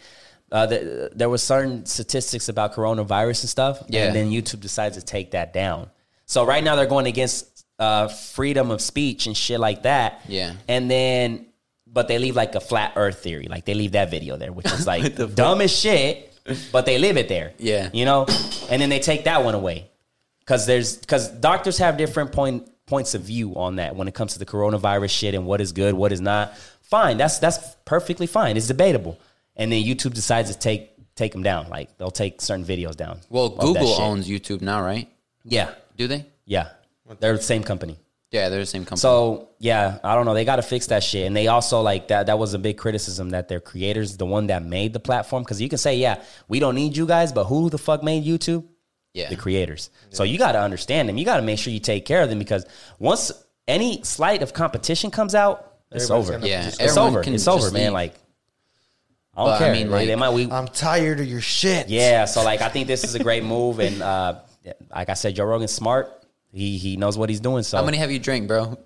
uh, 0.52 0.66
the, 0.66 1.10
there 1.14 1.28
was 1.28 1.42
certain 1.42 1.86
statistics 1.86 2.48
about 2.48 2.74
coronavirus 2.74 3.42
and 3.42 3.50
stuff, 3.50 3.82
Yeah. 3.88 4.06
and 4.06 4.14
then 4.14 4.30
YouTube 4.30 4.60
decides 4.60 4.96
to 4.96 5.02
take 5.02 5.32
that 5.32 5.52
down. 5.52 5.90
So 6.26 6.44
right 6.46 6.62
now 6.62 6.76
they're 6.76 6.86
going 6.86 7.06
against 7.06 7.66
uh, 7.80 8.06
freedom 8.08 8.70
of 8.70 8.80
speech 8.80 9.26
and 9.26 9.36
shit 9.36 9.58
like 9.58 9.82
that. 9.82 10.20
Yeah. 10.28 10.52
and 10.68 10.88
then 10.90 11.46
but 11.92 12.08
they 12.08 12.18
leave 12.18 12.36
like 12.36 12.54
a 12.54 12.60
flat 12.60 12.92
Earth 12.96 13.18
theory, 13.22 13.46
like 13.48 13.64
they 13.64 13.74
leave 13.74 13.92
that 13.92 14.10
video 14.10 14.36
there, 14.36 14.52
which 14.52 14.66
is 14.66 14.86
like 14.94 15.16
dumb 15.34 15.60
as 15.60 15.76
shit, 15.76 16.32
but 16.72 16.86
they 16.86 16.98
live 16.98 17.16
it 17.16 17.28
there. 17.28 17.52
Yeah. 17.58 17.90
you 17.92 18.04
know, 18.04 18.26
and 18.70 18.80
then 18.80 18.88
they 18.88 19.00
take 19.00 19.24
that 19.24 19.44
one 19.44 19.54
away 19.54 19.90
because 20.40 20.66
there's 20.66 20.96
because 20.96 21.28
doctors 21.28 21.78
have 21.78 21.96
different 21.96 22.32
point 22.32 22.68
points 22.86 23.14
of 23.14 23.22
view 23.22 23.54
on 23.54 23.76
that 23.76 23.94
when 23.94 24.08
it 24.08 24.14
comes 24.14 24.32
to 24.32 24.38
the 24.38 24.46
coronavirus 24.46 25.10
shit 25.10 25.34
and 25.34 25.46
what 25.46 25.60
is 25.60 25.72
good, 25.72 25.94
what 25.94 26.12
is 26.12 26.20
not. 26.20 26.56
Fine, 26.82 27.18
that's 27.18 27.38
that's 27.38 27.76
perfectly 27.84 28.26
fine. 28.26 28.56
It's 28.56 28.66
debatable, 28.66 29.18
and 29.56 29.70
then 29.70 29.82
YouTube 29.84 30.12
decides 30.14 30.50
to 30.52 30.58
take 30.58 30.90
take 31.14 31.32
them 31.32 31.42
down. 31.42 31.68
Like 31.68 31.96
they'll 31.98 32.10
take 32.10 32.40
certain 32.40 32.64
videos 32.64 32.96
down. 32.96 33.20
well, 33.28 33.46
of 33.46 33.58
Google 33.58 34.00
owns 34.00 34.28
YouTube 34.28 34.60
now, 34.60 34.82
right? 34.82 35.08
Yeah, 35.44 35.72
Do 35.96 36.06
they? 36.08 36.26
yeah, 36.46 36.70
they're 37.20 37.36
the 37.36 37.42
same 37.42 37.62
company. 37.62 37.96
Yeah, 38.30 38.48
they're 38.48 38.60
the 38.60 38.66
same 38.66 38.84
company. 38.84 39.00
So 39.00 39.48
yeah, 39.58 39.98
I 40.04 40.14
don't 40.14 40.24
know. 40.24 40.34
They 40.34 40.44
got 40.44 40.56
to 40.56 40.62
fix 40.62 40.86
that 40.86 41.02
shit, 41.02 41.26
and 41.26 41.36
they 41.36 41.48
also 41.48 41.80
like 41.80 42.08
that. 42.08 42.26
That 42.26 42.38
was 42.38 42.54
a 42.54 42.58
big 42.58 42.78
criticism 42.78 43.30
that 43.30 43.48
their 43.48 43.60
creators, 43.60 44.16
the 44.16 44.26
one 44.26 44.46
that 44.48 44.62
made 44.62 44.92
the 44.92 45.00
platform, 45.00 45.42
because 45.42 45.60
you 45.60 45.68
can 45.68 45.78
say, 45.78 45.96
yeah, 45.96 46.22
we 46.48 46.60
don't 46.60 46.74
need 46.76 46.96
you 46.96 47.06
guys, 47.06 47.32
but 47.32 47.44
who 47.44 47.70
the 47.70 47.78
fuck 47.78 48.02
made 48.02 48.24
YouTube? 48.24 48.64
yeah, 49.14 49.28
the 49.28 49.36
creators. 49.36 49.90
So 50.10 50.22
you 50.22 50.38
got 50.38 50.52
to 50.52 50.60
understand 50.60 51.08
them. 51.08 51.18
You 51.18 51.24
got 51.24 51.36
to 51.36 51.42
make 51.42 51.58
sure 51.58 51.72
you 51.72 51.80
take 51.80 52.04
care 52.04 52.22
of 52.22 52.28
them 52.28 52.38
because 52.38 52.64
once 52.98 53.32
any 53.66 54.02
slight 54.04 54.42
of 54.42 54.52
competition 54.52 55.10
comes 55.10 55.34
out, 55.34 55.74
it's 55.90 56.04
Everybody's 56.04 56.28
over. 56.28 56.38
gonna 56.38 56.48
Yeah, 56.48 56.66
it's 56.68 56.96
over. 56.96 57.22
It's 57.26 57.48
over, 57.48 57.62
just 57.62 57.72
man. 57.72 57.86
leave. 57.86 57.92
Like 57.92 58.14
I 59.34 59.44
don't 59.44 59.52
but, 59.52 59.58
care. 59.58 59.70
I 59.70 59.72
mean, 59.72 59.90
like, 59.90 60.06
they 60.06 60.14
might. 60.14 60.30
We, 60.30 60.50
I'm 60.50 60.68
tired 60.68 61.18
of 61.20 61.26
your 61.26 61.40
shit. 61.40 61.88
yeah. 61.88 62.24
So 62.26 62.44
like, 62.44 62.60
I 62.60 62.68
think 62.68 62.86
this 62.86 63.02
is 63.02 63.14
a 63.16 63.22
great 63.22 63.42
move, 63.42 63.80
and 63.80 64.00
uh, 64.00 64.40
like 64.94 65.08
I 65.08 65.14
said, 65.14 65.34
Joe 65.34 65.44
Rogan's 65.44 65.72
smart. 65.72 66.19
He 66.52 66.78
he 66.78 66.96
knows 66.96 67.16
what 67.16 67.28
he's 67.28 67.40
doing. 67.40 67.62
So 67.62 67.76
How 67.78 67.84
many 67.84 67.98
have 67.98 68.10
you 68.10 68.18
drank, 68.18 68.48
bro? 68.48 68.78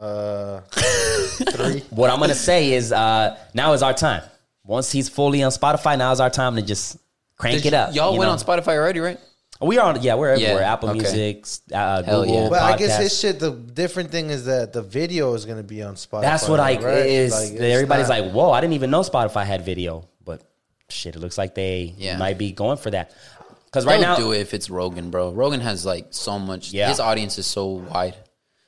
Uh, 0.00 0.60
three. 0.70 1.80
what 1.90 2.10
I'm 2.10 2.20
gonna 2.20 2.34
say 2.34 2.72
is 2.72 2.92
uh, 2.92 3.36
now 3.54 3.72
is 3.72 3.82
our 3.82 3.94
time. 3.94 4.22
Once 4.64 4.90
he's 4.90 5.08
fully 5.08 5.42
on 5.42 5.50
Spotify, 5.50 5.96
now 5.96 6.12
is 6.12 6.20
our 6.20 6.30
time 6.30 6.56
to 6.56 6.62
just 6.62 6.98
crank 7.38 7.58
Did 7.62 7.68
it 7.68 7.74
up. 7.74 7.94
Y'all 7.94 8.12
you 8.12 8.18
went 8.18 8.28
know? 8.28 8.32
on 8.32 8.38
Spotify 8.38 8.74
already, 8.76 9.00
right? 9.00 9.18
We 9.60 9.78
are 9.78 9.94
on. 9.94 10.02
Yeah, 10.02 10.16
we're 10.16 10.30
everywhere. 10.30 10.60
Yeah, 10.60 10.72
Apple 10.72 10.90
okay. 10.90 10.98
Music, 11.00 11.46
uh, 11.72 12.02
Hell 12.02 12.24
Google. 12.24 12.42
yeah. 12.42 12.48
But 12.50 12.62
I 12.62 12.76
guess 12.76 12.96
Podcasts. 12.98 13.00
his 13.00 13.20
shit. 13.20 13.40
The 13.40 13.52
different 13.52 14.10
thing 14.10 14.28
is 14.28 14.44
that 14.46 14.72
the 14.74 14.82
video 14.82 15.32
is 15.34 15.46
gonna 15.46 15.62
be 15.62 15.82
on 15.82 15.94
Spotify. 15.94 16.22
That's 16.22 16.48
what 16.48 16.60
I 16.60 16.74
right? 16.78 17.06
is. 17.06 17.32
Like, 17.32 17.60
everybody's 17.60 18.08
not- 18.08 18.20
like, 18.20 18.32
"Whoa, 18.32 18.50
I 18.50 18.60
didn't 18.60 18.74
even 18.74 18.90
know 18.90 19.00
Spotify 19.00 19.44
had 19.46 19.64
video." 19.64 20.08
But 20.24 20.42
shit, 20.90 21.16
it 21.16 21.20
looks 21.20 21.38
like 21.38 21.54
they 21.54 21.94
Yeah. 21.96 22.18
might 22.18 22.36
be 22.36 22.52
going 22.52 22.76
for 22.76 22.90
that. 22.90 23.12
Because 23.66 23.84
right 23.84 24.00
now, 24.00 24.16
do 24.16 24.32
it 24.32 24.40
if 24.40 24.54
it's 24.54 24.70
Rogan, 24.70 25.10
bro. 25.10 25.32
Rogan 25.32 25.60
has 25.60 25.84
like 25.84 26.06
so 26.10 26.38
much. 26.38 26.72
Yeah. 26.72 26.88
his 26.88 27.00
audience 27.00 27.38
is 27.38 27.46
so 27.46 27.66
wide. 27.66 28.16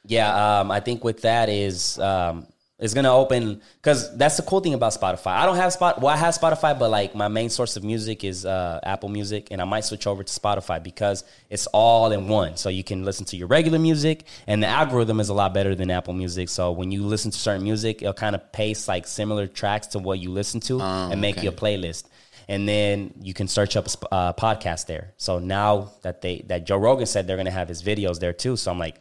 yeah, 0.05 0.61
um, 0.61 0.71
I 0.71 0.81
think 0.81 1.03
with 1.03 1.23
that 1.23 1.49
is 1.49 1.99
um, 1.99 2.47
it's 2.81 2.95
gonna 2.95 3.13
open 3.13 3.61
because 3.83 4.17
that's 4.17 4.37
the 4.37 4.43
cool 4.45 4.61
thing 4.61 4.73
about 4.73 4.93
Spotify. 4.93 5.33
I 5.33 5.47
don't 5.47 5.57
have 5.57 5.73
Spot. 5.73 6.01
Well, 6.01 6.15
I 6.15 6.17
have 6.17 6.35
Spotify, 6.35 6.79
but 6.79 6.91
like 6.91 7.13
my 7.13 7.27
main 7.27 7.51
source 7.51 7.77
of 7.77 7.83
music 7.83 8.23
is 8.23 8.47
uh, 8.47 8.79
Apple 8.85 9.09
Music, 9.09 9.49
and 9.51 9.61
I 9.61 9.65
might 9.65 9.81
switch 9.81 10.07
over 10.07 10.23
to 10.23 10.33
Spotify 10.41 10.81
because 10.81 11.25
it's 11.51 11.67
all 11.69 12.13
in 12.13 12.29
one. 12.29 12.57
So 12.57 12.69
you 12.69 12.85
can 12.85 13.05
listen 13.05 13.25
to 13.27 13.37
your 13.37 13.49
regular 13.49 13.81
music, 13.81 14.25
and 14.47 14.63
the 14.63 14.69
algorithm 14.69 15.19
is 15.19 15.29
a 15.29 15.35
lot 15.35 15.53
better 15.55 15.75
than 15.75 15.91
Apple 15.91 16.15
Music. 16.15 16.49
So 16.49 16.71
when 16.71 16.93
you 16.93 17.03
listen 17.05 17.33
to 17.33 17.39
certain 17.39 17.65
music, 17.65 18.01
it'll 18.01 18.15
kind 18.15 18.37
of 18.37 18.53
paste 18.53 18.87
like 18.87 19.09
similar 19.09 19.49
tracks 19.49 19.89
to 19.89 19.99
what 19.99 20.21
you 20.21 20.31
listen 20.31 20.61
to, 20.61 20.81
and 20.81 21.21
make 21.21 21.39
okay. 21.39 21.45
you 21.45 21.51
a 21.51 21.53
playlist. 21.53 22.05
And 22.51 22.67
then 22.67 23.13
you 23.21 23.35
can 23.35 23.47
search 23.47 23.77
up 23.77 23.87
a 23.87 23.91
sp- 23.93 24.09
uh, 24.11 24.33
podcast 24.33 24.87
there. 24.87 25.13
So 25.19 25.39
now 25.39 25.93
that 26.03 26.23
they 26.23 26.45
that 26.47 26.65
Joe 26.67 26.79
Rogan 26.79 27.07
said 27.07 27.27
they're 27.27 27.37
gonna 27.37 27.51
have 27.51 27.69
his 27.69 27.83
videos 27.83 28.19
there 28.21 28.33
too. 28.33 28.57
So 28.57 28.71
I'm 28.71 28.79
like 28.79 29.01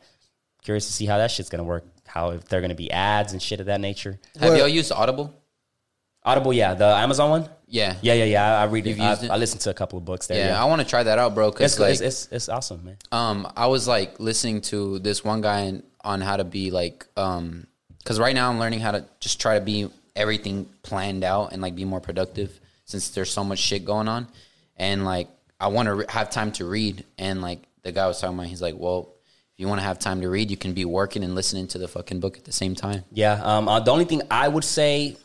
curious 0.64 0.86
to 0.88 0.94
see 0.94 1.06
how 1.06 1.18
that 1.18 1.32
shit's 1.32 1.50
gonna 1.50 1.64
work. 1.64 1.86
How 2.06 2.32
if 2.32 2.46
they're 2.50 2.62
gonna 2.62 2.76
be 2.76 2.92
ads 2.92 3.32
and 3.32 3.42
shit 3.42 3.60
of 3.62 3.68
that 3.68 3.80
nature. 3.80 4.20
Have 4.40 4.50
What- 4.50 4.60
y'all 4.60 4.68
used 4.68 4.92
Audible? 4.92 5.34
Audible, 6.26 6.52
yeah, 6.52 6.74
the 6.74 6.84
Amazon 6.86 7.30
one. 7.30 7.50
Yeah, 7.70 7.96
Yeah, 8.02 8.14
yeah, 8.16 8.24
yeah. 8.26 8.58
I, 8.60 8.62
I 8.64 8.66
read 8.66 8.86
it. 8.86 8.92
You've 8.92 9.00
I, 9.02 9.10
used 9.12 9.24
it? 9.24 9.30
I 9.32 9.38
listened 9.38 9.62
to 9.62 9.70
a 9.70 9.74
couple 9.74 9.98
of 9.98 10.04
books 10.04 10.28
there. 10.28 10.38
yeah. 10.38 10.48
Yeah, 10.56 10.62
I 10.62 10.66
want 10.66 10.82
to 10.82 10.88
try 10.88 11.04
that 11.04 11.18
out, 11.20 11.34
bro. 11.36 11.48
it's, 11.50 11.56
Because 11.58 11.76
good. 11.78 11.84
like, 11.84 11.92
it's, 11.94 12.02
it's 12.02 12.28
it's 12.32 12.50
awesome, 12.50 12.84
man. 12.84 12.98
um, 13.14 13.50
I 13.56 13.68
was 13.68 13.88
like 13.88 14.20
listening 14.20 14.60
to 14.72 15.00
this 15.00 15.24
one 15.24 15.40
guy 15.42 15.62
in- 15.62 15.84
on 16.04 16.20
how 16.22 16.36
to 16.38 16.44
be 16.44 16.70
like, 16.72 17.06
um, 17.16 17.66
because 18.00 18.20
right 18.20 18.36
now 18.36 18.50
I'm 18.50 18.60
learning 18.60 18.80
how 18.82 18.92
to 18.92 19.06
just 19.22 19.40
try 19.40 19.56
to 19.60 19.64
be 19.64 19.90
everything 20.18 20.68
planned 20.84 21.24
out 21.24 21.54
and 21.54 21.62
like 21.62 21.76
be 21.76 21.86
more 21.86 22.02
productive 22.02 22.60
since 22.88 23.10
there's 23.10 23.30
so 23.30 23.44
much 23.44 23.60
shit 23.60 23.86
going 23.86 24.08
on, 24.08 24.28
and 24.78 25.06
like 25.06 25.30
I 25.60 25.68
want 25.68 25.88
to 25.88 25.94
re- 25.94 26.06
have 26.10 26.30
time 26.30 26.52
to 26.54 26.66
read. 26.66 27.06
And 27.18 27.42
like 27.42 27.60
the 27.84 27.92
guy 27.92 28.08
was 28.08 28.20
talking 28.20 28.36
about, 28.36 28.48
he's 28.48 28.62
like, 28.62 28.76
well, 28.78 29.14
if 29.54 29.60
you 29.60 29.68
want 29.68 29.80
to 29.80 29.86
have 29.86 30.00
time 30.00 30.22
to 30.22 30.30
read, 30.30 30.50
you 30.50 30.58
can 30.58 30.74
be 30.74 30.86
working 30.86 31.24
and 31.24 31.36
listening 31.36 31.68
to 31.68 31.78
the 31.78 31.88
fucking 31.88 32.22
book 32.22 32.38
at 32.38 32.46
the 32.46 32.52
same 32.52 32.74
time. 32.76 33.04
Yeah. 33.12 33.40
Um. 33.44 33.68
Uh, 33.68 33.82
the 33.82 33.92
only 33.92 34.06
thing 34.06 34.22
I 34.32 34.48
would 34.48 34.64
say, 34.64 35.18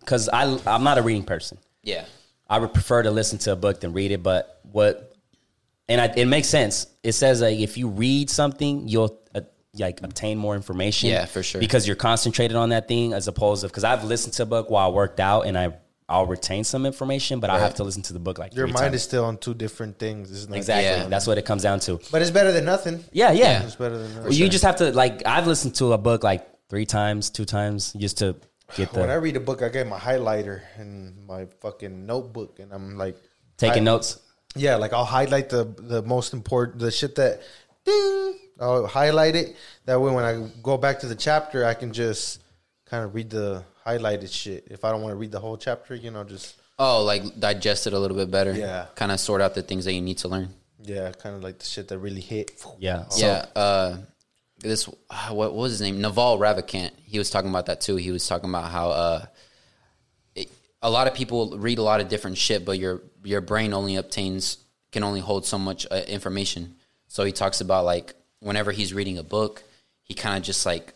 because 0.00 0.28
I 0.28 0.58
I'm 0.66 0.84
not 0.84 0.98
a 0.98 1.02
reading 1.02 1.24
person. 1.24 1.58
Yeah, 1.82 2.04
I 2.50 2.58
would 2.58 2.74
prefer 2.74 3.02
to 3.02 3.10
listen 3.10 3.38
to 3.40 3.52
a 3.52 3.56
book 3.56 3.80
than 3.80 3.92
read 3.92 4.10
it. 4.10 4.22
But 4.22 4.60
what, 4.72 5.16
and 5.88 6.00
I, 6.00 6.06
it 6.16 6.26
makes 6.26 6.48
sense. 6.48 6.88
It 7.04 7.12
says 7.12 7.40
like 7.40 7.58
if 7.58 7.78
you 7.78 7.88
read 7.88 8.28
something, 8.28 8.88
you'll 8.88 9.20
uh, 9.36 9.42
like 9.78 10.02
obtain 10.02 10.36
more 10.36 10.56
information. 10.56 11.10
Yeah, 11.10 11.26
for 11.26 11.44
sure. 11.44 11.60
Because 11.60 11.86
you're 11.86 11.94
concentrated 11.94 12.56
on 12.56 12.70
that 12.70 12.88
thing 12.88 13.12
as 13.12 13.28
opposed 13.28 13.60
to 13.60 13.68
because 13.68 13.84
I've 13.84 14.02
listened 14.02 14.32
to 14.34 14.42
a 14.42 14.46
book 14.46 14.68
while 14.68 14.88
I 14.88 14.92
worked 14.92 15.20
out 15.20 15.42
and 15.42 15.56
I 15.56 15.74
I'll 16.08 16.26
retain 16.26 16.64
some 16.64 16.84
information, 16.84 17.40
but 17.40 17.48
I 17.48 17.58
have 17.58 17.76
to 17.76 17.84
listen 17.84 18.02
to 18.02 18.12
the 18.12 18.18
book 18.18 18.38
like 18.38 18.54
your 18.54 18.66
three 18.66 18.72
mind 18.74 18.84
times. 18.84 18.96
is 18.96 19.02
still 19.02 19.24
on 19.24 19.38
two 19.38 19.54
different 19.54 19.98
things. 19.98 20.30
It's 20.30 20.48
not- 20.48 20.56
exactly. 20.58 20.84
Yeah. 20.84 21.08
That's 21.08 21.26
what 21.26 21.38
it 21.38 21.46
comes 21.46 21.62
down 21.62 21.80
to. 21.80 21.98
But 22.12 22.20
it's 22.20 22.30
better 22.30 22.52
than 22.52 22.66
nothing. 22.66 23.02
Yeah, 23.12 23.32
yeah. 23.32 23.62
It's 23.62 23.76
better 23.76 23.96
than 23.96 24.08
nothing. 24.08 24.24
Well, 24.24 24.32
you 24.34 24.48
just 24.50 24.64
have 24.64 24.76
to 24.76 24.92
like 24.92 25.26
I've 25.26 25.46
listened 25.46 25.74
to 25.76 25.94
a 25.94 25.98
book 25.98 26.22
like 26.22 26.46
three 26.68 26.84
times, 26.84 27.30
two 27.30 27.46
times, 27.46 27.94
just 27.94 28.18
to 28.18 28.36
get 28.76 28.92
the. 28.92 29.00
when 29.00 29.10
I 29.10 29.14
read 29.14 29.36
a 29.36 29.40
book, 29.40 29.62
I 29.62 29.70
get 29.70 29.86
my 29.86 29.98
highlighter 29.98 30.60
and 30.76 31.26
my 31.26 31.46
fucking 31.60 32.04
notebook, 32.04 32.58
and 32.58 32.70
I'm 32.72 32.98
like 32.98 33.16
taking 33.56 33.82
I- 33.82 33.92
notes. 33.92 34.20
Yeah, 34.56 34.76
like 34.76 34.92
I'll 34.92 35.06
highlight 35.06 35.48
the 35.48 35.64
the 35.78 36.02
most 36.02 36.32
important 36.34 36.80
the 36.80 36.90
shit 36.90 37.14
that 37.16 37.40
ding. 37.84 38.38
I'll 38.60 38.86
highlight 38.86 39.34
it. 39.36 39.56
That 39.86 40.00
way, 40.00 40.12
when 40.12 40.24
I 40.24 40.48
go 40.62 40.76
back 40.76 41.00
to 41.00 41.06
the 41.08 41.16
chapter, 41.16 41.64
I 41.64 41.74
can 41.74 41.92
just 41.92 42.42
kind 42.86 43.04
of 43.04 43.14
read 43.14 43.30
the 43.30 43.64
highlighted 43.86 44.32
shit. 44.32 44.68
If 44.70 44.84
I 44.84 44.90
don't 44.90 45.02
want 45.02 45.12
to 45.12 45.16
read 45.16 45.32
the 45.32 45.40
whole 45.40 45.56
chapter, 45.56 45.94
you 45.94 46.10
know, 46.10 46.24
just 46.24 46.56
Oh, 46.78 47.04
like 47.04 47.38
digest 47.38 47.86
it 47.86 47.92
a 47.92 47.98
little 47.98 48.16
bit 48.16 48.30
better. 48.30 48.52
Yeah. 48.52 48.86
Kind 48.96 49.12
of 49.12 49.20
sort 49.20 49.40
out 49.40 49.54
the 49.54 49.62
things 49.62 49.84
that 49.84 49.92
you 49.92 50.00
need 50.00 50.18
to 50.18 50.28
learn. 50.28 50.48
yeah, 50.82 51.12
kind 51.12 51.36
of 51.36 51.42
like 51.42 51.58
the 51.58 51.64
shit 51.64 51.88
that 51.88 51.98
really 51.98 52.20
hit. 52.20 52.50
Yeah. 52.78 53.08
So, 53.08 53.26
yeah. 53.26 53.46
Uh, 53.54 53.96
this 54.58 54.88
uh, 55.10 55.28
what, 55.30 55.52
what 55.54 55.62
was 55.62 55.72
his 55.72 55.80
name? 55.80 56.00
Naval 56.00 56.38
Ravikant. 56.38 56.90
He 57.04 57.18
was 57.18 57.30
talking 57.30 57.50
about 57.50 57.66
that 57.66 57.80
too. 57.80 57.96
He 57.96 58.10
was 58.10 58.26
talking 58.26 58.48
about 58.50 58.70
how 58.70 58.90
uh, 58.90 59.26
it, 60.34 60.50
a 60.82 60.90
lot 60.90 61.06
of 61.06 61.14
people 61.14 61.56
read 61.58 61.78
a 61.78 61.82
lot 61.82 62.00
of 62.00 62.08
different 62.08 62.38
shit, 62.38 62.64
but 62.64 62.78
your 62.78 63.02
your 63.22 63.40
brain 63.40 63.72
only 63.72 63.96
obtains 63.96 64.58
can 64.92 65.02
only 65.04 65.20
hold 65.20 65.46
so 65.46 65.58
much 65.58 65.86
uh, 65.90 66.02
information. 66.08 66.74
So 67.08 67.24
he 67.24 67.32
talks 67.32 67.60
about 67.60 67.84
like 67.84 68.14
whenever 68.40 68.72
he's 68.72 68.92
reading 68.92 69.18
a 69.18 69.22
book, 69.22 69.62
he 70.02 70.14
kind 70.14 70.36
of 70.36 70.42
just 70.42 70.66
like 70.66 70.92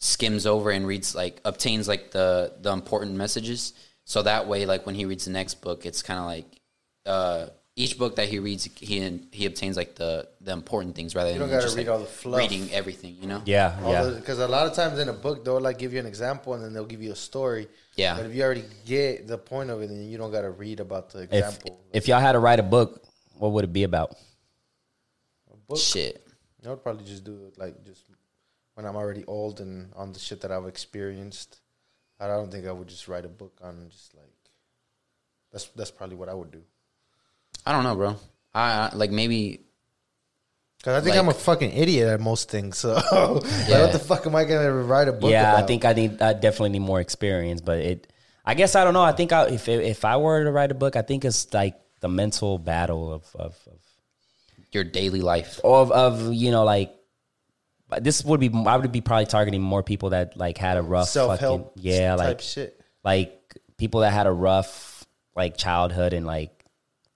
skims 0.00 0.46
over 0.46 0.70
and 0.70 0.86
reads 0.86 1.14
like 1.14 1.40
obtains 1.44 1.86
like 1.86 2.10
the 2.10 2.52
the 2.60 2.72
important 2.72 3.14
messages. 3.14 3.74
So 4.04 4.22
that 4.22 4.48
way, 4.48 4.66
like 4.66 4.86
when 4.86 4.94
he 4.96 5.04
reads 5.04 5.26
the 5.26 5.30
next 5.30 5.60
book, 5.60 5.86
it's 5.86 6.02
kind 6.02 6.18
of 6.18 6.26
like 6.26 6.60
uh, 7.06 7.46
each 7.76 7.96
book 7.96 8.16
that 8.16 8.28
he 8.28 8.38
reads, 8.38 8.64
he 8.64 9.20
he 9.30 9.46
obtains 9.46 9.76
like 9.76 9.94
the 9.94 10.28
the 10.40 10.52
important 10.52 10.96
things 10.96 11.14
rather 11.14 11.30
don't 11.38 11.48
than 11.48 11.60
just 11.60 11.76
read 11.76 11.86
like, 11.86 11.92
all 11.92 12.00
the 12.00 12.06
fluff. 12.06 12.38
reading 12.38 12.70
everything. 12.72 13.16
You 13.20 13.28
know? 13.28 13.42
Yeah, 13.44 13.78
yeah. 13.88 14.10
Because 14.10 14.38
a 14.38 14.48
lot 14.48 14.66
of 14.66 14.74
times 14.74 14.98
in 14.98 15.08
a 15.08 15.12
book 15.12 15.44
they'll 15.44 15.60
like 15.60 15.78
give 15.78 15.92
you 15.92 16.00
an 16.00 16.06
example 16.06 16.54
and 16.54 16.64
then 16.64 16.72
they'll 16.72 16.86
give 16.86 17.02
you 17.02 17.12
a 17.12 17.16
story. 17.16 17.68
Yeah. 17.94 18.16
But 18.16 18.26
if 18.26 18.34
you 18.34 18.42
already 18.42 18.64
get 18.86 19.28
the 19.28 19.38
point 19.38 19.70
of 19.70 19.80
it, 19.82 19.88
then 19.88 20.08
you 20.08 20.18
don't 20.18 20.32
got 20.32 20.42
to 20.42 20.50
read 20.50 20.80
about 20.80 21.10
the 21.10 21.20
example. 21.20 21.80
if 21.92 22.08
y'all 22.08 22.20
had 22.20 22.32
to 22.32 22.38
write 22.38 22.58
a 22.58 22.64
book, 22.64 23.02
what 23.38 23.52
would 23.52 23.64
it 23.64 23.72
be 23.72 23.84
about? 23.84 24.16
book, 25.68 25.78
Shit. 25.78 26.26
I 26.64 26.70
would 26.70 26.82
probably 26.82 27.04
just 27.04 27.24
do 27.24 27.52
like 27.56 27.82
just 27.84 28.04
when 28.80 28.88
I'm 28.88 28.96
already 28.96 29.24
old 29.26 29.60
and 29.60 29.92
on 29.94 30.12
the 30.12 30.18
shit 30.18 30.40
that 30.40 30.50
I've 30.50 30.66
experienced. 30.66 31.60
I 32.18 32.26
don't 32.26 32.50
think 32.50 32.66
I 32.66 32.72
would 32.72 32.88
just 32.88 33.08
write 33.08 33.26
a 33.26 33.28
book 33.28 33.58
on 33.62 33.88
just 33.90 34.14
like 34.16 34.32
that's 35.52 35.66
that's 35.76 35.90
probably 35.90 36.16
what 36.16 36.30
I 36.30 36.34
would 36.34 36.50
do. 36.50 36.62
I 37.66 37.72
don't 37.72 37.84
know, 37.84 37.94
bro. 37.94 38.16
I, 38.54 38.88
I 38.90 38.96
like 38.96 39.10
maybe 39.10 39.60
Cause 40.82 40.94
I 40.94 41.00
think 41.04 41.14
Like- 41.14 41.22
I'm 41.22 41.28
a 41.28 41.34
fucking 41.34 41.72
idiot 41.76 42.08
at 42.08 42.20
most 42.20 42.50
things. 42.50 42.78
So 42.78 42.94
like, 43.12 43.44
Yeah. 43.68 43.82
what 43.82 43.92
the 43.92 43.98
fuck 43.98 44.26
am 44.26 44.34
I 44.34 44.44
gonna 44.44 44.72
write 44.72 45.08
a 45.08 45.12
book? 45.12 45.30
yeah, 45.30 45.54
I 45.56 45.62
think 45.62 45.84
I 45.84 45.92
need. 45.92 46.22
I 46.22 46.32
definitely 46.32 46.70
need 46.70 46.86
more 46.86 47.00
experience, 47.00 47.60
but 47.60 47.78
it. 47.80 48.10
I 48.46 48.54
guess 48.54 48.74
I 48.74 48.84
don't 48.84 48.94
know. 48.94 49.02
I 49.02 49.12
think 49.12 49.30
I, 49.32 49.48
if 49.48 49.68
if 49.68 50.06
I 50.06 50.16
were 50.16 50.42
to 50.44 50.50
write 50.50 50.70
a 50.70 50.74
book, 50.74 50.96
I 50.96 51.02
think 51.02 51.26
it's 51.26 51.52
like 51.52 51.74
the 52.00 52.08
mental 52.08 52.58
battle 52.58 53.12
of 53.12 53.24
of 53.34 53.58
of 53.66 53.78
your 54.72 54.84
daily 54.84 55.20
life. 55.20 55.60
of, 55.62 55.92
of 55.92 56.32
you 56.32 56.50
know 56.50 56.64
like. 56.64 56.94
This 58.00 58.24
would 58.24 58.40
be. 58.40 58.50
I 58.66 58.76
would 58.76 58.92
be 58.92 59.00
probably 59.00 59.26
targeting 59.26 59.62
more 59.62 59.82
people 59.82 60.10
that 60.10 60.36
like 60.36 60.58
had 60.58 60.76
a 60.76 60.82
rough 60.82 61.10
fucking 61.12 61.36
help. 61.38 61.72
yeah 61.76 62.10
type 62.16 62.18
like 62.18 62.40
shit. 62.40 62.80
like 63.04 63.56
people 63.76 64.00
that 64.00 64.12
had 64.12 64.26
a 64.26 64.32
rough 64.32 65.04
like 65.34 65.56
childhood 65.56 66.12
and 66.12 66.26
like 66.26 66.64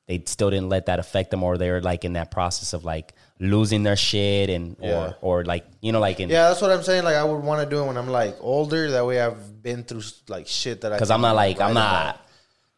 they 0.06 0.22
still 0.26 0.50
didn't 0.50 0.68
let 0.68 0.86
that 0.86 0.98
affect 0.98 1.30
them 1.30 1.42
or 1.42 1.56
they're 1.58 1.80
like 1.80 2.04
in 2.04 2.12
that 2.14 2.30
process 2.30 2.72
of 2.74 2.84
like 2.84 3.14
losing 3.40 3.82
their 3.82 3.96
shit 3.96 4.50
and 4.50 4.76
Yeah. 4.80 5.12
or 5.22 5.40
or 5.40 5.44
like 5.44 5.64
you 5.80 5.92
know 5.92 6.00
like 6.00 6.20
in 6.20 6.28
Yeah, 6.28 6.48
that's 6.48 6.60
what 6.60 6.70
I'm 6.70 6.82
saying. 6.82 7.04
Like 7.04 7.16
I 7.16 7.24
would 7.24 7.42
want 7.42 7.62
to 7.62 7.68
do 7.76 7.82
it 7.82 7.86
when 7.86 7.96
I'm 7.96 8.08
like 8.08 8.36
older. 8.40 8.90
That 8.92 9.04
way 9.06 9.20
I've 9.20 9.62
been 9.62 9.82
through 9.84 10.02
like 10.28 10.46
shit 10.46 10.82
that 10.82 10.92
I. 10.92 10.96
because 10.96 11.10
I'm 11.10 11.20
not 11.20 11.34
like 11.36 11.56
I'm 11.60 11.68
write 11.68 11.74
not 11.74 12.02
about. 12.14 12.20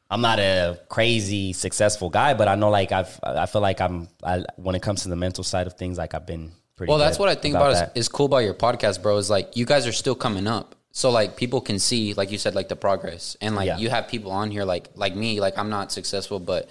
I'm 0.09 0.20
not 0.20 0.38
a 0.38 0.78
crazy 0.88 1.53
successful 1.53 2.11
guy, 2.11 2.34
but 2.34 2.47
I 2.47 2.55
know 2.55 2.70
like 2.70 2.92
I've 2.92 3.18
I 3.24 3.47
feel 3.47 3.61
like 3.61 3.80
I'm 3.80 4.09
I, 4.22 4.44
when 4.57 4.74
it 4.76 4.82
comes 4.82 5.03
to 5.03 5.09
the 5.09 5.16
mental 5.16 5.42
side 5.42 5.66
of 5.66 5.72
things, 5.74 5.99
like 5.99 6.14
I've 6.14 6.26
been 6.26 6.53
pretty. 6.77 6.91
Well, 6.91 6.99
that's 6.99 7.18
what 7.18 7.29
I 7.29 7.35
think 7.35 7.55
about, 7.55 7.72
that. 7.72 7.93
is, 7.97 8.03
is 8.03 8.09
cool 8.09 8.27
about 8.27 8.39
your 8.39 8.55
podcast, 8.55 9.03
bro. 9.03 9.16
Is 9.16 9.31
like 9.31 9.57
you 9.57 9.64
guys 9.64 9.87
are 9.87 9.93
still 9.93 10.14
coming 10.14 10.47
up, 10.47 10.74
so 10.93 11.11
like 11.11 11.37
people 11.37 11.61
can 11.61 11.79
see, 11.79 12.14
like 12.14 12.31
you 12.31 12.39
said, 12.39 12.55
like 12.55 12.68
the 12.68 12.77
progress, 12.77 13.37
and 13.41 13.55
like 13.57 13.66
Yeah. 13.66 13.79
you 13.79 13.91
have 13.91 14.09
people 14.09 14.31
on 14.31 14.51
here, 14.51 14.64
like 14.64 14.89
like 14.95 15.14
me, 15.16 15.41
like 15.41 15.59
I'm 15.59 15.70
not 15.70 15.93
successful, 15.93 16.39
but 16.41 16.68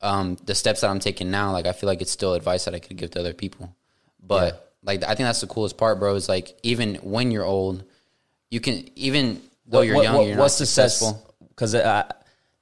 um, 0.00 0.36
the 0.44 0.54
steps 0.54 0.82
that 0.82 0.90
I'm 0.90 1.00
taking 1.00 1.30
now, 1.30 1.52
like 1.52 1.66
I 1.66 1.72
feel 1.72 1.88
like 1.88 2.00
it's 2.02 2.10
still 2.12 2.34
advice 2.34 2.64
that 2.66 2.74
I 2.74 2.78
could 2.78 2.96
give 2.96 3.10
to 3.12 3.20
other 3.20 3.34
people. 3.34 3.74
But 4.22 4.74
like 4.82 5.02
I 5.02 5.14
think 5.14 5.26
that's 5.26 5.40
the 5.40 5.46
coolest 5.46 5.76
part, 5.76 5.98
bro. 5.98 6.14
Is 6.14 6.28
like 6.28 6.56
even 6.62 6.96
when 6.96 7.30
you're 7.30 7.44
old, 7.44 7.84
you 8.50 8.60
can 8.60 8.88
even 8.96 9.40
though 9.66 9.80
you're 9.80 10.02
young, 10.02 10.26
you're 10.26 10.36
not 10.36 10.50
successful. 10.50 11.24
Because 11.48 11.74
uh, 11.74 12.08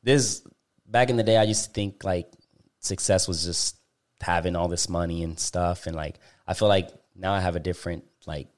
this 0.03 0.43
back 0.87 1.11
in 1.11 1.17
the 1.17 1.23
day, 1.23 1.37
I 1.37 1.43
used 1.43 1.65
to 1.67 1.71
think 1.71 2.05
like 2.05 2.31
success 2.81 3.29
was 3.29 3.45
just 3.45 3.77
having 4.21 4.57
all 4.57 4.69
this 4.69 4.89
money 4.89 5.23
and 5.23 5.39
stuff, 5.39 5.87
and 5.87 5.95
like 5.95 6.17
I 6.47 6.55
feel 6.55 6.69
like 6.69 6.91
now 7.15 7.33
I 7.33 7.41
have 7.41 7.57
a 7.57 7.61
different 7.61 8.05
like 8.27 8.49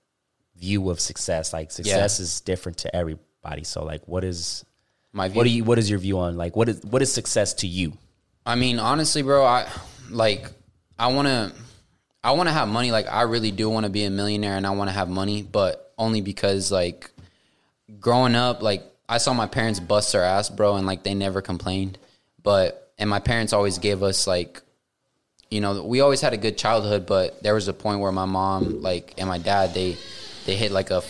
view 0.56 0.90
of 0.90 1.00
success. 1.00 1.52
Like 1.52 1.70
success 1.70 2.20
is 2.20 2.40
different 2.40 2.78
to 2.78 2.94
everybody. 2.94 3.64
So 3.64 3.84
like, 3.84 4.06
what 4.06 4.24
is 4.24 4.64
My 5.12 5.28
view. 5.28 5.36
what 5.36 5.44
do 5.44 5.50
you 5.50 5.64
what 5.64 5.78
is 5.78 5.88
your 5.88 5.98
view 5.98 6.18
on 6.18 6.36
like 6.36 6.56
what 6.56 6.68
is 6.68 6.82
what 6.84 7.02
is 7.02 7.12
success 7.12 7.54
to 7.54 7.66
you? 7.66 7.92
I 8.44 8.54
mean, 8.54 8.78
honestly, 8.78 9.22
bro, 9.22 9.44
I 9.44 9.68
like 10.10 10.50
I 10.98 11.08
want 11.08 11.28
to 11.28 11.52
I 12.22 12.32
want 12.32 12.48
to 12.48 12.52
have 12.52 12.68
money 12.68 12.90
like 12.90 13.06
I 13.08 13.22
really 13.22 13.50
do 13.50 13.70
want 13.70 13.84
to 13.84 13.90
be 13.90 14.04
a 14.04 14.10
millionaire 14.10 14.56
and 14.56 14.66
I 14.66 14.70
want 14.70 14.88
to 14.90 14.94
have 14.94 15.08
money, 15.08 15.42
but 15.42 15.92
only 15.96 16.20
because 16.20 16.70
like 16.72 17.10
growing 18.00 18.34
up 18.34 18.62
like 18.62 18.84
I 19.08 19.18
saw 19.18 19.32
my 19.32 19.46
parents 19.46 19.80
bust 19.80 20.12
their 20.12 20.24
ass, 20.24 20.50
bro, 20.50 20.76
and 20.76 20.86
like 20.86 21.02
they 21.02 21.14
never 21.14 21.40
complained. 21.40 21.98
But 22.42 22.92
and 22.98 23.08
my 23.08 23.20
parents 23.20 23.52
always 23.52 23.78
gave 23.78 24.02
us 24.02 24.26
like 24.26 24.62
you 25.50 25.60
know, 25.60 25.82
we 25.82 26.00
always 26.00 26.20
had 26.20 26.34
a 26.34 26.36
good 26.36 26.58
childhood, 26.58 27.06
but 27.06 27.42
there 27.42 27.54
was 27.54 27.68
a 27.68 27.72
point 27.72 28.00
where 28.00 28.12
my 28.12 28.26
mom 28.26 28.82
like 28.82 29.14
and 29.16 29.28
my 29.28 29.38
dad 29.38 29.72
they 29.74 29.96
they 30.44 30.56
hit 30.56 30.72
like 30.72 30.90
a 30.90 31.02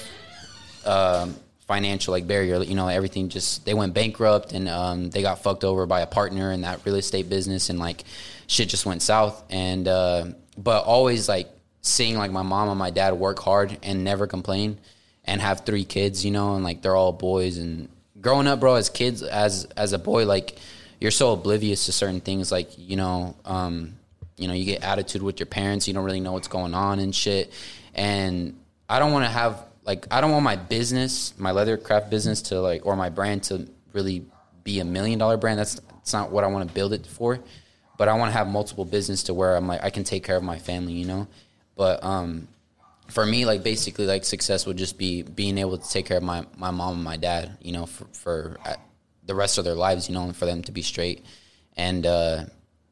um, 0.85 1.37
financial 1.67 2.13
like 2.13 2.27
barrier. 2.27 2.63
You 2.63 2.75
know, 2.75 2.89
everything 2.89 3.29
just 3.29 3.65
they 3.65 3.75
went 3.75 3.95
bankrupt 3.95 4.53
and 4.53 4.69
um, 4.69 5.11
they 5.11 5.23
got 5.23 5.43
fucked 5.43 5.65
over 5.65 5.87
by 5.87 6.01
a 6.01 6.07
partner 6.07 6.53
in 6.53 6.61
that 6.63 6.85
real 6.85 6.95
estate 6.95 7.29
business, 7.29 7.69
and 7.69 7.79
like 7.79 8.05
shit 8.47 8.69
just 8.69 8.87
went 8.87 9.03
south. 9.03 9.43
And 9.51 9.89
uh, 9.89 10.27
but 10.57 10.85
always 10.85 11.29
like 11.29 11.49
seeing 11.83 12.17
like 12.17 12.31
my 12.31 12.43
mom 12.43 12.69
and 12.69 12.79
my 12.79 12.91
dad 12.91 13.15
work 13.15 13.41
hard 13.41 13.77
and 13.83 14.05
never 14.05 14.29
complain, 14.29 14.79
and 15.25 15.41
have 15.41 15.67
three 15.67 15.85
kids, 15.85 16.25
you 16.25 16.31
know, 16.31 16.55
and 16.55 16.63
like 16.63 16.83
they're 16.83 16.97
all 16.97 17.13
boys. 17.13 17.59
And 17.59 17.89
growing 18.21 18.47
up, 18.47 18.61
bro, 18.61 18.77
as 18.77 18.89
kids, 18.89 19.25
as 19.25 19.65
as 19.77 19.93
a 19.93 19.99
boy, 19.99 20.27
like 20.27 20.57
you're 21.01 21.11
so 21.11 21.33
oblivious 21.33 21.87
to 21.87 21.93
certain 21.93 22.21
things, 22.21 22.53
like 22.53 22.71
you 22.79 22.95
know. 22.95 23.35
Um, 23.45 23.98
you 24.39 24.49
know, 24.49 24.55
you 24.55 24.65
get 24.65 24.83
attitude 24.83 25.23
with 25.23 25.41
your 25.41 25.47
parents. 25.47 25.89
You 25.89 25.95
don't 25.95 26.05
really 26.05 26.21
know 26.21 26.33
what's 26.33 26.49
going 26.49 26.75
on 26.75 26.99
and 27.01 27.15
shit. 27.15 27.53
And 27.95 28.59
I 28.89 28.99
don't 28.99 29.13
want 29.13 29.25
to 29.25 29.31
have 29.31 29.63
like 29.85 30.07
I 30.11 30.21
don't 30.21 30.31
want 30.31 30.45
my 30.45 30.57
business, 30.57 31.35
my 31.39 31.51
leather 31.51 31.77
craft 31.77 32.11
business, 32.11 32.43
to 32.43 32.61
like 32.61 32.87
or 32.87 32.97
my 32.97 33.09
brand 33.09 33.45
to 33.45 33.69
really 33.93 34.25
be 34.63 34.81
a 34.81 34.85
million 34.85 35.19
dollar 35.19 35.37
brand. 35.37 35.59
That's 35.59 35.75
that's 35.75 36.13
not 36.13 36.31
what 36.31 36.45
I 36.45 36.47
want 36.47 36.69
to 36.69 36.75
build 36.75 36.93
it 36.93 37.07
for. 37.07 37.41
But 37.97 38.09
I 38.09 38.15
want 38.15 38.31
to 38.31 38.39
have 38.39 38.47
multiple 38.47 38.85
business 38.85 39.25
to 39.25 39.35
where 39.35 39.57
I'm 39.57 39.67
like 39.67 39.83
I 39.83 39.91
can 39.91 40.05
take 40.05 40.25
care 40.25 40.37
of 40.37 40.43
my 40.45 40.59
family. 40.59 40.93
You 40.93 41.07
know, 41.07 41.29
but 41.77 42.05
um, 42.05 42.49
for 43.09 43.27
me, 43.27 43.45
like 43.45 43.63
basically, 43.63 44.07
like 44.07 44.25
success 44.25 44.67
would 44.67 44.77
just 44.77 44.99
be 44.99 45.23
being 45.23 45.59
able 45.59 45.79
to 45.79 45.91
take 45.91 46.07
care 46.07 46.19
of 46.19 46.23
my 46.23 46.47
my 46.57 46.71
mom 46.71 46.95
and 46.95 47.05
my 47.05 47.17
dad. 47.17 47.59
You 47.61 47.73
know, 47.73 47.87
for 47.87 48.05
for 48.13 48.57
uh, 48.65 48.75
the 49.25 49.35
rest 49.35 49.59
of 49.59 49.65
their 49.65 49.75
lives. 49.75 50.09
You 50.09 50.15
know, 50.15 50.25
and 50.25 50.37
for 50.37 50.47
them 50.47 50.63
to 50.63 50.73
be 50.73 50.83
straight 50.83 51.25
and. 51.77 52.07
uh 52.07 52.45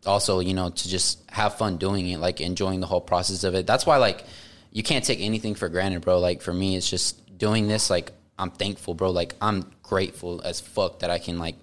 also 0.06 0.40
you 0.40 0.54
know 0.54 0.70
to 0.70 0.88
just 0.88 1.18
have 1.30 1.56
fun 1.58 1.76
doing 1.76 2.08
it 2.08 2.18
like 2.18 2.40
enjoying 2.40 2.80
the 2.80 2.86
whole 2.86 3.00
process 3.00 3.44
of 3.44 3.54
it. 3.54 3.66
That's 3.66 3.86
why 3.86 3.96
like 3.98 4.24
you 4.72 4.82
can't 4.82 5.04
take 5.04 5.20
anything 5.20 5.54
for 5.54 5.68
granted 5.68 6.02
bro. 6.02 6.18
Like 6.18 6.42
for 6.42 6.52
me 6.52 6.76
it's 6.76 6.88
just 6.88 7.38
doing 7.38 7.68
this 7.68 7.90
like 7.90 8.12
i'm 8.38 8.50
thankful 8.50 8.94
bro. 8.94 9.10
Like 9.10 9.34
i'm 9.40 9.70
grateful 9.82 10.42
as 10.42 10.60
fuck 10.60 11.00
that 11.00 11.10
i 11.10 11.18
can 11.18 11.38
like 11.38 11.56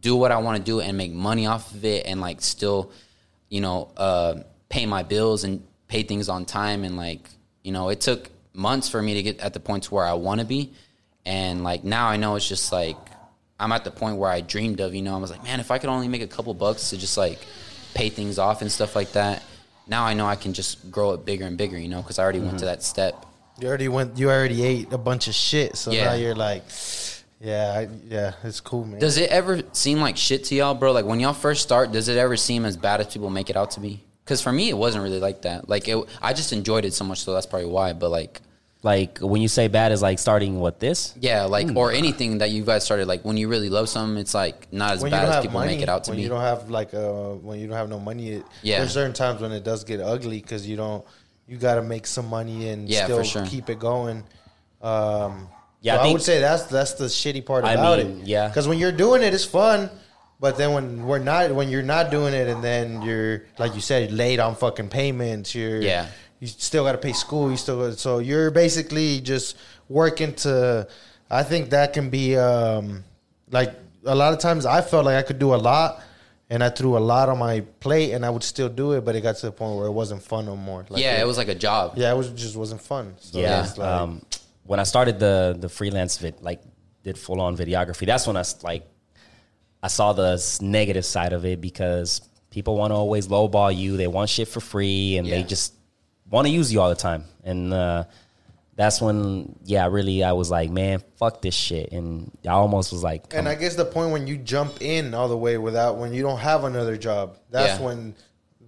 do 0.00 0.14
what 0.14 0.30
i 0.30 0.38
want 0.38 0.58
to 0.58 0.62
do 0.62 0.80
and 0.80 0.96
make 0.96 1.12
money 1.12 1.46
off 1.46 1.74
of 1.74 1.84
it 1.84 2.06
and 2.06 2.20
like 2.20 2.40
still 2.42 2.92
you 3.48 3.60
know 3.60 3.90
uh 3.96 4.34
pay 4.68 4.86
my 4.86 5.02
bills 5.02 5.44
and 5.44 5.66
pay 5.88 6.02
things 6.02 6.28
on 6.28 6.44
time. 6.44 6.84
And 6.84 6.96
like 6.96 7.28
you 7.62 7.72
know 7.72 7.88
it 7.88 8.00
took 8.00 8.30
months 8.52 8.88
for 8.88 9.00
me 9.00 9.14
to 9.14 9.22
get 9.22 9.40
at 9.40 9.52
the 9.52 9.60
point 9.60 9.84
to 9.84 9.94
where 9.94 10.04
i 10.04 10.14
want 10.14 10.40
to 10.40 10.46
be. 10.46 10.72
And 11.24 11.64
like 11.64 11.84
now 11.84 12.06
i 12.08 12.16
know 12.16 12.36
it's 12.36 12.48
just 12.48 12.70
like 12.72 12.96
i'm 13.58 13.72
at 13.72 13.84
the 13.84 13.90
point 13.90 14.16
where 14.18 14.30
i 14.30 14.40
dreamed 14.40 14.80
of 14.80 14.94
you 14.94 15.02
know 15.02 15.14
i 15.14 15.18
was 15.18 15.30
like 15.30 15.42
man 15.42 15.60
if 15.60 15.70
i 15.70 15.78
could 15.78 15.90
only 15.90 16.08
make 16.08 16.22
a 16.22 16.26
couple 16.26 16.54
bucks 16.54 16.90
to 16.90 16.96
just 16.96 17.16
like 17.16 17.38
pay 17.96 18.10
things 18.10 18.38
off 18.38 18.60
and 18.60 18.70
stuff 18.70 18.94
like 18.94 19.12
that. 19.12 19.42
Now 19.86 20.04
I 20.04 20.14
know 20.14 20.26
I 20.26 20.36
can 20.36 20.52
just 20.52 20.90
grow 20.90 21.12
it 21.12 21.24
bigger 21.24 21.46
and 21.46 21.56
bigger, 21.56 21.78
you 21.78 21.88
know, 21.88 22.02
because 22.02 22.18
I 22.18 22.22
already 22.22 22.40
went 22.40 22.52
to 22.52 22.56
mm-hmm. 22.56 22.66
that 22.66 22.82
step. 22.82 23.26
You 23.58 23.68
already 23.68 23.88
went. 23.88 24.18
You 24.18 24.30
already 24.30 24.62
ate 24.62 24.92
a 24.92 24.98
bunch 24.98 25.28
of 25.28 25.34
shit, 25.34 25.76
so 25.76 25.90
Yeah. 25.90 26.06
now 26.06 26.14
you're 26.14 26.34
like, 26.34 26.62
yeah, 27.40 27.72
I, 27.74 27.88
yeah, 28.06 28.32
it's 28.44 28.60
cool, 28.60 28.84
man. 28.84 29.00
Does 29.00 29.16
it 29.16 29.30
ever 29.30 29.62
seem 29.72 30.00
like 30.00 30.16
shit 30.16 30.44
to 30.44 30.54
y'all, 30.54 30.74
bro? 30.74 30.92
Like 30.92 31.06
when 31.06 31.20
y'all 31.20 31.32
first 31.32 31.62
start, 31.62 31.92
does 31.92 32.08
it 32.08 32.18
ever 32.18 32.36
seem 32.36 32.64
as 32.64 32.76
bad 32.76 33.00
as 33.00 33.06
people 33.06 33.30
make 33.30 33.48
it 33.48 33.56
out 33.56 33.70
to 33.72 33.80
be? 33.80 34.02
Because 34.24 34.42
for 34.42 34.52
me, 34.52 34.68
it 34.68 34.76
wasn't 34.76 35.04
really 35.04 35.20
like 35.20 35.42
that. 35.42 35.68
Like 35.68 35.88
it, 35.88 35.96
I 36.20 36.32
just 36.34 36.52
enjoyed 36.52 36.84
it 36.84 36.92
so 36.92 37.04
much, 37.04 37.20
so 37.20 37.32
that's 37.32 37.46
probably 37.46 37.68
why. 37.68 37.92
But 37.92 38.10
like, 38.10 38.40
Like 38.86 39.18
when 39.18 39.42
you 39.42 39.48
say 39.48 39.66
bad 39.68 39.90
is 39.92 40.00
like 40.00 40.18
starting 40.20 40.60
what 40.60 40.78
this? 40.78 41.12
yeah, 41.20 41.42
like 41.56 41.74
or 41.74 41.90
anything 41.90 42.38
that 42.38 42.50
you 42.52 42.62
guys 42.64 42.84
started, 42.84 43.06
like 43.08 43.22
when 43.24 43.36
you 43.36 43.48
really 43.48 43.68
love 43.68 43.88
something, 43.88 44.16
it's 44.16 44.32
like 44.32 44.72
not 44.72 44.92
as 44.94 45.02
when 45.02 45.10
you 45.10 45.16
bad 45.16 45.20
don't 45.22 45.28
as 45.30 45.34
have 45.34 45.42
people 45.44 45.58
money, 45.60 45.72
make 45.74 45.82
it 45.82 45.88
out 45.88 46.04
to 46.04 46.10
when 46.12 46.16
be. 46.18 46.22
you 46.22 46.28
don't 46.28 46.40
have 46.52 46.70
like 46.70 46.94
uh 46.94 47.32
when 47.46 47.58
you 47.58 47.66
don't 47.66 47.76
have 47.76 47.88
no 47.88 47.98
money, 47.98 48.30
it, 48.36 48.44
Yeah. 48.62 48.78
there's 48.78 48.92
certain 48.92 49.12
times 49.12 49.40
when 49.40 49.50
it 49.52 49.64
does 49.64 49.82
get 49.84 50.00
ugly 50.00 50.40
because 50.40 50.66
you 50.68 50.76
don't 50.76 51.04
you 51.48 51.56
got 51.56 51.74
to 51.76 51.82
make 51.82 52.06
some 52.06 52.28
money 52.28 52.68
and 52.70 52.88
Yeah, 52.88 53.04
still 53.04 53.18
for 53.18 53.24
sure. 53.24 53.46
keep 53.46 53.68
it 53.70 53.78
going. 53.80 54.22
Um, 54.82 55.48
Yeah, 55.80 55.94
so 55.94 55.98
I 55.98 56.00
I, 56.00 56.02
think- 56.04 56.12
would 56.18 56.22
say 56.22 56.40
that's 56.40 56.64
that's 56.64 56.94
the 56.94 57.06
shitty 57.06 57.44
part 57.44 57.64
I 57.64 57.72
about 57.74 57.98
mean, 57.98 58.20
it. 58.22 58.26
yeah. 58.26 58.48
because 58.48 58.66
when 58.68 58.78
you're 58.78 58.92
doing 58.92 59.22
it, 59.22 59.34
it's 59.34 59.44
fun. 59.44 59.90
But 60.38 60.58
then 60.58 60.72
when 60.74 61.06
we're 61.06 61.18
not, 61.18 61.50
when 61.54 61.70
you're 61.70 61.82
not 61.96 62.10
doing 62.10 62.34
it, 62.34 62.46
and 62.46 62.62
then 62.62 63.00
you're 63.00 63.44
like 63.58 63.74
you 63.74 63.80
said, 63.80 64.12
late 64.12 64.38
on 64.38 64.54
fucking 64.54 64.88
payments, 64.90 65.54
you're 65.54 65.80
Yeah. 65.80 66.06
You 66.40 66.46
still 66.46 66.84
got 66.84 66.92
to 66.92 66.98
pay 66.98 67.12
school. 67.12 67.50
You 67.50 67.56
still 67.56 67.88
got, 67.88 67.98
so 67.98 68.18
you're 68.18 68.50
basically 68.50 69.20
just 69.20 69.56
working 69.88 70.34
to. 70.36 70.86
I 71.30 71.42
think 71.42 71.70
that 71.70 71.92
can 71.92 72.10
be 72.10 72.36
um, 72.36 73.04
like 73.50 73.74
a 74.04 74.14
lot 74.14 74.32
of 74.32 74.38
times 74.38 74.66
I 74.66 74.80
felt 74.80 75.04
like 75.06 75.16
I 75.16 75.22
could 75.22 75.38
do 75.38 75.54
a 75.54 75.56
lot, 75.56 76.00
and 76.50 76.62
I 76.62 76.68
threw 76.70 76.96
a 76.96 77.00
lot 77.00 77.28
on 77.28 77.38
my 77.38 77.60
plate, 77.80 78.12
and 78.12 78.24
I 78.24 78.30
would 78.30 78.44
still 78.44 78.68
do 78.68 78.92
it, 78.92 79.04
but 79.04 79.16
it 79.16 79.22
got 79.22 79.36
to 79.36 79.46
the 79.46 79.52
point 79.52 79.76
where 79.76 79.86
it 79.86 79.92
wasn't 79.92 80.22
fun 80.22 80.46
no 80.46 80.56
more. 80.56 80.84
Like 80.88 81.02
yeah, 81.02 81.20
it 81.20 81.26
was 81.26 81.36
like 81.38 81.48
a 81.48 81.54
job. 81.54 81.94
yeah, 81.96 82.12
it 82.12 82.16
was 82.16 82.28
just 82.30 82.56
wasn't 82.56 82.80
fun. 82.82 83.14
So 83.18 83.40
Yeah. 83.40 83.64
it's 83.64 83.76
like, 83.78 83.88
um, 83.88 84.22
when 84.64 84.78
I 84.78 84.84
started 84.84 85.18
the 85.18 85.56
the 85.58 85.68
freelance 85.68 86.18
vid, 86.18 86.40
like 86.42 86.60
did 87.02 87.16
full 87.18 87.40
on 87.40 87.56
videography. 87.56 88.04
That's 88.06 88.26
when 88.26 88.36
I 88.36 88.40
s- 88.40 88.62
like 88.62 88.84
I 89.82 89.88
saw 89.88 90.12
the 90.12 90.40
negative 90.60 91.04
side 91.04 91.32
of 91.32 91.44
it 91.44 91.60
because 91.60 92.20
people 92.50 92.76
want 92.76 92.90
to 92.90 92.94
always 92.96 93.28
lowball 93.28 93.76
you. 93.76 93.96
They 93.96 94.06
want 94.08 94.28
shit 94.30 94.48
for 94.48 94.60
free, 94.60 95.16
and 95.18 95.26
they 95.26 95.42
just 95.42 95.72
want 96.30 96.46
to 96.46 96.52
use 96.52 96.72
you 96.72 96.80
all 96.80 96.88
the 96.88 96.94
time. 96.96 97.24
And 97.44 97.72
uh, 97.72 98.04
that's 98.74 99.00
when, 99.00 99.56
yeah, 99.64 99.86
really, 99.88 100.22
I 100.24 100.32
was 100.32 100.50
like, 100.50 100.70
man, 100.70 101.02
fuck 101.18 101.40
this 101.42 101.54
shit. 101.54 101.92
And 101.92 102.30
I 102.44 102.50
almost 102.50 102.92
was 102.92 103.02
like, 103.02 103.32
And 103.34 103.48
I 103.48 103.54
guess 103.54 103.74
the 103.76 103.84
point 103.84 104.10
when 104.12 104.26
you 104.26 104.36
jump 104.36 104.80
in 104.82 105.14
all 105.14 105.28
the 105.28 105.36
way 105.36 105.56
without 105.58 105.96
when 105.98 106.12
you 106.12 106.22
don't 106.22 106.38
have 106.40 106.64
another 106.64 106.96
job, 106.96 107.36
that's 107.50 107.80
Yeah. 107.80 107.86
when 107.86 108.14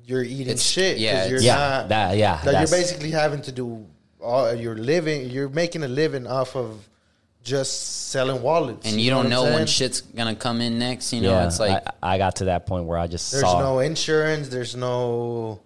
you're 0.05 0.23
eating 0.25 0.41
It's- 0.49 0.63
shit. 0.63 0.95
'cause 0.97 1.03
yeah, 1.03 1.27
you're 1.27 1.41
Yeah, 1.41 1.57
not. 1.57 1.89
that- 1.91 2.17
yeah, 2.17 2.41
like 2.45 2.57
you're 2.59 2.79
basically 2.79 3.11
having 3.11 3.43
to 3.43 3.53
do 3.53 3.85
all 4.23 4.55
you're 4.55 4.77
living. 4.77 5.29
You're 5.31 5.49
making 5.51 5.83
a 5.83 5.89
living 5.89 6.27
off 6.27 6.57
of 6.57 6.89
just 7.45 8.09
selling 8.11 8.43
wallets, 8.43 8.91
and 8.91 9.01
you 9.01 9.11
don't 9.11 9.25
what 9.25 9.31
know 9.31 9.45
when 9.45 9.67
shit's 9.67 10.01
gonna 10.01 10.35
come 10.35 10.61
in 10.61 10.79
next. 10.79 11.13
You 11.13 11.21
know, 11.23 11.31
yeah, 11.31 11.47
it's 11.47 11.61
like 11.61 11.83
I, 12.03 12.15
I 12.15 12.19
got 12.19 12.37
to 12.37 12.45
that 12.47 12.67
point 12.67 12.87
where 12.87 12.99
I 12.99 13.07
just 13.07 13.31
There's 13.31 13.43
saw. 13.43 13.61
no 13.61 13.79
insurance. 13.81 14.49
There's 14.49 14.75
no 14.75 15.61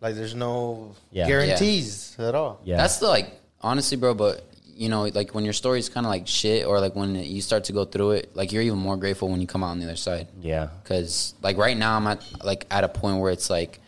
like. 0.00 0.14
There's 0.14 0.34
no 0.34 0.94
Yeah. 1.10 1.26
guarantees 1.26 2.16
at 2.18 2.34
all. 2.34 2.60
yeah, 2.64 2.76
That's 2.76 2.98
the 2.98 3.06
like 3.08 3.32
honestly, 3.62 3.96
bro. 3.96 4.14
But 4.14 4.44
you 4.74 4.88
know, 4.88 5.04
like 5.06 5.34
when 5.34 5.44
your 5.44 5.52
story's 5.52 5.88
kind 5.88 6.06
of 6.06 6.10
like 6.10 6.26
shit, 6.28 6.64
or 6.66 6.80
like 6.80 6.94
when 6.94 7.14
you 7.16 7.40
start 7.42 7.64
to 7.64 7.72
go 7.72 7.84
through 7.84 8.12
it, 8.12 8.36
like 8.36 8.52
you're 8.52 8.62
even 8.62 8.78
more 8.78 8.96
grateful 8.96 9.28
when 9.28 9.40
you 9.40 9.46
come 9.46 9.64
out 9.64 9.70
on 9.70 9.78
the 9.80 9.84
other 9.86 9.96
side. 9.96 10.28
yeah, 10.40 10.68
Because 10.82 11.34
like 11.42 11.56
right 11.56 11.76
now, 11.76 11.96
I'm 11.96 12.06
at 12.06 12.22
like 12.44 12.66
at 12.70 12.84
a 12.84 12.88
point 12.88 13.18
where 13.18 13.32
it's 13.32 13.50
like 13.50 13.80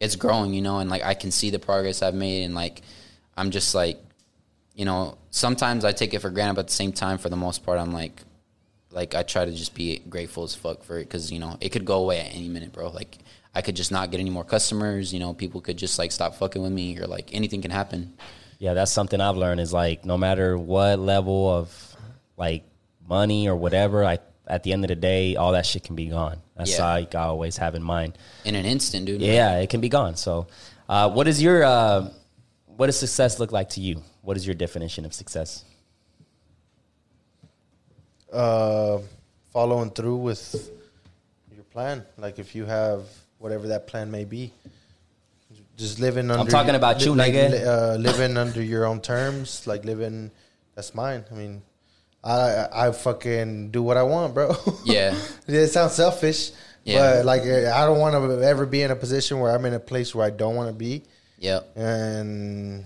it's 0.00 0.16
growing, 0.16 0.54
you 0.54 0.62
know, 0.62 0.78
and 0.78 0.88
like 0.90 1.02
I 1.02 1.14
can 1.14 1.30
see 1.30 1.50
the 1.50 1.58
progress 1.58 2.02
I've 2.02 2.14
made, 2.14 2.44
and 2.44 2.54
like 2.54 2.80
I'm 3.36 3.50
just 3.50 3.74
like, 3.74 3.98
you 4.74 4.84
know, 4.84 5.18
sometimes 5.30 5.84
I 5.84 5.92
take 5.92 6.14
it 6.14 6.20
for 6.20 6.30
granted, 6.30 6.54
but 6.54 6.60
at 6.60 6.68
the 6.68 6.72
same 6.74 6.92
time, 6.92 7.18
for 7.18 7.28
the 7.28 7.36
most 7.36 7.64
part, 7.64 7.78
I'm 7.78 7.92
like, 7.92 8.22
like 8.90 9.14
I 9.14 9.22
try 9.22 9.44
to 9.44 9.52
just 9.52 9.74
be 9.74 9.98
grateful 10.08 10.44
as 10.44 10.54
fuck 10.54 10.82
for 10.82 10.98
it 10.98 11.04
because 11.04 11.30
you 11.30 11.38
know 11.40 11.56
it 11.60 11.70
could 11.70 11.84
go 11.84 11.98
away 12.00 12.20
at 12.20 12.34
any 12.34 12.48
minute, 12.48 12.72
bro. 12.72 12.88
Like 12.88 13.18
I 13.54 13.60
could 13.62 13.76
just 13.76 13.92
not 13.92 14.10
get 14.10 14.18
any 14.20 14.30
more 14.30 14.44
customers, 14.44 15.12
you 15.12 15.20
know, 15.20 15.34
people 15.34 15.60
could 15.60 15.76
just 15.76 15.98
like 15.98 16.10
stop 16.12 16.34
fucking 16.36 16.62
with 16.62 16.72
me, 16.72 16.98
or 16.98 17.06
like 17.06 17.34
anything 17.34 17.60
can 17.62 17.70
happen. 17.70 18.14
yeah. 18.58 18.74
That's 18.74 18.90
something 18.92 19.20
I've 19.20 19.36
learned 19.36 19.60
is 19.60 19.72
like 19.72 20.04
no 20.04 20.16
matter 20.16 20.56
what 20.56 20.98
level 20.98 21.50
of 21.50 21.96
like 22.36 22.64
money 23.08 23.48
or 23.48 23.56
whatever, 23.56 24.04
I 24.04 24.18
at 24.46 24.62
the 24.64 24.72
end 24.72 24.84
of 24.84 24.88
the 24.88 24.96
day, 24.96 25.36
all 25.36 25.52
that 25.52 25.64
shit 25.66 25.84
can 25.84 25.94
be 25.96 26.06
gone. 26.06 26.38
That's 26.56 26.76
Yeah. 26.78 26.84
like 26.94 27.14
I 27.14 27.24
always 27.24 27.56
have 27.58 27.74
in 27.74 27.82
mind. 27.82 28.16
in 28.44 28.54
an 28.54 28.64
instant, 28.64 29.06
dude. 29.06 29.20
Yeah, 29.20 29.58
it 29.58 29.68
can 29.70 29.80
be 29.80 29.88
gone. 29.88 30.16
So, 30.16 30.46
uh, 30.88 31.10
what 31.10 31.28
is 31.28 31.40
your 31.42 31.62
uh, 31.62 32.08
what 32.66 32.86
does 32.86 32.98
success 32.98 33.38
look 33.38 33.52
like 33.52 33.68
to 33.70 33.80
you? 33.80 34.02
What 34.22 34.36
is 34.36 34.46
your 34.46 34.54
definition 34.54 35.04
of 35.04 35.12
success? 35.14 35.64
uh, 38.32 38.98
following 39.52 39.90
through 39.90 40.16
with 40.16 40.70
your 41.54 41.64
plan. 41.64 42.04
Like 42.16 42.38
if 42.38 42.54
you 42.54 42.64
have 42.64 43.02
whatever 43.42 43.68
that 43.68 43.86
plan 43.86 44.10
may 44.10 44.24
be, 44.24 44.52
just 45.76 45.98
living 45.98 46.30
under. 46.30 46.40
I'm 46.42 46.46
talking 46.48 46.74
about 46.74 47.04
you, 47.04 47.14
like, 47.14 47.34
nigga. 47.34 47.50
li- 47.50 47.64
Uh, 47.64 47.96
living 47.96 48.36
under 48.36 48.62
your 48.62 48.84
own 48.86 49.00
terms, 49.00 49.66
like 49.66 49.84
living. 49.84 50.30
That's 50.74 50.94
mine. 50.94 51.24
I 51.30 51.34
mean, 51.34 51.62
I 52.24 52.68
I 52.72 52.92
fucking 52.92 53.70
do 53.70 53.82
what 53.82 53.96
I 53.96 54.04
want, 54.04 54.32
bro. 54.34 54.54
Yeah. 54.84 55.14
it 55.46 55.68
sounds 55.68 55.92
selfish, 55.94 56.52
Yeah. 56.84 57.16
but 57.16 57.24
like 57.26 57.42
I 57.42 57.84
don't 57.84 57.98
want 57.98 58.14
to 58.14 58.42
ever 58.46 58.64
be 58.64 58.82
in 58.82 58.90
a 58.90 58.96
position 58.96 59.40
where 59.40 59.52
I'm 59.54 59.64
in 59.66 59.74
a 59.74 59.80
place 59.80 60.14
where 60.14 60.26
I 60.26 60.30
don't 60.30 60.54
want 60.54 60.68
to 60.70 60.74
be 60.74 61.02
Yep. 61.38 61.76
and 61.76 62.84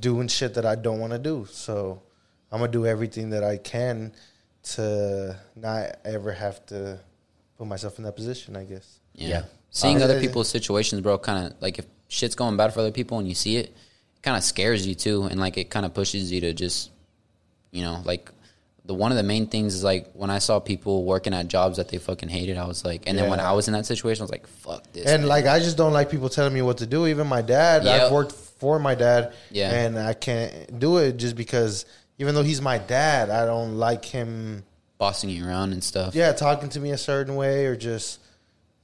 doing 0.00 0.28
shit 0.28 0.54
that 0.54 0.64
I 0.66 0.74
don't 0.76 0.98
want 0.98 1.12
to 1.12 1.18
do. 1.18 1.46
So 1.50 2.02
I'm 2.50 2.60
gonna 2.60 2.72
do 2.72 2.86
everything 2.86 3.30
that 3.30 3.44
I 3.44 3.58
can 3.58 4.12
to 4.74 5.36
not 5.54 5.96
ever 6.04 6.32
have 6.32 6.64
to 6.66 6.98
put 7.58 7.66
myself 7.66 7.98
in 7.98 8.04
that 8.04 8.16
position. 8.16 8.56
I 8.56 8.64
guess. 8.64 8.98
Yeah. 9.14 9.28
Yeah. 9.28 9.42
Seeing 9.74 10.00
Uh, 10.00 10.04
other 10.04 10.14
yeah, 10.14 10.20
yeah. 10.20 10.26
people's 10.28 10.48
situations, 10.48 11.00
bro, 11.02 11.18
kind 11.18 11.46
of 11.46 11.52
like 11.60 11.78
if 11.78 11.84
shit's 12.08 12.34
going 12.36 12.56
bad 12.56 12.72
for 12.72 12.80
other 12.80 12.92
people 12.92 13.18
and 13.18 13.28
you 13.28 13.34
see 13.34 13.56
it, 13.56 13.66
it 13.66 14.22
kind 14.22 14.36
of 14.36 14.42
scares 14.44 14.86
you 14.86 14.94
too, 14.94 15.24
and 15.24 15.38
like 15.40 15.58
it 15.58 15.68
kind 15.68 15.84
of 15.84 15.92
pushes 15.92 16.30
you 16.32 16.40
to 16.42 16.52
just, 16.54 16.90
you 17.72 17.82
know, 17.82 18.00
like 18.04 18.30
the 18.86 18.94
one 18.94 19.10
of 19.10 19.16
the 19.16 19.22
main 19.24 19.46
things 19.48 19.74
is 19.74 19.82
like 19.82 20.12
when 20.12 20.30
I 20.30 20.38
saw 20.38 20.60
people 20.60 21.04
working 21.04 21.34
at 21.34 21.48
jobs 21.48 21.78
that 21.78 21.88
they 21.88 21.98
fucking 21.98 22.28
hated, 22.28 22.56
I 22.56 22.66
was 22.66 22.84
like, 22.84 23.02
and 23.08 23.18
then 23.18 23.28
when 23.30 23.40
I 23.40 23.52
was 23.52 23.66
in 23.66 23.72
that 23.74 23.84
situation, 23.86 24.22
I 24.22 24.24
was 24.24 24.30
like, 24.30 24.46
fuck 24.46 24.92
this. 24.92 25.06
And 25.06 25.22
man. 25.22 25.28
like 25.28 25.46
I 25.46 25.58
just 25.58 25.76
don't 25.76 25.92
like 25.92 26.08
people 26.10 26.28
telling 26.28 26.54
me 26.54 26.62
what 26.62 26.78
to 26.78 26.86
do. 26.86 27.06
Even 27.06 27.26
my 27.26 27.42
dad, 27.42 27.84
Yep. 27.84 28.02
I've 28.02 28.12
worked 28.12 28.32
for 28.32 28.78
my 28.78 28.94
dad, 28.94 29.32
Yeah. 29.50 29.70
and 29.74 29.98
I 29.98 30.14
can't 30.14 30.78
do 30.78 30.96
it 30.98 31.16
just 31.18 31.36
because. 31.36 31.84
Even 32.16 32.36
though 32.36 32.44
he's 32.44 32.60
my 32.62 32.78
dad, 32.78 33.28
I 33.28 33.44
don't 33.44 33.74
like 33.76 34.04
him. 34.04 34.62
bossing 34.98 35.28
you 35.30 35.44
around 35.44 35.72
and 35.72 35.82
stuff. 35.82 36.14
Yeah, 36.14 36.32
talking 36.32 36.68
to 36.68 36.78
me 36.80 36.92
a 36.92 36.96
certain 36.96 37.34
way, 37.34 37.66
or 37.66 37.74
just. 37.74 38.20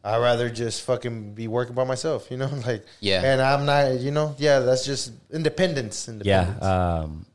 I 0.03 0.17
rather 0.19 0.49
just 0.49 0.83
fucking 0.83 1.35
be 1.35 1.47
working 1.49 1.75
by 1.75 1.85
myself, 1.85 2.31
you 2.31 2.37
know, 2.39 2.51
like 2.67 2.87
Yeah. 3.01 3.23
And 3.23 3.41
I'm 3.43 3.67
not, 3.67 4.01
you 4.01 4.11
know, 4.11 4.35
yeah. 4.39 4.61
That's 4.61 4.85
just 4.85 5.13
independence. 5.31 6.09
Yeah, 6.23 6.43
Independence. 6.43 6.65
um, 6.65 7.27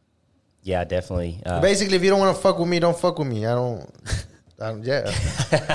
yeah, 0.63 0.83
definitely. 0.83 1.41
Uh, 1.45 1.61
Basically, 1.61 1.95
if 1.95 2.03
you 2.03 2.09
don't 2.09 2.19
want 2.19 2.35
to 2.35 2.41
fuck 2.41 2.57
with 2.57 2.67
me, 2.67 2.79
don't 2.79 2.97
fuck 2.97 3.19
with 3.19 3.27
me. 3.27 3.45
I 3.45 3.53
don't. 3.53 3.87
I 4.59 4.67
don't 4.69 4.83
yeah. 4.85 5.03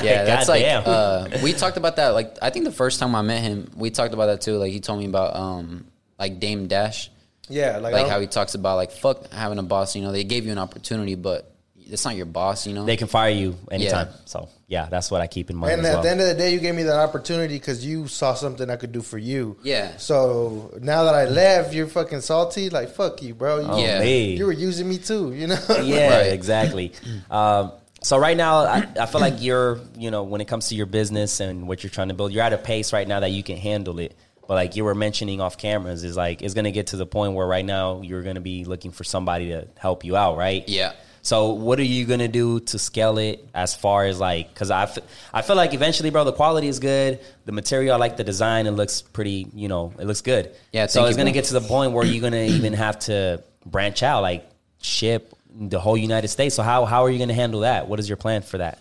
Yeah, 0.03 0.25
that's 0.25 0.49
like 0.49 0.65
Goddamn. 0.65 0.83
uh, 0.87 1.39
we 1.45 1.53
talked 1.53 1.77
about 1.77 1.97
that. 1.97 2.09
Like 2.09 2.37
I 2.43 2.51
think 2.51 2.65
the 2.65 2.73
first 2.73 2.99
time 2.99 3.15
I 3.15 3.23
met 3.23 3.43
him, 3.43 3.71
we 3.77 3.91
talked 3.91 4.15
about 4.15 4.27
that 4.27 4.41
too. 4.41 4.57
Like 4.57 4.73
he 4.73 4.81
told 4.81 4.99
me 4.99 5.05
about 5.07 5.37
um 5.37 5.85
like 6.19 6.41
Dame 6.41 6.67
Dash, 6.67 7.11
Yeah, 7.49 7.77
like, 7.77 7.93
like 7.93 8.09
how 8.09 8.19
he 8.21 8.27
talks 8.27 8.55
about 8.55 8.77
like 8.77 8.91
fuck 8.91 9.31
having 9.33 9.59
a 9.59 9.63
boss. 9.63 9.95
You 9.95 10.03
know, 10.03 10.13
they 10.13 10.25
gave 10.25 10.47
you 10.47 10.53
an 10.53 10.59
opportunity, 10.59 11.15
but 11.15 11.50
it's 11.91 12.05
not 12.05 12.17
your 12.17 12.27
boss. 12.27 12.67
You 12.67 12.75
know, 12.75 12.85
they 12.85 12.97
can 12.97 13.09
fire 13.09 13.31
you 13.31 13.57
anytime. 13.71 14.09
Yeah. 14.11 14.17
So 14.25 14.49
yeah, 14.69 14.87
that's 14.91 15.11
what 15.11 15.21
I 15.21 15.27
keep 15.27 15.51
in 15.51 15.57
mind. 15.57 15.73
And 15.73 15.81
as 15.83 15.87
at 15.87 15.93
well. 15.95 16.03
the 16.03 16.11
end 16.11 16.21
of 16.21 16.27
the 16.29 16.35
day, 16.35 16.53
you 16.53 16.61
gave 16.61 16.75
me 16.75 16.85
that 16.85 16.99
opportunity 16.99 17.55
because 17.59 17.85
you 17.85 18.07
saw 18.07 18.35
something 18.35 18.71
I 18.71 18.77
could 18.77 18.93
do 18.93 19.01
for 19.03 19.19
you. 19.19 19.57
Yeah. 19.63 19.97
So 19.97 20.79
now 20.81 21.05
that 21.05 21.15
I 21.15 21.25
left, 21.27 21.75
you're 21.75 21.87
fucking 21.89 22.21
salty. 22.21 22.71
Like 22.71 22.91
fuck 22.91 23.23
you, 23.23 23.35
bro. 23.35 23.61
You, 23.61 23.67
Oh, 23.69 23.79
Yeah. 23.79 24.01
me. 24.01 24.37
You 24.37 24.47
were 24.47 24.53
using 24.53 24.89
me 24.89 24.99
too. 24.99 25.33
You 25.35 25.49
know. 25.49 25.59
yeah, 25.83 26.17
Right. 26.19 26.33
exactly. 26.33 26.93
Um, 27.31 27.73
so 28.03 28.17
right 28.19 28.37
now, 28.37 28.61
I, 28.61 28.87
I 28.99 29.07
feel 29.07 29.21
like 29.21 29.43
you're, 29.43 29.79
you 29.99 30.11
know, 30.11 30.23
when 30.23 30.41
it 30.41 30.49
comes 30.49 30.69
to 30.69 30.75
your 30.75 30.87
business 30.87 31.41
and 31.41 31.69
what 31.69 31.83
you're 31.83 31.91
trying 31.91 32.09
to 32.09 32.15
build, 32.15 32.33
you're 32.33 32.43
at 32.43 32.53
a 32.55 32.59
pace 32.59 32.93
right 32.95 33.07
now 33.07 33.21
that 33.21 33.31
you 33.31 33.43
can 33.43 33.57
handle 33.59 33.99
it. 33.99 34.17
But 34.49 34.55
like 34.55 34.75
you 34.75 34.85
were 34.85 34.95
mentioning 34.95 35.41
off 35.41 35.59
cameras, 35.59 36.03
is 36.03 36.17
like 36.17 36.43
it's 36.43 36.55
gonna 36.55 36.73
get 36.73 36.89
to 36.89 36.97
the 36.97 37.07
point 37.07 37.35
where 37.35 37.47
right 37.47 37.65
now 37.65 38.01
you're 38.03 38.23
gonna 38.23 38.41
be 38.41 38.65
looking 38.65 38.91
for 38.91 39.05
somebody 39.05 39.49
to 39.51 39.69
help 39.79 40.03
you 40.05 40.17
out, 40.17 40.37
right? 40.39 40.69
Yeah. 40.69 40.93
So 41.23 41.53
what 41.53 41.79
are 41.79 41.85
you 41.85 42.07
gonna 42.07 42.29
do 42.29 42.61
to 42.61 42.79
scale 42.79 43.19
it 43.19 43.47
as 43.55 43.75
far 43.75 44.07
as 44.07 44.19
like? 44.19 44.53
Because 44.53 44.71
I, 44.71 44.85
f- 44.85 44.99
I 45.35 45.43
feel 45.43 45.57
like 45.57 45.75
eventually, 45.75 46.11
bro, 46.11 46.25
the 46.25 46.33
quality 46.33 46.69
is 46.69 46.79
good. 46.79 47.21
The 47.45 47.53
material, 47.53 47.95
I 47.95 47.99
like 47.99 48.17
the 48.17 48.25
design. 48.25 48.67
It 48.67 48.73
looks 48.73 49.03
pretty, 49.03 49.47
you 49.55 49.69
know, 49.69 49.93
it 49.99 50.07
looks 50.07 50.23
good. 50.23 50.55
Yeah, 50.73 50.87
So 50.87 51.05
it's 51.05 51.11
you, 51.13 51.17
gonna 51.19 51.31
bro. 51.31 51.35
get 51.35 51.45
to 51.47 51.55
the 51.55 51.61
point 51.61 51.93
where 51.93 52.05
you're 52.07 52.23
gonna 52.23 52.45
even 52.45 52.73
have 52.73 52.99
to 53.01 53.43
branch 53.67 54.03
out, 54.03 54.23
like 54.23 54.49
ship 54.81 55.35
the 55.53 55.79
whole 55.81 55.97
United 55.97 56.29
States. 56.29 56.55
So 56.55 56.63
how 56.63 56.85
how 56.85 57.05
are 57.05 57.11
you 57.11 57.19
gonna 57.19 57.35
handle 57.35 57.61
that? 57.61 57.89
What 57.89 57.99
is 58.01 58.09
your 58.09 58.17
plan 58.17 58.43
for 58.43 58.59
that 58.59 58.79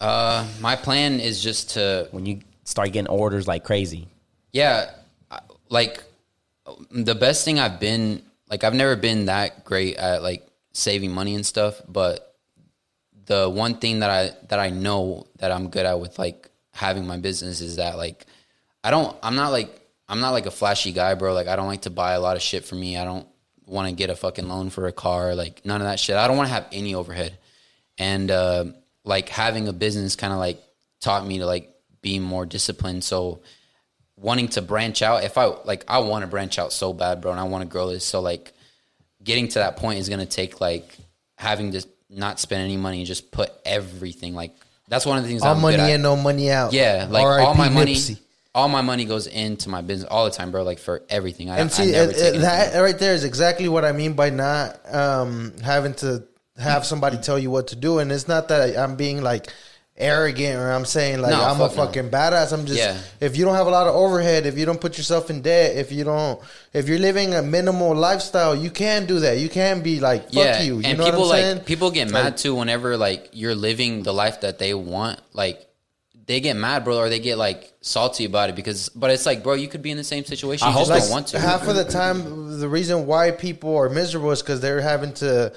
Uh, 0.00 0.46
my 0.60 0.76
plan 0.76 1.18
is 1.20 1.42
just 1.42 1.70
to 1.70 2.08
when 2.12 2.24
you 2.26 2.40
start 2.64 2.92
getting 2.92 3.08
orders 3.08 3.48
like 3.48 3.64
crazy? 3.64 4.06
Yeah, 4.52 4.90
like 5.68 6.02
the 6.90 7.14
best 7.14 7.44
thing 7.44 7.58
I've 7.58 7.80
been 7.80 8.22
like 8.48 8.64
I've 8.64 8.74
never 8.74 8.96
been 8.96 9.26
that 9.26 9.64
great 9.64 9.96
at 9.96 10.22
like 10.22 10.46
saving 10.72 11.12
money 11.12 11.34
and 11.34 11.44
stuff, 11.44 11.80
but 11.88 12.36
the 13.26 13.48
one 13.48 13.76
thing 13.76 14.00
that 14.00 14.10
I 14.10 14.46
that 14.48 14.58
I 14.58 14.70
know 14.70 15.26
that 15.38 15.52
I'm 15.52 15.68
good 15.68 15.86
at 15.86 16.00
with 16.00 16.18
like 16.18 16.50
having 16.72 17.06
my 17.06 17.16
business 17.16 17.60
is 17.60 17.76
that 17.76 17.96
like 17.96 18.26
I 18.82 18.90
don't 18.90 19.16
I'm 19.22 19.36
not 19.36 19.52
like 19.52 19.70
I'm 20.08 20.20
not 20.20 20.30
like 20.30 20.46
a 20.46 20.50
flashy 20.50 20.92
guy, 20.92 21.14
bro. 21.14 21.32
Like 21.32 21.46
I 21.46 21.56
don't 21.56 21.68
like 21.68 21.82
to 21.82 21.90
buy 21.90 22.12
a 22.12 22.20
lot 22.20 22.36
of 22.36 22.42
shit 22.42 22.64
for 22.64 22.74
me. 22.74 22.96
I 22.96 23.04
don't 23.04 23.26
want 23.66 23.88
to 23.88 23.94
get 23.94 24.10
a 24.10 24.16
fucking 24.16 24.48
loan 24.48 24.70
for 24.70 24.86
a 24.86 24.92
car, 24.92 25.34
like 25.34 25.64
none 25.64 25.80
of 25.80 25.86
that 25.86 26.00
shit. 26.00 26.16
I 26.16 26.26
don't 26.26 26.36
want 26.36 26.48
to 26.48 26.54
have 26.54 26.66
any 26.72 26.94
overhead. 26.94 27.38
And 27.98 28.30
uh 28.30 28.64
like 29.04 29.28
having 29.28 29.68
a 29.68 29.72
business 29.72 30.16
kind 30.16 30.32
of 30.32 30.38
like 30.38 30.60
taught 31.00 31.26
me 31.26 31.38
to 31.38 31.46
like 31.46 31.70
be 32.02 32.18
more 32.18 32.46
disciplined. 32.46 33.04
So 33.04 33.42
wanting 34.20 34.48
to 34.48 34.60
branch 34.60 35.00
out 35.00 35.24
if 35.24 35.38
i 35.38 35.46
like 35.64 35.82
i 35.88 35.98
want 35.98 36.22
to 36.22 36.26
branch 36.26 36.58
out 36.58 36.72
so 36.72 36.92
bad 36.92 37.22
bro 37.22 37.30
and 37.30 37.40
i 37.40 37.44
want 37.44 37.62
to 37.62 37.68
grow 37.68 37.88
this 37.88 38.04
so 38.04 38.20
like 38.20 38.52
getting 39.22 39.48
to 39.48 39.58
that 39.60 39.76
point 39.76 39.98
is 39.98 40.08
going 40.08 40.20
to 40.20 40.26
take 40.26 40.60
like 40.60 40.96
having 41.36 41.72
to 41.72 41.86
not 42.08 42.40
spend 42.40 42.62
any 42.62 42.76
money 42.76 42.98
and 42.98 43.06
just 43.06 43.30
put 43.30 43.50
everything 43.64 44.34
like 44.34 44.54
that's 44.88 45.06
one 45.06 45.16
of 45.18 45.22
the 45.24 45.28
things 45.30 45.42
all 45.42 45.54
I'm 45.54 45.60
money 45.60 45.92
in, 45.92 46.02
no 46.02 46.16
money 46.16 46.50
out. 46.50 46.72
yeah 46.72 47.06
like 47.08 47.24
R.I.P. 47.24 47.46
all 47.46 47.54
my 47.54 47.68
money 47.68 47.96
all 48.54 48.68
my 48.68 48.80
money 48.80 49.04
goes 49.04 49.26
into 49.28 49.68
my 49.68 49.80
business 49.80 50.08
all 50.10 50.24
the 50.24 50.30
time 50.32 50.50
bro 50.50 50.64
like 50.64 50.78
for 50.80 51.02
everything 51.08 51.50
i, 51.50 51.58
And 51.58 51.70
I 51.70 51.72
see, 51.72 51.84
take 51.84 51.94
it- 51.94 52.16
anything. 52.18 52.40
that 52.40 52.80
right 52.80 52.98
there 52.98 53.14
is 53.14 53.22
exactly 53.24 53.68
what 53.68 53.84
I 53.84 53.92
mean 53.92 54.14
by 54.14 54.30
not 54.30 54.80
um, 54.92 55.52
having 55.62 55.94
to 55.94 56.24
have 56.58 56.84
somebody 56.84 57.16
tell 57.16 57.38
you 57.38 57.50
what 57.50 57.68
to 57.68 57.76
do. 57.76 58.00
And 58.00 58.12
it's 58.12 58.28
not 58.28 58.48
that 58.48 58.76
I'm 58.76 58.96
being 58.96 59.22
like 59.22 59.50
arrogant 60.00 60.56
or 60.58 60.70
I'm 60.72 60.84
saying 60.84 61.20
like 61.20 61.30
No, 61.32 61.42
I'm 61.44 61.60
a 61.60 61.68
fuck 61.68 61.76
no. 61.76 61.86
fucking 61.86 62.10
badass. 62.10 62.52
I'm 62.52 62.66
just 62.66 62.78
Yeah. 62.78 62.96
if 63.20 63.36
you 63.36 63.44
don't 63.44 63.54
have 63.54 63.66
a 63.66 63.70
lot 63.70 63.86
of 63.86 63.94
overhead, 63.94 64.46
if 64.46 64.56
you 64.58 64.66
don't 64.66 64.80
put 64.80 64.96
yourself 64.98 65.30
in 65.30 65.42
debt, 65.42 65.76
if 65.76 65.92
you 65.92 66.04
don't, 66.04 66.40
if 66.72 66.88
you're 66.88 66.98
living 66.98 67.34
a 67.34 67.42
minimal 67.42 67.94
lifestyle, 67.94 68.56
you 68.56 68.70
can 68.70 69.06
do 69.06 69.20
that. 69.20 69.38
You 69.38 69.48
can 69.48 69.82
be 69.82 70.00
like 70.00 70.24
fuck 70.24 70.34
yeah, 70.34 70.62
you. 70.62 70.78
You 70.78 70.82
and 70.86 70.98
know 70.98 71.04
people 71.04 71.20
what 71.20 71.24
I'm 71.26 71.30
like 71.30 71.40
saying? 71.42 71.58
people 71.64 71.90
get 71.90 72.10
Like- 72.10 72.24
mad 72.24 72.36
too 72.36 72.54
whenever 72.54 72.96
like 72.96 73.28
you're 73.32 73.54
living 73.54 74.02
the 74.02 74.12
life 74.14 74.40
that 74.40 74.58
they 74.58 74.74
want. 74.74 75.20
Like 75.32 75.66
they 76.26 76.38
get 76.40 76.54
mad, 76.56 76.84
bro, 76.84 76.96
or 76.98 77.08
they 77.08 77.18
get 77.18 77.38
like 77.38 77.72
salty 77.80 78.24
about 78.24 78.50
it 78.50 78.54
because. 78.56 78.88
But 78.90 79.10
it's 79.10 79.26
like, 79.26 79.42
bro, 79.42 79.54
you 79.54 79.66
could 79.66 79.82
be 79.82 79.90
in 79.90 79.96
the 79.96 80.04
same 80.04 80.24
situation. 80.24 80.64
I 80.64 80.70
You 80.70 80.74
hope 80.74 80.82
just 80.86 80.90
like, 80.90 81.02
don't 81.02 81.10
want 81.10 81.26
to. 81.28 81.40
half 81.40 81.66
of 81.66 81.74
the 81.74 81.82
time, 81.84 82.60
the 82.60 82.68
reason 82.68 83.06
why 83.06 83.32
people 83.32 83.76
are 83.76 83.88
miserable 83.88 84.30
is 84.30 84.40
because 84.40 84.60
they're 84.60 84.80
having 84.80 85.12
to 85.14 85.52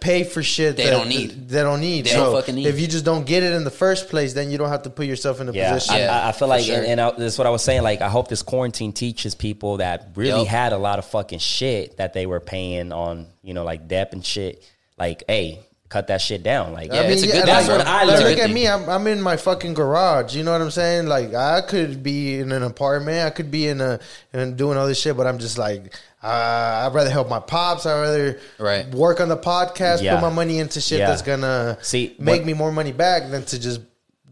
pay 0.00 0.22
for 0.24 0.42
shit 0.42 0.76
They 0.76 0.84
that 0.84 0.90
don't 0.90 1.08
need. 1.08 1.48
They 1.48 1.62
don't 1.62 1.80
need. 1.80 2.04
They 2.06 2.10
so 2.10 2.24
don't 2.26 2.34
fucking 2.40 2.54
need. 2.54 2.66
if 2.66 2.78
you 2.80 2.86
just 2.86 3.04
don't 3.04 3.26
get 3.26 3.42
it 3.42 3.52
in 3.52 3.64
the 3.64 3.70
first 3.70 4.08
place, 4.08 4.32
then 4.32 4.50
you 4.50 4.58
don't 4.58 4.68
have 4.68 4.82
to 4.84 4.90
put 4.90 5.06
yourself 5.06 5.40
in 5.40 5.48
a 5.48 5.52
Yeah, 5.52 5.72
position. 5.74 5.94
I, 5.96 5.98
Yeah, 6.00 6.20
I, 6.24 6.28
I 6.28 6.32
feel 6.32 6.48
like, 6.48 6.64
sure. 6.64 6.76
and, 6.76 6.86
and 6.86 7.00
I, 7.00 7.10
that's 7.12 7.36
what 7.38 7.46
I 7.46 7.50
was 7.50 7.62
saying. 7.64 7.82
Like, 7.82 8.00
I 8.00 8.08
hope 8.08 8.28
this 8.28 8.42
quarantine 8.42 8.92
teaches 8.92 9.34
people 9.34 9.78
that 9.78 10.10
really 10.14 10.40
Yup. 10.42 10.46
had 10.46 10.72
a 10.72 10.78
lot 10.78 10.98
of 10.98 11.06
fucking 11.06 11.40
shit 11.40 11.96
that 11.96 12.12
they 12.12 12.26
were 12.26 12.40
paying 12.40 12.92
on, 12.92 13.26
you 13.42 13.54
know, 13.54 13.64
like 13.64 13.88
debt 13.88 14.12
and 14.12 14.24
shit. 14.24 14.62
Like, 14.98 15.24
hey, 15.28 15.60
cut 15.88 16.06
that 16.08 16.20
shit 16.20 16.42
down. 16.42 16.72
Like, 16.72 16.92
Yeah, 16.92 17.02
it's 17.02 17.22
a 17.22 17.26
good 17.26 17.46
That's 17.46 17.66
thing, 17.66 17.76
what. 17.78 17.86
I 17.86 18.02
It's 18.04 18.22
learned. 18.22 18.36
Look 18.36 18.38
at 18.38 18.50
me. 18.50 18.68
I'm, 18.68 18.88
I'm 18.88 19.06
in 19.08 19.20
my 19.20 19.36
fucking 19.36 19.74
garage. 19.74 20.34
You 20.36 20.42
know 20.44 20.52
what 20.52 20.60
I'm 20.62 20.70
saying? 20.70 21.06
Like 21.06 21.34
I 21.34 21.60
could 21.60 22.02
be 22.02 22.38
in 22.38 22.52
an 22.52 22.62
apartment. 22.62 23.26
I 23.26 23.30
could 23.30 23.50
be 23.50 23.66
in 23.68 23.80
a 23.80 23.98
and 24.32 24.56
doing 24.56 24.78
all 24.78 24.86
this 24.86 25.00
shit. 25.00 25.16
But 25.16 25.26
I'm 25.26 25.38
just 25.38 25.58
like 25.58 25.92
uh, 26.26 26.86
I'd 26.88 26.94
rather 26.94 27.10
help 27.10 27.28
my 27.28 27.38
pops. 27.40 27.86
I'd 27.86 28.00
rather 28.00 28.38
Right. 28.58 28.86
work 28.94 29.20
on 29.20 29.28
the 29.28 29.36
podcast. 29.36 30.02
Yeah. 30.02 30.14
Put 30.16 30.22
my 30.22 30.34
money 30.34 30.58
into 30.58 30.80
shit 30.80 30.98
Yeah. 30.98 31.08
that's 31.08 31.22
gonna 31.22 31.78
See, 31.82 32.14
make 32.18 32.40
what- 32.40 32.46
me 32.46 32.52
more 32.54 32.72
money 32.72 32.92
back 32.92 33.30
than 33.30 33.44
to 33.44 33.58
just 33.58 33.80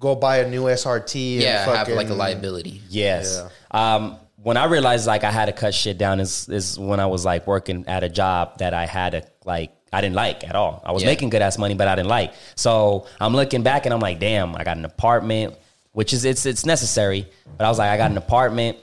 go 0.01 0.15
buy 0.15 0.39
a 0.39 0.49
new 0.49 0.69
SRT. 0.69 1.41
yeah, 1.41 1.69
and 1.69 1.77
have 1.79 1.89
like 1.89 2.11
a 2.11 2.15
liability. 2.15 2.83
Yes. 2.91 3.41
Um, 3.71 4.17
when 4.43 4.57
I 4.59 4.65
realized 4.67 5.07
like 5.07 5.25
I 5.25 5.31
had 5.31 5.47
to 5.47 5.53
cut 5.53 5.73
shit 5.73 5.97
down 5.97 6.21
is 6.21 6.49
is 6.51 6.79
when 6.79 7.01
I 7.01 7.07
was 7.07 7.25
like 7.25 7.47
working 7.47 7.85
at 7.89 8.05
a 8.05 8.09
job 8.11 8.59
that 8.59 8.75
I 8.75 8.85
had 8.87 9.13
to 9.13 9.23
like 9.47 9.71
I 9.93 10.01
didn't 10.01 10.17
like 10.17 10.47
at 10.47 10.57
all. 10.57 10.83
I 10.85 10.91
was 10.93 11.03
Yeah. 11.05 11.11
making 11.11 11.31
good 11.31 11.41
ass 11.41 11.57
money, 11.57 11.75
but 11.75 11.87
I 11.89 11.95
didn't 11.95 12.09
like. 12.09 12.33
So 12.57 13.07
I'm 13.21 13.35
looking 13.35 13.63
back 13.63 13.87
and 13.87 13.95
I'm 13.95 14.01
like, 14.01 14.19
damn, 14.19 14.55
I 14.57 14.65
got 14.65 14.77
an 14.77 14.85
apartment, 14.85 15.55
which 15.93 16.13
is 16.13 16.25
it's 16.25 16.45
it's 16.47 16.67
necessary. 16.67 17.27
But 17.57 17.65
I 17.65 17.69
was 17.69 17.79
like, 17.79 17.91
I 17.91 17.97
got 17.97 18.11
an 18.11 18.19
apartment, 18.19 18.77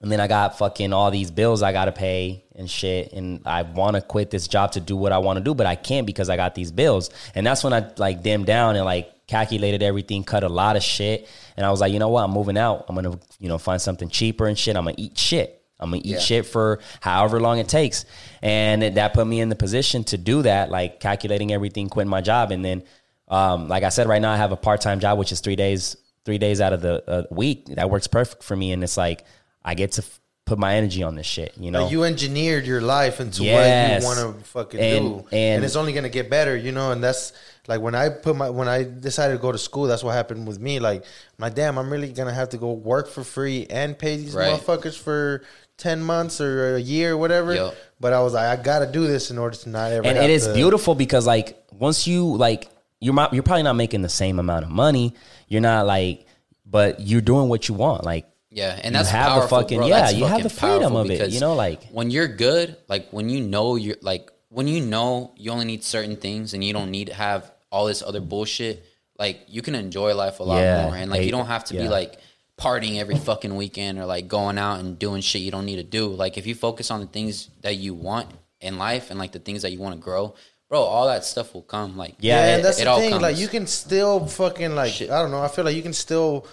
and 0.00 0.12
then 0.12 0.20
I 0.20 0.28
got 0.28 0.58
fucking 0.58 0.92
all 0.92 1.10
these 1.10 1.30
bills 1.30 1.62
I 1.62 1.72
gotta 1.72 1.92
pay 1.92 2.44
and 2.54 2.70
shit. 2.70 3.12
And 3.12 3.40
I 3.46 3.62
wanna 3.62 4.00
quit 4.00 4.30
this 4.30 4.46
job 4.48 4.72
to 4.72 4.80
do 4.80 4.96
what 4.96 5.12
I 5.12 5.18
wanna 5.18 5.40
do, 5.40 5.54
but 5.54 5.66
I 5.66 5.74
can't 5.74 6.06
because 6.06 6.28
I 6.28 6.36
got 6.36 6.54
these 6.54 6.70
bills. 6.70 7.10
And 7.34 7.46
that's 7.46 7.64
when 7.64 7.72
I 7.72 7.90
like 7.96 8.22
dimmed 8.22 8.46
down 8.46 8.76
and 8.76 8.84
like 8.84 9.12
calculated 9.26 9.82
everything, 9.82 10.24
cut 10.24 10.44
a 10.44 10.48
lot 10.48 10.76
of 10.76 10.82
shit. 10.82 11.28
And 11.56 11.66
I 11.66 11.70
was 11.70 11.80
like, 11.80 11.92
you 11.92 11.98
know 11.98 12.08
what? 12.08 12.22
I'm 12.24 12.30
moving 12.30 12.56
out. 12.56 12.86
I'm 12.88 12.94
gonna, 12.94 13.18
you 13.40 13.48
know, 13.48 13.58
find 13.58 13.80
something 13.82 14.08
cheaper 14.08 14.46
and 14.46 14.56
shit. 14.56 14.76
I'm 14.76 14.84
gonna 14.84 14.94
eat 14.98 15.18
shit. 15.18 15.62
I'm 15.80 15.90
gonna 15.90 16.02
eat 16.04 16.06
Yeah. 16.06 16.18
shit 16.18 16.46
for 16.46 16.80
however 17.00 17.40
long 17.40 17.58
it 17.58 17.68
takes. 17.68 18.04
And 18.40 18.82
that 18.82 19.14
put 19.14 19.26
me 19.26 19.40
in 19.40 19.48
the 19.48 19.56
position 19.56 20.04
to 20.04 20.16
do 20.16 20.42
that, 20.42 20.70
like 20.70 21.00
calculating 21.00 21.52
everything, 21.52 21.88
quitting 21.88 22.10
my 22.10 22.20
job. 22.20 22.50
And 22.52 22.64
then, 22.64 22.82
um, 23.28 23.68
like 23.68 23.82
I 23.82 23.88
said, 23.90 24.08
right 24.08 24.22
now 24.22 24.32
I 24.32 24.36
have 24.36 24.52
a 24.52 24.56
part 24.56 24.80
time 24.80 25.00
job, 25.00 25.18
which 25.18 25.32
is 25.32 25.40
three 25.40 25.56
days, 25.56 25.96
three 26.24 26.38
days 26.38 26.60
out 26.60 26.72
of 26.72 26.80
the 26.80 27.02
uh, 27.10 27.22
week. 27.30 27.66
That 27.66 27.90
works 27.90 28.06
perfect 28.06 28.42
for 28.42 28.56
me. 28.56 28.72
And 28.72 28.82
it's 28.82 28.96
like, 28.96 29.24
I 29.68 29.74
get 29.74 29.92
to 29.92 30.02
f- 30.02 30.20
put 30.46 30.58
my 30.58 30.76
energy 30.76 31.02
on 31.02 31.14
this 31.14 31.26
shit, 31.26 31.52
you 31.58 31.70
know? 31.70 31.90
You 31.90 32.04
engineered 32.04 32.64
your 32.66 32.80
life 32.80 33.20
into 33.20 33.44
Yes. 33.44 34.02
what 34.02 34.16
you 34.16 34.24
want 34.24 34.38
to 34.38 34.44
fucking 34.48 34.80
And- 34.80 35.04
do, 35.04 35.14
and- 35.30 35.34
and, 35.34 35.64
it's 35.64 35.76
only 35.76 35.92
gonna 35.92 36.08
get 36.08 36.30
better, 36.30 36.56
you 36.56 36.72
know. 36.72 36.90
And 36.90 37.04
that's 37.04 37.34
like 37.66 37.82
when 37.82 37.94
I 37.94 38.08
put 38.08 38.34
my 38.34 38.48
when 38.48 38.66
I 38.66 38.82
decided 38.84 39.34
to 39.34 39.38
go 39.42 39.52
to 39.52 39.58
school. 39.58 39.84
That's 39.86 40.02
what 40.02 40.12
happened 40.14 40.46
with 40.48 40.58
me. 40.58 40.78
Like, 40.80 41.04
my 41.36 41.50
damn, 41.50 41.76
I'm 41.78 41.90
really 41.90 42.08
gonna 42.08 42.32
have 42.32 42.48
to 42.50 42.56
go 42.56 42.72
work 42.72 43.08
for 43.08 43.22
free 43.22 43.66
and 43.68 43.98
pay 43.98 44.16
these 44.16 44.32
Right. 44.34 44.58
motherfuckers 44.58 44.96
for 44.96 45.42
ten 45.76 46.00
months 46.02 46.40
or 46.40 46.76
a 46.76 46.80
year, 46.80 47.12
or 47.12 47.16
whatever. 47.18 47.54
Yup. 47.54 47.74
But 48.00 48.14
I 48.14 48.20
was 48.22 48.32
like, 48.32 48.58
I 48.58 48.62
gotta 48.62 48.86
do 48.86 49.06
this 49.06 49.30
in 49.30 49.36
order 49.36 49.54
to 49.58 49.68
not 49.68 49.92
ever. 49.92 50.06
and 50.08 50.16
it 50.16 50.30
is 50.30 50.46
to- 50.46 50.54
beautiful 50.54 50.94
because 50.94 51.26
like 51.26 51.62
once 51.78 52.06
you 52.06 52.24
like 52.36 52.68
you're 53.00 53.14
not, 53.14 53.34
you're 53.34 53.42
probably 53.44 53.62
not 53.64 53.76
making 53.76 54.00
the 54.00 54.08
same 54.08 54.38
amount 54.38 54.64
of 54.64 54.70
money. 54.70 55.12
You're 55.46 55.60
not 55.60 55.86
like, 55.86 56.24
but 56.66 57.00
you're 57.00 57.20
doing 57.20 57.48
what 57.50 57.68
you 57.68 57.74
want. 57.74 58.02
Like 58.04 58.24
Yeah, 58.58 58.74
and 58.82 58.86
You 58.86 58.98
that's 58.98 59.10
have 59.10 59.26
the 59.26 59.30
powerful, 59.40 59.58
fucking- 59.58 59.78
bro. 59.78 59.86
yeah, 59.86 60.00
That's 60.00 60.14
you 60.14 60.24
have 60.34 60.42
the 60.42 60.50
freedom 60.62 60.96
of 60.96 61.10
it, 61.10 61.30
you 61.30 61.40
know, 61.40 61.54
like- 61.54 61.82
when 61.98 62.10
you're 62.10 62.28
good, 62.46 62.76
like 62.88 63.04
when 63.16 63.26
you 63.34 63.40
know 63.54 63.76
you're 63.76 63.96
like 64.02 64.24
when 64.50 64.66
you 64.66 64.80
know 64.94 65.32
you 65.36 65.50
only 65.50 65.64
need 65.72 65.82
certain 65.84 66.16
things 66.16 66.54
and 66.54 66.60
you 66.66 66.72
don't 66.72 66.90
need 66.90 67.06
to 67.08 67.14
have 67.14 67.40
all 67.70 67.84
this 67.86 68.02
other 68.02 68.20
bullshit. 68.20 68.76
Like 69.18 69.36
you 69.48 69.62
can 69.62 69.74
enjoy 69.74 70.14
life 70.14 70.40
a 70.40 70.44
lot 70.44 70.60
Yeah, 70.60 70.84
more, 70.86 70.96
and 70.96 71.10
like 71.10 71.20
I- 71.20 71.24
you 71.24 71.32
don't 71.32 71.46
have 71.46 71.64
to 71.66 71.74
be 71.74 71.86
like 71.88 72.18
partying 72.58 72.98
every 72.98 73.16
fucking 73.28 73.54
weekend 73.54 73.98
or 74.00 74.04
like 74.14 74.26
going 74.26 74.58
out 74.58 74.80
and 74.80 74.98
doing 74.98 75.20
shit 75.22 75.42
you 75.42 75.50
don't 75.50 75.64
need 75.66 75.76
to 75.76 75.88
do. 76.00 76.08
Like 76.08 76.36
if 76.38 76.44
you 76.46 76.54
focus 76.54 76.90
on 76.90 77.00
the 77.00 77.06
things 77.06 77.50
that 77.62 77.76
you 77.76 77.94
want 77.94 78.28
in 78.60 78.78
life 78.78 79.10
and 79.10 79.18
like 79.18 79.32
the 79.32 79.38
things 79.38 79.62
that 79.62 79.70
you 79.72 79.78
want 79.78 79.94
to 79.94 80.00
grow, 80.00 80.34
bro, 80.68 80.80
all 80.82 81.06
that 81.06 81.24
stuff 81.24 81.54
will 81.54 81.62
come. 81.76 81.96
Like 81.96 82.14
Yeah, 82.18 82.34
Yeah, 82.34 82.46
it- 82.46 82.54
and 82.56 82.64
that's 82.64 82.80
it 82.80 82.84
the 82.84 82.90
all 82.90 82.98
thing. 83.00 83.20
Like 83.20 83.38
you 83.38 83.48
can 83.48 83.66
still 83.66 84.26
fucking 84.26 84.74
like 84.74 84.92
Shit. 84.92 85.10
I 85.10 85.20
don't 85.22 85.30
know. 85.30 85.42
I 85.42 85.48
feel 85.48 85.64
like 85.64 85.76
you 85.76 85.82
can 85.82 85.92
still 85.92 86.46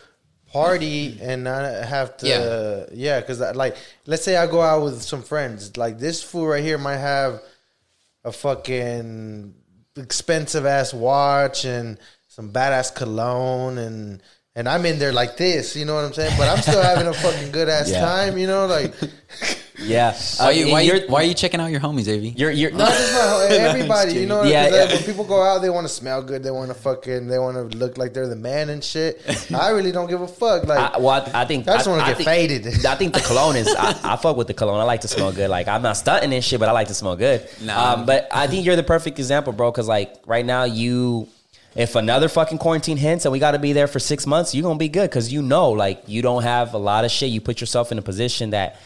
party 0.56 1.18
and 1.22 1.44
not 1.44 1.66
have 1.84 2.16
to. 2.18 2.28
Yeah. 2.28 2.86
Yeah, 2.94 3.20
because 3.20 3.40
like 3.56 3.76
let's 4.06 4.24
say 4.24 4.38
I 4.38 4.48
go 4.48 4.62
out 4.62 4.84
with 4.84 5.02
some 5.02 5.22
friends. 5.22 5.76
Like 5.76 6.00
this 6.00 6.24
fool 6.24 6.48
right 6.48 6.64
here 6.64 6.78
might 6.78 6.98
have 6.98 7.42
a 8.24 8.32
fucking 8.32 9.54
expensive 9.98 10.66
ass 10.66 10.94
watch 10.94 11.66
and 11.66 12.00
some 12.28 12.52
badass 12.52 12.96
cologne 12.96 13.78
and. 13.78 14.24
And 14.58 14.70
I'm 14.70 14.86
in 14.86 15.00
there 15.00 15.12
like 15.12 15.36
this, 15.36 15.76
you 15.76 15.84
know 15.84 15.96
what 15.96 16.06
I'm 16.06 16.14
saying? 16.14 16.34
But 16.38 16.48
I'm 16.48 16.62
still 16.62 16.82
having 16.82 17.08
a 17.08 17.14
fucking 17.26 17.52
good 17.52 17.68
ass 17.68 17.92
Yeah. 17.92 18.00
time, 18.00 18.38
you 18.38 18.48
know. 18.48 18.68
Like, 18.68 18.94
yeah, 19.80 20.14
why 20.40 20.46
Uh, 20.46 20.50
you 20.52 20.72
why 20.72 20.80
you, 20.80 20.94
you're- 20.94 21.08
why 21.10 21.20
are 21.24 21.26
you 21.26 21.34
checking 21.34 21.60
out 21.60 21.72
your 21.72 21.82
homies, 21.82 22.08
Av? 22.08 22.24
You're 22.40 22.52
you're 22.52 22.72
not 22.72 22.88
just 22.88 23.14
my 23.14 23.48
everybody, 23.50 24.14
you 24.14 24.26
know. 24.28 24.44
Yeah, 24.44 24.70
Yeah, 24.70 24.76
yeah. 24.86 24.94
when 24.94 25.04
people 25.04 25.26
go 25.26 25.44
out, 25.44 25.62
they 25.62 25.70
want 25.70 25.86
to 25.86 25.94
smell 25.94 26.24
good. 26.24 26.42
They 26.42 26.52
want 26.52 26.70
to 26.70 26.74
fucking, 26.74 27.28
they 27.28 27.38
want 27.38 27.58
to 27.70 27.78
look 27.78 27.98
like 27.98 28.14
they're 28.14 28.30
the 28.30 28.38
man 28.38 28.70
and 28.70 28.82
shit. 28.82 29.22
I 29.54 29.72
really 29.72 29.92
don't 29.92 30.08
give 30.08 30.22
a 30.22 30.28
fuck. 30.28 30.64
Like, 30.64 30.96
I, 30.96 31.00
well, 31.00 31.10
I, 31.34 31.42
I 31.42 31.46
think 31.46 31.68
I 31.68 31.74
just 31.76 31.90
wanna 31.90 32.06
get 32.06 32.16
think- 32.16 32.30
faded. 32.30 32.86
I 32.86 32.96
think 32.96 33.14
the 33.14 33.20
cologne 33.20 33.58
is. 33.58 33.68
I, 33.78 34.14
I 34.14 34.16
fuck 34.16 34.38
with 34.38 34.48
the 34.48 34.54
cologne. 34.54 34.80
I 34.80 34.84
like 34.84 35.02
to 35.02 35.10
smell 35.10 35.34
good. 35.34 35.50
Like 35.50 35.68
I'm 35.68 35.82
not 35.82 35.98
stunting 35.98 36.32
and 36.32 36.42
shit, 36.42 36.62
but 36.62 36.70
I 36.70 36.72
like 36.72 36.88
to 36.88 36.94
smell 36.94 37.18
good. 37.18 37.46
Nah. 37.62 37.96
Um, 37.96 38.06
but 38.06 38.30
I 38.32 38.48
think 38.48 38.66
you're 38.66 38.78
the 38.78 38.84
perfect 38.84 39.20
example, 39.20 39.52
bro. 39.52 39.70
Because 39.70 39.90
like 39.90 40.16
right 40.26 40.46
now, 40.46 40.64
you, 40.64 41.28
if 41.76 41.96
another 41.96 42.30
fucking 42.30 42.58
quarantine 42.58 42.96
hits 42.96 43.26
and 43.26 43.32
we 43.34 43.40
got 43.40 43.52
to 43.52 43.60
be 43.60 43.74
there 43.74 43.88
for 43.88 44.00
six 44.00 44.26
months, 44.26 44.56
you're 44.56 44.64
gonna 44.64 44.80
be 44.80 44.88
good 44.88 45.10
because 45.10 45.32
you 45.32 45.42
know, 45.42 45.72
like 45.72 46.04
you 46.08 46.22
don't 46.22 46.44
have 46.44 46.74
a 46.74 46.78
lot 46.78 47.04
of 47.04 47.12
shit. 47.12 47.30
You 47.30 47.42
put 47.42 47.60
yourself 47.60 47.92
in 47.92 47.98
a 47.98 48.02
position 48.02 48.52
that 48.52 48.80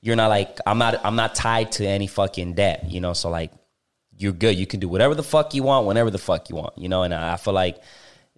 you're 0.00 0.16
not 0.16 0.28
like 0.28 0.58
I'm 0.64 0.78
not. 0.78 1.04
I'm 1.04 1.16
not 1.16 1.34
tied 1.34 1.72
to 1.72 1.86
any 1.86 2.06
fucking 2.06 2.54
debt. 2.54 2.84
You 2.88 3.00
know, 3.00 3.14
so 3.14 3.30
like 3.30 3.50
you're 4.16 4.32
good. 4.32 4.56
You 4.56 4.66
can 4.66 4.78
do 4.78 4.88
whatever 4.88 5.14
the 5.14 5.24
fuck 5.24 5.54
you 5.54 5.64
want, 5.64 5.86
whenever 5.86 6.10
the 6.10 6.18
fuck 6.18 6.48
you 6.48 6.54
want. 6.54 6.78
You 6.78 6.88
know, 6.88 7.02
and 7.02 7.12
I 7.12 7.32
I 7.32 7.36
feel 7.36 7.52
like 7.54 7.82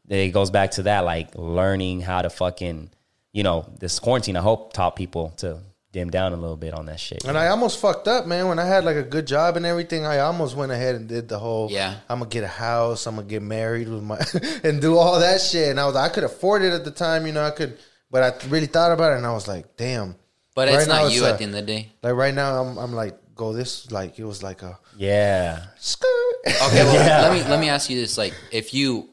it 0.09 0.31
goes 0.31 0.51
back 0.51 0.73
to 0.73 0.85
that, 0.85 1.05
like 1.05 1.35
learning 1.35 2.01
how 2.01 2.23
to 2.23 2.31
fucking, 2.31 2.91
you 3.33 3.43
know, 3.43 3.71
this 3.79 3.99
quarantine. 3.99 4.37
I 4.37 4.41
hope 4.41 4.73
taught 4.73 4.97
people 4.97 5.31
to 5.39 5.59
dim 5.93 6.11
down 6.11 6.33
a 6.33 6.37
little 6.37 6.57
bit 6.57 6.75
on 6.75 6.87
that 6.87 7.01
shit. 7.01 7.25
and 7.25 7.37
I 7.39 7.49
almost 7.49 7.81
fucked 7.81 8.09
up, 8.09 8.27
man. 8.27 8.49
When 8.49 8.59
I 8.59 8.67
had 8.67 8.85
like 8.85 8.97
a 8.97 9.03
good 9.03 9.27
job 9.27 9.57
and 9.57 9.65
everything, 9.65 10.05
I 10.07 10.19
almost 10.21 10.55
went 10.57 10.71
ahead 10.73 10.95
and 10.95 11.09
did 11.09 11.29
the 11.29 11.39
whole. 11.39 11.69
Yeah. 11.71 11.97
I'm 12.09 12.19
gonna 12.19 12.29
get 12.31 12.45
a 12.45 12.49
house. 12.49 13.07
I'm 13.07 13.17
gonna 13.17 13.27
get 13.27 13.43
married 13.43 13.89
with 13.89 14.03
my 14.03 14.19
and 14.65 14.81
do 14.81 14.97
all 14.99 15.21
that 15.21 15.41
shit. 15.41 15.69
And 15.71 15.81
I 15.81 15.87
was, 15.87 15.97
I 15.97 16.09
could 16.09 16.25
afford 16.25 16.63
it 16.63 16.73
at 16.73 16.85
the 16.85 16.91
time, 16.91 17.27
you 17.27 17.33
know. 17.33 17.43
I 17.45 17.51
could, 17.51 17.79
but 18.11 18.23
I 18.23 18.49
really 18.49 18.67
thought 18.67 18.93
about 18.93 19.13
it, 19.13 19.17
and 19.17 19.27
I 19.27 19.33
was 19.33 19.49
like, 19.49 19.77
damn. 19.77 20.15
But 20.55 20.69
it's 20.69 20.77
Right 20.79 20.89
now 20.89 20.95
not 21.03 21.07
it's 21.07 21.15
you 21.15 21.25
a- 21.25 21.31
at 21.31 21.39
the 21.39 21.45
end 21.45 21.55
of 21.55 21.61
the 21.67 21.73
day. 21.73 21.93
Like 22.03 22.15
right 22.15 22.35
now, 22.35 22.63
I'm, 22.63 22.77
I'm 22.79 22.93
like, 22.93 23.17
go 23.35 23.53
this 23.53 23.91
like 23.93 24.19
it 24.19 24.25
was 24.25 24.43
like 24.43 24.63
a 24.63 24.79
Yeah. 24.97 25.67
skirt. 25.79 26.09
Okay, 26.47 26.85
well, 26.85 26.95
Yeah. 27.07 27.23
let 27.29 27.33
me 27.33 27.49
let 27.49 27.61
me 27.61 27.69
ask 27.69 27.89
you 27.89 27.99
this: 28.01 28.19
like, 28.19 28.35
if 28.53 28.75
you, 28.75 29.09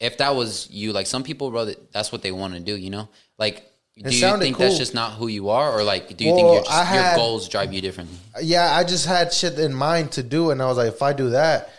if 0.00 0.18
that 0.18 0.34
was 0.34 0.68
you, 0.70 0.92
like 0.92 1.06
some 1.06 1.22
people, 1.24 1.50
bro, 1.50 1.66
that's 1.92 2.10
what 2.12 2.22
they 2.22 2.32
want 2.32 2.54
to 2.54 2.60
do. 2.60 2.74
You 2.76 2.90
know, 2.90 3.08
like, 3.38 3.70
do 3.98 4.14
you 4.14 4.36
think 4.38 4.58
that's 4.58 4.76
just 4.78 4.94
not 4.94 5.12
who 5.12 5.26
you 5.28 5.48
are, 5.48 5.72
or 5.72 5.82
like, 5.82 6.16
do 6.16 6.24
you 6.24 6.32
Well, 6.32 6.36
think 6.36 6.54
you're 6.54 6.64
just, 6.64 6.84
had- 6.86 7.06
your 7.16 7.16
goals 7.16 7.48
drive 7.48 7.72
you 7.72 7.80
differently? 7.80 8.16
yeah, 8.42 8.74
I 8.74 8.84
just 8.84 9.06
had 9.06 9.32
shit 9.32 9.58
in 9.58 9.72
mind 9.72 10.12
to 10.12 10.22
do, 10.22 10.50
and 10.50 10.60
I 10.60 10.66
was 10.66 10.76
like, 10.76 10.88
if 10.88 11.02
I 11.02 11.12
do 11.12 11.30
that, 11.30 11.70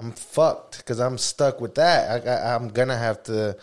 I'm 0.00 0.12
fucked 0.12 0.78
because 0.78 0.98
I'm 1.00 1.18
stuck 1.18 1.60
with 1.60 1.74
that. 1.74 2.26
I, 2.26 2.30
I, 2.30 2.54
I'm 2.54 2.68
gonna 2.68 2.96
have 2.96 3.22
to 3.24 3.56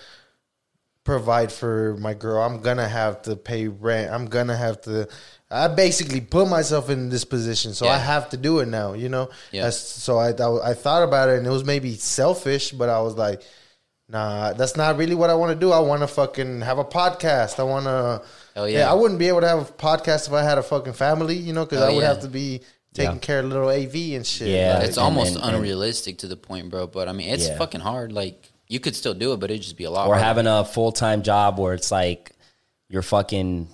provide 1.03 1.52
for 1.52 1.95
my 1.99 2.14
girl. 2.14 2.44
I'm 2.44 2.61
gonna 2.61 2.88
have 2.88 3.22
to 3.23 3.36
pay 3.36 3.68
rent. 3.68 4.11
I'm 4.11 4.26
gonna 4.26 4.56
have 4.57 4.82
to. 4.82 5.07
I 5.49 5.68
basically 5.68 6.22
put 6.22 6.49
myself 6.49 6.90
in 6.90 7.10
this 7.10 7.23
position, 7.23 7.73
so 7.73 7.88
I 7.88 7.98
have 7.98 8.30
to 8.32 8.38
do 8.38 8.60
it 8.60 8.68
now. 8.68 8.94
You 8.94 9.10
know. 9.10 9.30
Yeah. 9.52 9.69
So 9.69 10.18
I, 10.18 10.32
I 10.32 10.72
I 10.72 10.73
thought 10.73 11.03
about 11.03 11.30
it, 11.30 11.38
and 11.38 11.48
it 11.48 11.52
was 11.52 11.64
maybe 11.64 11.95
selfish, 11.95 12.72
but 12.72 12.90
I 12.90 12.99
was 13.02 13.15
like. 13.15 13.41
Nah, 14.07 14.53
that's 14.53 14.77
not 14.77 14.98
really 14.98 15.15
what 15.15 15.30
I 15.32 15.34
want 15.36 15.52
to 15.52 15.60
do. 15.60 15.72
I 15.72 15.80
want 15.80 16.02
to 16.02 16.07
fucking 16.07 16.61
have 16.61 16.77
a 16.77 16.84
podcast. 16.86 17.60
I 17.60 17.64
want 17.64 17.86
to. 17.86 18.22
Hell 18.53 18.69
yeah. 18.69 18.90
I 18.90 18.94
wouldn't 18.94 19.19
be 19.19 19.27
able 19.27 19.41
to 19.41 19.48
have 19.48 19.60
a 19.69 19.73
podcast 19.73 20.27
if 20.27 20.34
I 20.34 20.44
had 20.44 20.57
a 20.60 20.64
fucking 20.64 20.94
family, 20.94 21.36
you 21.36 21.53
know, 21.53 21.65
because 21.65 21.80
Hell 21.80 21.90
I 21.90 21.94
would 21.94 22.02
yeah. 22.02 22.07
have 22.10 22.22
to 22.22 22.27
be 22.27 22.61
taking 22.94 23.15
Yeah. 23.15 23.19
care 23.19 23.40
of 23.40 23.45
little 23.45 23.69
AV 23.69 24.15
and 24.15 24.26
shit. 24.26 24.49
Yeah. 24.49 24.76
Like, 24.77 24.88
It's 24.90 24.98
and- 24.98 25.03
almost 25.06 25.36
and- 25.36 25.44
and- 25.44 25.56
unrealistic 25.56 26.19
to 26.19 26.27
the 26.27 26.38
point, 26.38 26.69
bro. 26.69 26.86
But 26.88 27.10
I 27.10 27.14
mean, 27.14 27.30
it's 27.30 27.48
Yeah. 27.48 27.57
fucking 27.57 27.82
hard. 27.82 28.11
Like, 28.11 28.52
you 28.68 28.80
could 28.80 28.95
still 28.95 29.14
do 29.15 29.34
it, 29.34 29.38
but 29.40 29.49
it'd 29.49 29.64
just 29.64 29.76
be 29.77 29.84
a 29.86 29.91
lot. 29.91 30.07
or 30.07 30.14
harder. 30.14 30.23
having 30.23 30.48
a 30.48 30.64
full 30.65 30.91
time 30.91 31.23
job 31.23 31.57
where 31.60 31.73
it's 31.73 31.91
like 31.91 32.32
you're 32.90 33.02
fucking 33.02 33.68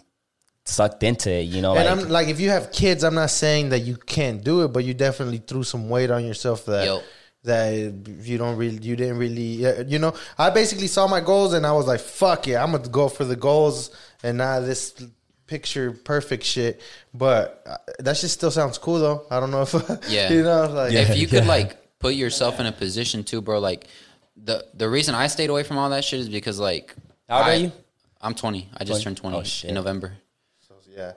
sucked 0.66 1.04
into 1.04 1.30
it. 1.30 1.42
You 1.44 1.62
know, 1.62 1.76
And 1.76 1.86
like 2.00 2.06
I'm 2.06 2.10
like, 2.10 2.28
if 2.30 2.40
you 2.40 2.50
have 2.52 2.72
kids, 2.72 3.04
I'm 3.04 3.16
not 3.16 3.32
saying 3.32 3.70
that 3.70 3.80
you 3.80 3.98
can't 3.98 4.42
do 4.44 4.64
it, 4.64 4.70
but 4.70 4.86
you 4.86 4.94
definitely 4.94 5.40
threw 5.46 5.64
some 5.64 5.90
weight 5.90 6.10
on 6.10 6.24
yourself 6.26 6.66
that 6.66 6.86
Yo. 6.86 7.02
That 7.44 7.74
you 8.22 8.38
don't 8.38 8.56
really, 8.58 8.78
you 8.78 8.96
didn't 8.96 9.18
really, 9.18 9.66
you 9.88 10.00
know. 10.00 10.14
I 10.38 10.50
basically 10.52 10.88
saw 10.88 11.08
my 11.08 11.22
goals 11.22 11.54
and 11.54 11.66
I 11.66 11.72
was 11.72 11.88
like, 11.88 12.00
fuck 12.00 12.48
yeah, 12.48 12.64
I'm 12.64 12.72
gonna 12.72 12.88
go 12.88 13.10
for 13.10 13.24
the 13.26 13.36
goals 13.36 13.90
and 14.24 14.38
not 14.38 14.62
this 14.62 14.94
picture 15.48 15.92
perfect 15.92 16.44
shit. 16.44 16.82
But 17.14 17.64
uh, 17.66 17.78
that 18.00 18.18
shit 18.18 18.30
still 18.30 18.52
sounds 18.52 18.78
cool 18.78 19.00
though. 19.00 19.26
I 19.32 19.40
don't 19.40 19.52
know 19.52 19.64
if 19.64 19.74
Yeah. 20.10 20.32
you 20.32 20.44
know, 20.44 20.68
like 20.68 20.94
if 20.94 21.18
you 21.18 21.28
could 21.28 21.44
Yeah. 21.44 21.50
like 21.50 21.78
put 22.00 22.14
yourself 22.14 22.60
in 22.60 22.66
a 22.68 22.72
position 22.72 23.24
too, 23.24 23.42
bro. 23.42 23.60
Like 23.60 23.88
the 24.38 24.66
the 24.76 24.88
reason 24.90 25.16
I 25.16 25.28
stayed 25.28 25.50
away 25.50 25.64
from 25.64 25.78
all 25.78 25.90
that 25.90 26.04
shit 26.06 26.20
is 26.20 26.30
because 26.30 26.60
like 26.60 26.96
How 27.28 27.40
old 27.40 27.48
are 27.48 27.56
you? 27.56 27.72
I'm 28.22 28.36
20. 28.36 28.70
I 28.78 28.84
just 28.84 29.02
20? 29.02 29.04
turned 29.04 29.18
20 29.18 29.38
Oh, 29.38 29.44
shit. 29.44 29.70
in 29.70 29.76
November. 29.76 30.14
So, 30.68 30.76
yeah. 30.96 31.14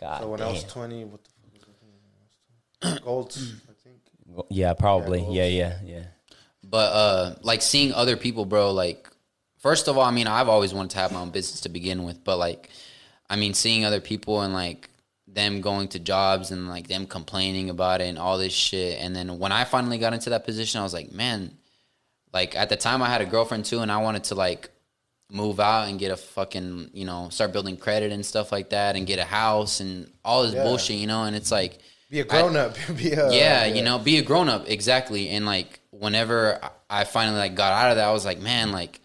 God 0.00 0.20
so 0.20 0.28
when 0.28 0.40
I 0.40 0.50
was 0.52 0.62
20, 0.64 1.04
what 1.04 1.20
the 1.24 1.30
fuck 1.30 3.04
was 3.06 3.36
it? 3.36 3.52
Golds, 4.34 4.48
yeah, 4.50 4.74
probably, 4.74 5.20
goals. 5.20 5.34
yeah, 5.36 5.46
yeah, 5.46 5.78
yeah. 5.84 6.02
But 6.62 6.92
uh 6.92 7.34
like 7.42 7.62
seeing 7.62 7.92
other 7.92 8.16
people, 8.16 8.44
bro, 8.44 8.72
like 8.72 9.08
first 9.58 9.88
of 9.88 9.96
all, 9.98 10.04
I 10.04 10.10
mean, 10.10 10.26
I've 10.26 10.48
always 10.48 10.72
wanted 10.74 10.90
to 10.92 10.98
have 10.98 11.12
my 11.12 11.20
own 11.20 11.30
business 11.30 11.60
to 11.62 11.68
begin 11.68 12.04
with, 12.04 12.24
but 12.24 12.38
like 12.38 12.70
I 13.30 13.36
mean, 13.36 13.54
seeing 13.54 13.84
other 13.84 14.00
people 14.00 14.40
and 14.42 14.52
like 14.52 14.88
them 15.26 15.60
going 15.60 15.88
to 15.88 15.98
jobs 15.98 16.50
and 16.50 16.68
like 16.68 16.86
them 16.88 17.06
complaining 17.06 17.70
about 17.70 18.00
it 18.00 18.04
and 18.04 18.18
all 18.18 18.38
this 18.38 18.52
shit. 18.52 19.00
And 19.00 19.16
then 19.16 19.38
when 19.38 19.50
I 19.52 19.64
finally 19.64 19.98
got 19.98 20.12
into 20.12 20.30
that 20.30 20.44
position, 20.44 20.80
I 20.80 20.84
was 20.84 20.94
like, 20.94 21.10
man, 21.12 21.56
like 22.32 22.54
at 22.54 22.68
the 22.68 22.76
time 22.76 23.02
I 23.02 23.08
had 23.08 23.20
a 23.20 23.26
girlfriend 23.26 23.64
too 23.64 23.80
and 23.80 23.90
I 23.90 23.96
wanted 23.98 24.24
to 24.24 24.34
like 24.34 24.70
move 25.30 25.58
out 25.58 25.88
and 25.88 25.98
get 25.98 26.12
a 26.12 26.16
fucking, 26.16 26.90
you 26.92 27.04
know, 27.04 27.28
start 27.30 27.52
building 27.52 27.76
credit 27.76 28.12
and 28.12 28.24
stuff 28.24 28.52
like 28.52 28.70
that 28.70 28.94
and 28.94 29.06
get 29.06 29.18
a 29.18 29.24
house 29.24 29.80
and 29.80 30.10
all 30.24 30.42
this 30.44 30.54
Yeah. 30.54 30.62
bullshit, 30.62 30.96
you 30.96 31.06
know, 31.06 31.24
and 31.24 31.34
it's 31.34 31.50
like 31.50 31.78
Be 32.14 32.20
a 32.20 32.24
grown 32.24 32.56
up. 32.56 32.76
Be 32.96 33.10
a, 33.10 33.32
yeah, 33.32 33.64
you 33.64 33.82
know, 33.82 33.98
be 33.98 34.18
a 34.18 34.22
grown 34.22 34.48
up 34.48 34.68
exactly. 34.70 35.30
And 35.30 35.44
like 35.44 35.80
whenever 35.90 36.60
I- 36.88 37.02
finally 37.02 37.38
like 37.38 37.56
got 37.56 37.72
out 37.72 37.90
of 37.90 37.96
that, 37.96 38.06
I 38.06 38.12
was 38.12 38.24
like, 38.24 38.38
man, 38.38 38.70
like 38.70 39.00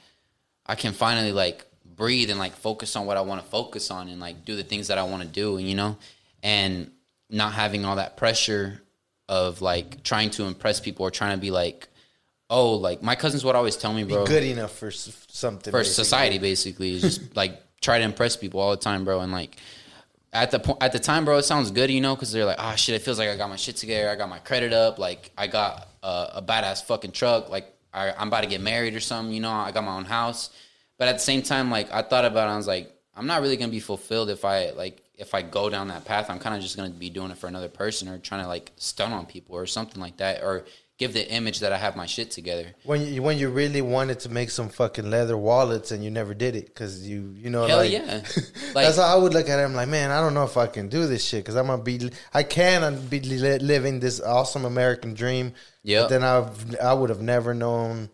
I 0.63 0.75
can 0.75 0.93
finally 0.93 1.31
like 1.31 1.65
breathe 1.83 2.29
and 2.29 2.37
like 2.37 2.53
focus 2.53 2.95
on 2.95 3.07
what 3.07 3.17
I 3.17 3.21
want 3.21 3.41
to 3.41 3.47
focus 3.49 3.89
on 3.89 4.09
and 4.09 4.19
like 4.19 4.45
do 4.45 4.55
the 4.55 4.61
things 4.63 4.89
that 4.89 4.99
I 4.99 5.03
want 5.03 5.23
to 5.23 5.27
do, 5.27 5.57
you 5.57 5.73
know, 5.73 5.97
and 6.43 6.91
not 7.31 7.53
having 7.53 7.83
all 7.83 7.95
that 7.95 8.15
pressure 8.15 8.79
of 9.27 9.59
like 9.63 10.03
trying 10.03 10.29
to 10.31 10.43
impress 10.43 10.79
people 10.79 11.03
or 11.03 11.09
trying 11.09 11.35
to 11.35 11.41
be 11.41 11.49
like, 11.49 11.87
oh, 12.51 12.75
like 12.75 13.01
my 13.01 13.15
cousins 13.15 13.43
would 13.43 13.55
always 13.55 13.75
tell 13.75 13.91
me, 13.91 14.03
Be 14.03 14.13
bro, 14.13 14.25
good 14.27 14.43
enough 14.43 14.77
for 14.77 14.91
something. 14.91 15.71
for 15.71 15.79
basically. 15.79 15.93
society 16.03 16.37
basically 16.37 16.93
is 16.93 17.01
just 17.01 17.35
like 17.35 17.59
try 17.81 17.97
to 17.97 18.03
impress 18.03 18.35
people 18.37 18.59
all 18.59 18.69
the 18.69 18.77
time, 18.77 19.03
bro, 19.03 19.21
and 19.21 19.31
like 19.31 19.57
at 20.33 20.51
the 20.51 20.59
point 20.59 20.81
at 20.81 20.91
the 20.91 20.99
time, 20.99 21.25
bro, 21.25 21.37
it 21.37 21.43
sounds 21.43 21.71
good, 21.71 21.89
you 21.89 22.01
know, 22.01 22.15
because 22.15 22.31
they're 22.31 22.45
like, 22.45 22.57
oh 22.59 22.75
shit, 22.75 22.95
it 22.95 23.01
feels 23.01 23.19
like 23.19 23.29
I 23.29 23.35
got 23.35 23.49
my 23.49 23.55
shit 23.55 23.77
together, 23.77 24.09
I 24.09 24.15
got 24.15 24.29
my 24.29 24.39
credit 24.39 24.73
up, 24.73 24.99
like 24.99 25.31
I 25.37 25.47
got 25.47 25.87
a, 26.03 26.31
a 26.35 26.41
badass 26.41 26.83
fucking 26.83 27.11
truck, 27.11 27.49
like 27.49 27.73
I, 27.93 28.11
I'm 28.11 28.27
about 28.27 28.41
to 28.41 28.49
get 28.49 28.61
married 28.61 28.95
or 28.95 28.99
something, 28.99 29.33
you 29.33 29.41
know, 29.41 29.51
I 29.51 29.71
got 29.71 29.83
my 29.83 29.95
own 29.95 30.05
house, 30.05 30.51
but 30.97 31.07
at 31.07 31.13
the 31.13 31.19
same 31.19 31.41
time, 31.41 31.71
like 31.71 31.91
I 31.91 32.01
thought 32.01 32.25
about 32.25 32.47
it, 32.47 32.51
I 32.51 32.57
was 32.57 32.67
like, 32.67 32.93
I'm 33.15 33.27
not 33.27 33.41
really 33.41 33.57
gonna 33.57 33.71
be 33.71 33.79
fulfilled 33.79 34.29
if 34.29 34.45
I 34.45 34.69
like 34.71 35.03
if 35.17 35.33
I 35.33 35.41
go 35.41 35.69
down 35.69 35.89
that 35.89 36.05
path. 36.05 36.29
I'm 36.29 36.39
kind 36.39 36.55
of 36.55 36.61
just 36.61 36.77
gonna 36.77 36.89
be 36.89 37.09
doing 37.09 37.31
it 37.31 37.37
for 37.37 37.47
another 37.47 37.67
person 37.67 38.07
or 38.07 38.17
trying 38.17 38.41
to 38.43 38.47
like 38.47 38.71
stun 38.77 39.11
on 39.11 39.25
people 39.25 39.55
or 39.57 39.65
something 39.65 39.99
like 39.99 40.17
that, 40.17 40.41
or 40.41 40.65
give 40.99 41.13
the 41.13 41.27
image 41.31 41.61
that 41.61 41.71
I 41.71 41.77
have 41.77 41.95
my 41.95 42.05
shit 42.05 42.29
together. 42.29 42.75
When 42.83 43.01
you 43.01 43.23
when 43.23 43.39
you 43.39 43.49
really 43.49 43.81
wanted 43.81 44.19
to 44.21 44.29
make 44.29 44.51
some 44.51 44.69
fucking 44.69 45.09
leather 45.09 45.37
wallets 45.37 45.91
and 45.91 46.03
you 46.03 46.11
never 46.11 46.33
did 46.33 46.55
it 46.55 46.65
because 46.67 47.07
you 47.07 47.33
you 47.37 47.49
know 47.49 47.65
Hell 47.65 47.77
like 47.77 47.91
yeah. 47.91 48.21
that's 48.73 48.97
how 48.97 49.15
I 49.15 49.15
would 49.15 49.33
look 49.33 49.49
at 49.49 49.59
it. 49.59 49.63
I'm 49.63 49.73
like, 49.73 49.87
man, 49.87 50.11
I 50.11 50.19
don't 50.19 50.33
know 50.33 50.43
if 50.43 50.57
I 50.57 50.67
can 50.67 50.89
do 50.89 51.07
this 51.07 51.25
shit 51.25 51.43
because 51.43 51.55
I'm 51.55 51.67
gonna 51.67 51.81
be 51.81 52.11
I 52.33 52.43
can 52.43 52.83
uh, 52.83 52.91
be 53.09 53.21
living 53.21 53.99
this 53.99 54.21
awesome 54.21 54.65
American 54.65 55.13
dream. 55.13 55.53
Yeah, 55.83 56.07
then 56.07 56.23
I 56.23 56.47
I 56.83 56.93
would 56.93 57.09
have 57.09 57.21
never 57.21 57.53
known. 57.53 58.09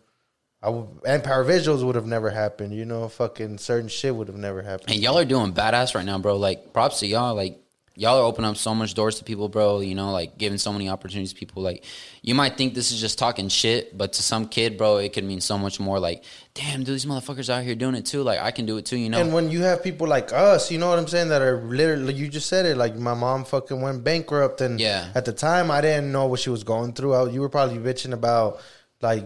I 0.62 0.70
would, 0.70 0.88
and 1.06 1.22
power 1.22 1.44
visuals 1.44 1.84
would 1.84 1.96
have 1.96 2.06
never 2.06 2.30
happened. 2.30 2.72
You 2.72 2.86
know, 2.86 3.08
fucking 3.08 3.58
certain 3.58 3.88
shit 3.88 4.14
would 4.14 4.28
have 4.28 4.38
never 4.38 4.62
happened. 4.62 4.90
And 4.92 5.00
y'all 5.00 5.18
are 5.18 5.24
doing 5.24 5.52
badass 5.52 5.94
right 5.94 6.04
now, 6.04 6.18
bro. 6.18 6.36
Like 6.36 6.72
props 6.72 7.00
to 7.00 7.06
y'all. 7.06 7.34
Like 7.34 7.60
y'all 7.96 8.18
are 8.18 8.24
opening 8.24 8.50
up 8.50 8.56
so 8.56 8.74
much 8.74 8.94
doors 8.94 9.16
to 9.18 9.24
people, 9.24 9.48
bro. 9.48 9.80
You 9.80 9.94
know, 9.94 10.12
like 10.12 10.38
giving 10.38 10.58
so 10.58 10.72
many 10.72 10.88
opportunities 10.88 11.32
to 11.32 11.38
people. 11.38 11.62
Like 11.62 11.84
you 12.22 12.34
might 12.34 12.56
think 12.56 12.74
this 12.74 12.92
is 12.92 13.00
just 13.00 13.18
talking 13.18 13.48
shit, 13.48 13.96
but 13.96 14.12
to 14.14 14.22
some 14.22 14.46
kid, 14.48 14.76
bro, 14.78 14.98
it 14.98 15.12
could 15.12 15.24
mean 15.24 15.40
so 15.40 15.56
much 15.58 15.80
more. 15.80 15.98
Like, 15.98 16.22
damn, 16.54 16.80
dude, 16.84 16.94
these 16.94 17.06
motherfuckers 17.06 17.48
out 17.48 17.64
here 17.64 17.74
doing 17.74 17.94
it 17.94 18.04
too. 18.06 18.22
Like 18.22 18.40
I 18.40 18.50
can 18.50 18.66
do 18.66 18.76
it 18.76 18.84
too. 18.86 18.96
You 18.96 19.08
know? 19.10 19.18
And 19.18 19.32
when 19.32 19.50
you 19.50 19.62
have 19.62 19.82
people 19.82 20.06
like 20.06 20.32
us, 20.32 20.70
you 20.70 20.78
know 20.78 20.88
what 20.88 20.98
I'm 20.98 21.08
saying, 21.08 21.28
that 21.30 21.42
are 21.42 21.62
literally, 21.62 22.14
you 22.14 22.28
just 22.28 22.48
said 22.48 22.66
it, 22.66 22.76
like 22.76 22.96
my 22.96 23.14
mom 23.14 23.44
fucking 23.44 23.80
went 23.80 24.04
bankrupt. 24.04 24.60
And 24.60 24.78
Yeah. 24.78 25.08
at 25.14 25.24
the 25.24 25.32
time, 25.32 25.70
I 25.70 25.80
didn't 25.80 26.12
know 26.12 26.26
what 26.26 26.40
she 26.40 26.50
was 26.50 26.64
going 26.64 26.92
through. 26.92 27.14
I, 27.14 27.28
you 27.30 27.40
were 27.40 27.48
probably 27.48 27.78
bitching 27.78 28.12
about 28.12 28.60
like 29.02 29.24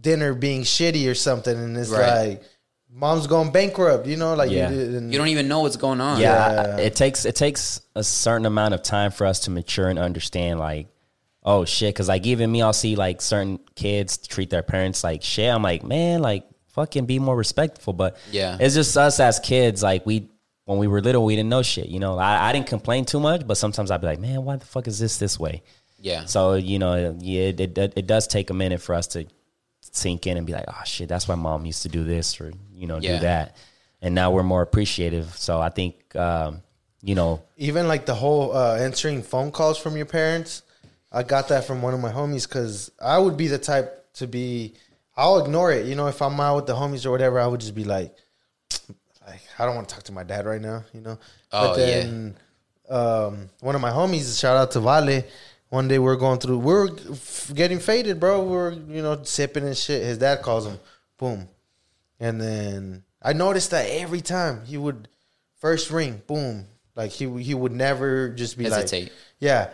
dinner 0.00 0.32
being 0.34 0.62
shitty 0.62 1.10
or 1.10 1.14
something. 1.14 1.56
And 1.56 1.76
it's 1.76 1.90
Right. 1.90 2.28
like, 2.28 2.42
mom's 2.92 3.26
going 3.26 3.50
bankrupt, 3.52 4.06
you 4.06 4.16
know, 4.16 4.34
like 4.34 4.50
Yeah. 4.50 4.70
you, 4.70 4.80
and 4.96 5.12
you 5.12 5.18
don't 5.18 5.28
even 5.28 5.48
know 5.48 5.60
what's 5.60 5.76
going 5.76 6.00
on. 6.00 6.20
yeah, 6.20 6.52
Yeah. 6.52 6.76
I- 6.76 6.80
it 6.80 6.96
takes 6.96 7.24
it 7.24 7.36
takes 7.36 7.80
a 7.94 8.02
certain 8.04 8.46
amount 8.46 8.74
of 8.74 8.82
time 8.82 9.10
for 9.10 9.26
us 9.26 9.40
to 9.40 9.50
mature 9.50 9.88
and 9.88 9.98
understand 9.98 10.58
like 10.58 10.88
oh 11.42 11.64
shit 11.64 11.94
because 11.94 12.06
like 12.08 12.26
even 12.26 12.52
me 12.52 12.60
i'll 12.60 12.72
see 12.74 12.96
like 12.96 13.22
certain 13.22 13.58
kids 13.74 14.18
treat 14.18 14.50
their 14.50 14.62
parents 14.62 15.02
like 15.02 15.22
shit 15.22 15.48
i'm 15.50 15.62
like 15.62 15.82
man 15.82 16.20
like 16.20 16.44
fucking 16.68 17.06
be 17.06 17.18
more 17.18 17.34
respectful 17.34 17.94
but 17.94 18.18
Yeah. 18.30 18.58
it's 18.60 18.74
just 18.74 18.94
us 18.98 19.18
as 19.20 19.38
kids 19.40 19.82
like 19.82 20.04
we 20.04 20.28
when 20.66 20.76
we 20.76 20.86
were 20.86 21.00
little 21.00 21.24
we 21.24 21.34
didn't 21.36 21.48
know 21.48 21.62
shit 21.62 21.86
you 21.88 21.98
know 21.98 22.18
i, 22.18 22.48
I 22.50 22.52
didn't 22.52 22.66
complain 22.66 23.06
too 23.06 23.20
much 23.20 23.46
but 23.46 23.56
sometimes 23.56 23.90
i'd 23.90 24.02
be 24.02 24.06
like 24.06 24.20
man 24.20 24.44
why 24.44 24.56
the 24.56 24.66
fuck 24.66 24.86
is 24.86 24.98
this 24.98 25.16
this 25.16 25.40
way 25.40 25.62
Yeah. 25.98 26.26
so 26.26 26.54
you 26.56 26.78
know 26.78 27.16
yeah 27.20 27.44
it, 27.44 27.60
it, 27.78 27.92
it 27.96 28.06
does 28.06 28.26
take 28.26 28.50
a 28.50 28.54
minute 28.54 28.82
for 28.82 28.94
us 28.94 29.06
to 29.08 29.24
sink 29.80 30.26
in 30.26 30.36
and 30.36 30.46
be 30.46 30.52
like 30.52 30.66
oh 30.68 30.82
shit 30.84 31.08
that's 31.08 31.26
why 31.26 31.36
mom 31.36 31.64
used 31.64 31.82
to 31.84 31.88
do 31.88 32.04
this 32.04 32.38
or 32.38 32.52
you 32.80 32.86
know 32.86 32.98
Yeah. 32.98 33.16
do 33.16 33.18
that 33.30 33.56
and 34.02 34.14
now 34.14 34.30
we're 34.30 34.42
more 34.54 34.62
appreciative 34.62 35.26
so 35.36 35.60
i 35.60 35.68
think 35.68 35.94
um, 36.16 36.62
you 37.02 37.14
know 37.14 37.42
even 37.56 37.86
like 37.88 38.04
the 38.06 38.14
whole 38.14 38.56
uh, 38.56 38.76
answering 38.76 39.22
phone 39.22 39.50
calls 39.52 39.78
from 39.78 39.96
your 39.96 40.06
parents. 40.06 40.62
I 41.12 41.24
got 41.24 41.48
that 41.48 41.64
from 41.64 41.82
one 41.82 41.92
of 41.92 41.98
my 42.00 42.12
homies 42.12 42.46
because 42.48 42.90
I 43.02 43.18
would 43.18 43.36
be 43.36 43.48
the 43.48 43.58
type 43.58 43.88
to 44.14 44.26
be. 44.28 44.74
I'll 45.16 45.44
ignore 45.44 45.72
it. 45.72 45.86
You 45.86 45.96
know, 45.96 46.06
if 46.06 46.22
I'm 46.22 46.38
out 46.38 46.54
with 46.56 46.66
the 46.66 46.74
homies 46.74 47.04
or 47.04 47.10
whatever, 47.10 47.40
I 47.40 47.48
would 47.48 47.58
just 47.60 47.74
be 47.74 47.82
like, 47.82 48.14
like 49.26 49.42
I 49.58 49.66
don't 49.66 49.74
want 49.74 49.88
to 49.88 49.94
talk 49.96 50.04
to 50.04 50.12
my 50.12 50.22
dad 50.22 50.46
right 50.46 50.60
now. 50.60 50.84
You 50.94 51.00
know. 51.00 51.18
Oh, 51.52 51.60
but 51.66 51.76
then, 51.76 52.36
um, 52.88 53.50
one 53.60 53.74
of 53.74 53.80
my 53.80 53.90
homies, 53.90 54.38
shout 54.38 54.56
out 54.56 54.70
to 54.72 54.80
Vale. 54.80 55.24
One 55.68 55.88
day 55.88 55.98
we 55.98 56.08
are 56.08 56.16
going 56.16 56.38
through, 56.38 56.58
we 56.58 56.72
are 56.74 56.88
f- 57.10 57.50
getting 57.54 57.80
faded, 57.80 58.20
bro. 58.20 58.42
We 58.44 58.56
are 58.56 58.70
you 58.70 59.02
know 59.02 59.20
sipping 59.24 59.64
and 59.66 59.76
shit. 59.76 60.02
His 60.04 60.18
dad 60.18 60.42
calls 60.42 60.64
him, 60.66 60.78
boom, 61.18 61.48
and 62.20 62.40
then 62.40 63.02
I 63.22 63.32
noticed 63.32 63.70
that 63.72 63.88
every 63.88 64.20
time 64.20 64.64
he 64.66 64.76
would 64.76 65.08
first 65.58 65.90
ring, 65.90 66.22
boom, 66.26 66.66
like 66.94 67.10
he 67.10 67.42
he 67.42 67.54
would 67.54 67.72
never 67.72 68.28
just 68.28 68.56
be 68.58 68.64
Hesitate. 68.64 69.04
like, 69.04 69.12
yeah. 69.38 69.70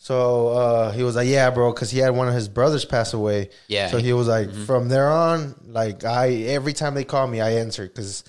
So 0.00 0.48
uh, 0.48 0.92
he 0.92 1.02
was 1.02 1.16
like, 1.16 1.26
yeah, 1.26 1.50
bro, 1.50 1.72
because 1.72 1.90
he 1.90 1.98
had 1.98 2.10
one 2.10 2.28
of 2.28 2.34
his 2.34 2.48
brothers 2.48 2.84
pass 2.84 3.14
away. 3.14 3.50
Yeah. 3.66 3.88
So 3.88 3.98
he 3.98 4.12
was 4.12 4.28
like, 4.28 4.54
from 4.54 4.88
there 4.88 5.10
on, 5.10 5.56
like 5.66 6.04
I 6.04 6.30
every 6.30 6.72
time 6.72 6.94
they 6.94 7.04
call 7.04 7.26
me, 7.26 7.40
I 7.40 7.54
answer 7.54 7.86
because 7.86 8.22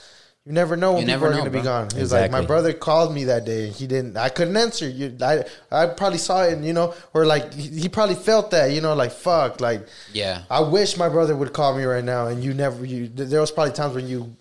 you 0.50 0.56
never 0.56 0.76
know 0.76 0.94
when 0.94 1.02
You 1.02 1.06
people 1.06 1.20
never 1.20 1.28
are 1.28 1.34
going 1.34 1.46
to 1.46 1.52
be 1.60 1.62
gone. 1.64 1.90
He 1.94 2.00
was 2.02 2.12
like, 2.12 2.32
my 2.32 2.44
brother 2.44 2.74
called 2.74 3.14
me 3.14 3.26
that 3.26 3.46
day. 3.46 3.70
He 3.70 3.86
didn't. 3.86 4.18
I 4.18 4.30
couldn't 4.30 4.58
answer. 4.58 4.90
You, 4.90 5.16
I 5.22 5.44
I 5.72 5.86
probably 5.86 6.18
saw 6.18 6.44
it, 6.44 6.54
and 6.54 6.66
you 6.66 6.74
know, 6.74 6.96
or 7.14 7.28
like 7.28 7.54
he, 7.54 7.82
he 7.82 7.88
probably 7.88 8.16
felt 8.16 8.50
that, 8.50 8.72
you 8.72 8.82
know, 8.82 8.96
like 8.96 9.12
fuck, 9.12 9.62
like 9.62 9.86
Yeah. 10.12 10.42
I 10.50 10.62
wish 10.62 10.98
my 10.98 11.08
brother 11.08 11.36
would 11.36 11.54
call 11.54 11.78
me 11.78 11.84
right 11.84 12.04
now, 12.04 12.26
and 12.26 12.44
you 12.44 12.56
never. 12.56 12.84
You 12.84 13.08
there 13.10 13.42
was 13.42 13.52
probably 13.52 13.74
times 13.74 13.94
when 13.94 14.08
you 14.08 14.36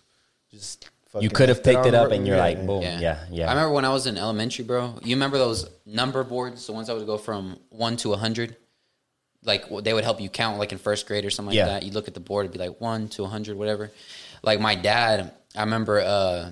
just 0.50 0.88
you 1.20 1.28
could 1.28 1.50
have 1.50 1.62
picked 1.62 1.84
it 1.84 1.92
up 1.94 2.10
and 2.10 2.26
you're 2.26 2.36
yeah, 2.36 2.42
like 2.42 2.56
yeah. 2.56 2.64
boom 2.64 2.82
Yeah. 2.82 3.00
yeah 3.00 3.24
yeah, 3.30 3.46
I 3.46 3.50
remember 3.50 3.74
when 3.74 3.84
I 3.84 3.90
was 3.90 4.06
in 4.06 4.16
elementary, 4.16 4.64
bro. 4.64 4.94
You 5.04 5.14
remember 5.14 5.36
those 5.36 5.68
number 5.84 6.24
boards, 6.24 6.66
the 6.66 6.72
ones 6.72 6.86
that 6.86 6.96
would 6.96 7.04
go 7.04 7.18
from 7.18 7.58
one 7.68 7.98
to 7.98 8.14
a 8.14 8.16
hundred? 8.16 8.56
Like 9.44 9.64
they 9.84 9.92
would 9.92 10.04
help 10.04 10.22
you 10.22 10.30
count, 10.30 10.58
like 10.58 10.72
in 10.72 10.78
first 10.78 11.06
grade 11.06 11.26
or 11.26 11.30
something 11.30 11.50
like 11.50 11.56
Yeah. 11.56 11.66
that. 11.66 11.82
You 11.82 11.92
look 11.92 12.08
at 12.08 12.14
the 12.14 12.20
board, 12.20 12.46
it'd 12.46 12.58
be 12.58 12.64
like 12.66 12.80
one 12.80 13.08
to 13.08 13.24
a 13.24 13.28
hundred, 13.28 13.58
whatever. 13.58 13.90
Like 14.42 14.58
my 14.58 14.74
dad, 14.74 15.32
I 15.56 15.60
remember, 15.60 16.00
uh, 16.00 16.50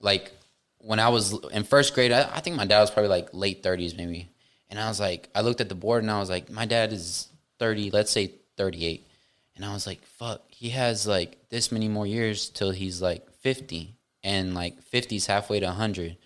like 0.00 0.32
when 0.78 1.00
I 1.00 1.08
was 1.08 1.32
in 1.48 1.64
first 1.64 1.94
grade, 1.94 2.12
I, 2.12 2.22
I 2.22 2.40
think 2.40 2.56
my 2.56 2.66
dad 2.66 2.80
was 2.80 2.90
probably 2.90 3.08
like 3.08 3.28
late 3.32 3.62
thirties, 3.62 3.96
maybe. 3.96 4.28
And 4.68 4.78
I 4.80 4.88
was 4.88 5.00
like, 5.00 5.28
I 5.34 5.40
looked 5.42 5.60
at 5.60 5.68
the 5.68 5.74
board 5.74 6.02
and 6.02 6.10
I 6.10 6.18
was 6.18 6.30
like, 6.30 6.50
my 6.50 6.66
dad 6.66 6.92
is 6.92 7.28
thirty, 7.58 7.90
let's 7.90 8.10
say 8.10 8.32
thirty-eight, 8.56 9.06
and 9.54 9.64
I 9.64 9.72
was 9.72 9.86
like, 9.86 10.02
fuck, 10.04 10.42
he 10.48 10.70
has 10.70 11.06
like 11.06 11.48
this 11.50 11.72
many 11.72 11.88
more 11.88 12.06
years 12.06 12.48
till 12.50 12.70
he's 12.70 13.00
like 13.00 13.30
fifty, 13.40 13.96
and 14.22 14.54
like 14.54 14.82
50's 14.90 15.26
halfway 15.26 15.60
to 15.60 15.70
hundred 15.70 16.16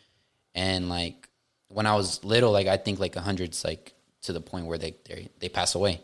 and 0.55 0.89
like 0.89 1.29
when 1.69 1.87
I 1.87 1.95
was 1.95 2.25
little, 2.25 2.51
like 2.51 2.67
I 2.67 2.77
think 2.77 2.99
like 2.99 3.15
hundred's 3.15 3.65
like 3.65 3.95
to 4.23 4.33
the 4.33 4.41
point 4.41 4.67
where 4.67 4.79
they 4.79 4.97
they 5.39 5.49
pass 5.49 5.75
away, 5.75 6.01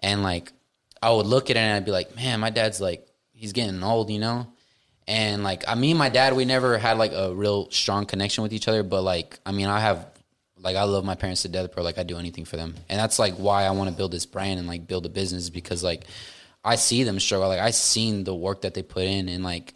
and 0.00 0.22
like 0.22 0.52
I 1.00 1.10
would 1.10 1.26
look 1.26 1.50
at 1.50 1.56
it 1.56 1.60
and 1.60 1.74
I'd 1.74 1.84
be 1.84 1.92
like, 1.92 2.16
man, 2.16 2.40
my 2.40 2.50
dad's 2.50 2.80
like 2.80 3.06
he's 3.32 3.52
getting 3.52 3.82
old, 3.82 4.10
you 4.10 4.18
know. 4.18 4.48
And 5.08 5.44
like 5.44 5.64
I 5.68 5.74
mean, 5.74 5.96
my 5.96 6.08
dad, 6.08 6.34
we 6.34 6.44
never 6.44 6.78
had 6.78 6.98
like 6.98 7.12
a 7.12 7.34
real 7.34 7.70
strong 7.70 8.06
connection 8.06 8.42
with 8.42 8.52
each 8.52 8.66
other. 8.66 8.82
But 8.82 9.02
like, 9.02 9.38
I 9.46 9.52
mean, 9.52 9.66
I 9.66 9.80
have 9.80 10.06
like 10.58 10.76
I 10.76 10.82
love 10.84 11.04
my 11.04 11.14
parents 11.14 11.42
to 11.42 11.48
death, 11.48 11.72
bro. 11.72 11.84
Like 11.84 11.98
I 11.98 12.02
do 12.02 12.18
anything 12.18 12.44
for 12.44 12.56
them, 12.56 12.74
and 12.88 12.98
that's 12.98 13.18
like 13.18 13.34
why 13.34 13.64
I 13.64 13.70
want 13.70 13.88
to 13.90 13.96
build 13.96 14.10
this 14.10 14.26
brand 14.26 14.58
and 14.58 14.66
like 14.66 14.86
build 14.86 15.06
a 15.06 15.08
business 15.08 15.48
because 15.48 15.84
like 15.84 16.06
I 16.64 16.74
see 16.76 17.04
them 17.04 17.20
struggle. 17.20 17.48
Like 17.48 17.60
I 17.60 17.70
seen 17.70 18.24
the 18.24 18.34
work 18.34 18.62
that 18.62 18.74
they 18.74 18.82
put 18.82 19.04
in, 19.04 19.28
and 19.28 19.44
like 19.44 19.74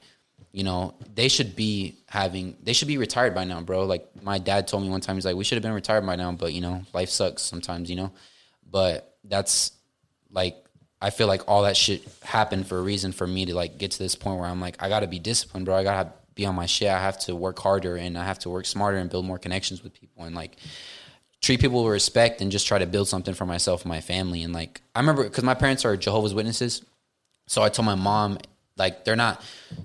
you 0.52 0.64
know 0.64 0.94
they 1.14 1.28
should 1.28 1.54
be 1.54 1.98
having 2.08 2.56
they 2.62 2.72
should 2.72 2.88
be 2.88 2.98
retired 2.98 3.34
by 3.34 3.44
now, 3.44 3.60
bro. 3.60 3.84
Like 3.84 4.08
my 4.22 4.38
dad 4.38 4.66
told 4.66 4.82
me 4.82 4.88
one 4.88 5.00
time, 5.00 5.16
he's 5.16 5.24
like, 5.24 5.36
we 5.36 5.44
should 5.44 5.56
have 5.56 5.62
been 5.62 5.72
retired 5.72 6.04
by 6.04 6.16
now, 6.16 6.32
but 6.32 6.52
you 6.52 6.60
know 6.60 6.82
life 6.92 7.10
sucks 7.10 7.42
sometimes, 7.42 7.88
you 7.88 7.96
know. 7.96 8.10
But 8.68 9.16
that's 9.24 9.72
like 10.32 10.56
I 11.02 11.10
feel 11.10 11.26
like 11.26 11.48
all 11.48 11.62
that 11.62 11.76
shit 11.76 12.02
happened 12.22 12.66
for 12.66 12.78
a 12.78 12.82
reason 12.82 13.12
for 13.12 13.26
me 13.26 13.46
to 13.46 13.54
like 13.54 13.78
get 13.78 13.92
to 13.92 13.98
this 13.98 14.14
point 14.14 14.38
where 14.38 14.48
I'm 14.48 14.60
like 14.60 14.76
I 14.82 14.88
got 14.88 15.00
to 15.00 15.06
be 15.06 15.18
disciplined, 15.18 15.66
bro. 15.66 15.76
I 15.76 15.82
got 15.82 16.02
to 16.02 16.12
be 16.34 16.46
on 16.46 16.54
my 16.54 16.66
shit. 16.66 16.88
I 16.88 17.00
have 17.00 17.18
to 17.20 17.34
work 17.34 17.58
harder 17.58 17.96
and 17.96 18.18
I 18.18 18.24
have 18.24 18.38
to 18.40 18.50
work 18.50 18.66
smarter 18.66 18.98
and 18.98 19.10
build 19.10 19.24
more 19.24 19.38
connections 19.38 19.82
with 19.82 19.94
people 19.94 20.24
and 20.24 20.34
like 20.34 20.56
treat 21.40 21.60
people 21.60 21.84
with 21.84 21.92
respect 21.92 22.40
and 22.40 22.52
just 22.52 22.66
try 22.66 22.78
to 22.78 22.86
build 22.86 23.08
something 23.08 23.34
for 23.34 23.46
myself 23.46 23.82
and 23.82 23.88
my 23.88 24.00
family. 24.00 24.42
And 24.42 24.52
like 24.52 24.82
I 24.94 25.00
remember 25.00 25.24
because 25.24 25.44
my 25.44 25.54
parents 25.54 25.84
are 25.84 25.96
Jehovah's 25.96 26.34
Witnesses, 26.34 26.82
so 27.46 27.62
I 27.62 27.68
told 27.68 27.86
my 27.86 27.94
mom 27.94 28.38
like 28.76 29.04
they're 29.04 29.16
not 29.16 29.42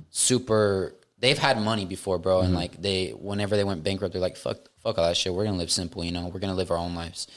super. 0.10 0.94
They've 1.18 1.38
had 1.38 1.60
money 1.62 1.86
before, 1.86 2.20
bro, 2.20 2.40
and 2.40 2.50
mm-hmm. 2.50 2.58
like 2.58 2.82
they 2.82 3.12
whenever 3.12 3.56
they 3.56 3.64
went 3.64 3.84
bankrupt, 3.84 4.14
they're 4.14 4.22
like 4.22 4.38
fuck 4.38 4.58
fuck 4.84 4.98
all 4.98 5.08
that 5.08 5.18
shit. 5.18 5.34
We're 5.34 5.46
gonna 5.46 5.58
live 5.58 5.72
simple, 5.72 6.04
you 6.04 6.12
know. 6.12 6.28
We're 6.28 6.40
gonna 6.40 6.56
live 6.56 6.72
our 6.72 6.78
own 6.78 6.96
lives. 6.96 7.28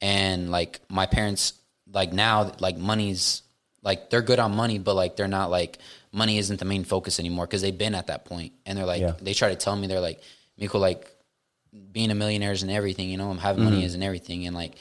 And 0.00 0.50
like 0.50 0.80
my 0.88 1.06
parents, 1.06 1.54
like 1.92 2.12
now, 2.12 2.52
like 2.60 2.76
money's 2.76 3.42
like 3.82 4.10
they're 4.10 4.22
good 4.22 4.38
on 4.38 4.54
money, 4.54 4.78
but 4.78 4.94
like 4.94 5.16
they're 5.16 5.28
not 5.28 5.50
like 5.50 5.78
money 6.12 6.38
isn't 6.38 6.58
the 6.58 6.64
main 6.64 6.84
focus 6.84 7.18
anymore 7.20 7.46
because 7.46 7.62
they've 7.62 7.76
been 7.76 7.94
at 7.94 8.06
that 8.08 8.24
point 8.24 8.52
and 8.66 8.76
they're 8.78 8.86
like 8.86 9.00
Yeah. 9.00 9.12
they 9.20 9.34
try 9.34 9.48
to 9.50 9.56
tell 9.56 9.76
me 9.76 9.86
they're 9.86 10.00
like 10.00 10.20
Miko 10.58 10.78
like 10.78 11.10
being 11.92 12.10
a 12.10 12.14
millionaire 12.14 12.52
isn't 12.52 12.68
everything, 12.70 13.10
you 13.10 13.16
know, 13.18 13.30
I'm 13.30 13.38
having 13.38 13.62
money 13.64 13.84
isn't 13.84 14.02
everything. 14.02 14.46
And 14.46 14.56
like, 14.56 14.74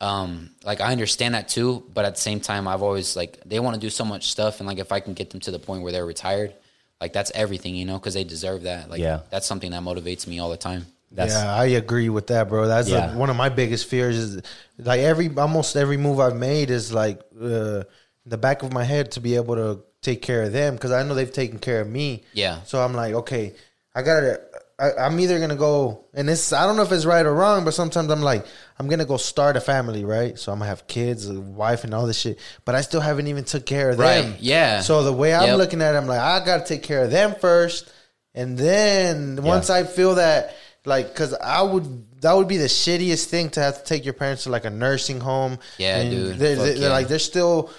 um, 0.00 0.50
like 0.64 0.80
I 0.80 0.92
understand 0.92 1.34
that 1.34 1.48
too, 1.48 1.84
but 1.94 2.04
at 2.04 2.16
the 2.16 2.20
same 2.20 2.40
time, 2.40 2.68
I've 2.68 2.82
always 2.82 3.16
like, 3.16 3.40
they 3.46 3.60
want 3.60 3.74
to 3.74 3.80
do 3.80 3.88
so 3.90 4.04
much 4.04 4.28
stuff. 4.30 4.58
And 4.60 4.66
like, 4.66 4.78
if 4.78 4.92
I 4.92 5.00
can 5.00 5.14
get 5.14 5.30
them 5.30 5.40
to 5.40 5.50
the 5.50 5.58
point 5.58 5.82
where 5.82 5.92
they're 5.92 6.04
retired, 6.04 6.52
like 7.00 7.12
that's 7.12 7.30
everything, 7.34 7.74
you 7.76 7.84
know, 7.84 7.98
cause 7.98 8.12
they 8.14 8.24
deserve 8.24 8.62
that. 8.64 8.90
Like, 8.90 9.00
Yeah. 9.00 9.20
that's 9.30 9.46
something 9.46 9.70
that 9.70 9.82
motivates 9.82 10.26
me 10.26 10.38
all 10.40 10.50
the 10.50 10.56
time. 10.56 10.86
That's 11.16 11.32
yeah, 11.34 11.52
I 11.54 11.64
agree 11.66 12.08
with 12.10 12.28
that, 12.28 12.48
bro. 12.48 12.68
That's 12.68 12.88
Yeah. 12.88 13.06
like 13.06 13.14
one 13.14 13.30
of 13.30 13.36
my 13.36 13.48
biggest 13.48 13.86
fears. 13.88 14.16
Is 14.16 14.42
like 14.78 15.00
every 15.00 15.28
almost 15.36 15.74
every 15.76 15.96
move 15.96 16.20
I've 16.20 16.36
made 16.36 16.70
is 16.70 16.92
like 16.92 17.20
uh, 17.40 17.46
in 17.48 17.84
the 18.26 18.38
back 18.38 18.62
of 18.62 18.72
my 18.72 18.84
head 18.84 19.12
to 19.12 19.20
be 19.20 19.34
able 19.36 19.56
to 19.56 19.80
take 20.02 20.20
care 20.22 20.42
of 20.42 20.52
them 20.52 20.74
because 20.74 20.92
I 20.92 21.02
know 21.02 21.14
they've 21.14 21.32
taken 21.32 21.58
care 21.58 21.80
of 21.80 21.88
me. 21.88 22.22
Yeah. 22.32 22.62
So 22.64 22.80
I'm 22.80 22.92
like, 22.94 23.14
okay, 23.14 23.54
I 23.94 24.02
gotta. 24.02 24.40
I, 24.78 24.92
I'm 25.06 25.18
either 25.20 25.40
gonna 25.40 25.56
go, 25.56 26.04
and 26.12 26.28
this 26.28 26.52
I 26.52 26.66
don't 26.66 26.76
know 26.76 26.82
if 26.82 26.92
it's 26.92 27.06
right 27.06 27.24
or 27.24 27.32
wrong, 27.34 27.64
but 27.64 27.72
sometimes 27.72 28.10
I'm 28.10 28.20
like, 28.20 28.44
I'm 28.78 28.88
gonna 28.88 29.06
go 29.06 29.16
start 29.16 29.56
a 29.56 29.60
family, 29.62 30.04
right? 30.04 30.38
So 30.38 30.52
I'm 30.52 30.58
gonna 30.58 30.68
have 30.68 30.86
kids, 30.86 31.26
a 31.30 31.40
wife, 31.40 31.84
and 31.84 31.94
all 31.94 32.06
this 32.06 32.18
shit, 32.20 32.38
but 32.66 32.74
I 32.74 32.82
still 32.82 33.00
haven't 33.00 33.26
even 33.28 33.44
took 33.44 33.64
care 33.64 33.88
of 33.88 33.98
Right, 33.98 34.20
them. 34.20 34.34
yeah. 34.38 34.80
So 34.82 35.02
the 35.02 35.14
way 35.14 35.32
I'm 35.34 35.48
Yep. 35.48 35.56
looking 35.56 35.80
at 35.80 35.94
it, 35.94 35.96
I'm 35.96 36.06
like, 36.06 36.20
I 36.20 36.44
gotta 36.44 36.66
take 36.66 36.82
care 36.82 37.04
of 37.04 37.10
them 37.10 37.36
first, 37.40 37.90
and 38.34 38.58
then 38.58 39.42
once 39.42 39.70
I 39.70 39.84
feel 39.84 40.16
that, 40.16 40.54
like, 40.86 41.08
because 41.08 41.34
I 41.34 41.62
would. 41.62 42.04
That 42.22 42.32
would 42.32 42.48
be 42.48 42.56
the 42.56 42.64
shittiest 42.64 43.26
thing 43.26 43.50
to 43.50 43.60
have 43.60 43.78
to 43.78 43.84
take 43.84 44.04
your 44.04 44.14
parents 44.14 44.44
to 44.44 44.50
like 44.50 44.64
a 44.64 44.70
nursing 44.70 45.20
home. 45.20 45.58
Yeah, 45.78 45.98
and 45.98 46.10
dude. 46.10 46.38
They're, 46.38 46.56
they're 46.56 46.76
yeah. 46.76 46.88
like 46.88 47.08
they're 47.08 47.18
still 47.18 47.70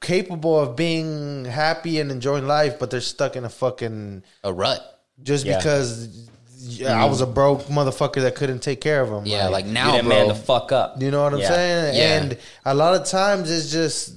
capable 0.00 0.58
of 0.58 0.76
being 0.76 1.44
happy 1.44 1.98
and 2.00 2.10
enjoying 2.10 2.46
life, 2.46 2.78
but 2.78 2.90
they're 2.90 3.00
stuck 3.00 3.36
in 3.36 3.44
a 3.44 3.48
fucking 3.48 4.22
A 4.44 4.52
rut. 4.52 4.80
just 5.22 5.44
Yeah. 5.44 5.56
because 5.56 6.28
yeah, 6.58 7.02
I 7.02 7.06
was 7.06 7.20
a 7.22 7.26
broke 7.26 7.62
motherfucker 7.64 8.22
that 8.22 8.34
couldn't 8.34 8.60
take 8.60 8.80
care 8.80 9.00
of 9.00 9.08
them. 9.10 9.24
Yeah. 9.26 9.48
Like, 9.48 9.64
you 9.66 9.72
now, 9.72 9.92
didn't 9.92 10.08
bro. 10.08 10.16
man 10.16 10.28
the 10.28 10.34
fuck 10.34 10.72
up. 10.72 11.00
you 11.00 11.10
know 11.10 11.22
what 11.22 11.32
I'm 11.34 11.40
Yeah. 11.40 11.48
saying? 11.48 11.96
Yeah. 11.96 12.20
And 12.20 12.38
a 12.66 12.74
lot 12.74 12.94
of 12.94 13.06
times 13.06 13.50
it's 13.50 13.72
just 13.72 14.14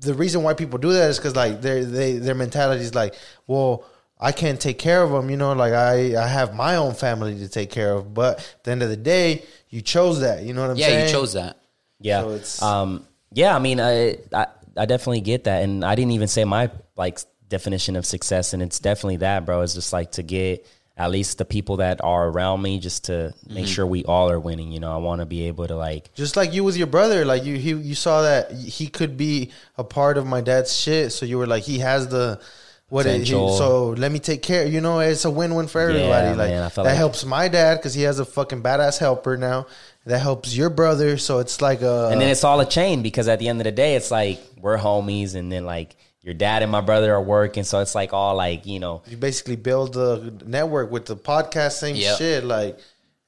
the 0.00 0.14
reason 0.14 0.42
why 0.42 0.54
people 0.54 0.78
do 0.78 0.92
that 0.92 1.10
is 1.10 1.18
because 1.18 1.34
like 1.36 1.60
their 1.60 1.84
they 1.84 2.14
their 2.18 2.34
mentality 2.34 2.82
is 2.82 2.94
like, 2.94 3.14
well, 3.46 3.84
I 4.20 4.32
can't 4.32 4.60
take 4.60 4.78
care 4.78 5.02
of 5.02 5.10
them. 5.10 5.30
You 5.30 5.36
know, 5.36 5.52
like 5.52 5.72
I 5.72 6.16
I 6.16 6.26
have 6.26 6.54
my 6.54 6.76
own 6.76 6.94
family 6.94 7.38
to 7.38 7.48
take 7.48 7.70
care 7.70 7.92
of. 7.92 8.14
But 8.14 8.38
at 8.38 8.64
the 8.64 8.70
end 8.72 8.82
of 8.82 8.88
the 8.88 8.96
day, 8.96 9.44
you 9.70 9.80
chose 9.80 10.20
that. 10.20 10.42
You 10.42 10.54
know 10.54 10.62
what 10.62 10.70
I'm 10.70 10.76
yeah, 10.76 10.86
saying? 10.86 10.98
Yeah, 11.00 11.06
you 11.06 11.12
chose 11.12 11.32
that. 11.34 11.60
Yeah. 12.00 12.20
So 12.22 12.30
it's- 12.30 12.62
um, 12.62 13.04
yeah, 13.32 13.54
I 13.54 13.58
mean, 13.58 13.80
I, 13.80 14.18
I 14.32 14.46
I 14.76 14.86
definitely 14.86 15.20
get 15.20 15.44
that, 15.44 15.62
and 15.62 15.84
I 15.84 15.94
didn't 15.94 16.12
even 16.12 16.28
say 16.28 16.44
my 16.44 16.70
like 16.96 17.18
definition 17.48 17.96
of 17.96 18.06
success, 18.06 18.52
and 18.52 18.62
it's 18.62 18.78
definitely 18.78 19.18
that, 19.18 19.44
bro. 19.44 19.62
It's 19.62 19.74
just 19.74 19.92
like 19.92 20.12
to 20.12 20.22
get 20.22 20.66
at 20.96 21.10
least 21.10 21.38
the 21.38 21.44
people 21.44 21.76
that 21.76 22.02
are 22.02 22.28
around 22.28 22.62
me, 22.62 22.78
just 22.78 23.04
to 23.04 23.32
make 23.48 23.66
sure 23.66 23.86
we 23.86 24.04
all 24.04 24.30
are 24.30 24.40
winning. 24.40 24.72
You 24.72 24.80
know, 24.80 24.92
I 24.92 24.96
want 24.96 25.20
to 25.20 25.26
be 25.26 25.46
able 25.46 25.66
to 25.68 25.76
like, 25.76 26.12
Just 26.14 26.36
like 26.36 26.52
you 26.52 26.64
with 26.64 26.76
your 26.76 26.86
brother, 26.86 27.24
like 27.24 27.44
you 27.44 27.56
he 27.56 27.72
you 27.72 27.94
saw 27.94 28.22
that 28.22 28.52
he 28.52 28.88
could 28.88 29.16
be 29.16 29.52
a 29.76 29.84
part 29.84 30.18
of 30.18 30.26
my 30.26 30.40
dad's 30.40 30.74
shit, 30.74 31.12
so 31.12 31.26
you 31.26 31.38
were 31.38 31.46
like 31.46 31.64
he 31.64 31.78
has 31.80 32.08
the 32.08 32.40
what 32.88 33.06
it, 33.06 33.20
he, 33.20 33.26
so 33.26 33.90
let 33.90 34.10
me 34.10 34.18
take 34.18 34.42
care. 34.42 34.66
You 34.66 34.80
know, 34.80 35.00
it's 35.00 35.24
a 35.24 35.30
win 35.30 35.54
win 35.54 35.66
for 35.66 35.80
everybody. 35.80 36.28
Yeah, 36.28 36.34
like 36.34 36.50
man, 36.50 36.70
that 36.74 36.76
like- 36.78 36.96
helps 36.96 37.24
my 37.24 37.48
dad 37.48 37.76
because 37.76 37.94
he 37.94 38.02
has 38.02 38.18
a 38.18 38.24
fucking 38.24 38.62
badass 38.62 38.98
helper 38.98 39.36
now. 39.36 39.66
That 40.06 40.20
helps 40.20 40.56
your 40.56 40.70
brother, 40.70 41.18
so 41.18 41.38
it's 41.38 41.60
like 41.60 41.82
a 41.82 42.08
and 42.10 42.18
then 42.20 42.30
it's 42.30 42.44
all 42.44 42.60
a 42.60 42.66
chain 42.66 43.02
because 43.02 43.28
at 43.28 43.38
the 43.40 43.48
end 43.48 43.60
of 43.60 43.64
the 43.64 43.72
day, 43.72 43.94
it's 43.94 44.10
like 44.10 44.40
we're 44.58 44.78
homies, 44.78 45.34
and 45.34 45.52
then 45.52 45.66
like 45.66 45.96
your 46.22 46.32
dad 46.32 46.62
and 46.62 46.72
my 46.72 46.80
brother 46.80 47.12
are 47.14 47.22
working, 47.22 47.62
so 47.62 47.80
it's 47.80 47.94
like 47.94 48.14
all 48.14 48.34
like 48.34 48.64
you 48.64 48.80
know, 48.80 49.02
you 49.06 49.18
basically 49.18 49.56
build 49.56 49.92
the 49.92 50.32
network 50.46 50.90
with 50.90 51.04
the 51.04 51.16
podcast, 51.16 51.72
same 51.72 51.94
Yep. 51.96 52.16
shit. 52.18 52.44
Like 52.44 52.78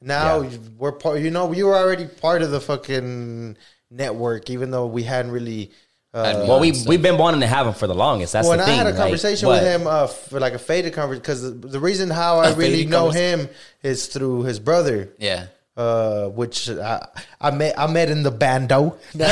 now 0.00 0.40
Yeah. 0.40 0.56
we're 0.78 0.92
part. 0.92 1.20
You 1.20 1.30
know, 1.30 1.52
you 1.52 1.66
were 1.66 1.76
already 1.76 2.06
part 2.06 2.40
of 2.40 2.50
the 2.50 2.60
fucking 2.62 3.58
network, 3.90 4.48
even 4.48 4.70
though 4.70 4.86
we 4.86 5.02
hadn't 5.02 5.32
really. 5.32 5.72
Uh, 6.12 6.44
well, 6.48 6.58
we 6.58 6.72
we've 6.88 7.02
been 7.02 7.18
wanting 7.18 7.40
to 7.40 7.46
have 7.46 7.66
him 7.68 7.72
for 7.74 7.86
the 7.86 7.94
longest. 7.94 8.32
That's 8.32 8.48
well, 8.48 8.56
the 8.56 8.64
and 8.64 8.72
I 8.72 8.74
had 8.74 8.86
a 8.88 8.96
conversation 8.96 9.46
but- 9.48 9.62
with 9.62 9.72
him 9.80 9.86
uh, 9.86 10.08
for 10.08 10.40
like 10.40 10.54
a 10.54 10.58
faded 10.58 10.92
conversation 10.92 11.22
because 11.22 11.42
the, 11.42 11.50
the 11.68 11.78
reason 11.78 12.10
how 12.10 12.38
I 12.40 12.48
A 12.50 12.54
really 12.56 12.84
know 12.84 13.10
him 13.10 13.48
is 13.84 14.06
through 14.08 14.42
his 14.42 14.58
brother, 14.58 15.10
Yeah. 15.20 15.46
uh, 15.76 16.26
which 16.26 16.68
I, 16.68 17.06
I 17.40 17.52
met 17.52 17.78
I 17.78 17.86
met 17.86 18.10
in 18.10 18.24
the 18.24 18.32
bando. 18.32 18.98
no, 19.14 19.26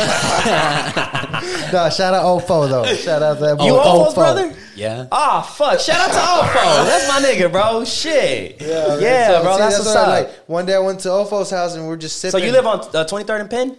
shout 1.90 2.14
out 2.14 2.24
Ofo 2.24 2.68
though. 2.68 2.84
Shout 2.94 3.22
out 3.22 3.34
to 3.38 3.40
that 3.40 3.56
brother. 3.56 3.64
You 3.64 3.72
boy 3.72 3.82
Ofo's 3.82 4.14
brother? 4.14 4.54
Yeah. 4.76 5.06
Ah, 5.10 5.42
fuck! 5.42 5.80
Shout 5.80 5.98
out 5.98 6.12
to 6.12 6.18
Ofo. 6.18 6.84
That's 6.86 7.08
my 7.08 7.20
nigga, 7.28 7.50
bro. 7.50 7.84
Shit. 7.84 8.60
Yeah, 8.60 8.96
man. 9.00 9.30
So, 9.30 9.42
bro. 9.42 9.52
see, 9.54 9.58
that's, 9.58 9.78
what's 9.78 9.88
what 9.88 9.96
I- 9.96 10.02
up. 10.02 10.08
Like 10.28 10.48
one 10.48 10.66
day 10.66 10.74
I 10.76 10.78
went 10.78 11.00
to 11.00 11.08
Ofo's 11.08 11.50
house 11.50 11.74
and 11.74 11.86
we 11.88 11.92
are 11.94 11.96
just 11.96 12.18
sitting. 12.20 12.38
so 12.38 12.44
you 12.44 12.52
live 12.52 12.66
on 12.66 12.80
uh, 12.80 13.04
23rd 13.04 13.40
and 13.40 13.50
Penn, 13.50 13.76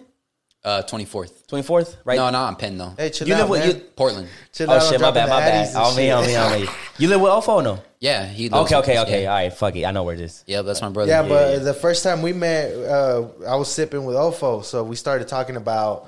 Uh, 0.61 0.81
24th. 0.83 1.47
24th, 1.47 1.95
right? 2.03 2.17
No, 2.17 2.29
no, 2.29 2.39
I'm 2.41 2.55
Penn 2.57 2.77
though. 2.77 2.93
Hey, 2.97 3.09
chill 3.11 3.25
You 3.27 3.33
out, 3.35 3.39
live 3.41 3.49
with- 3.49 3.59
man. 3.61 3.69
you- 3.69 3.81
Portland. 3.95 4.27
Chill 4.51 4.69
Oh 4.69 4.75
out, 4.75 4.83
shit, 4.83 4.99
my 4.99 5.09
bad, 5.11 5.29
my 5.29 5.39
bad. 5.39 5.67
Addies 5.69 5.75
On 5.75 5.95
me, 5.95 6.03
shit. 6.03 6.13
on 6.13 6.25
me, 6.27 6.35
on 6.35 6.61
me. 6.61 6.67
You 6.97 7.07
live 7.07 7.21
with 7.21 7.31
Ofo, 7.31 7.47
or 7.47 7.61
no? 7.63 7.79
Yeah. 8.01 8.25
He 8.25 8.49
lives 8.49 8.65
Okay, 8.71 8.75
okay, 8.75 8.97
us, 8.97 9.07
okay. 9.07 9.21
yeah. 9.23 9.29
All 9.29 9.35
right, 9.35 9.53
fuck 9.53 9.73
it. 9.77 9.85
I 9.85 9.91
know 9.91 10.03
where 10.03 10.15
it 10.15 10.21
is. 10.21 10.43
Yeah, 10.47 10.61
that's 10.63 10.81
my 10.81 10.89
brother. 10.89 11.09
Yeah, 11.11 11.23
but 11.23 11.59
the 11.63 11.73
first 11.73 12.03
time 12.03 12.21
we 12.21 12.33
met, 12.33 12.73
uh, 12.75 13.27
I 13.47 13.55
was 13.55 13.69
sipping 13.71 14.03
with 14.03 14.17
Ofo, 14.17 14.63
so 14.65 14.83
we 14.83 14.97
started 14.97 15.29
talking 15.29 15.55
about 15.55 16.07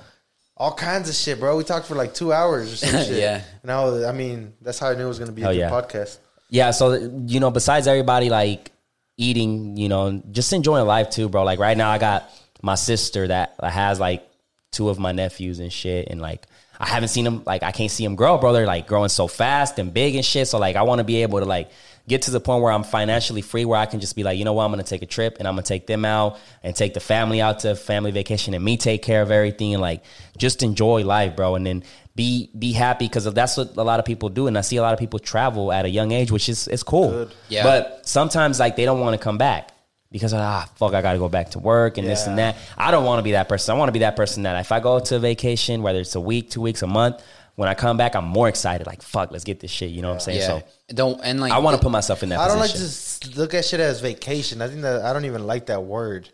all 0.58 0.74
kinds 0.74 1.08
of 1.08 1.16
shit, 1.16 1.40
bro. 1.40 1.56
We 1.56 1.64
talked 1.64 1.88
for 1.88 1.96
like 1.96 2.14
two 2.14 2.34
hours 2.34 2.74
or 2.74 2.76
some 2.76 2.90
shit. 3.06 3.20
Yeah. 3.20 3.42
and 3.64 3.72
I 3.72 3.84
was, 3.86 4.04
I 4.04 4.12
mean, 4.12 4.54
that's 4.62 4.80
how 4.80 4.90
I 4.90 4.96
knew 4.96 5.06
it 5.06 5.08
was 5.08 5.18
going 5.18 5.30
to 5.32 5.34
be 5.36 5.44
a 5.44 5.46
Hell 5.46 5.54
good 5.54 5.60
yeah. 5.60 5.70
podcast. 5.70 6.18
Yeah, 6.50 6.72
so 6.72 6.92
you 7.26 7.40
know, 7.40 7.52
besides 7.52 7.88
everybody 7.88 8.30
like 8.30 8.70
eating, 9.18 9.78
you 9.78 9.88
know, 9.88 10.22
just 10.32 10.52
enjoying 10.52 10.86
life 10.86 11.10
too, 11.10 11.30
bro. 11.30 11.44
Like 11.46 11.60
right 11.60 11.78
now, 11.78 11.90
I 11.90 11.98
got 11.98 12.30
my 12.62 12.76
sister 12.76 13.28
that 13.30 13.56
has 13.64 13.98
like 14.00 14.28
two 14.72 14.90
of 14.90 14.98
my 14.98 15.12
nephews 15.12 15.60
and 15.60 15.72
shit, 15.72 16.08
and 16.10 16.22
like 16.22 16.48
I 16.80 16.88
haven't 16.88 17.10
seen 17.10 17.26
them. 17.26 17.44
Like 17.46 17.62
I 17.62 17.72
can't 17.72 17.92
see 17.92 18.04
them 18.04 18.16
grow, 18.16 18.38
bro. 18.38 18.54
They're 18.54 18.66
like 18.66 18.88
growing 18.88 19.10
so 19.10 19.28
fast 19.28 19.80
and 19.80 19.94
big 19.94 20.16
and 20.16 20.26
shit. 20.26 20.48
So 20.48 20.58
like 20.58 20.76
I 20.76 20.84
want 20.84 21.00
to 21.00 21.04
be 21.04 21.24
able 21.24 21.40
to 21.40 21.46
like 21.46 21.70
get 22.08 22.24
to 22.24 22.32
the 22.32 22.40
point 22.40 22.64
where 22.64 22.72
I'm 22.72 22.84
financially 22.84 23.42
free, 23.42 23.66
where 23.66 23.80
I 23.80 23.86
can 23.86 24.00
just 24.00 24.16
be 24.16 24.24
like, 24.24 24.38
you 24.38 24.46
know 24.46 24.54
what, 24.54 24.64
I'm 24.64 24.72
gonna 24.72 24.84
take 24.84 25.02
a 25.02 25.08
trip 25.08 25.38
and 25.40 25.48
I'm 25.48 25.54
gonna 25.54 25.64
take 25.64 25.88
them 25.88 26.06
out 26.06 26.40
and 26.64 26.76
take 26.76 26.94
the 26.94 27.00
family 27.00 27.42
out 27.42 27.60
to 27.60 27.76
family 27.76 28.12
vacation 28.12 28.54
and 28.54 28.64
me 28.64 28.78
take 28.78 29.04
care 29.04 29.22
of 29.22 29.30
everything 29.30 29.74
and 29.74 29.82
like 29.82 30.04
just 30.38 30.64
enjoy 30.64 31.04
life, 31.04 31.36
bro. 31.36 31.56
And 31.56 31.66
then 31.66 31.84
be 32.16 32.50
be 32.58 32.72
happy 32.72 33.06
because 33.06 33.32
that's 33.34 33.58
what 33.58 33.76
a 33.76 33.84
lot 33.84 34.00
of 34.00 34.06
people 34.06 34.30
do, 34.30 34.48
and 34.48 34.58
I 34.58 34.62
see 34.62 34.78
a 34.78 34.82
lot 34.82 34.94
of 34.94 35.00
people 35.00 35.20
travel 35.20 35.72
at 35.72 35.86
a 35.86 35.90
young 35.90 36.12
age, 36.14 36.32
which 36.32 36.48
is 36.48 36.70
it's 36.70 36.84
cool. 36.84 37.30
Yeah. 37.50 37.64
But 37.64 38.08
sometimes 38.08 38.58
like 38.60 38.78
they 38.78 38.86
don't 38.86 39.02
want 39.02 39.20
to 39.20 39.24
come 39.24 39.38
back 39.38 39.74
because 40.12 40.34
ah 40.34 40.68
fuck 40.76 40.94
I 40.94 41.02
got 41.02 41.14
to 41.14 41.20
go 41.20 41.30
back 41.30 41.52
to 41.52 41.60
work 41.60 41.98
and 41.98 42.08
this 42.08 42.28
and 42.28 42.38
that. 42.38 42.58
I 42.78 42.92
don't 42.92 43.06
want 43.06 43.20
to 43.20 43.24
be 43.24 43.32
that 43.32 43.48
person. 43.50 43.74
I 43.76 43.78
want 43.78 43.88
to 43.90 43.94
be 43.94 44.00
that 44.00 44.16
person 44.16 44.44
that 44.44 44.60
if 44.60 44.72
I 44.72 44.80
go 44.80 45.00
to 45.00 45.20
vacation, 45.20 45.82
whether 45.82 46.00
it's 46.00 46.16
a 46.16 46.22
week, 46.22 46.50
two 46.50 46.62
weeks, 46.62 46.82
a 46.82 46.88
month, 46.88 47.24
when 47.56 47.70
I 47.70 47.74
come 47.74 47.98
back, 47.98 48.16
I'm 48.16 48.26
more 48.26 48.50
excited. 48.50 48.88
Like 48.88 49.02
fuck, 49.02 49.32
let's 49.32 49.44
get 49.44 49.60
this 49.60 49.72
shit. 49.72 49.92
You 49.92 50.02
know 50.02 50.10
what 50.10 50.16
I'm 50.16 50.20
saying? 50.20 50.40
yeah. 50.40 50.48
So 50.60 50.64
Don't 50.90 51.22
and 51.24 51.40
like 51.40 51.52
I 51.52 51.60
want 51.60 51.78
to 51.78 51.82
put 51.82 51.92
myself 51.92 52.24
in 52.24 52.30
that. 52.30 52.40
I 52.40 52.48
don't 52.48 52.60
like 52.60 52.72
to 52.72 53.40
look 53.40 53.54
at 53.54 53.66
shit 53.66 53.80
as 53.80 54.02
vacation. 54.02 54.62
I 54.62 54.68
think 54.68 54.82
that 54.82 55.04
I 55.04 55.14
don't 55.14 55.26
even 55.26 55.48
like 55.48 55.68
that 55.68 55.84
word. 55.84 56.30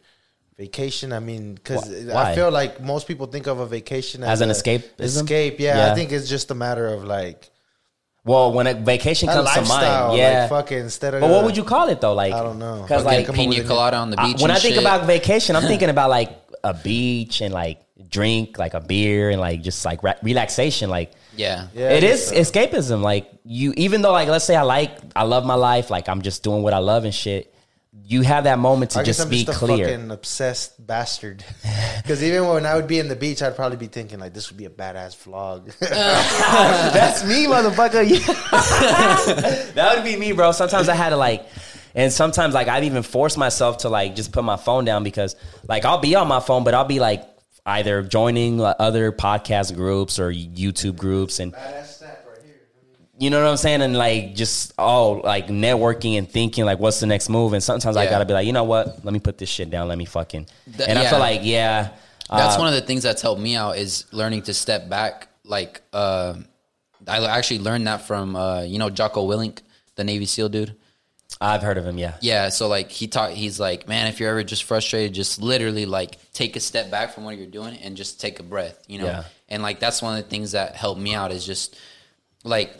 Vacation. 0.57 1.13
I 1.13 1.19
mean, 1.19 1.53
because 1.53 2.09
I 2.09 2.33
feel 2.33 2.49
like 2.49 2.81
most 2.81 3.07
people 3.07 3.27
think 3.27 3.45
of 3.45 3.59
a 3.59 3.67
vacation 3.67 4.23
As 4.23 4.41
an 4.41 4.49
a- 4.49 4.53
escapism? 4.53 4.99
Escape. 4.99 5.59
Yeah, 5.59 5.77
Yeah. 5.77 5.91
I 5.91 5.95
think 5.95 6.11
it's 6.11 6.27
just 6.27 6.49
a 6.49 6.55
matter 6.55 6.87
of 6.87 7.03
like 7.03 7.51
Well, 8.27 8.51
when 8.51 8.67
a 8.67 8.73
vacation 8.73 9.29
comes 9.29 9.49
to 9.53 9.61
mind, 9.63 10.17
yeah. 10.17 10.41
Like 10.41 10.49
fucking 10.49 10.77
instead 10.79 11.13
of. 11.15 11.21
but 11.21 11.29
what 11.29 11.45
would 11.45 11.55
you 11.57 11.63
call 11.63 11.87
it 11.89 12.01
though? 12.01 12.13
Like 12.13 12.33
I 12.33 12.43
don't 12.43 12.59
know. 12.59 12.81
Because 12.81 13.05
like 13.05 13.33
pina 13.33 13.63
colada 13.63 13.97
on 13.97 14.11
the 14.11 14.19
I- 14.19 14.27
beach. 14.33 14.41
when 14.41 14.51
and 14.51 14.57
I 14.57 14.59
think 14.61 14.75
shit. 14.75 14.83
about 14.83 15.05
vacation, 15.07 15.55
I'm 15.55 15.63
thinking 15.63 15.89
about 15.95 16.09
like 16.09 16.37
a 16.63 16.73
beach 16.73 17.41
and 17.41 17.53
like 17.53 17.79
drink 18.09 18.57
like 18.57 18.73
a 18.73 18.79
beer 18.81 19.29
and 19.31 19.39
like 19.39 19.61
just 19.61 19.83
like 19.85 20.03
re- 20.03 20.15
relaxation. 20.23 20.89
Like 20.89 21.11
yeah, 21.35 21.67
Yeah, 21.73 21.91
it 21.91 22.03
I 22.03 22.07
is 22.07 22.31
guess 22.31 22.47
so. 22.49 22.53
escapism. 22.53 23.01
Like 23.01 23.29
you, 23.45 23.73
even 23.77 24.01
though 24.01 24.11
like 24.11 24.27
let's 24.27 24.45
say 24.45 24.55
I 24.55 24.63
like 24.63 24.91
I 25.15 25.23
love 25.23 25.45
my 25.45 25.55
life, 25.55 25.89
like 25.89 26.09
I'm 26.09 26.21
just 26.21 26.43
doing 26.43 26.63
what 26.63 26.73
I 26.73 26.79
love 26.79 27.05
and 27.05 27.13
shit. 27.15 27.53
You 28.05 28.21
have 28.21 28.45
that 28.45 28.57
moment 28.59 28.91
to 28.91 28.99
I 28.99 29.03
guess 29.03 29.17
just 29.17 29.25
I'm 29.25 29.29
be 29.29 29.43
just 29.43 29.61
a 29.61 29.65
clear. 29.65 29.87
fucking 29.87 30.11
obsessed 30.11 30.85
bastard. 30.85 31.43
Because 31.97 32.23
even 32.23 32.47
when 32.47 32.65
I 32.65 32.75
would 32.75 32.87
be 32.87 32.99
in 32.99 33.09
the 33.09 33.17
beach, 33.17 33.41
I'd 33.41 33.55
probably 33.57 33.75
be 33.75 33.87
thinking 33.87 34.19
like, 34.19 34.33
"This 34.33 34.49
would 34.49 34.57
be 34.57 34.63
a 34.63 34.69
badass 34.69 35.17
vlog." 35.27 35.77
That's 35.79 37.25
me, 37.25 37.47
motherfucker. 37.47 38.07
That 39.73 39.95
would 39.95 40.05
be 40.05 40.15
me, 40.15 40.31
bro. 40.31 40.53
Sometimes 40.53 40.87
I 40.87 40.95
had 40.95 41.09
to 41.09 41.17
like, 41.17 41.45
and 41.95 42.13
sometimes 42.13 42.53
like 42.53 42.69
I'd 42.69 42.85
even 42.85 43.03
force 43.03 43.35
myself 43.35 43.79
to 43.79 43.89
like 43.89 44.15
just 44.15 44.31
put 44.31 44.43
my 44.45 44.55
phone 44.55 44.85
down 44.85 45.03
because 45.03 45.35
like 45.67 45.83
I'll 45.83 45.97
be 45.97 46.15
on 46.15 46.29
my 46.29 46.39
phone, 46.39 46.63
but 46.63 46.73
I'll 46.73 46.85
be 46.85 46.99
like 47.01 47.23
either 47.65 48.03
joining 48.03 48.61
other 48.61 49.11
podcast 49.11 49.75
groups 49.75 50.17
or 50.19 50.31
YouTube 50.31 50.95
groups 50.95 51.39
and. 51.39 51.53
You 53.19 53.29
know 53.31 53.41
what 53.41 53.49
I'm 53.49 53.57
saying? 53.57 53.81
And 53.81 53.97
like 53.97 54.35
just 54.35 54.73
all 54.77 55.21
like 55.21 55.47
networking 55.47 56.17
and 56.17 56.29
thinking 56.29 56.65
like 56.65 56.79
what's 56.79 56.99
the 56.99 57.07
next 57.07 57.29
move? 57.29 57.53
And 57.53 57.63
sometimes 57.63 57.97
I 57.97 58.07
gotta 58.09 58.25
be 58.25 58.33
like, 58.33 58.45
you 58.45 58.53
know 58.53 58.63
what? 58.63 59.03
Let 59.03 59.11
me 59.13 59.19
put 59.19 59.37
this 59.37 59.49
shit 59.49 59.69
down. 59.69 59.87
Let 59.87 59.97
me 59.97 60.05
fucking. 60.05 60.47
That- 60.67 60.89
and 60.89 60.99
I 60.99 61.09
feel 61.09 61.19
like 61.19 61.41
yeah, 61.43 61.89
That's 62.29 62.55
uh, 62.55 62.59
one 62.59 62.67
of 62.67 62.73
the 62.75 62.81
things 62.81 63.03
that's 63.03 63.21
helped 63.21 63.41
me 63.41 63.55
out 63.55 63.77
is 63.77 64.05
learning 64.11 64.43
to 64.43 64.53
step 64.53 64.87
back. 64.89 65.29
Like, 65.43 65.81
uh, 65.93 66.35
I 67.07 67.25
actually 67.25 67.59
learned 67.59 67.87
that 67.87 68.01
from 68.05 68.35
uh, 68.35 68.61
you 68.61 68.77
know 68.79 68.89
Jocko 68.89 69.27
Willink, 69.27 69.59
the 69.95 70.03
Navy 70.03 70.25
SEAL 70.25 70.49
dude. 70.49 70.75
I've 71.39 71.61
heard 71.61 71.77
of 71.77 71.85
him. 71.85 71.97
Yeah, 71.97 72.15
Yeah, 72.21 72.49
so 72.49 72.67
like 72.67 72.89
he 72.89 73.07
taught, 73.07 73.31
he's 73.31 73.59
like, 73.59 73.87
man, 73.87 74.07
if 74.07 74.19
you're 74.19 74.29
ever 74.29 74.43
just 74.43 74.63
frustrated, 74.63 75.13
just 75.13 75.41
literally 75.41 75.85
like 75.85 76.17
take 76.33 76.55
a 76.55 76.59
step 76.59 76.89
back 76.89 77.13
from 77.13 77.25
what 77.25 77.37
you're 77.37 77.45
doing 77.47 77.77
and 77.77 77.95
just 77.95 78.19
take 78.19 78.39
a 78.39 78.43
breath, 78.43 78.83
you 78.87 78.97
know. 78.99 79.05
Yeah. 79.05 79.23
And 79.49 79.61
like 79.61 79.79
that's 79.79 80.01
one 80.01 80.17
of 80.17 80.23
the 80.23 80.29
things 80.29 80.53
that 80.53 80.75
helped 80.75 80.99
me 80.99 81.13
out 81.13 81.31
is 81.31 81.45
just 81.45 81.77
like 82.43 82.75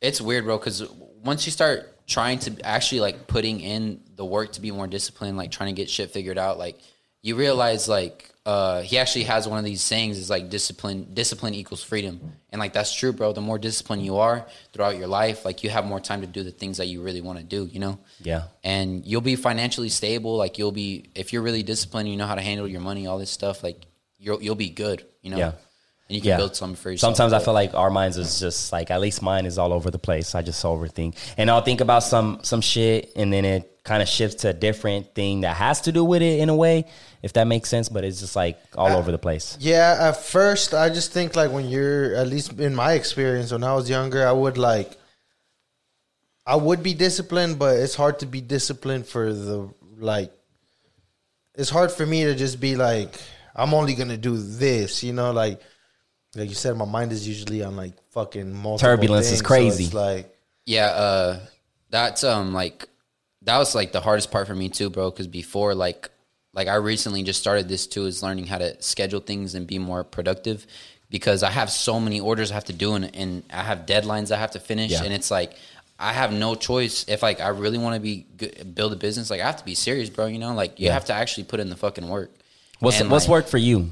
it's 0.00 0.20
weird, 0.20 0.44
bro, 0.44 0.58
because 0.58 0.88
once 1.24 1.46
you 1.46 1.52
start 1.52 2.06
trying 2.06 2.38
to 2.40 2.56
actually 2.64 3.00
like 3.00 3.26
putting 3.26 3.60
in 3.60 4.00
the 4.16 4.24
work 4.24 4.52
to 4.52 4.60
be 4.60 4.70
more 4.70 4.86
disciplined, 4.86 5.36
like 5.36 5.50
trying 5.50 5.74
to 5.74 5.80
get 5.80 5.90
shit 5.90 6.10
figured 6.10 6.38
out, 6.38 6.58
like 6.58 6.78
you 7.22 7.36
realize 7.36 7.88
like 7.88 8.32
uh 8.46 8.80
he 8.80 8.96
actually 8.96 9.24
has 9.24 9.46
one 9.46 9.58
of 9.58 9.64
these 9.64 9.82
sayings 9.82 10.16
is 10.16 10.30
like 10.30 10.48
discipline 10.48 11.08
discipline 11.12 11.54
equals 11.54 11.82
freedom. 11.82 12.32
And 12.50 12.60
like 12.60 12.72
that's 12.72 12.94
true, 12.94 13.12
bro. 13.12 13.32
The 13.32 13.40
more 13.40 13.58
disciplined 13.58 14.04
you 14.04 14.16
are 14.16 14.46
throughout 14.72 14.96
your 14.96 15.08
life, 15.08 15.44
like 15.44 15.62
you 15.64 15.70
have 15.70 15.84
more 15.84 16.00
time 16.00 16.22
to 16.22 16.26
do 16.26 16.42
the 16.42 16.50
things 16.50 16.78
that 16.78 16.86
you 16.86 17.02
really 17.02 17.20
want 17.20 17.38
to 17.38 17.44
do, 17.44 17.66
you 17.66 17.80
know? 17.80 17.98
yeah. 18.20 18.44
and 18.64 19.04
you'll 19.04 19.20
be 19.20 19.36
financially 19.36 19.90
stable. 19.90 20.36
Like 20.36 20.56
you'll 20.58 20.72
be 20.72 21.10
if 21.14 21.32
you're 21.32 21.42
really 21.42 21.62
disciplined, 21.62 22.08
you 22.08 22.16
know 22.16 22.26
how 22.26 22.36
to 22.36 22.42
handle 22.42 22.66
your 22.66 22.80
money, 22.80 23.06
all 23.06 23.18
this 23.18 23.30
stuff. 23.30 23.62
Like 23.62 23.84
you'll 24.18 24.42
you'll 24.42 24.54
be 24.54 24.70
good, 24.70 25.04
you 25.22 25.30
know. 25.30 25.38
Yeah. 25.38 25.52
And 26.08 26.16
you 26.16 26.20
can 26.22 26.28
Yeah. 26.30 26.36
build 26.38 26.56
something 26.56 26.76
for 26.76 26.90
yourself. 26.90 27.16
Sometimes 27.16 27.32
I 27.32 27.44
feel 27.44 27.54
like 27.54 27.74
our 27.74 27.90
minds 27.90 28.16
is 28.16 28.40
just 28.40 28.72
like 28.72 28.90
at 28.90 29.00
least 29.00 29.20
mine 29.22 29.46
is 29.46 29.58
all 29.58 29.72
over 29.72 29.90
the 29.90 29.98
place. 29.98 30.34
I 30.34 30.42
just 30.42 30.62
overthink, 30.64 31.14
and 31.36 31.50
I'll 31.50 31.60
think 31.62 31.80
about 31.80 32.02
some 32.02 32.40
some 32.42 32.60
shit, 32.60 33.12
and 33.16 33.32
then 33.32 33.44
it 33.44 33.74
kind 33.84 34.02
of 34.02 34.08
shifts 34.08 34.42
to 34.42 34.48
a 34.48 34.52
different 34.52 35.14
thing 35.14 35.42
that 35.42 35.56
has 35.56 35.80
to 35.82 35.92
do 35.92 36.04
with 36.04 36.20
it 36.22 36.40
in 36.40 36.48
a 36.48 36.54
way, 36.56 36.84
if 37.22 37.32
that 37.34 37.46
makes 37.46 37.68
sense. 37.68 37.88
But 37.88 38.04
it's 38.04 38.20
just 38.20 38.36
like 38.36 38.58
all 38.76 38.88
uh, 38.92 38.96
over 38.96 39.12
the 39.12 39.18
place. 39.18 39.56
Yeah, 39.60 39.96
at 40.08 40.16
first 40.16 40.72
I 40.74 40.88
just 40.88 41.12
think 41.12 41.36
like 41.36 41.52
when 41.52 41.68
you're 41.68 42.14
at 42.14 42.26
least 42.26 42.58
in 42.58 42.74
my 42.74 42.92
experience 42.94 43.52
when 43.52 43.64
I 43.64 43.74
was 43.74 43.88
younger, 43.90 44.26
I 44.26 44.32
would 44.32 44.56
like 44.58 44.96
I 46.46 46.56
would 46.56 46.82
be 46.82 46.94
disciplined, 46.94 47.58
but 47.58 47.76
it's 47.76 47.94
hard 47.94 48.18
to 48.20 48.26
be 48.26 48.40
disciplined 48.40 49.06
for 49.06 49.32
the 49.32 49.68
like 49.98 50.32
it's 51.54 51.70
hard 51.70 51.90
for 51.92 52.06
me 52.06 52.24
to 52.24 52.34
just 52.34 52.60
be 52.60 52.76
like 52.76 53.14
I'm 53.54 53.74
only 53.74 53.94
going 53.94 54.08
to 54.10 54.16
do 54.16 54.36
this, 54.38 55.02
you 55.02 55.12
know, 55.12 55.32
like 55.32 55.60
like 56.34 56.48
you 56.48 56.54
said 56.54 56.76
my 56.76 56.84
mind 56.84 57.12
is 57.12 57.26
usually 57.26 57.62
on 57.62 57.76
like 57.76 57.94
fucking 58.10 58.52
multiple 58.52 58.78
Turbulence 58.96 59.26
is 59.26 59.30
things, 59.32 59.40
so 59.40 59.46
crazy. 59.46 59.84
it's 59.84 59.94
like 59.94 60.34
Yeah, 60.66 60.86
uh, 60.86 61.40
that's 61.90 62.22
um 62.24 62.52
like 62.52 62.88
that 63.42 63.58
was 63.58 63.74
like 63.74 63.92
the 63.92 64.00
hardest 64.00 64.30
part 64.30 64.46
for 64.46 64.54
me 64.54 64.68
too, 64.68 64.90
bro. 64.90 65.10
Because 65.10 65.26
before, 65.28 65.74
like, 65.74 66.10
like 66.52 66.68
I 66.68 66.74
recently 66.74 67.22
just 67.22 67.40
started 67.40 67.68
this 67.68 67.86
too, 67.86 68.04
is 68.06 68.22
learning 68.22 68.46
how 68.46 68.58
to 68.58 68.80
schedule 68.82 69.20
things 69.20 69.54
and 69.54 69.66
be 69.66 69.78
more 69.78 70.04
productive. 70.04 70.66
Because 71.08 71.42
I 71.42 71.50
have 71.50 71.70
so 71.70 71.98
many 71.98 72.20
orders 72.20 72.50
I 72.50 72.54
have 72.54 72.64
to 72.66 72.74
do, 72.74 72.92
and, 72.94 73.14
and 73.16 73.42
I 73.50 73.62
have 73.62 73.86
deadlines 73.86 74.30
I 74.30 74.36
have 74.36 74.50
to 74.50 74.60
finish, 74.60 74.90
Yeah. 74.90 75.04
and 75.04 75.14
it's 75.14 75.30
like 75.30 75.54
I 75.98 76.12
have 76.12 76.32
no 76.32 76.54
choice. 76.54 77.06
If 77.08 77.22
like 77.22 77.40
I 77.40 77.48
really 77.48 77.78
want 77.78 77.94
to 77.94 78.00
be 78.00 78.26
good, 78.36 78.74
build 78.74 78.92
a 78.92 78.96
business, 78.96 79.30
like 79.30 79.40
I 79.40 79.46
have 79.46 79.56
to 79.56 79.64
be 79.64 79.74
serious, 79.74 80.10
bro. 80.10 80.26
You 80.26 80.38
know, 80.38 80.52
like 80.52 80.78
you 80.78 80.86
Yeah. 80.86 80.92
have 80.94 81.06
to 81.06 81.14
actually 81.14 81.44
put 81.44 81.60
in 81.60 81.70
the 81.70 81.76
fucking 81.76 82.06
work. 82.08 82.30
What's 82.80 83.00
And, 83.00 83.10
what's 83.10 83.24
like, 83.24 83.30
worked 83.32 83.48
for 83.48 83.56
you? 83.58 83.90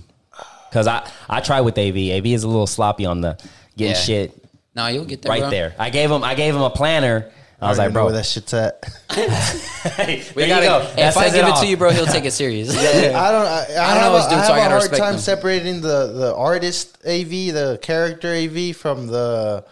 Because 0.77 0.87
I 0.87 1.09
I 1.27 1.41
try 1.41 1.63
with 1.63 1.79
AV. 1.79 1.97
AV 1.97 2.27
is 2.27 2.43
a 2.45 2.49
little 2.49 2.67
sloppy 2.67 3.07
on 3.07 3.23
the 3.23 3.39
getting 3.79 3.95
Yeah. 3.95 3.99
shit 4.01 4.45
No, 4.75 4.89
you'll 4.89 5.07
get 5.07 5.23
there, 5.23 5.31
right 5.31 5.41
bro. 5.41 5.49
there. 5.51 5.75
I 5.79 5.89
gave 5.89 6.11
him 6.11 6.23
I 6.23 6.35
gave 6.35 6.55
him 6.55 6.61
a 6.61 6.69
planner. 6.69 7.31
I 7.59 7.71
was 7.71 7.79
like, 7.79 7.95
bro, 7.95 8.05
where 8.05 8.13
that 8.13 8.27
shit's 8.27 8.53
at. 8.53 8.85
hey, 9.13 10.23
We 10.37 10.47
gotta, 10.47 10.65
you 10.67 10.69
go. 10.71 10.93
If 10.99 11.17
I 11.17 11.31
give 11.31 11.37
it 11.37 11.45
all. 11.45 11.59
to 11.63 11.67
you, 11.67 11.79
bro, 11.79 11.89
he'll 11.91 12.05
take 12.05 12.27
it 12.27 12.33
serious. 12.33 12.69
Yeah, 12.75 13.19
I 13.19 13.33
don't. 13.33 13.47
I, 13.47 13.49
I, 13.49 13.63
I 13.93 13.95
don't 13.95 14.03
have 14.03 14.13
know 14.13 14.17
a, 14.17 14.21
his 14.21 14.27
dude, 14.29 14.39
I 14.39 14.47
so 14.47 14.53
I 14.53 14.57
gotta 14.59 14.67
a 14.67 14.69
hard 14.69 14.83
respect 14.83 15.03
time 15.03 15.15
him. 15.15 15.21
separating 15.21 15.81
the 15.81 16.13
the 16.13 16.35
artist 16.37 16.99
AV, 17.07 17.31
the 17.31 17.79
character 17.81 18.29
AV, 18.35 18.77
from 18.77 19.07
the 19.07 19.65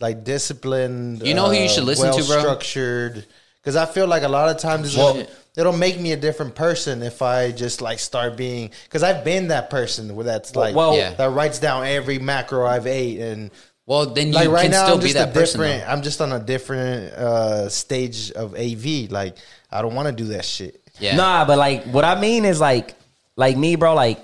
like 0.00 0.24
disciplined. 0.24 1.22
You 1.24 1.34
know 1.34 1.46
who 1.46 1.54
you 1.54 1.68
should 1.68 1.84
uh, 1.84 1.86
listen 1.86 2.10
to, 2.10 2.24
bro? 2.24 2.40
Structured. 2.40 3.24
Because 3.60 3.76
I 3.76 3.86
feel 3.86 4.08
like 4.08 4.24
a 4.24 4.28
lot 4.28 4.48
of 4.50 4.58
times 4.58 4.96
Well- 4.96 5.24
it'll, 5.56 5.68
it'll 5.72 5.78
make 5.78 6.00
me 6.00 6.12
a 6.12 6.16
different 6.16 6.54
person 6.54 7.02
if 7.02 7.22
I 7.22 7.50
just 7.52 7.80
like 7.80 7.98
start 7.98 8.36
being. 8.36 8.70
Because 8.84 9.02
I've 9.02 9.24
been 9.24 9.48
that 9.48 9.70
person 9.70 10.14
where 10.16 10.24
that's 10.24 10.54
like 10.56 10.74
well- 10.74 10.96
Yeah. 10.96 11.14
that 11.14 11.30
writes 11.30 11.58
down 11.58 11.86
every 11.86 12.18
macro 12.18 12.66
I've 12.66 12.86
ate 12.86 13.20
and. 13.20 13.50
Well, 13.86 14.06
then 14.06 14.28
you 14.28 14.32
Like 14.32 14.48
right 14.48 14.62
can 14.62 14.70
now, 14.70 14.84
still 14.84 14.94
I'm 14.94 15.00
just 15.02 15.14
a 15.14 15.18
that 15.18 15.34
person. 15.34 15.60
different. 15.60 15.84
though. 15.84 15.92
I'm 15.92 16.02
just 16.02 16.20
on 16.22 16.32
a 16.32 16.40
different 16.40 17.12
uh, 17.12 17.68
stage 17.68 18.30
of 18.32 18.54
AV. 18.54 19.10
Like 19.10 19.36
I 19.70 19.82
don't 19.82 19.94
want 19.94 20.08
to 20.08 20.12
do 20.14 20.30
that 20.30 20.46
shit. 20.46 20.80
Yeah. 20.98 21.16
Nah, 21.16 21.44
but 21.44 21.58
like 21.58 21.84
what 21.84 22.02
I 22.02 22.18
mean 22.18 22.46
is 22.46 22.60
like 22.60 22.94
like 23.36 23.58
me, 23.58 23.76
bro. 23.76 23.92
Like 23.94 24.20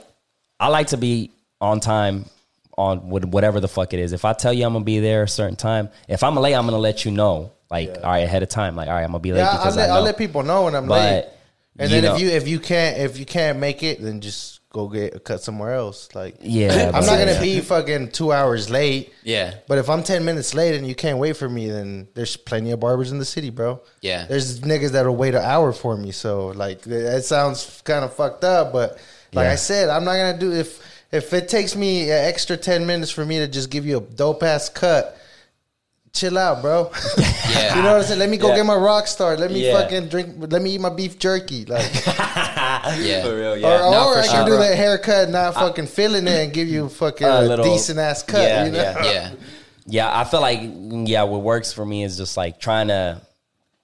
I 0.58 0.68
like 0.68 0.86
to 0.88 0.96
be 0.96 1.30
on 1.60 1.80
time 1.80 2.24
on 2.78 3.10
whatever 3.10 3.60
the 3.60 3.68
fuck 3.68 3.92
it 3.92 4.00
is. 4.00 4.14
If 4.14 4.24
I 4.24 4.32
tell 4.32 4.52
you 4.54 4.64
I'm 4.64 4.72
gonna 4.72 4.82
be 4.84 4.98
there 5.00 5.24
a 5.24 5.28
certain 5.28 5.56
time, 5.56 5.90
if 6.08 6.22
I'm 6.22 6.36
late, 6.36 6.54
I'm 6.54 6.64
gonna 6.64 6.78
let 6.78 7.04
you 7.04 7.10
know. 7.10 7.52
Like 7.70 7.90
all 7.96 8.02
right 8.10 8.18
ahead 8.24 8.42
of 8.42 8.48
time. 8.48 8.74
Like 8.76 8.88
all 8.88 8.94
right, 8.94 9.02
I'm 9.04 9.10
gonna 9.10 9.20
be 9.20 9.32
late 9.32 9.38
Yeah, 9.40 9.50
I'll 9.50 9.74
let, 9.74 9.84
I 9.84 9.86
know. 9.88 9.94
I'll 9.94 10.02
let 10.02 10.18
people 10.18 10.42
know 10.42 10.64
when 10.64 10.74
I'm 10.74 10.86
But, 10.86 10.94
late. 11.14 11.24
And 11.78 11.90
then 11.90 12.02
know- 12.04 12.14
if 12.16 12.20
you 12.20 12.28
if 12.30 12.48
you 12.48 12.58
can't 12.60 12.98
if 12.98 13.18
you 13.18 13.24
can't 13.26 13.58
make 13.58 13.82
it, 13.82 14.02
then 14.02 14.20
just 14.20 14.60
go 14.72 14.86
get 14.88 15.14
a 15.14 15.20
cut 15.20 15.40
somewhere 15.42 15.74
else. 15.74 16.08
Like 16.14 16.36
Yeah, 16.40 16.86
I'm 16.86 16.92
but- 16.92 17.06
not 17.06 17.18
gonna 17.18 17.40
be 17.40 17.60
fucking 17.60 18.10
two 18.10 18.32
hours 18.32 18.70
late. 18.70 19.12
Yeah. 19.22 19.54
But 19.68 19.78
if 19.78 19.88
I'm 19.88 20.02
ten 20.02 20.24
minutes 20.24 20.52
late 20.54 20.74
and 20.76 20.86
you 20.86 20.94
can't 20.94 21.18
wait 21.18 21.36
for 21.36 21.48
me, 21.48 21.70
then 21.70 22.08
there's 22.14 22.36
plenty 22.36 22.70
of 22.72 22.80
barbers 22.80 23.12
in 23.12 23.18
the 23.18 23.24
city, 23.24 23.50
bro. 23.50 23.80
Yeah. 24.00 24.26
There's 24.26 24.60
niggas 24.60 24.90
that'll 24.90 25.16
wait 25.16 25.34
an 25.34 25.42
hour 25.44 25.72
for 25.72 25.96
me. 25.96 26.10
So 26.12 26.48
like 26.48 26.82
that 26.82 27.24
sounds 27.24 27.82
kind 27.84 28.04
of 28.04 28.12
fucked 28.14 28.44
up, 28.44 28.72
but 28.72 28.98
like 29.32 29.44
Yeah. 29.44 29.52
I 29.52 29.56
said, 29.56 29.88
I'm 29.90 30.04
not 30.04 30.16
gonna 30.16 30.38
do 30.38 30.52
if 30.52 30.82
if 31.12 31.32
it 31.32 31.48
takes 31.48 31.74
me 31.74 32.10
an 32.10 32.24
extra 32.24 32.56
ten 32.56 32.84
minutes 32.86 33.10
for 33.12 33.24
me 33.24 33.38
to 33.38 33.48
just 33.48 33.70
give 33.70 33.86
you 33.86 33.98
a 33.98 34.00
dope 34.00 34.42
ass 34.42 34.68
cut. 34.68 35.16
Chill 36.12 36.36
out, 36.38 36.60
bro. 36.62 36.90
Yeah. 37.50 37.76
you 37.76 37.82
know 37.82 37.92
what 37.92 38.00
I'm 38.02 38.06
saying? 38.06 38.18
Let 38.20 38.30
me 38.30 38.36
go 38.36 38.48
Yeah. 38.48 38.56
get 38.56 38.66
my 38.66 38.76
rock 38.76 39.06
star. 39.08 39.36
Let 39.36 39.50
me 39.50 39.66
Yeah. 39.66 39.80
fucking 39.80 40.08
drink. 40.08 40.34
Let 40.38 40.62
me 40.62 40.70
eat 40.74 40.80
my 40.80 40.88
beef 40.88 41.18
jerky. 41.18 41.64
Like, 41.64 41.90
Yeah. 42.04 43.22
For 43.22 43.34
real, 43.36 43.52
or, 43.52 43.56
yeah. 43.56 43.86
or 43.86 43.90
No, 43.90 44.12
for 44.14 44.18
I 44.20 44.22
sure, 44.22 44.32
can 44.34 44.44
do 44.46 44.50
bro. 44.52 44.58
that 44.60 44.76
haircut, 44.76 45.28
not 45.30 45.56
uh, 45.56 45.60
fucking 45.68 45.86
feeling 45.88 46.26
it, 46.26 46.44
and 46.44 46.52
give 46.52 46.68
you 46.68 46.88
fucking 46.88 47.26
A 47.26 47.40
a, 47.40 47.42
little- 47.42 47.64
decent 47.64 47.98
ass 47.98 48.22
cut. 48.22 48.40
yeah, 48.42 48.64
you 48.64 48.70
know? 48.72 48.78
yeah. 48.78 49.04
Yeah. 49.04 49.30
Yeah, 49.86 50.18
I 50.20 50.24
feel 50.24 50.40
like 50.40 50.60
yeah, 50.62 51.24
what 51.24 51.42
works 51.42 51.72
for 51.72 51.84
me 51.84 52.04
is 52.04 52.16
just 52.16 52.36
like 52.36 52.60
trying 52.60 52.88
to 52.88 53.20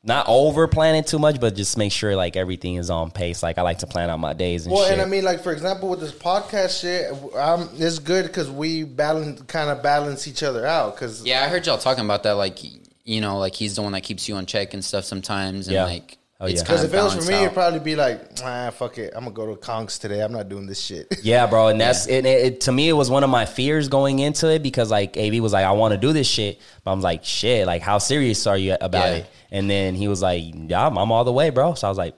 not 0.06 0.26
over 0.28 0.68
planning 0.68 1.02
too 1.02 1.18
much, 1.18 1.40
but 1.40 1.54
just 1.56 1.76
make 1.76 1.90
sure 1.92 2.14
like 2.14 2.36
everything 2.36 2.76
is 2.76 2.90
on 2.90 3.10
pace. 3.10 3.42
Like 3.42 3.58
I 3.58 3.62
like 3.62 3.78
to 3.78 3.86
plan 3.86 4.08
out 4.08 4.20
my 4.20 4.32
days 4.32 4.64
and 4.64 4.72
shit. 4.72 4.76
Well, 4.76 4.84
shit. 4.88 4.92
and 4.98 5.02
I 5.02 5.04
mean, 5.06 5.24
like 5.24 5.42
for 5.42 5.52
example, 5.52 5.88
with 5.88 6.00
this 6.00 6.12
podcast 6.12 6.80
shit, 6.80 7.12
um, 7.36 7.68
it's 7.74 7.98
good 7.98 8.26
because 8.26 8.48
we 8.50 8.84
balance, 8.84 9.42
kind 9.42 9.68
of 9.68 9.82
balance 9.82 10.28
each 10.28 10.42
other 10.44 10.64
out. 10.66 10.94
Because 10.94 11.24
Yeah, 11.24 11.42
I 11.44 11.48
heard 11.48 11.66
y'all 11.66 11.76
talking 11.78 12.04
about 12.04 12.22
that. 12.22 12.32
Like, 12.32 12.58
you 13.04 13.20
know, 13.20 13.38
like 13.38 13.54
he's 13.54 13.74
the 13.74 13.82
one 13.82 13.92
that 13.92 14.02
keeps 14.02 14.28
you 14.28 14.36
on 14.36 14.46
check 14.46 14.74
and 14.74 14.84
stuff 14.84 15.04
sometimes. 15.04 15.66
And 15.66 15.74
Yeah. 15.74 15.84
like, 15.84 16.18
Oh, 16.38 16.46
it's 16.46 16.56
yeah. 16.60 16.62
Because 16.64 16.84
of 16.84 16.92
if 16.92 17.00
it 17.00 17.02
was 17.02 17.14
for 17.24 17.30
me, 17.30 17.36
out. 17.38 17.42
it'd 17.44 17.54
probably 17.54 17.80
be 17.80 17.96
like, 17.96 18.20
ah, 18.44 18.70
fuck 18.70 18.98
it, 18.98 19.12
I'm 19.16 19.24
gonna 19.24 19.34
go 19.34 19.46
to 19.54 19.60
Kongs 19.60 19.98
today. 19.98 20.20
I'm 20.20 20.32
not 20.32 20.48
doing 20.48 20.66
this 20.66 20.80
shit. 20.80 21.06
Yeah, 21.22 21.46
bro, 21.46 21.68
and 21.68 21.80
that's 21.80 22.06
it, 22.08 22.26
it, 22.26 22.44
it- 22.44 22.60
To 22.62 22.72
me, 22.72 22.88
it 22.88 22.92
was 22.92 23.10
one 23.10 23.24
of 23.24 23.30
my 23.30 23.46
fears 23.46 23.88
going 23.88 24.18
into 24.18 24.52
it 24.52 24.62
because 24.62 24.90
like 24.90 25.16
Av 25.16 25.32
was 25.40 25.52
like, 25.54 25.64
"I 25.64 25.72
want 25.72 25.92
to 25.92 25.98
do 25.98 26.12
this 26.12 26.26
shit," 26.26 26.60
but 26.84 26.92
I'm 26.92 27.00
like, 27.00 27.24
"Shit, 27.24 27.66
like 27.66 27.80
how 27.82 27.96
serious 27.98 28.46
are 28.46 28.58
you 28.58 28.76
about 28.80 29.08
Yeah. 29.08 29.14
it?" 29.16 29.26
And 29.50 29.70
then 29.70 29.94
he 29.94 30.08
was 30.08 30.20
like, 30.20 30.44
"Yeah, 30.54 30.86
I'm, 30.86 30.98
I'm 30.98 31.10
all 31.10 31.24
the 31.24 31.32
way, 31.32 31.48
bro." 31.50 31.72
So 31.74 31.86
I 31.86 31.90
was 31.90 31.96
like, 31.98 32.14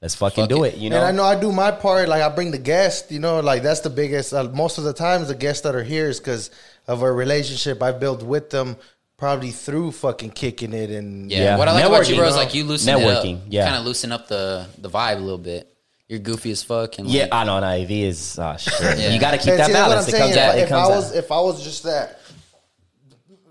let's 0.00 0.16
fucking 0.16 0.42
Fuck 0.44 0.48
do 0.48 0.64
it. 0.64 0.74
it. 0.74 0.80
You 0.80 0.90
know, 0.90 0.96
And 0.96 1.04
I 1.04 1.10
know 1.12 1.22
I 1.22 1.38
do 1.40 1.52
my 1.52 1.70
part. 1.70 2.08
Like 2.08 2.22
I 2.22 2.28
bring 2.34 2.50
the 2.50 2.58
guest. 2.58 3.12
You 3.12 3.20
know, 3.20 3.38
like 3.38 3.62
that's 3.62 3.80
the 3.80 3.90
biggest. 3.90 4.32
Uh, 4.34 4.42
most 4.52 4.78
of 4.78 4.82
the 4.84 4.92
times, 4.92 5.28
the 5.28 5.36
guests 5.36 5.62
that 5.62 5.76
are 5.76 5.84
here 5.84 6.08
is 6.08 6.18
because 6.18 6.50
of 6.88 7.02
a 7.02 7.12
relationship 7.12 7.80
I've 7.80 8.00
built 8.00 8.24
with 8.24 8.50
them, 8.50 8.76
probably 9.22 9.52
through 9.52 9.92
fucking 9.92 10.30
kicking 10.30 10.72
it 10.72 10.90
and 10.90 11.30
Yeah. 11.30 11.44
Yeah. 11.44 11.56
What 11.56 11.68
I 11.68 11.74
like 11.74 11.84
about 11.84 12.08
you, 12.08 12.16
bro, 12.16 12.26
is 12.26 12.34
like 12.34 12.54
you 12.54 12.64
loosen 12.64 12.92
Networking, 12.92 13.36
it 13.36 13.42
up. 13.42 13.42
yeah. 13.50 13.64
Kind 13.66 13.76
of 13.76 13.84
loosen 13.84 14.10
up 14.10 14.26
the 14.26 14.66
the 14.78 14.90
vibe 14.90 15.18
a 15.18 15.20
little 15.20 15.38
bit. 15.38 15.72
You're 16.08 16.18
goofy 16.18 16.50
as 16.50 16.64
fuck. 16.64 16.98
And 16.98 17.06
yeah, 17.08 17.22
like, 17.22 17.32
I 17.32 17.44
know. 17.44 17.60
No, 17.60 17.72
IV 17.72 17.90
is 17.92 18.36
oh, 18.40 18.56
shit. 18.58 18.74
Yeah. 18.98 19.10
You 19.10 19.20
got 19.20 19.30
to 19.30 19.38
keep 19.38 19.50
And 19.50 19.60
that 19.60 19.66
see, 19.68 19.72
balance. 19.74 20.08
It 20.08 20.18
comes 20.18 20.34
saying. 20.34 20.48
out. 20.48 20.54
If, 20.58 20.62
It 20.62 20.64
if 20.64 20.72
I 20.72 20.88
was, 20.88 21.10
out. 21.12 21.16
if 21.18 21.30
I 21.30 21.40
was 21.40 21.62
just 21.62 21.82
that, 21.84 22.18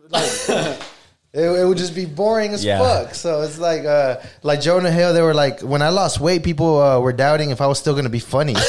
like, 0.09 0.23
it, 1.33 1.45
it 1.61 1.65
would 1.65 1.77
just 1.77 1.95
be 1.95 2.05
boring 2.05 2.51
as 2.51 2.65
Yeah. 2.65 2.79
fuck. 2.79 3.15
So 3.15 3.41
it's 3.43 3.57
like, 3.57 3.85
uh, 3.85 4.17
like 4.43 4.59
Jonah 4.59 4.91
Hill. 4.91 5.13
They 5.13 5.21
were 5.21 5.33
like, 5.33 5.61
when 5.61 5.81
I 5.81 5.87
lost 5.87 6.19
weight, 6.19 6.43
people 6.43 6.81
uh, 6.81 6.99
were 6.99 7.13
doubting 7.13 7.49
if 7.51 7.61
I 7.61 7.67
was 7.67 7.79
still 7.79 7.95
gonna 7.95 8.09
be 8.09 8.19
funny. 8.19 8.55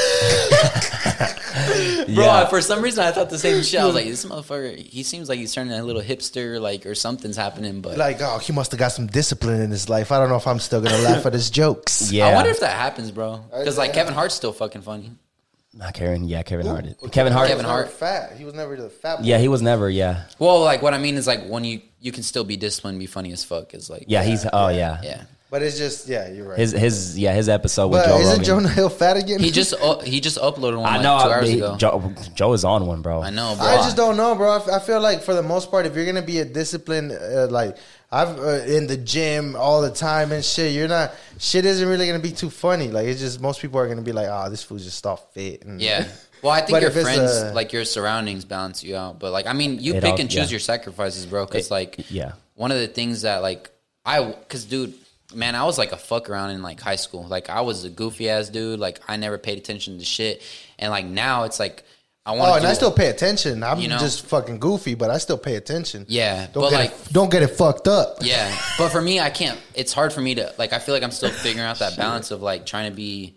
Bro, 2.14 2.24
Yeah. 2.24 2.46
for 2.46 2.60
some 2.60 2.82
reason 2.82 3.04
I 3.04 3.12
thought 3.12 3.30
the 3.30 3.38
same 3.38 3.62
shit. 3.62 3.80
I 3.80 3.86
was 3.86 3.94
like, 3.94 4.04
this 4.06 4.24
motherfucker, 4.26 4.76
he 4.76 5.02
seems 5.02 5.28
like 5.28 5.38
he's 5.38 5.52
turning 5.54 5.72
a 5.72 5.82
little 5.82 6.02
hipster, 6.02 6.60
like, 6.60 6.86
or 6.86 6.94
something's 6.94 7.36
happening. 7.36 7.80
But 7.80 7.98
like, 7.98 8.20
oh, 8.20 8.38
he 8.38 8.52
must 8.52 8.70
have 8.72 8.78
got 8.80 8.92
some 8.92 9.06
discipline 9.06 9.60
in 9.60 9.70
his 9.70 9.88
life. 9.88 10.12
I 10.12 10.18
don't 10.18 10.28
know 10.28 10.36
if 10.36 10.46
I'm 10.46 10.58
still 10.60 10.80
gonna 10.80 10.98
laugh 11.08 11.26
at 11.26 11.32
his 11.32 11.50
jokes. 11.50 12.10
Yeah, 12.12 12.26
I 12.28 12.34
wonder 12.34 12.50
if 12.50 12.60
that 12.60 12.76
happens, 12.76 13.10
bro. 13.10 13.44
Because 13.50 13.78
like 13.78 13.92
Kevin 13.92 14.14
Hart's 14.14 14.34
still 14.34 14.52
fucking 14.52 14.82
funny. 14.82 15.10
Not 15.74 15.94
Kevin. 15.94 16.24
Yeah, 16.24 16.42
Kevin 16.42 16.66
Hart. 16.66 16.84
Kevin 17.12 17.32
Hart. 17.32 17.48
Kevin 17.48 17.64
was 17.64 17.72
never 17.72 17.84
Hart. 17.84 17.90
fat. 17.92 18.36
He 18.36 18.44
was 18.44 18.52
never 18.52 18.76
the 18.76 18.90
fat. 18.90 19.20
boy. 19.20 19.24
Yeah, 19.24 19.38
he 19.38 19.48
was 19.48 19.62
never. 19.62 19.88
Yeah, 19.88 20.24
Well, 20.38 20.60
like 20.60 20.82
what 20.82 20.92
I 20.92 20.98
mean 20.98 21.14
is 21.16 21.26
like 21.26 21.46
when 21.48 21.64
you 21.64 21.80
you 21.98 22.12
can 22.12 22.22
still 22.24 22.44
be 22.44 22.58
disciplined, 22.58 22.98
be 22.98 23.06
funny 23.06 23.32
as 23.32 23.42
fuck. 23.42 23.72
Is 23.72 23.88
like 23.88 24.04
yeah. 24.06 24.22
He's. 24.22 24.44
Oh 24.52 24.68
yeah. 24.68 25.00
yeah. 25.02 25.22
But 25.52 25.60
it's 25.62 25.76
just, 25.76 26.08
yeah, 26.08 26.30
you're 26.30 26.48
right. 26.48 26.58
His 26.58 26.72
his 26.72 27.18
yeah 27.18 27.34
his 27.34 27.50
episode 27.50 27.88
with 27.88 28.00
but 28.02 28.08
Joe 28.08 28.16
isn't 28.20 28.30
Rogan. 28.38 28.44
Jonah 28.46 28.68
Hill 28.70 28.88
fat 28.88 29.18
again? 29.18 29.38
He 29.38 29.50
just 29.50 29.74
uh, 29.74 29.98
he 30.00 30.18
just 30.20 30.38
uploaded 30.38 30.78
one 30.80 30.86
I 30.86 30.94
like 30.96 31.02
know. 31.02 31.18
two 31.18 31.28
I- 31.30 31.34
hours 31.36 31.48
he- 31.50 31.56
ago. 31.58 31.76
Joe, 31.76 32.14
Joe 32.34 32.52
is 32.54 32.64
on 32.64 32.86
one, 32.86 33.02
bro. 33.02 33.22
I 33.22 33.28
know, 33.28 33.54
bro. 33.58 33.66
I 33.66 33.76
just 33.76 33.94
don't 33.94 34.16
know, 34.16 34.34
bro. 34.34 34.50
I 34.50 34.56
f- 34.56 34.68
I 34.70 34.78
feel 34.78 35.00
like 35.02 35.22
for 35.22 35.34
the 35.34 35.42
most 35.42 35.70
part, 35.70 35.84
if 35.84 35.94
you're 35.94 36.06
gonna 36.06 36.22
be 36.22 36.38
a 36.38 36.46
disciplined, 36.46 37.12
uh, 37.12 37.48
like 37.50 37.76
I've 38.10 38.38
uh, 38.38 38.64
in 38.64 38.86
the 38.86 38.96
gym 38.96 39.54
all 39.54 39.82
the 39.82 39.90
time 39.90 40.32
and 40.32 40.42
shit, 40.42 40.72
you're 40.72 40.88
not. 40.88 41.12
Shit 41.38 41.66
isn't 41.66 41.86
really 41.86 42.06
gonna 42.06 42.18
be 42.18 42.32
too 42.32 42.48
funny. 42.48 42.88
Like 42.88 43.06
it's 43.06 43.20
just 43.20 43.38
most 43.42 43.60
people 43.60 43.78
are 43.78 43.86
gonna 43.88 44.00
be 44.00 44.12
like, 44.12 44.28
"Oh, 44.30 44.48
this 44.48 44.62
fool's 44.62 44.84
just 44.84 45.04
off 45.04 45.34
fit." 45.34 45.66
And 45.66 45.82
Yeah. 45.82 46.08
Well, 46.40 46.52
I 46.52 46.60
think 46.60 46.70
But 46.76 46.80
your 46.82 46.90
if 46.92 46.96
it's 46.96 47.04
friends, 47.04 47.30
a- 47.42 47.52
like 47.52 47.74
your 47.74 47.84
surroundings, 47.84 48.46
balance 48.46 48.82
you 48.82 48.96
out. 48.96 49.18
But 49.20 49.32
like, 49.32 49.46
I 49.46 49.52
mean, 49.52 49.80
you 49.80 49.96
It 49.96 50.02
pick 50.02 50.12
all- 50.14 50.20
and 50.20 50.30
choose 50.30 50.44
yeah. 50.48 50.54
your 50.56 50.60
sacrifices, 50.60 51.26
bro. 51.26 51.44
Because 51.44 51.70
like, 51.70 52.10
yeah. 52.10 52.32
one 52.54 52.72
of 52.72 52.78
the 52.78 52.88
things 52.88 53.20
that 53.22 53.42
like 53.42 53.70
I, 54.06 54.24
because 54.24 54.64
dude, 54.64 54.94
man, 55.34 55.54
I 55.54 55.64
was 55.64 55.78
like 55.78 55.92
a 55.92 55.96
fuck 55.96 56.28
around 56.30 56.50
in 56.50 56.62
like 56.62 56.80
high 56.80 56.96
school. 56.96 57.24
Like 57.26 57.50
I 57.50 57.60
was 57.62 57.84
a 57.84 57.90
goofy 57.90 58.28
ass 58.30 58.48
dude. 58.48 58.78
Like 58.80 59.00
I 59.08 59.16
never 59.16 59.38
paid 59.38 59.58
attention 59.58 59.98
to 59.98 60.04
shit. 60.04 60.42
And 60.78 60.90
like 60.90 61.04
now 61.06 61.44
it's 61.44 61.58
like 61.60 61.84
I 62.24 62.32
want. 62.32 62.50
Oh, 62.52 62.54
and 62.54 62.64
I 62.66 62.72
still 62.74 62.92
pay 62.92 63.08
attention. 63.08 63.64
I'm 63.64 63.80
You 63.80 63.88
know? 63.88 63.98
just 63.98 64.26
fucking 64.26 64.60
goofy, 64.60 64.94
but 64.94 65.10
I 65.10 65.18
still 65.18 65.38
pay 65.38 65.56
attention. 65.56 66.06
Yeah, 66.08 66.46
don't 66.52 66.62
but 66.62 66.70
get 66.70 66.76
like- 66.76 66.90
it, 66.92 67.12
don't 67.12 67.30
get 67.30 67.42
it 67.42 67.48
fucked 67.48 67.88
up. 67.88 68.18
Yeah, 68.20 68.56
but 68.78 68.90
for 68.90 69.00
me, 69.02 69.18
I 69.18 69.30
can't. 69.30 69.58
It's 69.74 69.92
hard 69.92 70.12
for 70.12 70.20
me 70.20 70.36
to 70.36 70.54
like. 70.58 70.72
I 70.72 70.78
feel 70.78 70.94
like 70.94 71.02
I'm 71.02 71.10
still 71.10 71.30
figuring 71.30 71.66
out 71.66 71.80
that 71.80 71.96
balance 71.96 72.30
of 72.30 72.40
like 72.40 72.64
trying 72.64 72.90
to 72.90 72.94
be 72.96 73.34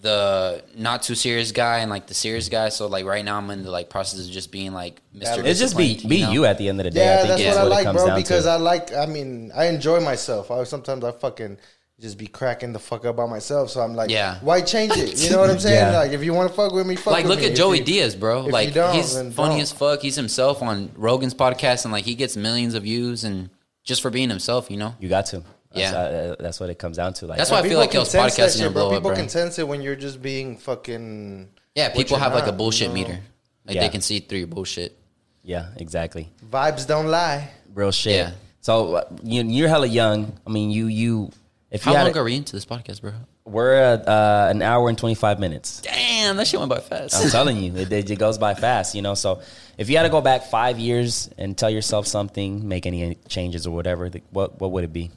the 0.00 0.62
not 0.76 1.02
too 1.02 1.14
serious 1.14 1.50
guy 1.52 1.78
and 1.78 1.90
like 1.90 2.06
the 2.06 2.14
serious 2.14 2.48
guy. 2.48 2.68
So 2.68 2.86
like 2.86 3.04
right 3.04 3.24
now, 3.24 3.36
I'm 3.36 3.50
in 3.50 3.62
the 3.64 3.70
like 3.70 3.90
process 3.90 4.24
of 4.26 4.30
just 4.30 4.52
being 4.52 4.72
like 4.72 5.00
Mr. 5.14 5.44
It's 5.44 5.58
just 5.58 5.76
be 5.76 5.94
Disciplined, 5.94 6.08
be 6.10 6.22
know? 6.22 6.30
you 6.32 6.44
at 6.44 6.58
the 6.58 6.68
end 6.68 6.80
of 6.80 6.84
the 6.84 6.90
day. 6.90 7.02
I 7.02 7.04
Yeah, 7.04 7.16
think 7.18 7.28
that's 7.30 7.40
is 7.42 7.48
what 7.48 7.58
I 7.58 7.66
it 7.66 7.68
like, 7.70 7.84
comes 7.84 7.96
bro. 7.98 8.06
down 8.06 8.18
Because 8.18 8.44
to. 8.44 8.50
I 8.50 8.56
like. 8.56 8.94
I 8.94 9.06
mean, 9.06 9.50
I 9.54 9.66
enjoy 9.66 10.00
myself. 10.00 10.50
I 10.50 10.62
sometimes 10.64 11.02
I 11.04 11.10
fucking 11.12 11.58
just 12.00 12.16
be 12.16 12.28
cracking 12.28 12.72
the 12.72 12.78
fuck 12.78 13.04
up 13.06 13.16
by 13.16 13.26
myself. 13.26 13.70
So 13.70 13.80
I'm 13.80 13.96
like, 13.96 14.08
Yeah. 14.08 14.38
why 14.40 14.60
change 14.60 14.92
it? 14.96 15.20
You 15.20 15.30
know 15.30 15.40
what 15.40 15.50
I'm 15.50 15.58
saying? 15.58 15.74
Yeah. 15.92 15.98
Like, 15.98 16.12
if 16.12 16.22
you 16.22 16.32
want 16.32 16.48
to 16.48 16.54
fuck 16.54 16.72
with 16.72 16.86
me, 16.86 16.94
fuck 16.94 17.12
like 17.12 17.24
with 17.24 17.30
look 17.30 17.40
me. 17.40 17.46
at 17.46 17.52
If 17.52 17.58
Joey 17.58 17.78
you- 17.78 17.84
Diaz, 17.84 18.14
bro. 18.14 18.46
you 18.46 18.52
Like 18.52 18.72
don't, 18.72 18.94
he's 18.94 19.14
then 19.16 19.32
funny 19.32 19.54
don't. 19.54 19.62
as 19.62 19.72
fuck. 19.72 20.00
He's 20.00 20.14
himself 20.14 20.62
on 20.62 20.92
Rogan's 20.94 21.34
podcast, 21.34 21.84
and 21.84 21.90
like 21.92 22.04
he 22.04 22.14
gets 22.14 22.36
millions 22.36 22.74
of 22.74 22.84
views, 22.84 23.24
and 23.24 23.50
just 23.82 24.00
for 24.00 24.10
being 24.10 24.28
himself, 24.30 24.70
you 24.70 24.76
know. 24.76 24.94
you 25.00 25.08
got 25.08 25.26
to. 25.26 25.42
That's, 25.78 25.92
Yeah. 25.92 25.98
uh, 26.32 26.36
that's 26.38 26.60
what 26.60 26.70
it 26.70 26.78
comes 26.78 26.96
down 26.96 27.14
to. 27.14 27.26
Like 27.26 27.38
That's 27.38 27.50
why 27.50 27.58
I 27.58 27.62
feel 27.62 27.70
People 27.70 27.80
like 27.82 27.90
can 27.90 28.00
Yo's 28.00 28.10
sense 28.10 28.34
podcast 28.34 28.36
that 28.36 28.46
is 28.48 28.56
gonna 28.58 28.70
bro. 28.70 28.82
blow 28.82 28.88
up, 28.88 28.94
People 29.02 29.10
bro. 29.10 29.16
can 29.16 29.28
sense 29.28 29.58
it 29.58 29.66
when 29.66 29.80
you're 29.82 29.96
just 29.96 30.20
being 30.22 30.56
fucking. 30.58 31.48
Yeah, 31.74 31.88
people 31.90 32.16
you're 32.16 32.24
have 32.24 32.34
like 32.34 32.46
a 32.46 32.52
bullshit 32.52 32.82
you 32.82 32.88
know? 32.88 32.94
meter. 32.94 33.20
Like 33.66 33.76
Yeah. 33.76 33.82
they 33.82 33.88
can 33.88 34.00
see 34.00 34.20
through 34.20 34.38
your 34.38 34.48
bullshit. 34.48 34.96
yeah, 35.42 35.66
exactly. 35.76 36.28
Vibes 36.50 36.86
don't 36.86 37.06
lie. 37.06 37.50
Real 37.74 37.92
shit. 37.92 38.16
Yeah. 38.16 38.30
So 38.60 38.94
uh, 38.96 39.04
you, 39.22 39.42
you're 39.44 39.68
hella 39.68 39.86
young. 39.86 40.32
I 40.46 40.50
mean, 40.50 40.70
you 40.70 40.86
you. 40.86 41.30
If 41.70 41.84
you 41.84 41.92
How 41.92 41.98
had 41.98 42.04
long 42.04 42.16
a- 42.16 42.20
are 42.20 42.24
we 42.24 42.34
into 42.34 42.52
this 42.54 42.64
podcast, 42.64 43.00
bro? 43.02 43.12
we're 43.44 43.72
at 43.74 44.06
uh, 44.06 44.48
an 44.50 44.60
hour 44.62 44.88
and 44.90 44.98
twenty 44.98 45.14
five 45.14 45.38
minutes. 45.38 45.80
Damn, 45.82 46.36
that 46.36 46.46
shit 46.46 46.58
went 46.60 46.68
by 46.70 46.80
fast. 46.80 47.14
I'm 47.14 47.30
telling 47.30 47.56
you, 47.58 47.74
it, 47.76 47.90
it 47.92 48.18
goes 48.18 48.36
by 48.38 48.54
fast, 48.54 48.94
you 48.94 49.00
know. 49.02 49.14
So 49.14 49.40
if 49.78 49.88
you 49.88 49.96
had 49.96 50.02
to 50.04 50.08
go 50.10 50.20
back 50.20 50.44
five 50.50 50.78
years 50.78 51.30
and 51.38 51.56
tell 51.56 51.70
yourself 51.70 52.06
something, 52.06 52.66
make 52.68 52.84
any 52.86 53.14
changes 53.28 53.66
or 53.66 53.74
whatever, 53.74 54.10
what 54.30 54.60
what 54.60 54.72
would 54.72 54.84
it 54.84 54.92
be? 54.92 55.10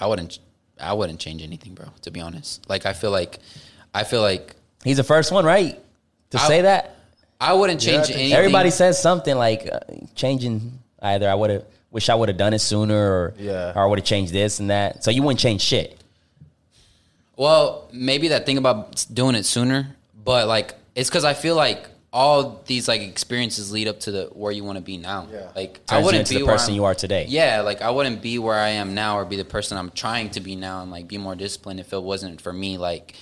I 0.00 0.06
wouldn't. 0.06 0.38
I 0.80 0.92
wouldn't 0.92 1.18
change 1.18 1.42
anything, 1.42 1.74
bro. 1.74 1.86
To 2.02 2.10
be 2.10 2.20
honest, 2.20 2.68
like 2.68 2.84
I 2.86 2.92
feel 2.92 3.10
like, 3.10 3.38
I 3.94 4.04
feel 4.04 4.20
like 4.20 4.54
He's 4.84 4.98
the 4.98 5.04
first 5.04 5.32
one, 5.32 5.44
right, 5.44 5.80
to 6.30 6.38
I- 6.38 6.46
say 6.48 6.62
that. 6.62 6.92
I 7.40 7.52
wouldn't 7.52 7.84
Yeah, 7.84 7.90
I 7.90 7.94
change 7.96 8.06
think 8.06 8.18
anything. 8.18 8.38
Everybody 8.38 8.70
says 8.70 9.00
something 9.00 9.36
like 9.36 9.68
uh, 9.70 9.80
changing. 10.14 10.78
Either 11.02 11.28
I 11.28 11.34
would 11.34 11.50
have 11.50 11.64
wish 11.90 12.08
I 12.08 12.14
would 12.14 12.28
have 12.30 12.38
done 12.38 12.54
it 12.54 12.60
sooner, 12.60 12.96
or 12.96 13.34
Yeah. 13.38 13.72
or 13.74 13.82
I 13.82 13.86
would 13.86 13.98
have 13.98 14.06
changed 14.06 14.32
this 14.32 14.58
and 14.60 14.70
that. 14.70 15.04
So 15.04 15.10
you 15.10 15.22
wouldn't 15.22 15.40
change 15.40 15.60
shit. 15.60 15.98
Well, 17.36 17.88
maybe 17.92 18.28
that 18.28 18.46
thing 18.46 18.56
about 18.58 19.04
doing 19.12 19.34
it 19.34 19.44
sooner, 19.44 19.94
but 20.24 20.48
like 20.48 20.74
it's 20.94 21.10
because 21.10 21.24
I 21.24 21.34
feel 21.34 21.54
like 21.56 21.86
all 22.16 22.62
these 22.66 22.88
like 22.88 23.02
experiences 23.02 23.70
lead 23.70 23.88
up 23.88 24.00
to 24.00 24.10
the 24.10 24.24
where 24.32 24.50
you 24.50 24.64
want 24.64 24.76
to 24.78 24.82
be 24.82 24.96
now. 24.96 25.28
Yeah. 25.30 25.50
Like 25.54 25.74
Turns 25.86 25.92
I 25.92 25.98
wouldn't 26.02 26.20
into 26.20 26.34
be 26.34 26.40
the 26.40 26.46
person 26.46 26.70
I'm- 26.70 26.76
you 26.76 26.84
are 26.84 26.94
today. 26.94 27.26
Yeah, 27.28 27.60
like 27.60 27.82
I 27.82 27.90
wouldn't 27.90 28.22
be 28.22 28.38
where 28.38 28.58
I 28.58 28.70
am 28.70 28.94
now 28.94 29.18
or 29.18 29.24
be 29.26 29.36
the 29.36 29.44
person 29.44 29.76
I'm 29.76 29.90
trying 29.90 30.30
to 30.30 30.40
be 30.40 30.56
now 30.56 30.80
and 30.82 30.90
like 30.90 31.06
be 31.08 31.18
more 31.18 31.34
disciplined 31.34 31.78
if 31.78 31.92
it 31.92 32.02
wasn't 32.02 32.40
for 32.40 32.52
me 32.54 32.78
like 32.78 33.14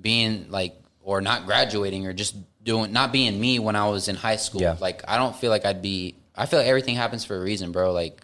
being 0.00 0.50
like 0.50 0.74
or 1.02 1.20
not 1.20 1.46
graduating 1.46 2.06
or 2.06 2.12
just 2.12 2.34
doing 2.64 2.92
not 2.92 3.12
being 3.12 3.40
me 3.40 3.60
when 3.60 3.76
I 3.76 3.88
was 3.88 4.08
in 4.08 4.16
high 4.16 4.36
school. 4.36 4.60
Yeah. 4.60 4.76
Like 4.80 5.04
I 5.06 5.18
don't 5.18 5.36
feel 5.36 5.50
like 5.50 5.64
I'd 5.64 5.80
be 5.82 6.16
I 6.34 6.46
feel 6.46 6.58
like 6.58 6.68
everything 6.68 6.96
happens 6.96 7.24
for 7.24 7.36
a 7.36 7.40
reason, 7.40 7.70
bro. 7.70 7.92
Like 7.92 8.20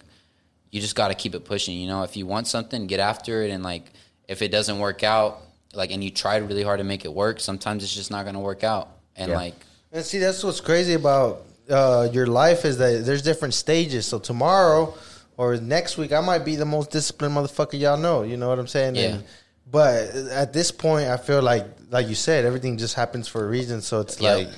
you 0.71 0.81
just 0.81 0.97
got 0.97 1.09
to 1.09 1.15
keep 1.15 1.35
it 1.35 1.45
pushing, 1.45 1.77
you 1.79 1.87
know? 1.87 2.03
If 2.03 2.17
you 2.17 2.27
want 2.27 2.47
something, 2.49 2.87
get 2.89 2.99
after 2.99 3.43
it 3.43 3.51
and 3.51 3.63
like 3.63 3.93
if 4.27 4.43
it 4.43 4.49
doesn't 4.51 4.79
work 4.81 5.05
out, 5.05 5.43
like 5.75 5.93
and 5.93 6.03
you 6.03 6.11
tried 6.11 6.49
really 6.49 6.65
hard 6.65 6.79
to 6.79 6.85
make 6.85 7.05
it 7.05 7.13
work, 7.15 7.39
sometimes 7.39 7.85
it's 7.85 7.95
just 7.95 8.11
not 8.11 8.25
going 8.25 8.35
to 8.35 8.41
work 8.41 8.65
out. 8.65 8.89
And 9.15 9.31
Yeah. 9.31 9.37
like 9.37 9.55
And 9.93 10.05
see, 10.05 10.19
that's 10.19 10.43
what's 10.43 10.61
crazy 10.61 10.95
about 10.95 11.43
uh, 11.69 12.09
your 12.13 12.27
life 12.27 12.65
is 12.65 12.79
that 12.79 13.05
there's 13.05 13.23
different 13.23 13.55
stages. 13.55 14.07
So 14.07 14.19
tomorrow 14.19 14.95
or 15.37 15.57
next 15.57 15.99
week, 15.99 16.13
I 16.13 16.21
might 16.21 16.45
be 16.45 16.57
the 16.57 16.65
most 16.65 16.91
disciplined 16.91 17.35
motherfucker 17.37 17.79
y'all 17.79 17.99
know. 17.99 18.23
You 18.23 18.37
know 18.37 18.49
what 18.49 18.59
I'm 18.59 18.67
saying? 18.67 18.97
Yeah. 18.97 19.03
And, 19.03 19.25
but 19.71 20.09
at 20.31 20.53
this 20.53 20.71
point, 20.71 21.09
I 21.09 21.17
feel 21.19 21.43
like, 21.43 21.67
like 21.91 22.09
you 22.09 22.15
said, 22.15 22.45
everything 22.45 22.79
just 22.79 22.95
happens 22.95 23.29
for 23.29 23.45
a 23.45 23.49
reason. 23.49 23.81
So 23.83 24.01
it's 24.01 24.21
Yep. 24.21 24.37
like, 24.39 24.49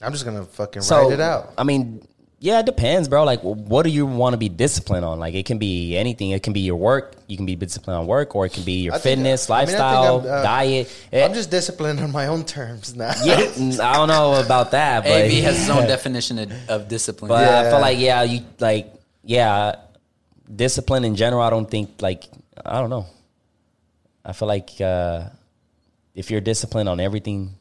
I'm 0.00 0.12
just 0.12 0.24
gonna 0.24 0.44
fucking 0.44 0.82
So 0.82 1.04
write 1.04 1.12
it 1.14 1.20
out. 1.20 1.52
I 1.58 1.64
mean, 1.64 2.06
yeah, 2.40 2.60
it 2.60 2.66
depends, 2.66 3.08
bro. 3.08 3.24
Like, 3.24 3.40
what 3.40 3.82
do 3.82 3.90
you 3.90 4.06
want 4.06 4.34
to 4.34 4.36
be 4.38 4.48
disciplined 4.48 5.04
on? 5.04 5.18
Like, 5.18 5.34
it 5.34 5.44
can 5.44 5.58
be 5.58 5.96
anything. 5.96 6.30
It 6.30 6.42
can 6.42 6.52
be 6.52 6.60
your 6.60 6.76
work. 6.76 7.16
You 7.26 7.36
can 7.36 7.46
be 7.46 7.56
disciplined 7.56 7.98
on 7.98 8.06
work, 8.06 8.36
or 8.36 8.46
it 8.46 8.52
can 8.52 8.62
be 8.62 8.82
your 8.82 8.94
I 8.94 8.98
think- 8.98 9.18
fitness, 9.18 9.50
I 9.50 9.54
mean, 9.54 9.62
I 9.62 9.66
think 9.66 9.78
lifestyle, 9.78 10.20
I'm, 10.20 10.26
uh, 10.26 10.42
diet. 10.42 11.06
I'm 11.12 11.34
just 11.34 11.50
disciplined 11.50 11.98
on 11.98 12.12
my 12.12 12.28
own 12.28 12.44
terms 12.44 12.94
now. 12.94 13.12
yeah, 13.24 13.36
I 13.82 13.94
don't 13.94 14.08
know 14.08 14.40
about 14.40 14.70
that, 14.70 15.02
but 15.02 15.10
AV 15.12 15.32
has 15.42 15.58
his 15.58 15.70
own 15.70 15.86
definition 15.88 16.38
of, 16.38 16.52
of 16.70 16.88
discipline. 16.88 17.28
But 17.28 17.42
I 17.48 17.70
feel 17.70 17.80
like 17.80 17.98
yeah, 17.98 18.22
you 18.22 18.44
like 18.60 18.92
yeah, 19.24 19.74
discipline 20.54 21.04
in 21.04 21.16
general. 21.16 21.42
I 21.42 21.50
don't 21.50 21.68
think 21.68 22.00
like 22.00 22.28
I 22.64 22.80
don't 22.80 22.90
know. 22.90 23.06
I 24.24 24.32
feel 24.32 24.46
like 24.48 24.80
uh, 24.80 25.24
if 26.14 26.30
you're 26.30 26.40
disciplined 26.40 26.88
on 26.88 27.00
everything, 27.00 27.57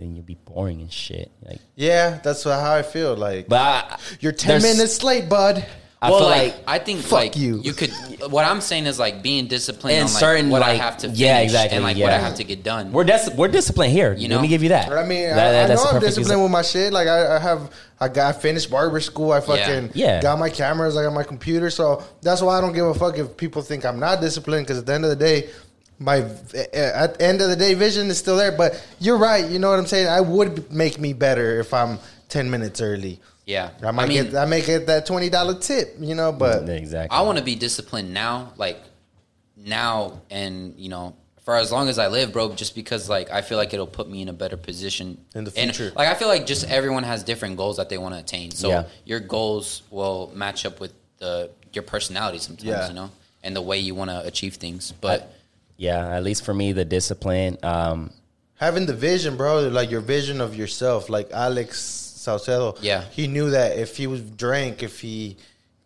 then 0.00 0.14
you'll 0.16 0.24
be 0.24 0.38
boring 0.46 0.80
and 0.80 0.90
shit. 0.92 1.30
Like, 1.42 1.60
yeah, 1.76 2.20
that's 2.24 2.44
how 2.44 2.72
I 2.74 2.82
feel. 2.82 3.14
Like 3.16 3.48
but 3.48 3.60
I, 3.60 3.98
you're 4.20 4.32
ten 4.32 4.62
minutes 4.62 5.02
late, 5.04 5.28
bud. 5.28 5.64
I 6.02 6.08
well, 6.10 6.20
feel 6.20 6.28
like, 6.28 6.54
like 6.54 6.64
I 6.66 6.78
think 6.78 7.00
fuck 7.02 7.12
like 7.12 7.36
you. 7.36 7.60
you 7.60 7.74
could. 7.74 7.90
What 8.32 8.46
I'm 8.46 8.62
saying 8.62 8.86
is 8.86 8.98
like 8.98 9.22
being 9.22 9.48
disciplined 9.48 9.96
And 9.98 10.06
on 10.08 10.12
like 10.14 10.18
certain, 10.20 10.48
what 10.48 10.62
I 10.62 10.70
have 10.76 10.96
to 10.98 11.08
finish 11.08 11.18
yeah, 11.18 11.40
exactly, 11.40 11.76
and 11.76 11.84
like 11.84 11.98
what 11.98 12.10
I 12.10 12.16
have 12.16 12.36
to 12.36 12.44
get 12.44 12.62
done. 12.62 12.90
we're 12.92 13.04
dis- 13.04 13.28
we're 13.36 13.48
disciplined 13.48 13.92
here. 13.92 14.14
You 14.14 14.28
know? 14.28 14.36
Let 14.36 14.42
me 14.42 14.48
give 14.48 14.62
you 14.62 14.70
that. 14.70 14.90
I 14.90 15.04
mean, 15.06 15.28
That- 15.28 15.38
I, 15.38 15.52
that- 15.52 15.64
I 15.64 15.66
that's 15.66 15.84
know 15.84 15.90
a 15.90 15.94
I'm 15.96 16.00
disciplined 16.00 16.40
exa- 16.40 16.42
with 16.42 16.52
my 16.52 16.62
shit. 16.62 16.90
Like 16.94 17.06
I, 17.06 17.36
I 17.36 17.38
have, 17.38 17.70
I 18.00 18.08
got 18.08 18.34
I 18.34 18.38
finished 18.38 18.70
barber 18.70 18.98
school. 19.00 19.32
I 19.32 19.40
fucking 19.40 19.90
Yeah. 19.92 20.22
got 20.22 20.38
my 20.38 20.48
cameras. 20.48 20.96
I 20.96 21.02
got 21.02 21.12
my 21.12 21.22
computer. 21.22 21.68
So 21.68 22.02
that's 22.22 22.40
why 22.40 22.56
I 22.56 22.62
don't 22.62 22.72
give 22.72 22.86
a 22.86 22.94
fuck 22.94 23.18
if 23.18 23.36
people 23.36 23.60
think 23.60 23.84
I'm 23.84 24.00
not 24.00 24.22
disciplined. 24.22 24.66
Because 24.66 24.78
at 24.78 24.86
the 24.86 24.94
end 24.94 25.04
of 25.04 25.10
the 25.10 25.16
day, 25.16 25.50
my 26.00 26.16
at 26.18 27.14
the 27.14 27.16
end 27.20 27.40
of 27.42 27.48
the 27.50 27.56
day 27.56 27.74
vision 27.74 28.08
is 28.08 28.18
still 28.18 28.36
there. 28.36 28.50
But 28.52 28.82
you're 28.98 29.18
right. 29.18 29.48
You 29.48 29.58
know 29.60 29.70
what 29.70 29.78
I'm 29.78 29.86
saying? 29.86 30.08
I 30.08 30.20
would 30.20 30.72
make 30.72 30.98
me 30.98 31.12
better 31.12 31.60
if 31.60 31.72
I'm 31.72 31.98
ten 32.28 32.50
minutes 32.50 32.80
early. 32.80 33.20
yeah, 33.46 33.70
I 33.82 33.90
might 33.92 34.08
mean, 34.08 34.24
get 34.24 34.34
I 34.34 34.46
may 34.46 34.62
get 34.62 34.86
that 34.86 35.06
twenty 35.06 35.28
dollar 35.28 35.54
tip. 35.60 35.94
You 36.00 36.14
know, 36.14 36.32
but 36.32 36.68
exactly. 36.68 37.16
I 37.16 37.20
want 37.22 37.38
to 37.38 37.44
be 37.44 37.54
disciplined 37.54 38.12
now, 38.14 38.52
like 38.56 38.80
now, 39.56 40.20
and 40.30 40.74
you 40.78 40.88
know, 40.88 41.14
for 41.44 41.56
as 41.56 41.70
long 41.70 41.88
as 41.88 41.98
I 41.98 42.08
live, 42.08 42.32
bro. 42.32 42.54
Just 42.54 42.74
because 42.74 43.08
like 43.08 43.30
I 43.30 43.42
feel 43.42 43.58
like 43.58 43.74
it'll 43.74 43.86
put 43.86 44.08
me 44.08 44.22
in 44.22 44.28
a 44.28 44.32
better 44.32 44.56
position 44.56 45.18
In 45.34 45.44
the 45.44 45.52
And, 45.56 45.74
future. 45.74 45.92
like 45.96 46.08
I 46.08 46.14
feel 46.14 46.28
like 46.28 46.46
just 46.46 46.68
everyone 46.68 47.02
has 47.02 47.22
different 47.22 47.56
goals 47.56 47.76
that 47.76 47.88
they 47.88 47.98
want 47.98 48.14
to 48.14 48.20
attain. 48.20 48.50
So 48.52 48.68
Yeah. 48.68 48.84
your 49.04 49.20
goals 49.20 49.82
will 49.90 50.30
match 50.34 50.64
up 50.64 50.80
with 50.80 50.92
the 51.18 51.50
your 51.72 51.82
personality 51.82 52.38
sometimes, 52.38 52.66
Yeah. 52.68 52.88
you 52.88 52.94
know, 52.94 53.10
and 53.44 53.54
the 53.54 53.62
way 53.62 53.78
you 53.78 53.94
want 53.94 54.10
to 54.10 54.20
achieve 54.26 54.54
things. 54.56 54.92
But 55.00 55.32
Yeah, 55.80 56.14
at 56.16 56.22
least 56.22 56.44
for 56.44 56.52
me, 56.52 56.72
the 56.72 56.84
discipline. 56.84 57.56
Um, 57.62 58.10
having 58.56 58.84
the 58.84 58.92
vision, 58.94 59.36
bro, 59.38 59.68
like 59.68 59.90
your 59.90 60.02
vision 60.02 60.40
of 60.42 60.54
yourself, 60.54 61.08
like 61.08 61.30
Alex 61.32 61.78
Saucedo. 62.18 62.76
Yeah. 62.82 63.02
he 63.10 63.26
knew 63.26 63.48
that 63.50 63.78
if 63.78 63.96
he 63.96 64.06
was 64.06 64.20
drank, 64.20 64.82
if 64.82 65.00
he 65.00 65.38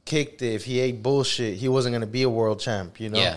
kicked 0.05 0.43
it, 0.43 0.53
if 0.55 0.65
he 0.65 0.81
ate 0.81 1.01
bullshit, 1.01 1.55
he 1.59 1.69
wasn't 1.69 1.93
gonna 1.95 2.09
be 2.09 2.23
a 2.25 2.29
world 2.29 2.59
champ. 2.59 2.99
You 3.01 3.11
know, 3.11 3.21
Yeah. 3.21 3.37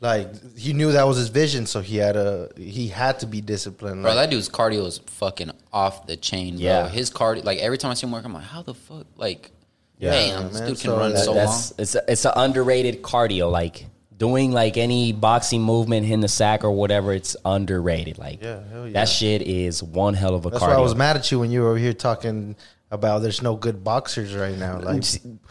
like 0.00 0.56
he 0.56 0.72
knew 0.72 0.92
that 0.92 1.06
was 1.06 1.18
his 1.18 1.28
vision, 1.28 1.66
so 1.66 1.82
he 1.82 1.98
had 1.98 2.16
a 2.16 2.48
he 2.56 2.88
had 2.88 3.18
to 3.20 3.26
be 3.26 3.42
disciplined. 3.42 4.00
Bro, 4.02 4.14
like- 4.14 4.24
that 4.24 4.30
dude's 4.30 4.48
cardio 4.48 4.86
is 4.86 4.98
fucking 5.06 5.50
off 5.74 6.06
the 6.06 6.16
chain, 6.16 6.54
bro. 6.56 6.64
Yeah. 6.64 6.88
His 6.88 7.10
cardio, 7.10 7.44
like 7.44 7.58
every 7.58 7.76
time 7.76 7.90
I 7.90 7.94
see 7.94 8.06
him 8.06 8.12
work, 8.12 8.24
I'm 8.24 8.32
like, 8.32 8.44
how 8.44 8.62
the 8.62 8.72
fuck? 8.74 9.06
Like, 9.18 9.50
Yeah, 9.98 10.12
damn, 10.12 10.48
this 10.48 10.60
man. 10.60 10.68
dude 10.70 10.80
can 10.80 10.90
So 10.90 10.96
run 10.98 11.12
that- 11.12 11.24
so 11.26 11.32
long. 11.34 11.62
it's 11.78 11.94
a, 11.94 12.02
it's 12.08 12.24
an 12.24 12.32
underrated 12.34 13.02
cardio. 13.02 13.50
Like 13.52 13.84
doing 14.18 14.52
like 14.52 14.76
any 14.76 15.12
boxing 15.12 15.62
movement, 15.62 16.04
in 16.10 16.20
the 16.20 16.28
sack 16.28 16.64
or 16.64 16.70
whatever, 16.72 17.12
it's 17.14 17.36
underrated. 17.44 18.18
Like 18.18 18.42
Yeah, 18.42 18.60
hell 18.70 18.86
yeah. 18.86 18.92
that 18.94 19.08
shit 19.08 19.42
is 19.42 19.82
one 19.82 20.14
hell 20.14 20.34
of 20.34 20.44
a 20.44 20.50
That's 20.50 20.62
cardio. 20.62 20.68
why 20.68 20.74
I 20.74 20.80
was 20.80 20.94
mad 20.94 21.16
at 21.16 21.30
you 21.32 21.38
when 21.38 21.50
you 21.50 21.62
were 21.62 21.68
over 21.70 21.78
here 21.78 21.92
talking 21.92 22.56
about 22.90 23.20
there's 23.20 23.42
no 23.42 23.54
good 23.54 23.84
boxers 23.84 24.34
right 24.34 24.56
now. 24.56 24.80
Like, 24.80 25.04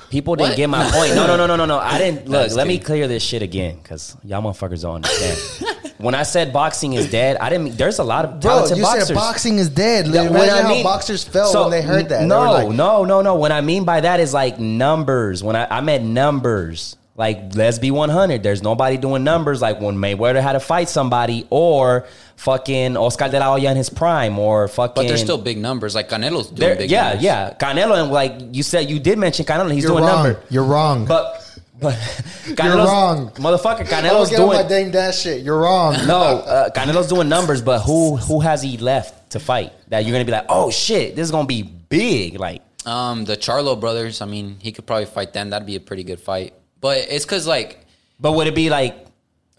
People 0.10 0.36
didn't 0.36 0.50
What? 0.52 0.58
get 0.58 0.70
my 0.70 0.90
point. 0.92 1.16
No, 1.16 1.28
no, 1.28 1.38
no, 1.38 1.46
no, 1.46 1.56
no, 1.56 1.66
no. 1.66 1.78
I 1.80 1.98
didn't 2.04 2.28
look. 2.28 2.46
just 2.46 2.56
Let 2.58 2.68
me 2.68 2.80
clear 2.80 3.08
this 3.08 3.24
shit 3.24 3.42
again, 3.44 3.78
because 3.82 4.18
y'all 4.24 4.42
motherfuckers 4.42 4.82
don't 4.82 4.96
understand. 5.06 5.78
when 6.00 6.16
I 6.16 6.24
said 6.24 6.52
boxing 6.52 6.94
is 6.94 7.10
dead, 7.12 7.38
I 7.38 7.50
didn't. 7.50 7.66
mean 7.66 7.76
There's 7.76 8.00
a 8.00 8.04
lot 8.04 8.26
of 8.26 8.40
bro, 8.42 8.52
talented 8.54 8.78
you 8.78 8.84
boxers. 8.84 9.08
said 9.10 9.14
boxing 9.16 9.60
is 9.60 9.70
dead. 9.70 10.08
Yeah, 10.08 10.24
Imagine 10.24 10.34
when 10.34 10.50
I 10.50 10.78
how 10.78 10.84
boxers 10.84 11.24
felt 11.24 11.52
So, 11.52 11.62
when 11.62 11.72
they 11.72 11.82
heard 11.84 12.10
that. 12.10 12.24
No, 12.26 12.52
like, 12.52 12.70
no, 12.70 13.06
no, 13.06 13.22
no. 13.22 13.36
What 13.36 13.52
I 13.52 13.62
mean 13.62 13.86
by 13.86 14.02
that 14.02 14.20
is 14.20 14.34
like 14.34 14.60
numbers. 14.60 15.44
When 15.44 15.56
I, 15.56 15.68
I 15.78 15.82
meant 15.82 16.06
numbers, 16.06 16.98
like 17.18 17.56
let's 17.56 17.80
be 17.80 17.92
100. 17.92 18.44
There's 18.44 18.62
nobody 18.64 18.96
doing 18.98 19.24
numbers 19.26 19.62
like 19.62 19.82
when 19.82 19.96
Mayweather 19.98 20.42
had 20.42 20.54
to 20.54 20.60
fight 20.62 20.88
somebody 20.88 21.46
or 21.50 22.06
fucking 22.38 22.96
Oscar 22.96 23.28
de 23.28 23.40
la 23.40 23.48
Hoya 23.58 23.72
in 23.72 23.78
his 23.78 23.90
prime 23.90 24.38
or 24.40 24.68
fucking. 24.68 24.94
but 24.96 25.08
they're 25.08 25.18
still 25.18 25.38
big 25.40 25.58
numbers. 25.58 25.96
Like 25.96 26.08
Canelo's 26.10 26.48
doing 26.48 26.60
There- 26.60 26.76
big 26.76 26.92
yeah, 26.92 27.04
numbers. 27.10 27.24
yeah. 27.24 27.54
Canelo 27.60 28.02
and 28.02 28.12
like 28.12 28.34
you 28.56 28.62
said, 28.64 28.90
you 28.90 29.00
did 29.00 29.18
mention 29.18 29.46
Canelo. 29.46 29.72
He's 29.74 29.84
You're 29.84 29.94
doing 29.94 30.04
wrong. 30.06 30.24
number, 30.24 30.42
You're 30.50 30.64
wrong. 30.64 31.06
but 31.06 31.44
but 31.80 31.94
Canelo's, 32.46 32.88
wrong. 32.88 33.32
motherfucker. 33.32 33.88
Don't 33.90 34.04
Canelo's 34.04 34.30
get 34.30 34.40
on 34.40 34.48
my 34.48 34.56
doing 34.58 34.68
dang 34.68 34.92
dash 34.92 35.20
shit. 35.22 35.42
You're 35.44 35.60
wrong. 35.60 35.94
no. 36.08 36.20
Uh, 36.22 36.70
Canelo's 36.70 37.08
doing 37.08 37.30
numbers, 37.30 37.62
but 37.62 37.80
who 37.82 38.16
who 38.18 38.40
has 38.42 38.62
he 38.62 38.78
left 38.78 39.32
to 39.32 39.40
fight 39.40 39.74
that 39.90 40.06
you're 40.06 40.14
gonna 40.14 40.26
be 40.26 40.32
like, 40.32 40.46
oh 40.50 40.70
shit, 40.72 41.16
this 41.16 41.24
is 41.26 41.32
gonna 41.32 41.48
be 41.48 41.64
big, 41.64 42.40
like. 42.40 42.62
Um, 42.86 43.26
the 43.26 43.36
Charlo 43.36 43.78
brothers. 43.78 44.22
I 44.22 44.26
mean, 44.26 44.58
he 44.62 44.72
could 44.72 44.86
probably 44.86 45.08
fight 45.08 45.34
them. 45.34 45.50
That'd 45.50 45.66
be 45.66 45.76
a 45.76 45.80
pretty 45.82 46.04
good 46.06 46.22
fight. 46.22 46.54
But 46.82 46.98
it's 47.10 47.26
because 47.26 47.48
like 47.48 47.80
But 48.20 48.34
would 48.34 48.48
it 48.48 48.56
be 48.56 48.70
like, 48.70 49.06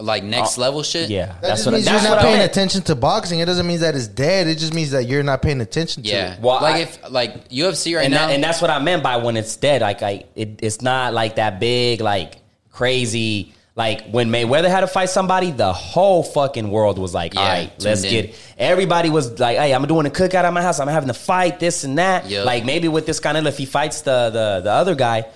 like 0.00 0.22
next 0.22 0.58
uh, 0.58 0.60
level 0.60 0.82
shit. 0.84 1.10
yeah, 1.10 1.26
That 1.26 1.40
that's 1.42 1.50
just 1.60 1.66
what 1.66 1.72
means 1.72 1.84
that's 1.86 2.02
you're 2.04 2.10
what 2.12 2.16
not 2.16 2.24
I 2.24 2.28
paying 2.28 2.38
meant. 2.38 2.50
attention 2.52 2.82
to 2.82 2.94
boxing. 2.94 3.40
It 3.40 3.46
doesn't 3.46 3.66
mean 3.66 3.80
that 3.80 3.96
it's 3.96 4.06
dead. 4.06 4.46
It 4.46 4.58
just 4.58 4.72
means 4.72 4.92
that 4.92 5.06
you're 5.06 5.24
not 5.24 5.42
paying 5.42 5.60
attention 5.60 6.04
to 6.04 6.08
Yeah. 6.08 6.34
it. 6.34 6.40
Well, 6.40 6.60
like 6.62 6.76
I- 6.76 6.78
if 6.80 7.10
like 7.10 7.48
UFC 7.48 7.96
right 7.96 8.04
and, 8.04 8.14
now. 8.14 8.28
that, 8.28 8.34
and 8.34 8.42
that's 8.44 8.60
what 8.62 8.70
I 8.70 8.78
meant 8.78 9.02
by 9.02 9.16
when 9.16 9.36
it's 9.36 9.56
dead. 9.56 9.80
Like, 9.82 10.02
I 10.02 10.24
it, 10.36 10.60
it's 10.62 10.80
not 10.82 11.14
like 11.14 11.36
that 11.36 11.58
big, 11.58 12.00
like 12.00 12.36
crazy. 12.70 13.52
Like 13.74 14.10
when 14.10 14.28
Mayweather 14.30 14.68
had 14.68 14.80
to 14.80 14.86
fight 14.88 15.08
somebody, 15.08 15.50
the 15.52 15.72
whole 15.72 16.22
fucking 16.24 16.68
world 16.68 16.98
was 16.98 17.14
like, 17.14 17.34
Yeah, 17.34 17.40
"All 17.40 17.46
right, 17.48 17.72
let's 17.80 18.02
in. 18.02 18.10
get." 18.10 18.34
Everybody 18.58 19.08
was 19.08 19.38
like, 19.38 19.56
"Hey, 19.56 19.72
I'm 19.72 19.86
doing 19.86 20.04
a 20.06 20.10
cookout 20.10 20.42
at 20.44 20.52
my 20.52 20.62
house. 20.62 20.80
I'm 20.80 20.88
having 20.88 21.06
to 21.08 21.14
fight 21.14 21.60
this 21.60 21.84
and 21.84 21.96
that." 21.98 22.28
Yep. 22.28 22.44
Like 22.44 22.64
maybe 22.64 22.88
with 22.88 23.06
this 23.06 23.20
kind 23.20 23.36
of, 23.36 23.46
if 23.46 23.56
he 23.56 23.66
fights 23.66 24.00
the 24.02 24.30
the 24.30 24.60
the 24.64 24.72
other 24.72 24.96
guy, 24.96 25.26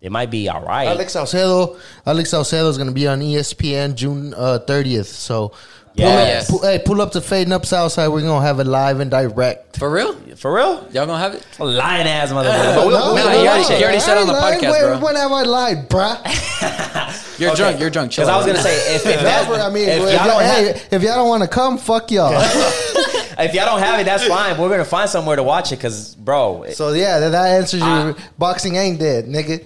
it 0.00 0.12
might 0.12 0.30
be 0.30 0.48
all 0.48 0.62
right. 0.62 0.86
Alex 0.88 1.14
Saucedo, 1.14 1.78
Alex 2.06 2.30
Saucedo 2.32 2.68
is 2.68 2.76
going 2.76 2.88
to 2.88 2.94
be 2.94 3.06
on 3.08 3.20
ESPN 3.20 3.94
June 3.94 4.32
uh, 4.34 4.58
30th. 4.66 5.06
So, 5.06 5.48
pull 5.48 5.58
Yeah. 5.94 6.06
up, 6.08 6.26
Yes. 6.28 6.50
pu- 6.50 6.62
hey, 6.62 6.78
pull 6.84 7.00
up 7.02 7.12
to 7.12 7.20
Fading 7.20 7.52
Up 7.52 7.66
Southside. 7.66 8.08
We're 8.10 8.20
going 8.22 8.40
to 8.40 8.46
have 8.46 8.60
it 8.60 8.66
live 8.68 9.00
and 9.00 9.10
direct. 9.10 9.76
for 9.78 9.90
real, 9.90 10.14
For 10.36 10.52
real, 10.54 10.86
y'all 10.92 11.06
gonna 11.06 11.18
have 11.18 11.34
it? 11.34 11.44
lying 11.58 12.06
ass 12.06 12.30
motherfucker. 12.30 12.74
But 12.76 12.86
we'll- 12.86 13.14
no, 13.14 13.16
you 13.16 13.22
already- 13.48 13.62
watch 13.62 13.70
it. 13.72 13.78
you 13.80 13.84
already 13.84 14.00
said 14.00 14.18
on 14.18 14.26
the 14.28 14.32
I 14.34 14.52
ain't 14.52 14.62
podcast, 14.62 14.70
lying. 14.70 14.82
bro. 14.84 14.92
When, 14.94 15.02
when 15.02 15.16
have 15.16 15.32
I 15.32 15.42
lied, 15.42 15.88
bruh? 15.88 17.38
You're 17.38 17.54
drunk. 17.54 17.78
You're 17.80 17.90
drunk. 17.90 18.10
Because 18.10 18.28
I 18.28 18.36
was 18.36 18.46
gonna 18.46 18.58
say 18.60 18.74
if, 18.96 19.06
if 19.06 19.20
that, 19.20 19.48
Never. 19.48 19.62
I 19.62 19.70
mean, 19.70 19.88
if 19.88 19.94
if, 19.98 20.00
y'all 20.02 20.10
y'all, 20.12 20.24
don't 20.26 20.42
have, 20.42 20.76
hey, 20.76 20.82
if 20.96 21.02
y'all 21.02 21.14
don't 21.14 21.28
want 21.28 21.42
to 21.44 21.48
come, 21.48 21.78
fuck 21.78 22.10
y'all. 22.10 22.32
if 23.38 23.54
y'all 23.54 23.66
don't 23.66 23.80
have 23.80 24.00
it, 24.00 24.04
that's 24.04 24.26
fine. 24.26 24.58
We're 24.58 24.68
gonna 24.68 24.84
find 24.84 25.08
somewhere 25.08 25.36
to 25.36 25.42
watch 25.42 25.72
it 25.72 25.76
because, 25.76 26.14
bro, 26.14 26.64
it- 26.64 26.76
so, 26.76 26.92
yeah, 26.92 27.18
that, 27.20 27.28
that 27.30 27.46
answers 27.58 27.80
Ah. 27.82 28.04
your 28.06 28.16
boxing 28.38 28.76
ain't 28.76 28.98
dead, 28.98 29.26
nigga. 29.26 29.64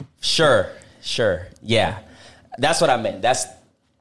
sure, 0.20 0.70
sure, 1.02 1.46
yeah, 1.62 1.98
that's 2.58 2.80
what 2.80 2.90
I 2.90 2.96
meant. 2.96 3.22
That's 3.22 3.44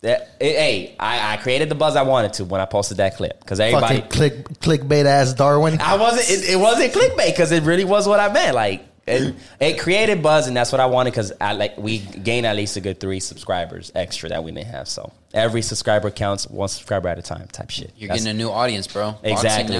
that. 0.01 0.35
it- 0.39 0.55
hey, 0.57 0.95
I, 0.99 1.33
I 1.33 1.37
created 1.37 1.69
the 1.69 1.75
buzz 1.75 1.95
I 1.95 2.03
wanted 2.03 2.33
to 2.33 2.45
when 2.45 2.61
I 2.61 2.65
posted 2.65 2.97
that 2.97 3.15
clip 3.17 3.39
because 3.39 3.59
everybody. 3.59 4.01
Fucking 4.01 4.09
click, 4.11 4.49
clickbait 4.59 5.05
ass 5.05 5.33
Darwin. 5.33 5.79
I 5.81 5.97
wasn't. 5.97 6.29
It, 6.29 6.51
it 6.51 6.55
wasn't 6.57 6.93
clickbait 6.93 7.27
because 7.31 7.51
it 7.51 7.63
really 7.63 7.85
was 7.85 8.07
what 8.07 8.19
I 8.19 8.31
meant. 8.31 8.55
Like 8.55 8.85
it, 9.07 9.35
it 9.59 9.79
created 9.79 10.23
buzz, 10.23 10.47
and 10.47 10.57
that's 10.57 10.71
what 10.71 10.81
I 10.81 10.85
wanted 10.87 11.11
because 11.11 11.31
I 11.39 11.53
like 11.53 11.77
we 11.77 11.99
gained 11.99 12.45
at 12.45 12.55
least 12.55 12.75
a 12.77 12.81
good 12.81 12.99
three 12.99 13.19
subscribers 13.19 13.91
extra 13.95 14.29
that 14.29 14.43
we 14.43 14.51
didn't 14.51 14.67
have. 14.67 14.87
So 14.87 15.11
every 15.33 15.61
subscriber 15.61 16.09
counts 16.11 16.47
one 16.49 16.67
subscriber 16.69 17.09
at 17.09 17.19
a 17.19 17.21
time, 17.21 17.47
type 17.47 17.69
shit. 17.69 17.91
You're 17.97 18.07
That's- 18.07 18.23
getting 18.23 18.39
a 18.39 18.43
new 18.43 18.49
audience, 18.51 18.87
bro. 18.87 19.15
Exactly. 19.23 19.79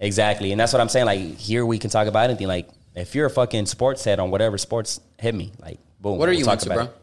Exactly. 0.00 0.50
And 0.52 0.60
that's 0.60 0.72
what 0.72 0.80
I'm 0.80 0.88
saying. 0.88 1.06
Like 1.06 1.20
here 1.38 1.64
we 1.64 1.78
can 1.78 1.88
talk 1.90 2.08
about 2.08 2.24
anything. 2.30 2.48
Like 2.48 2.68
if 2.94 3.14
you're 3.14 3.26
a 3.26 3.30
fucking 3.30 3.66
sports 3.66 4.04
head 4.04 4.18
on 4.18 4.30
whatever 4.30 4.58
sports, 4.58 5.00
hit 5.18 5.34
me. 5.34 5.52
Like 5.60 5.78
boom. 6.00 6.18
What 6.18 6.28
are 6.28 6.32
we'll 6.32 6.40
you 6.40 6.44
talk 6.44 6.54
into, 6.62 6.66
about 6.72 6.76
bro? 6.86 6.94
it. 6.94 7.00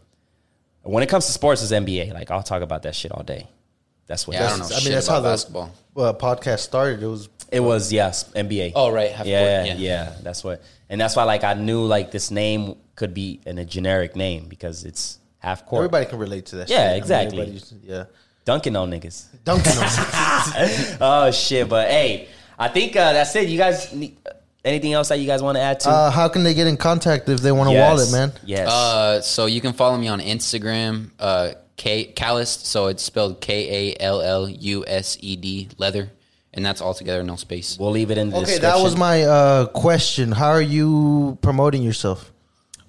When 0.91 1.03
it 1.03 1.09
comes 1.09 1.25
to 1.27 1.31
sports, 1.31 1.61
it's 1.63 1.71
NBA. 1.71 2.13
Like 2.13 2.31
I'll 2.31 2.43
talk 2.43 2.61
about 2.61 2.83
that 2.83 2.95
shit 2.95 3.11
all 3.11 3.23
day. 3.23 3.47
That's 4.07 4.27
what. 4.27 4.35
Yeah, 4.35 4.41
I 4.41 4.43
that's- 4.49 4.59
don't 4.59 4.69
know 4.71 4.75
I 4.75 4.83
mean, 4.83 4.91
that's 4.93 5.07
how 5.07 5.19
the 5.21 5.29
basketball. 5.29 5.71
uh, 5.95 6.13
podcast 6.13 6.59
started. 6.59 7.01
It 7.01 7.07
was 7.07 7.29
It 7.51 7.59
was 7.61 7.91
yes, 7.93 8.25
NBA. 8.35 8.73
Oh, 8.75 8.91
right, 8.91 9.11
half 9.11 9.25
Yeah, 9.25 9.63
court, 9.65 9.67
yeah, 9.79 9.87
yeah. 10.05 10.13
That's 10.21 10.43
what, 10.43 10.61
and 10.91 11.01
that's 11.01 11.15
why 11.15 11.23
like 11.23 11.43
I 11.43 11.55
knew 11.55 11.81
like 11.85 12.11
this 12.11 12.29
name 12.29 12.75
could 12.95 13.13
be 13.15 13.41
in 13.47 13.57
a 13.57 13.65
generic 13.65 14.15
name 14.15 14.45
because 14.47 14.83
it's 14.85 15.17
half 15.39 15.65
court. 15.65 15.79
everybody 15.79 16.05
can 16.05 16.19
relate 16.19 16.45
to 16.47 16.57
that. 16.57 16.69
Yeah, 16.69 16.75
shit. 16.77 16.85
I 16.85 16.89
mean, 16.89 16.97
exactly. 16.97 17.41
everybody's- 17.41 17.73
yeah, 17.83 18.03
dunking 18.45 18.75
on 18.75 18.91
niggas. 18.91 19.25
dunking 19.43 19.73
on. 19.77 20.97
oh 21.01 21.31
shit! 21.31 21.67
But 21.67 21.89
hey, 21.89 22.27
I 22.59 22.67
think 22.67 22.95
uh, 22.95 23.13
that's 23.13 23.35
it. 23.35 23.47
You 23.49 23.57
guys, 23.57 23.91
need, 23.93 24.17
anything 24.63 24.93
else 24.93 25.09
that 25.09 25.19
you 25.19 25.25
guys 25.25 25.41
want 25.41 25.55
to 25.57 25.61
add 25.61 25.79
to? 25.81 25.89
Uh, 25.89 26.11
how 26.11 26.27
can 26.27 26.43
they 26.43 26.53
get 26.53 26.67
in 26.67 26.77
contact 26.77 27.27
if 27.29 27.39
they 27.41 27.51
want 27.51 27.69
a 27.69 27.73
Yes. 27.73 27.89
wallet, 27.89 28.11
man? 28.11 28.31
Yes. 28.45 28.69
Uh, 28.69 29.21
so 29.21 29.45
you 29.47 29.61
can 29.61 29.73
follow 29.73 29.97
me 29.97 30.07
on 30.07 30.19
Instagram, 30.19 31.09
uh, 31.19 31.53
K 31.77 32.11
Callused. 32.15 32.65
So 32.65 32.87
it's 32.87 33.01
spelled 33.03 33.41
K 33.41 33.93
A 33.95 34.03
L 34.03 34.21
L 34.21 34.47
U 34.49 34.83
S 34.85 35.17
E 35.21 35.35
D 35.35 35.69
leather, 35.77 36.11
and 36.53 36.65
that's 36.65 36.81
all 36.81 36.93
together, 36.93 37.23
no 37.23 37.35
space. 37.35 37.77
we'll 37.79 37.91
leave 37.91 38.11
it 38.11 38.17
in 38.17 38.29
the 38.29 38.35
Okay, 38.37 38.45
description. 38.45 38.69
that 38.77 38.83
was 38.83 38.95
my 38.97 39.23
uh, 39.23 39.65
question. 39.67 40.31
How 40.31 40.49
are 40.49 40.61
you 40.61 41.37
promoting 41.41 41.81
yourself? 41.83 42.31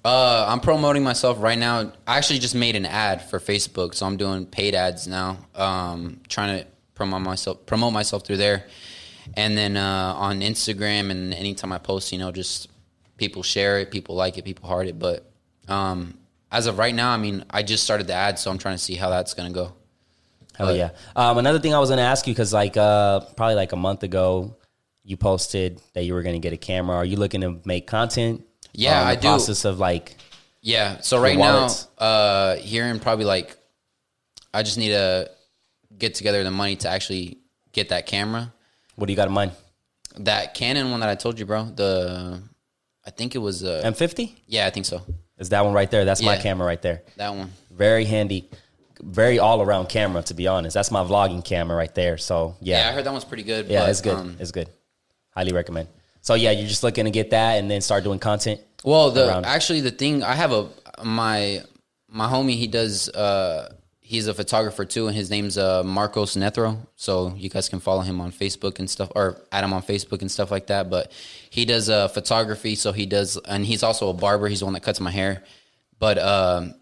Uh, 0.05 0.45
I'm 0.49 0.59
promoting 0.59 1.01
myself 1.03 1.41
right 1.41 1.57
now. 1.57 1.93
I 2.05 2.17
actually 2.17 2.39
just 2.39 2.55
made 2.55 2.75
an 2.75 2.85
ad 2.85 3.21
for 3.29 3.39
Facebook, 3.39 3.95
so 3.95 4.05
I'm 4.05 4.17
doing 4.17 4.45
paid 4.45 4.75
ads 4.75 5.07
now. 5.07 5.37
Um, 5.55 6.19
trying 6.27 6.59
to 6.59 6.67
promote 6.93 7.21
myself, 7.21 7.65
promote 7.65 7.93
myself 7.93 8.25
through 8.25 8.35
there, 8.37 8.65
and 9.37 9.57
then 9.57 9.77
uh, 9.77 10.13
on 10.17 10.41
Instagram 10.41 11.09
and 11.09 11.33
anytime 11.33 11.71
I 11.71 11.77
post, 11.77 12.11
you 12.11 12.17
know, 12.19 12.33
just 12.33 12.67
people 13.15 13.43
share 13.43 13.79
it, 13.79 13.91
people 13.91 14.15
like 14.15 14.37
it, 14.37 14.43
people 14.43 14.67
heart 14.67 14.87
it. 14.87 14.99
But 14.99 15.25
um, 15.69 16.17
as 16.51 16.65
of 16.67 16.77
right 16.77 16.93
now, 16.93 17.11
I 17.11 17.17
mean, 17.17 17.45
I 17.49 17.63
just 17.63 17.85
started 17.85 18.07
the 18.07 18.13
ad, 18.13 18.37
so 18.37 18.51
I'm 18.51 18.57
trying 18.57 18.75
to 18.75 18.83
see 18.83 18.95
how 18.95 19.09
that's 19.09 19.33
gonna 19.33 19.51
go. 19.51 19.71
Hell 20.57 20.75
yeah. 20.75 20.89
Um, 21.15 21.37
another 21.37 21.59
thing 21.59 21.73
I 21.73 21.79
was 21.79 21.89
gonna 21.89 22.01
ask 22.03 22.27
you 22.27 22.33
because 22.33 22.53
like 22.53 22.77
uh, 22.77 23.21
probably 23.35 23.55
like 23.55 23.71
a 23.71 23.75
month 23.77 24.03
ago, 24.03 24.55
you 25.03 25.17
posted 25.17 25.81
that 25.93 26.03
you 26.05 26.13
were 26.13 26.21
gonna 26.23 26.39
get 26.39 26.53
a 26.53 26.57
camera. 26.57 26.95
Are 26.97 27.05
you 27.05 27.17
looking 27.17 27.41
to 27.41 27.59
make 27.65 27.87
content? 27.87 28.43
Yeah, 28.73 29.01
Um, 29.01 29.07
I 29.07 29.15
do. 29.15 29.27
Process 29.27 29.65
of 29.65 29.79
like 29.79 30.15
Yeah. 30.61 30.99
So 31.01 31.19
right 31.21 31.37
now, 31.37 31.67
uh, 31.97 32.55
here 32.57 32.85
in 32.85 32.99
probably 32.99 33.25
like, 33.25 33.57
I 34.53 34.63
just 34.63 34.77
need 34.77 34.89
to 34.89 35.29
get 35.97 36.15
together 36.15 36.43
the 36.43 36.51
money 36.51 36.75
to 36.77 36.89
actually 36.89 37.37
get 37.71 37.89
that 37.89 38.05
camera. 38.05 38.51
what 38.95 39.07
do 39.07 39.13
you 39.13 39.17
got 39.17 39.27
in 39.27 39.33
mind? 39.33 39.51
That 40.17 40.53
Canon 40.53 40.91
one 40.91 40.99
that 40.99 41.09
I 41.09 41.15
told 41.15 41.39
you, 41.39 41.45
bro. 41.45 41.65
The 41.65 42.41
I 43.05 43.09
think 43.09 43.33
it 43.35 43.39
was 43.39 43.63
uh 43.63 43.81
M50 43.83 44.31
yeah, 44.47 44.67
I 44.67 44.69
think 44.69 44.85
so. 44.85 45.01
is 45.39 45.49
that 45.49 45.65
one 45.65 45.73
right 45.73 45.89
there? 45.89 46.05
That's 46.05 46.21
my 46.21 46.37
camera 46.37 46.65
right 46.67 46.81
there. 46.81 47.01
That 47.17 47.33
one. 47.35 47.49
Very 47.71 48.05
handy, 48.05 48.49
very 49.03 49.39
all 49.39 49.61
around 49.61 49.89
camera. 49.89 50.23
To 50.23 50.33
be 50.33 50.47
honest, 50.47 50.73
that's 50.73 50.91
my 50.91 51.03
vlogging 51.03 51.43
camera 51.43 51.75
right 51.75 51.93
there. 51.93 52.17
So 52.17 52.55
Yeah, 52.61 52.83
yeah, 52.83 52.89
I 52.89 52.93
heard 52.93 53.05
that 53.05 53.11
one's 53.11 53.25
pretty 53.25 53.43
good. 53.43 53.67
yeah, 53.67 53.81
but, 53.81 53.89
it's 53.89 54.01
good. 54.01 54.15
um, 54.15 54.37
it's 54.39 54.51
good. 54.51 54.69
Highly 55.31 55.53
recommend. 55.53 55.89
So 56.21 56.35
yeah, 56.35 56.51
you're 56.51 56.67
just 56.67 56.83
looking 56.83 57.05
to 57.05 57.11
get 57.11 57.31
that 57.31 57.59
and 57.59 57.69
then 57.69 57.81
start 57.81 58.03
doing 58.03 58.19
content. 58.19 58.61
well, 58.83 59.11
the 59.11 59.41
actually 59.45 59.81
the 59.81 59.91
thing 59.91 60.23
I 60.23 60.35
have 60.35 60.51
a 60.51 60.69
my 61.03 61.61
my 62.07 62.27
homie 62.27 62.55
he 62.55 62.67
does 62.67 63.09
uh 63.09 63.73
he's 64.03 64.27
a 64.27 64.33
photographer 64.33 64.85
too, 64.85 65.07
and 65.07 65.15
his 65.15 65.29
name's 65.31 65.57
uh, 65.57 65.83
Marcos 65.83 66.35
Nethro. 66.35 66.77
So 66.95 67.33
you 67.35 67.49
guys 67.49 67.67
can 67.67 67.79
follow 67.79 68.01
him 68.01 68.21
on 68.21 68.31
Facebook 68.31 68.79
and 68.79 68.89
stuff, 68.89 69.11
or 69.15 69.41
add 69.51 69.63
him 69.63 69.73
on 69.73 69.81
Facebook 69.81 70.21
and 70.21 70.29
stuff 70.29 70.51
like 70.51 70.67
that. 70.67 70.89
But 70.89 71.11
he 71.49 71.65
does 71.65 71.89
uh, 71.89 72.09
photography, 72.09 72.75
so 72.75 72.91
he 72.91 73.05
does, 73.05 73.37
and 73.37 73.65
he's 73.65 73.81
also 73.81 74.09
a 74.09 74.13
barber. 74.13 74.47
He's 74.47 74.59
the 74.59 74.65
one 74.65 74.75
that 74.75 74.83
cuts 74.83 74.99
my 74.99 75.09
hair, 75.11 75.43
but 75.97 76.19
um, 76.19 76.75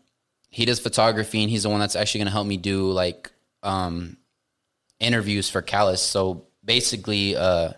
he 0.52 0.66
does 0.66 0.80
photography, 0.80 1.42
and 1.42 1.50
he's 1.50 1.64
the 1.64 1.70
one 1.70 1.80
that's 1.80 1.96
actually 1.96 2.20
going 2.20 2.28
to 2.28 2.34
help 2.34 2.46
me 2.46 2.58
do 2.58 2.92
like 2.92 3.32
um, 3.64 4.18
interviews 5.00 5.50
for 5.50 5.62
Callus. 5.62 6.02
So 6.02 6.46
basically, 6.64 7.36
uh, 7.36 7.72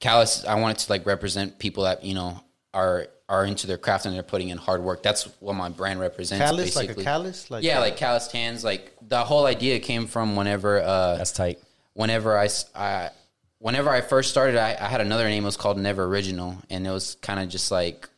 Callus, 0.00 0.44
I 0.44 0.56
wanted 0.56 0.78
to 0.78 0.92
like 0.92 1.06
represent 1.06 1.58
people 1.58 1.84
that 1.84 2.04
you 2.04 2.14
know 2.14 2.40
are 2.74 3.06
are 3.28 3.44
into 3.44 3.66
their 3.66 3.78
craft 3.78 4.06
and 4.06 4.14
they're 4.14 4.22
putting 4.22 4.50
in 4.50 4.58
hard 4.58 4.82
work. 4.82 5.02
That's 5.02 5.24
what 5.40 5.54
my 5.54 5.68
brand 5.68 6.00
represents. 6.00 6.44
Callus, 6.44 6.76
like 6.76 6.84
a 6.84 6.88
basically. 6.88 7.04
callus, 7.04 7.50
like 7.50 7.64
yeah, 7.64 7.78
like 7.78 7.96
calloused 7.96 8.32
hands. 8.32 8.62
Like 8.64 8.92
the 9.00 9.24
whole 9.24 9.46
idea 9.46 9.78
came 9.78 10.06
from 10.06 10.36
whenever, 10.36 10.80
uh, 10.80 11.16
That's 11.16 11.32
tight. 11.32 11.60
whenever 11.94 12.38
I, 12.38 13.10
whenever 13.58 13.90
I 13.90 14.00
first 14.00 14.30
started, 14.30 14.56
I, 14.56 14.76
I 14.80 14.88
had 14.88 15.00
another 15.00 15.28
name. 15.28 15.44
It 15.44 15.46
was 15.46 15.56
called 15.56 15.78
Never 15.78 16.04
Original, 16.04 16.56
and 16.70 16.86
it 16.86 16.90
was 16.90 17.16
kind 17.16 17.40
of 17.40 17.48
just 17.48 17.70
like 17.70 18.08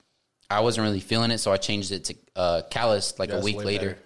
I 0.51 0.61
wasn't 0.61 0.85
really 0.87 1.01
feeling 1.01 1.31
it, 1.31 1.39
so 1.39 1.53
I 1.53 1.57
changed 1.59 1.93
it 1.93 2.05
to 2.05 2.15
uh, 2.37 2.62
Callus 2.70 3.19
like 3.19 3.31
a 3.31 3.41
week 3.41 3.62
later. 3.62 3.91
better. 3.91 3.99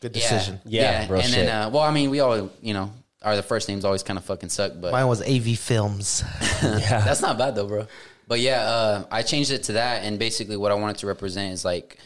Good 0.00 0.12
decision. 0.12 0.60
Yeah, 0.64 1.06
bro, 1.06 1.18
And 1.18 1.26
shit. 1.26 1.34
then, 1.46 1.48
uh, 1.66 1.70
well, 1.70 1.82
I 1.82 1.90
mean, 1.90 2.08
we 2.08 2.20
all, 2.20 2.50
you 2.62 2.72
know, 2.72 2.90
our 3.22 3.36
the 3.36 3.42
first 3.42 3.68
names 3.68 3.84
always 3.84 4.02
kind 4.02 4.18
of 4.18 4.24
fucking 4.24 4.48
suck, 4.48 4.72
but 4.80 4.92
Mine 4.92 5.06
was 5.06 5.20
AV 5.20 5.58
Films. 5.58 6.24
Yeah. 6.62 7.00
that's 7.00 7.20
not 7.20 7.36
bad 7.36 7.54
though, 7.54 7.66
bro. 7.66 7.86
But 8.26 8.40
yeah, 8.40 8.62
uh, 8.62 9.04
I 9.10 9.22
changed 9.22 9.50
it 9.50 9.64
to 9.64 9.72
that, 9.74 10.04
and 10.04 10.18
basically 10.18 10.56
what 10.56 10.72
I 10.72 10.74
wanted 10.74 10.98
to 10.98 11.06
represent 11.06 11.52
is 11.52 11.64
like 11.64 11.98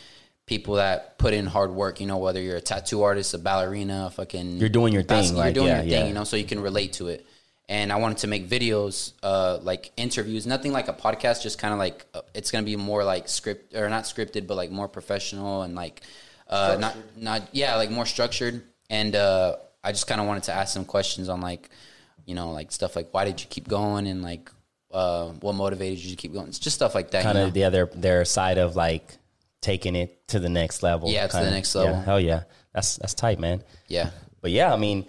people 0.47 0.75
that 0.77 1.19
put 1.19 1.35
in 1.35 1.47
hard 1.47 1.71
work. 1.71 2.01
You 2.01 2.07
know, 2.07 2.17
whether 2.17 2.41
you're 2.41 2.57
a 2.57 2.61
tattoo 2.61 3.03
artist, 3.03 3.35
a 3.35 3.39
ballerina, 3.39 4.07
a 4.07 4.11
fucking 4.11 4.57
You're 4.59 4.69
doing 4.69 4.93
your 4.93 5.03
thing, 5.03 5.35
like, 5.35 5.55
you're 5.55 5.65
doing 5.65 5.67
yeah, 5.69 5.83
your 5.83 5.85
yeah. 5.85 5.99
thing. 6.01 6.09
You 6.09 6.15
know, 6.15 6.25
so 6.25 6.37
you 6.37 6.45
can 6.45 6.61
relate 6.61 6.95
to 6.95 7.09
it. 7.09 7.27
And 7.67 7.91
I 7.91 7.97
wanted 7.97 8.19
to 8.19 8.27
make 8.27 8.49
videos, 8.49 9.13
uh, 9.23 9.59
like 9.63 9.91
interviews, 9.97 10.47
nothing 10.47 10.73
like 10.73 10.89
a 10.89 10.93
podcast, 10.93 11.43
just 11.43 11.59
kind 11.59 11.73
of 11.73 11.79
like 11.79 12.05
uh, 12.13 12.21
it's 12.35 12.51
gonna 12.51 12.65
be 12.65 12.77
more 12.77 13.05
like 13.05 13.29
script 13.29 13.75
or 13.75 13.89
not 13.89 14.05
scripted, 14.05 14.47
but 14.47 14.57
like 14.57 14.71
more 14.71 14.87
professional 14.89 15.63
and 15.63 15.75
like 15.75 16.03
uh, 16.49 16.77
not 16.79 16.97
not 17.17 17.49
yeah, 17.53 17.77
like 17.77 17.91
more 17.91 18.05
structured. 18.07 18.63
And 18.91 19.17
uh, 19.17 19.57
I 19.83 19.93
just 19.93 20.07
kind 20.07 20.21
of 20.21 20.27
wanted 20.27 20.45
to 20.45 20.53
ask 20.53 20.75
some 20.75 20.85
questions 20.85 21.29
on 21.29 21.41
like 21.41 21.71
you 22.27 22.35
know 22.35 22.53
like 22.53 22.71
stuff 22.71 22.97
like 22.97 23.09
why 23.13 23.25
did 23.25 23.41
you 23.41 23.47
keep 23.49 23.67
going 23.67 24.07
and 24.07 24.23
like 24.23 24.51
uh, 24.91 25.29
what 25.41 25.55
motivated 25.55 25.99
you 25.99 26.11
to 26.11 26.17
keep 26.17 26.33
going? 26.33 26.49
It's 26.49 26.59
just 26.59 26.77
stuff 26.77 26.95
like 26.95 27.11
that. 27.11 27.25
kind 27.25 27.37
you 27.37 27.43
know? 27.43 27.49
of 27.49 27.55
the 27.55 27.65
other 27.65 27.91
their 27.95 28.25
side 28.25 28.59
of 28.59 28.77
like 28.77 29.17
taking 29.61 29.97
it 29.97 30.29
to 30.29 30.39
the 30.39 30.49
next 30.49 30.83
level. 30.83 31.09
Yeah, 31.09 31.27
to 31.27 31.37
the 31.39 31.51
next 31.51 31.75
level. 31.75 31.93
Yeah, 31.93 32.05
hell 32.05 32.21
yeah, 32.21 32.43
that's 32.73 32.97
that's 32.97 33.15
tight, 33.15 33.41
man. 33.41 33.63
yeah. 33.89 34.11
But 34.41 34.51
yeah, 34.51 34.75
I 34.75 34.77
mean, 34.77 35.07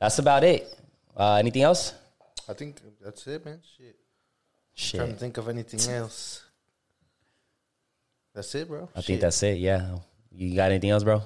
that's 0.00 0.18
about 0.18 0.42
it. 0.42 0.66
Uh, 1.16 1.34
anything 1.36 1.62
else? 1.62 1.94
I 2.48 2.52
think 2.54 2.76
that's 3.02 3.26
it, 3.26 3.44
man. 3.44 3.60
Shit. 4.74 4.98
Trying 4.98 5.12
to 5.12 5.16
think 5.16 5.36
of 5.38 5.48
anything 5.48 5.80
else. 5.94 6.42
That's 8.34 8.52
it, 8.56 8.66
bro. 8.68 8.88
I 8.96 9.00
think 9.00 9.20
that's 9.20 9.40
it. 9.44 9.58
Yeah, 9.58 9.98
you 10.34 10.56
got 10.56 10.70
anything 10.72 10.90
else, 10.90 11.04
bro? 11.04 11.22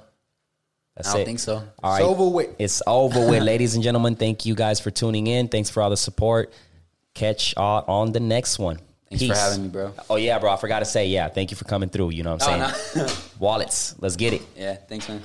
That's 0.94 1.08
I 1.08 1.12
don't 1.12 1.22
it. 1.22 1.24
think 1.24 1.38
so. 1.38 1.62
All 1.82 1.94
It's 1.94 2.04
over 2.04 2.28
with. 2.28 2.54
It's 2.58 2.82
over 2.86 3.26
with, 3.30 3.42
ladies 3.52 3.74
and 3.74 3.82
gentlemen. 3.82 4.14
Thank 4.16 4.44
you 4.44 4.54
guys 4.54 4.80
for 4.80 4.90
tuning 4.90 5.26
in. 5.26 5.48
Thanks 5.48 5.70
for 5.70 5.82
all 5.82 5.90
the 5.90 5.96
support. 5.96 6.52
Catch 7.14 7.54
y'all 7.56 7.84
on 7.88 8.12
the 8.12 8.20
next 8.20 8.58
one. 8.58 8.78
Thanks 9.08 9.26
for 9.26 9.34
having 9.34 9.62
me, 9.62 9.68
bro. 9.70 9.94
Oh 10.10 10.16
yeah, 10.16 10.38
bro. 10.38 10.52
I 10.52 10.56
forgot 10.58 10.80
to 10.80 10.84
say, 10.84 11.06
yeah. 11.06 11.28
Thank 11.28 11.50
you 11.50 11.56
for 11.56 11.64
coming 11.64 11.88
through. 11.88 12.10
You 12.10 12.24
know 12.24 12.34
what 12.34 12.46
I'm 12.46 12.60
Oh, 12.60 12.72
saying? 12.92 13.06
no. 13.06 13.12
Wallets. 13.38 13.94
Let's 13.98 14.16
get 14.16 14.34
it. 14.34 14.42
yeah, 14.54 14.74
thanks, 14.74 15.08
man. 15.08 15.22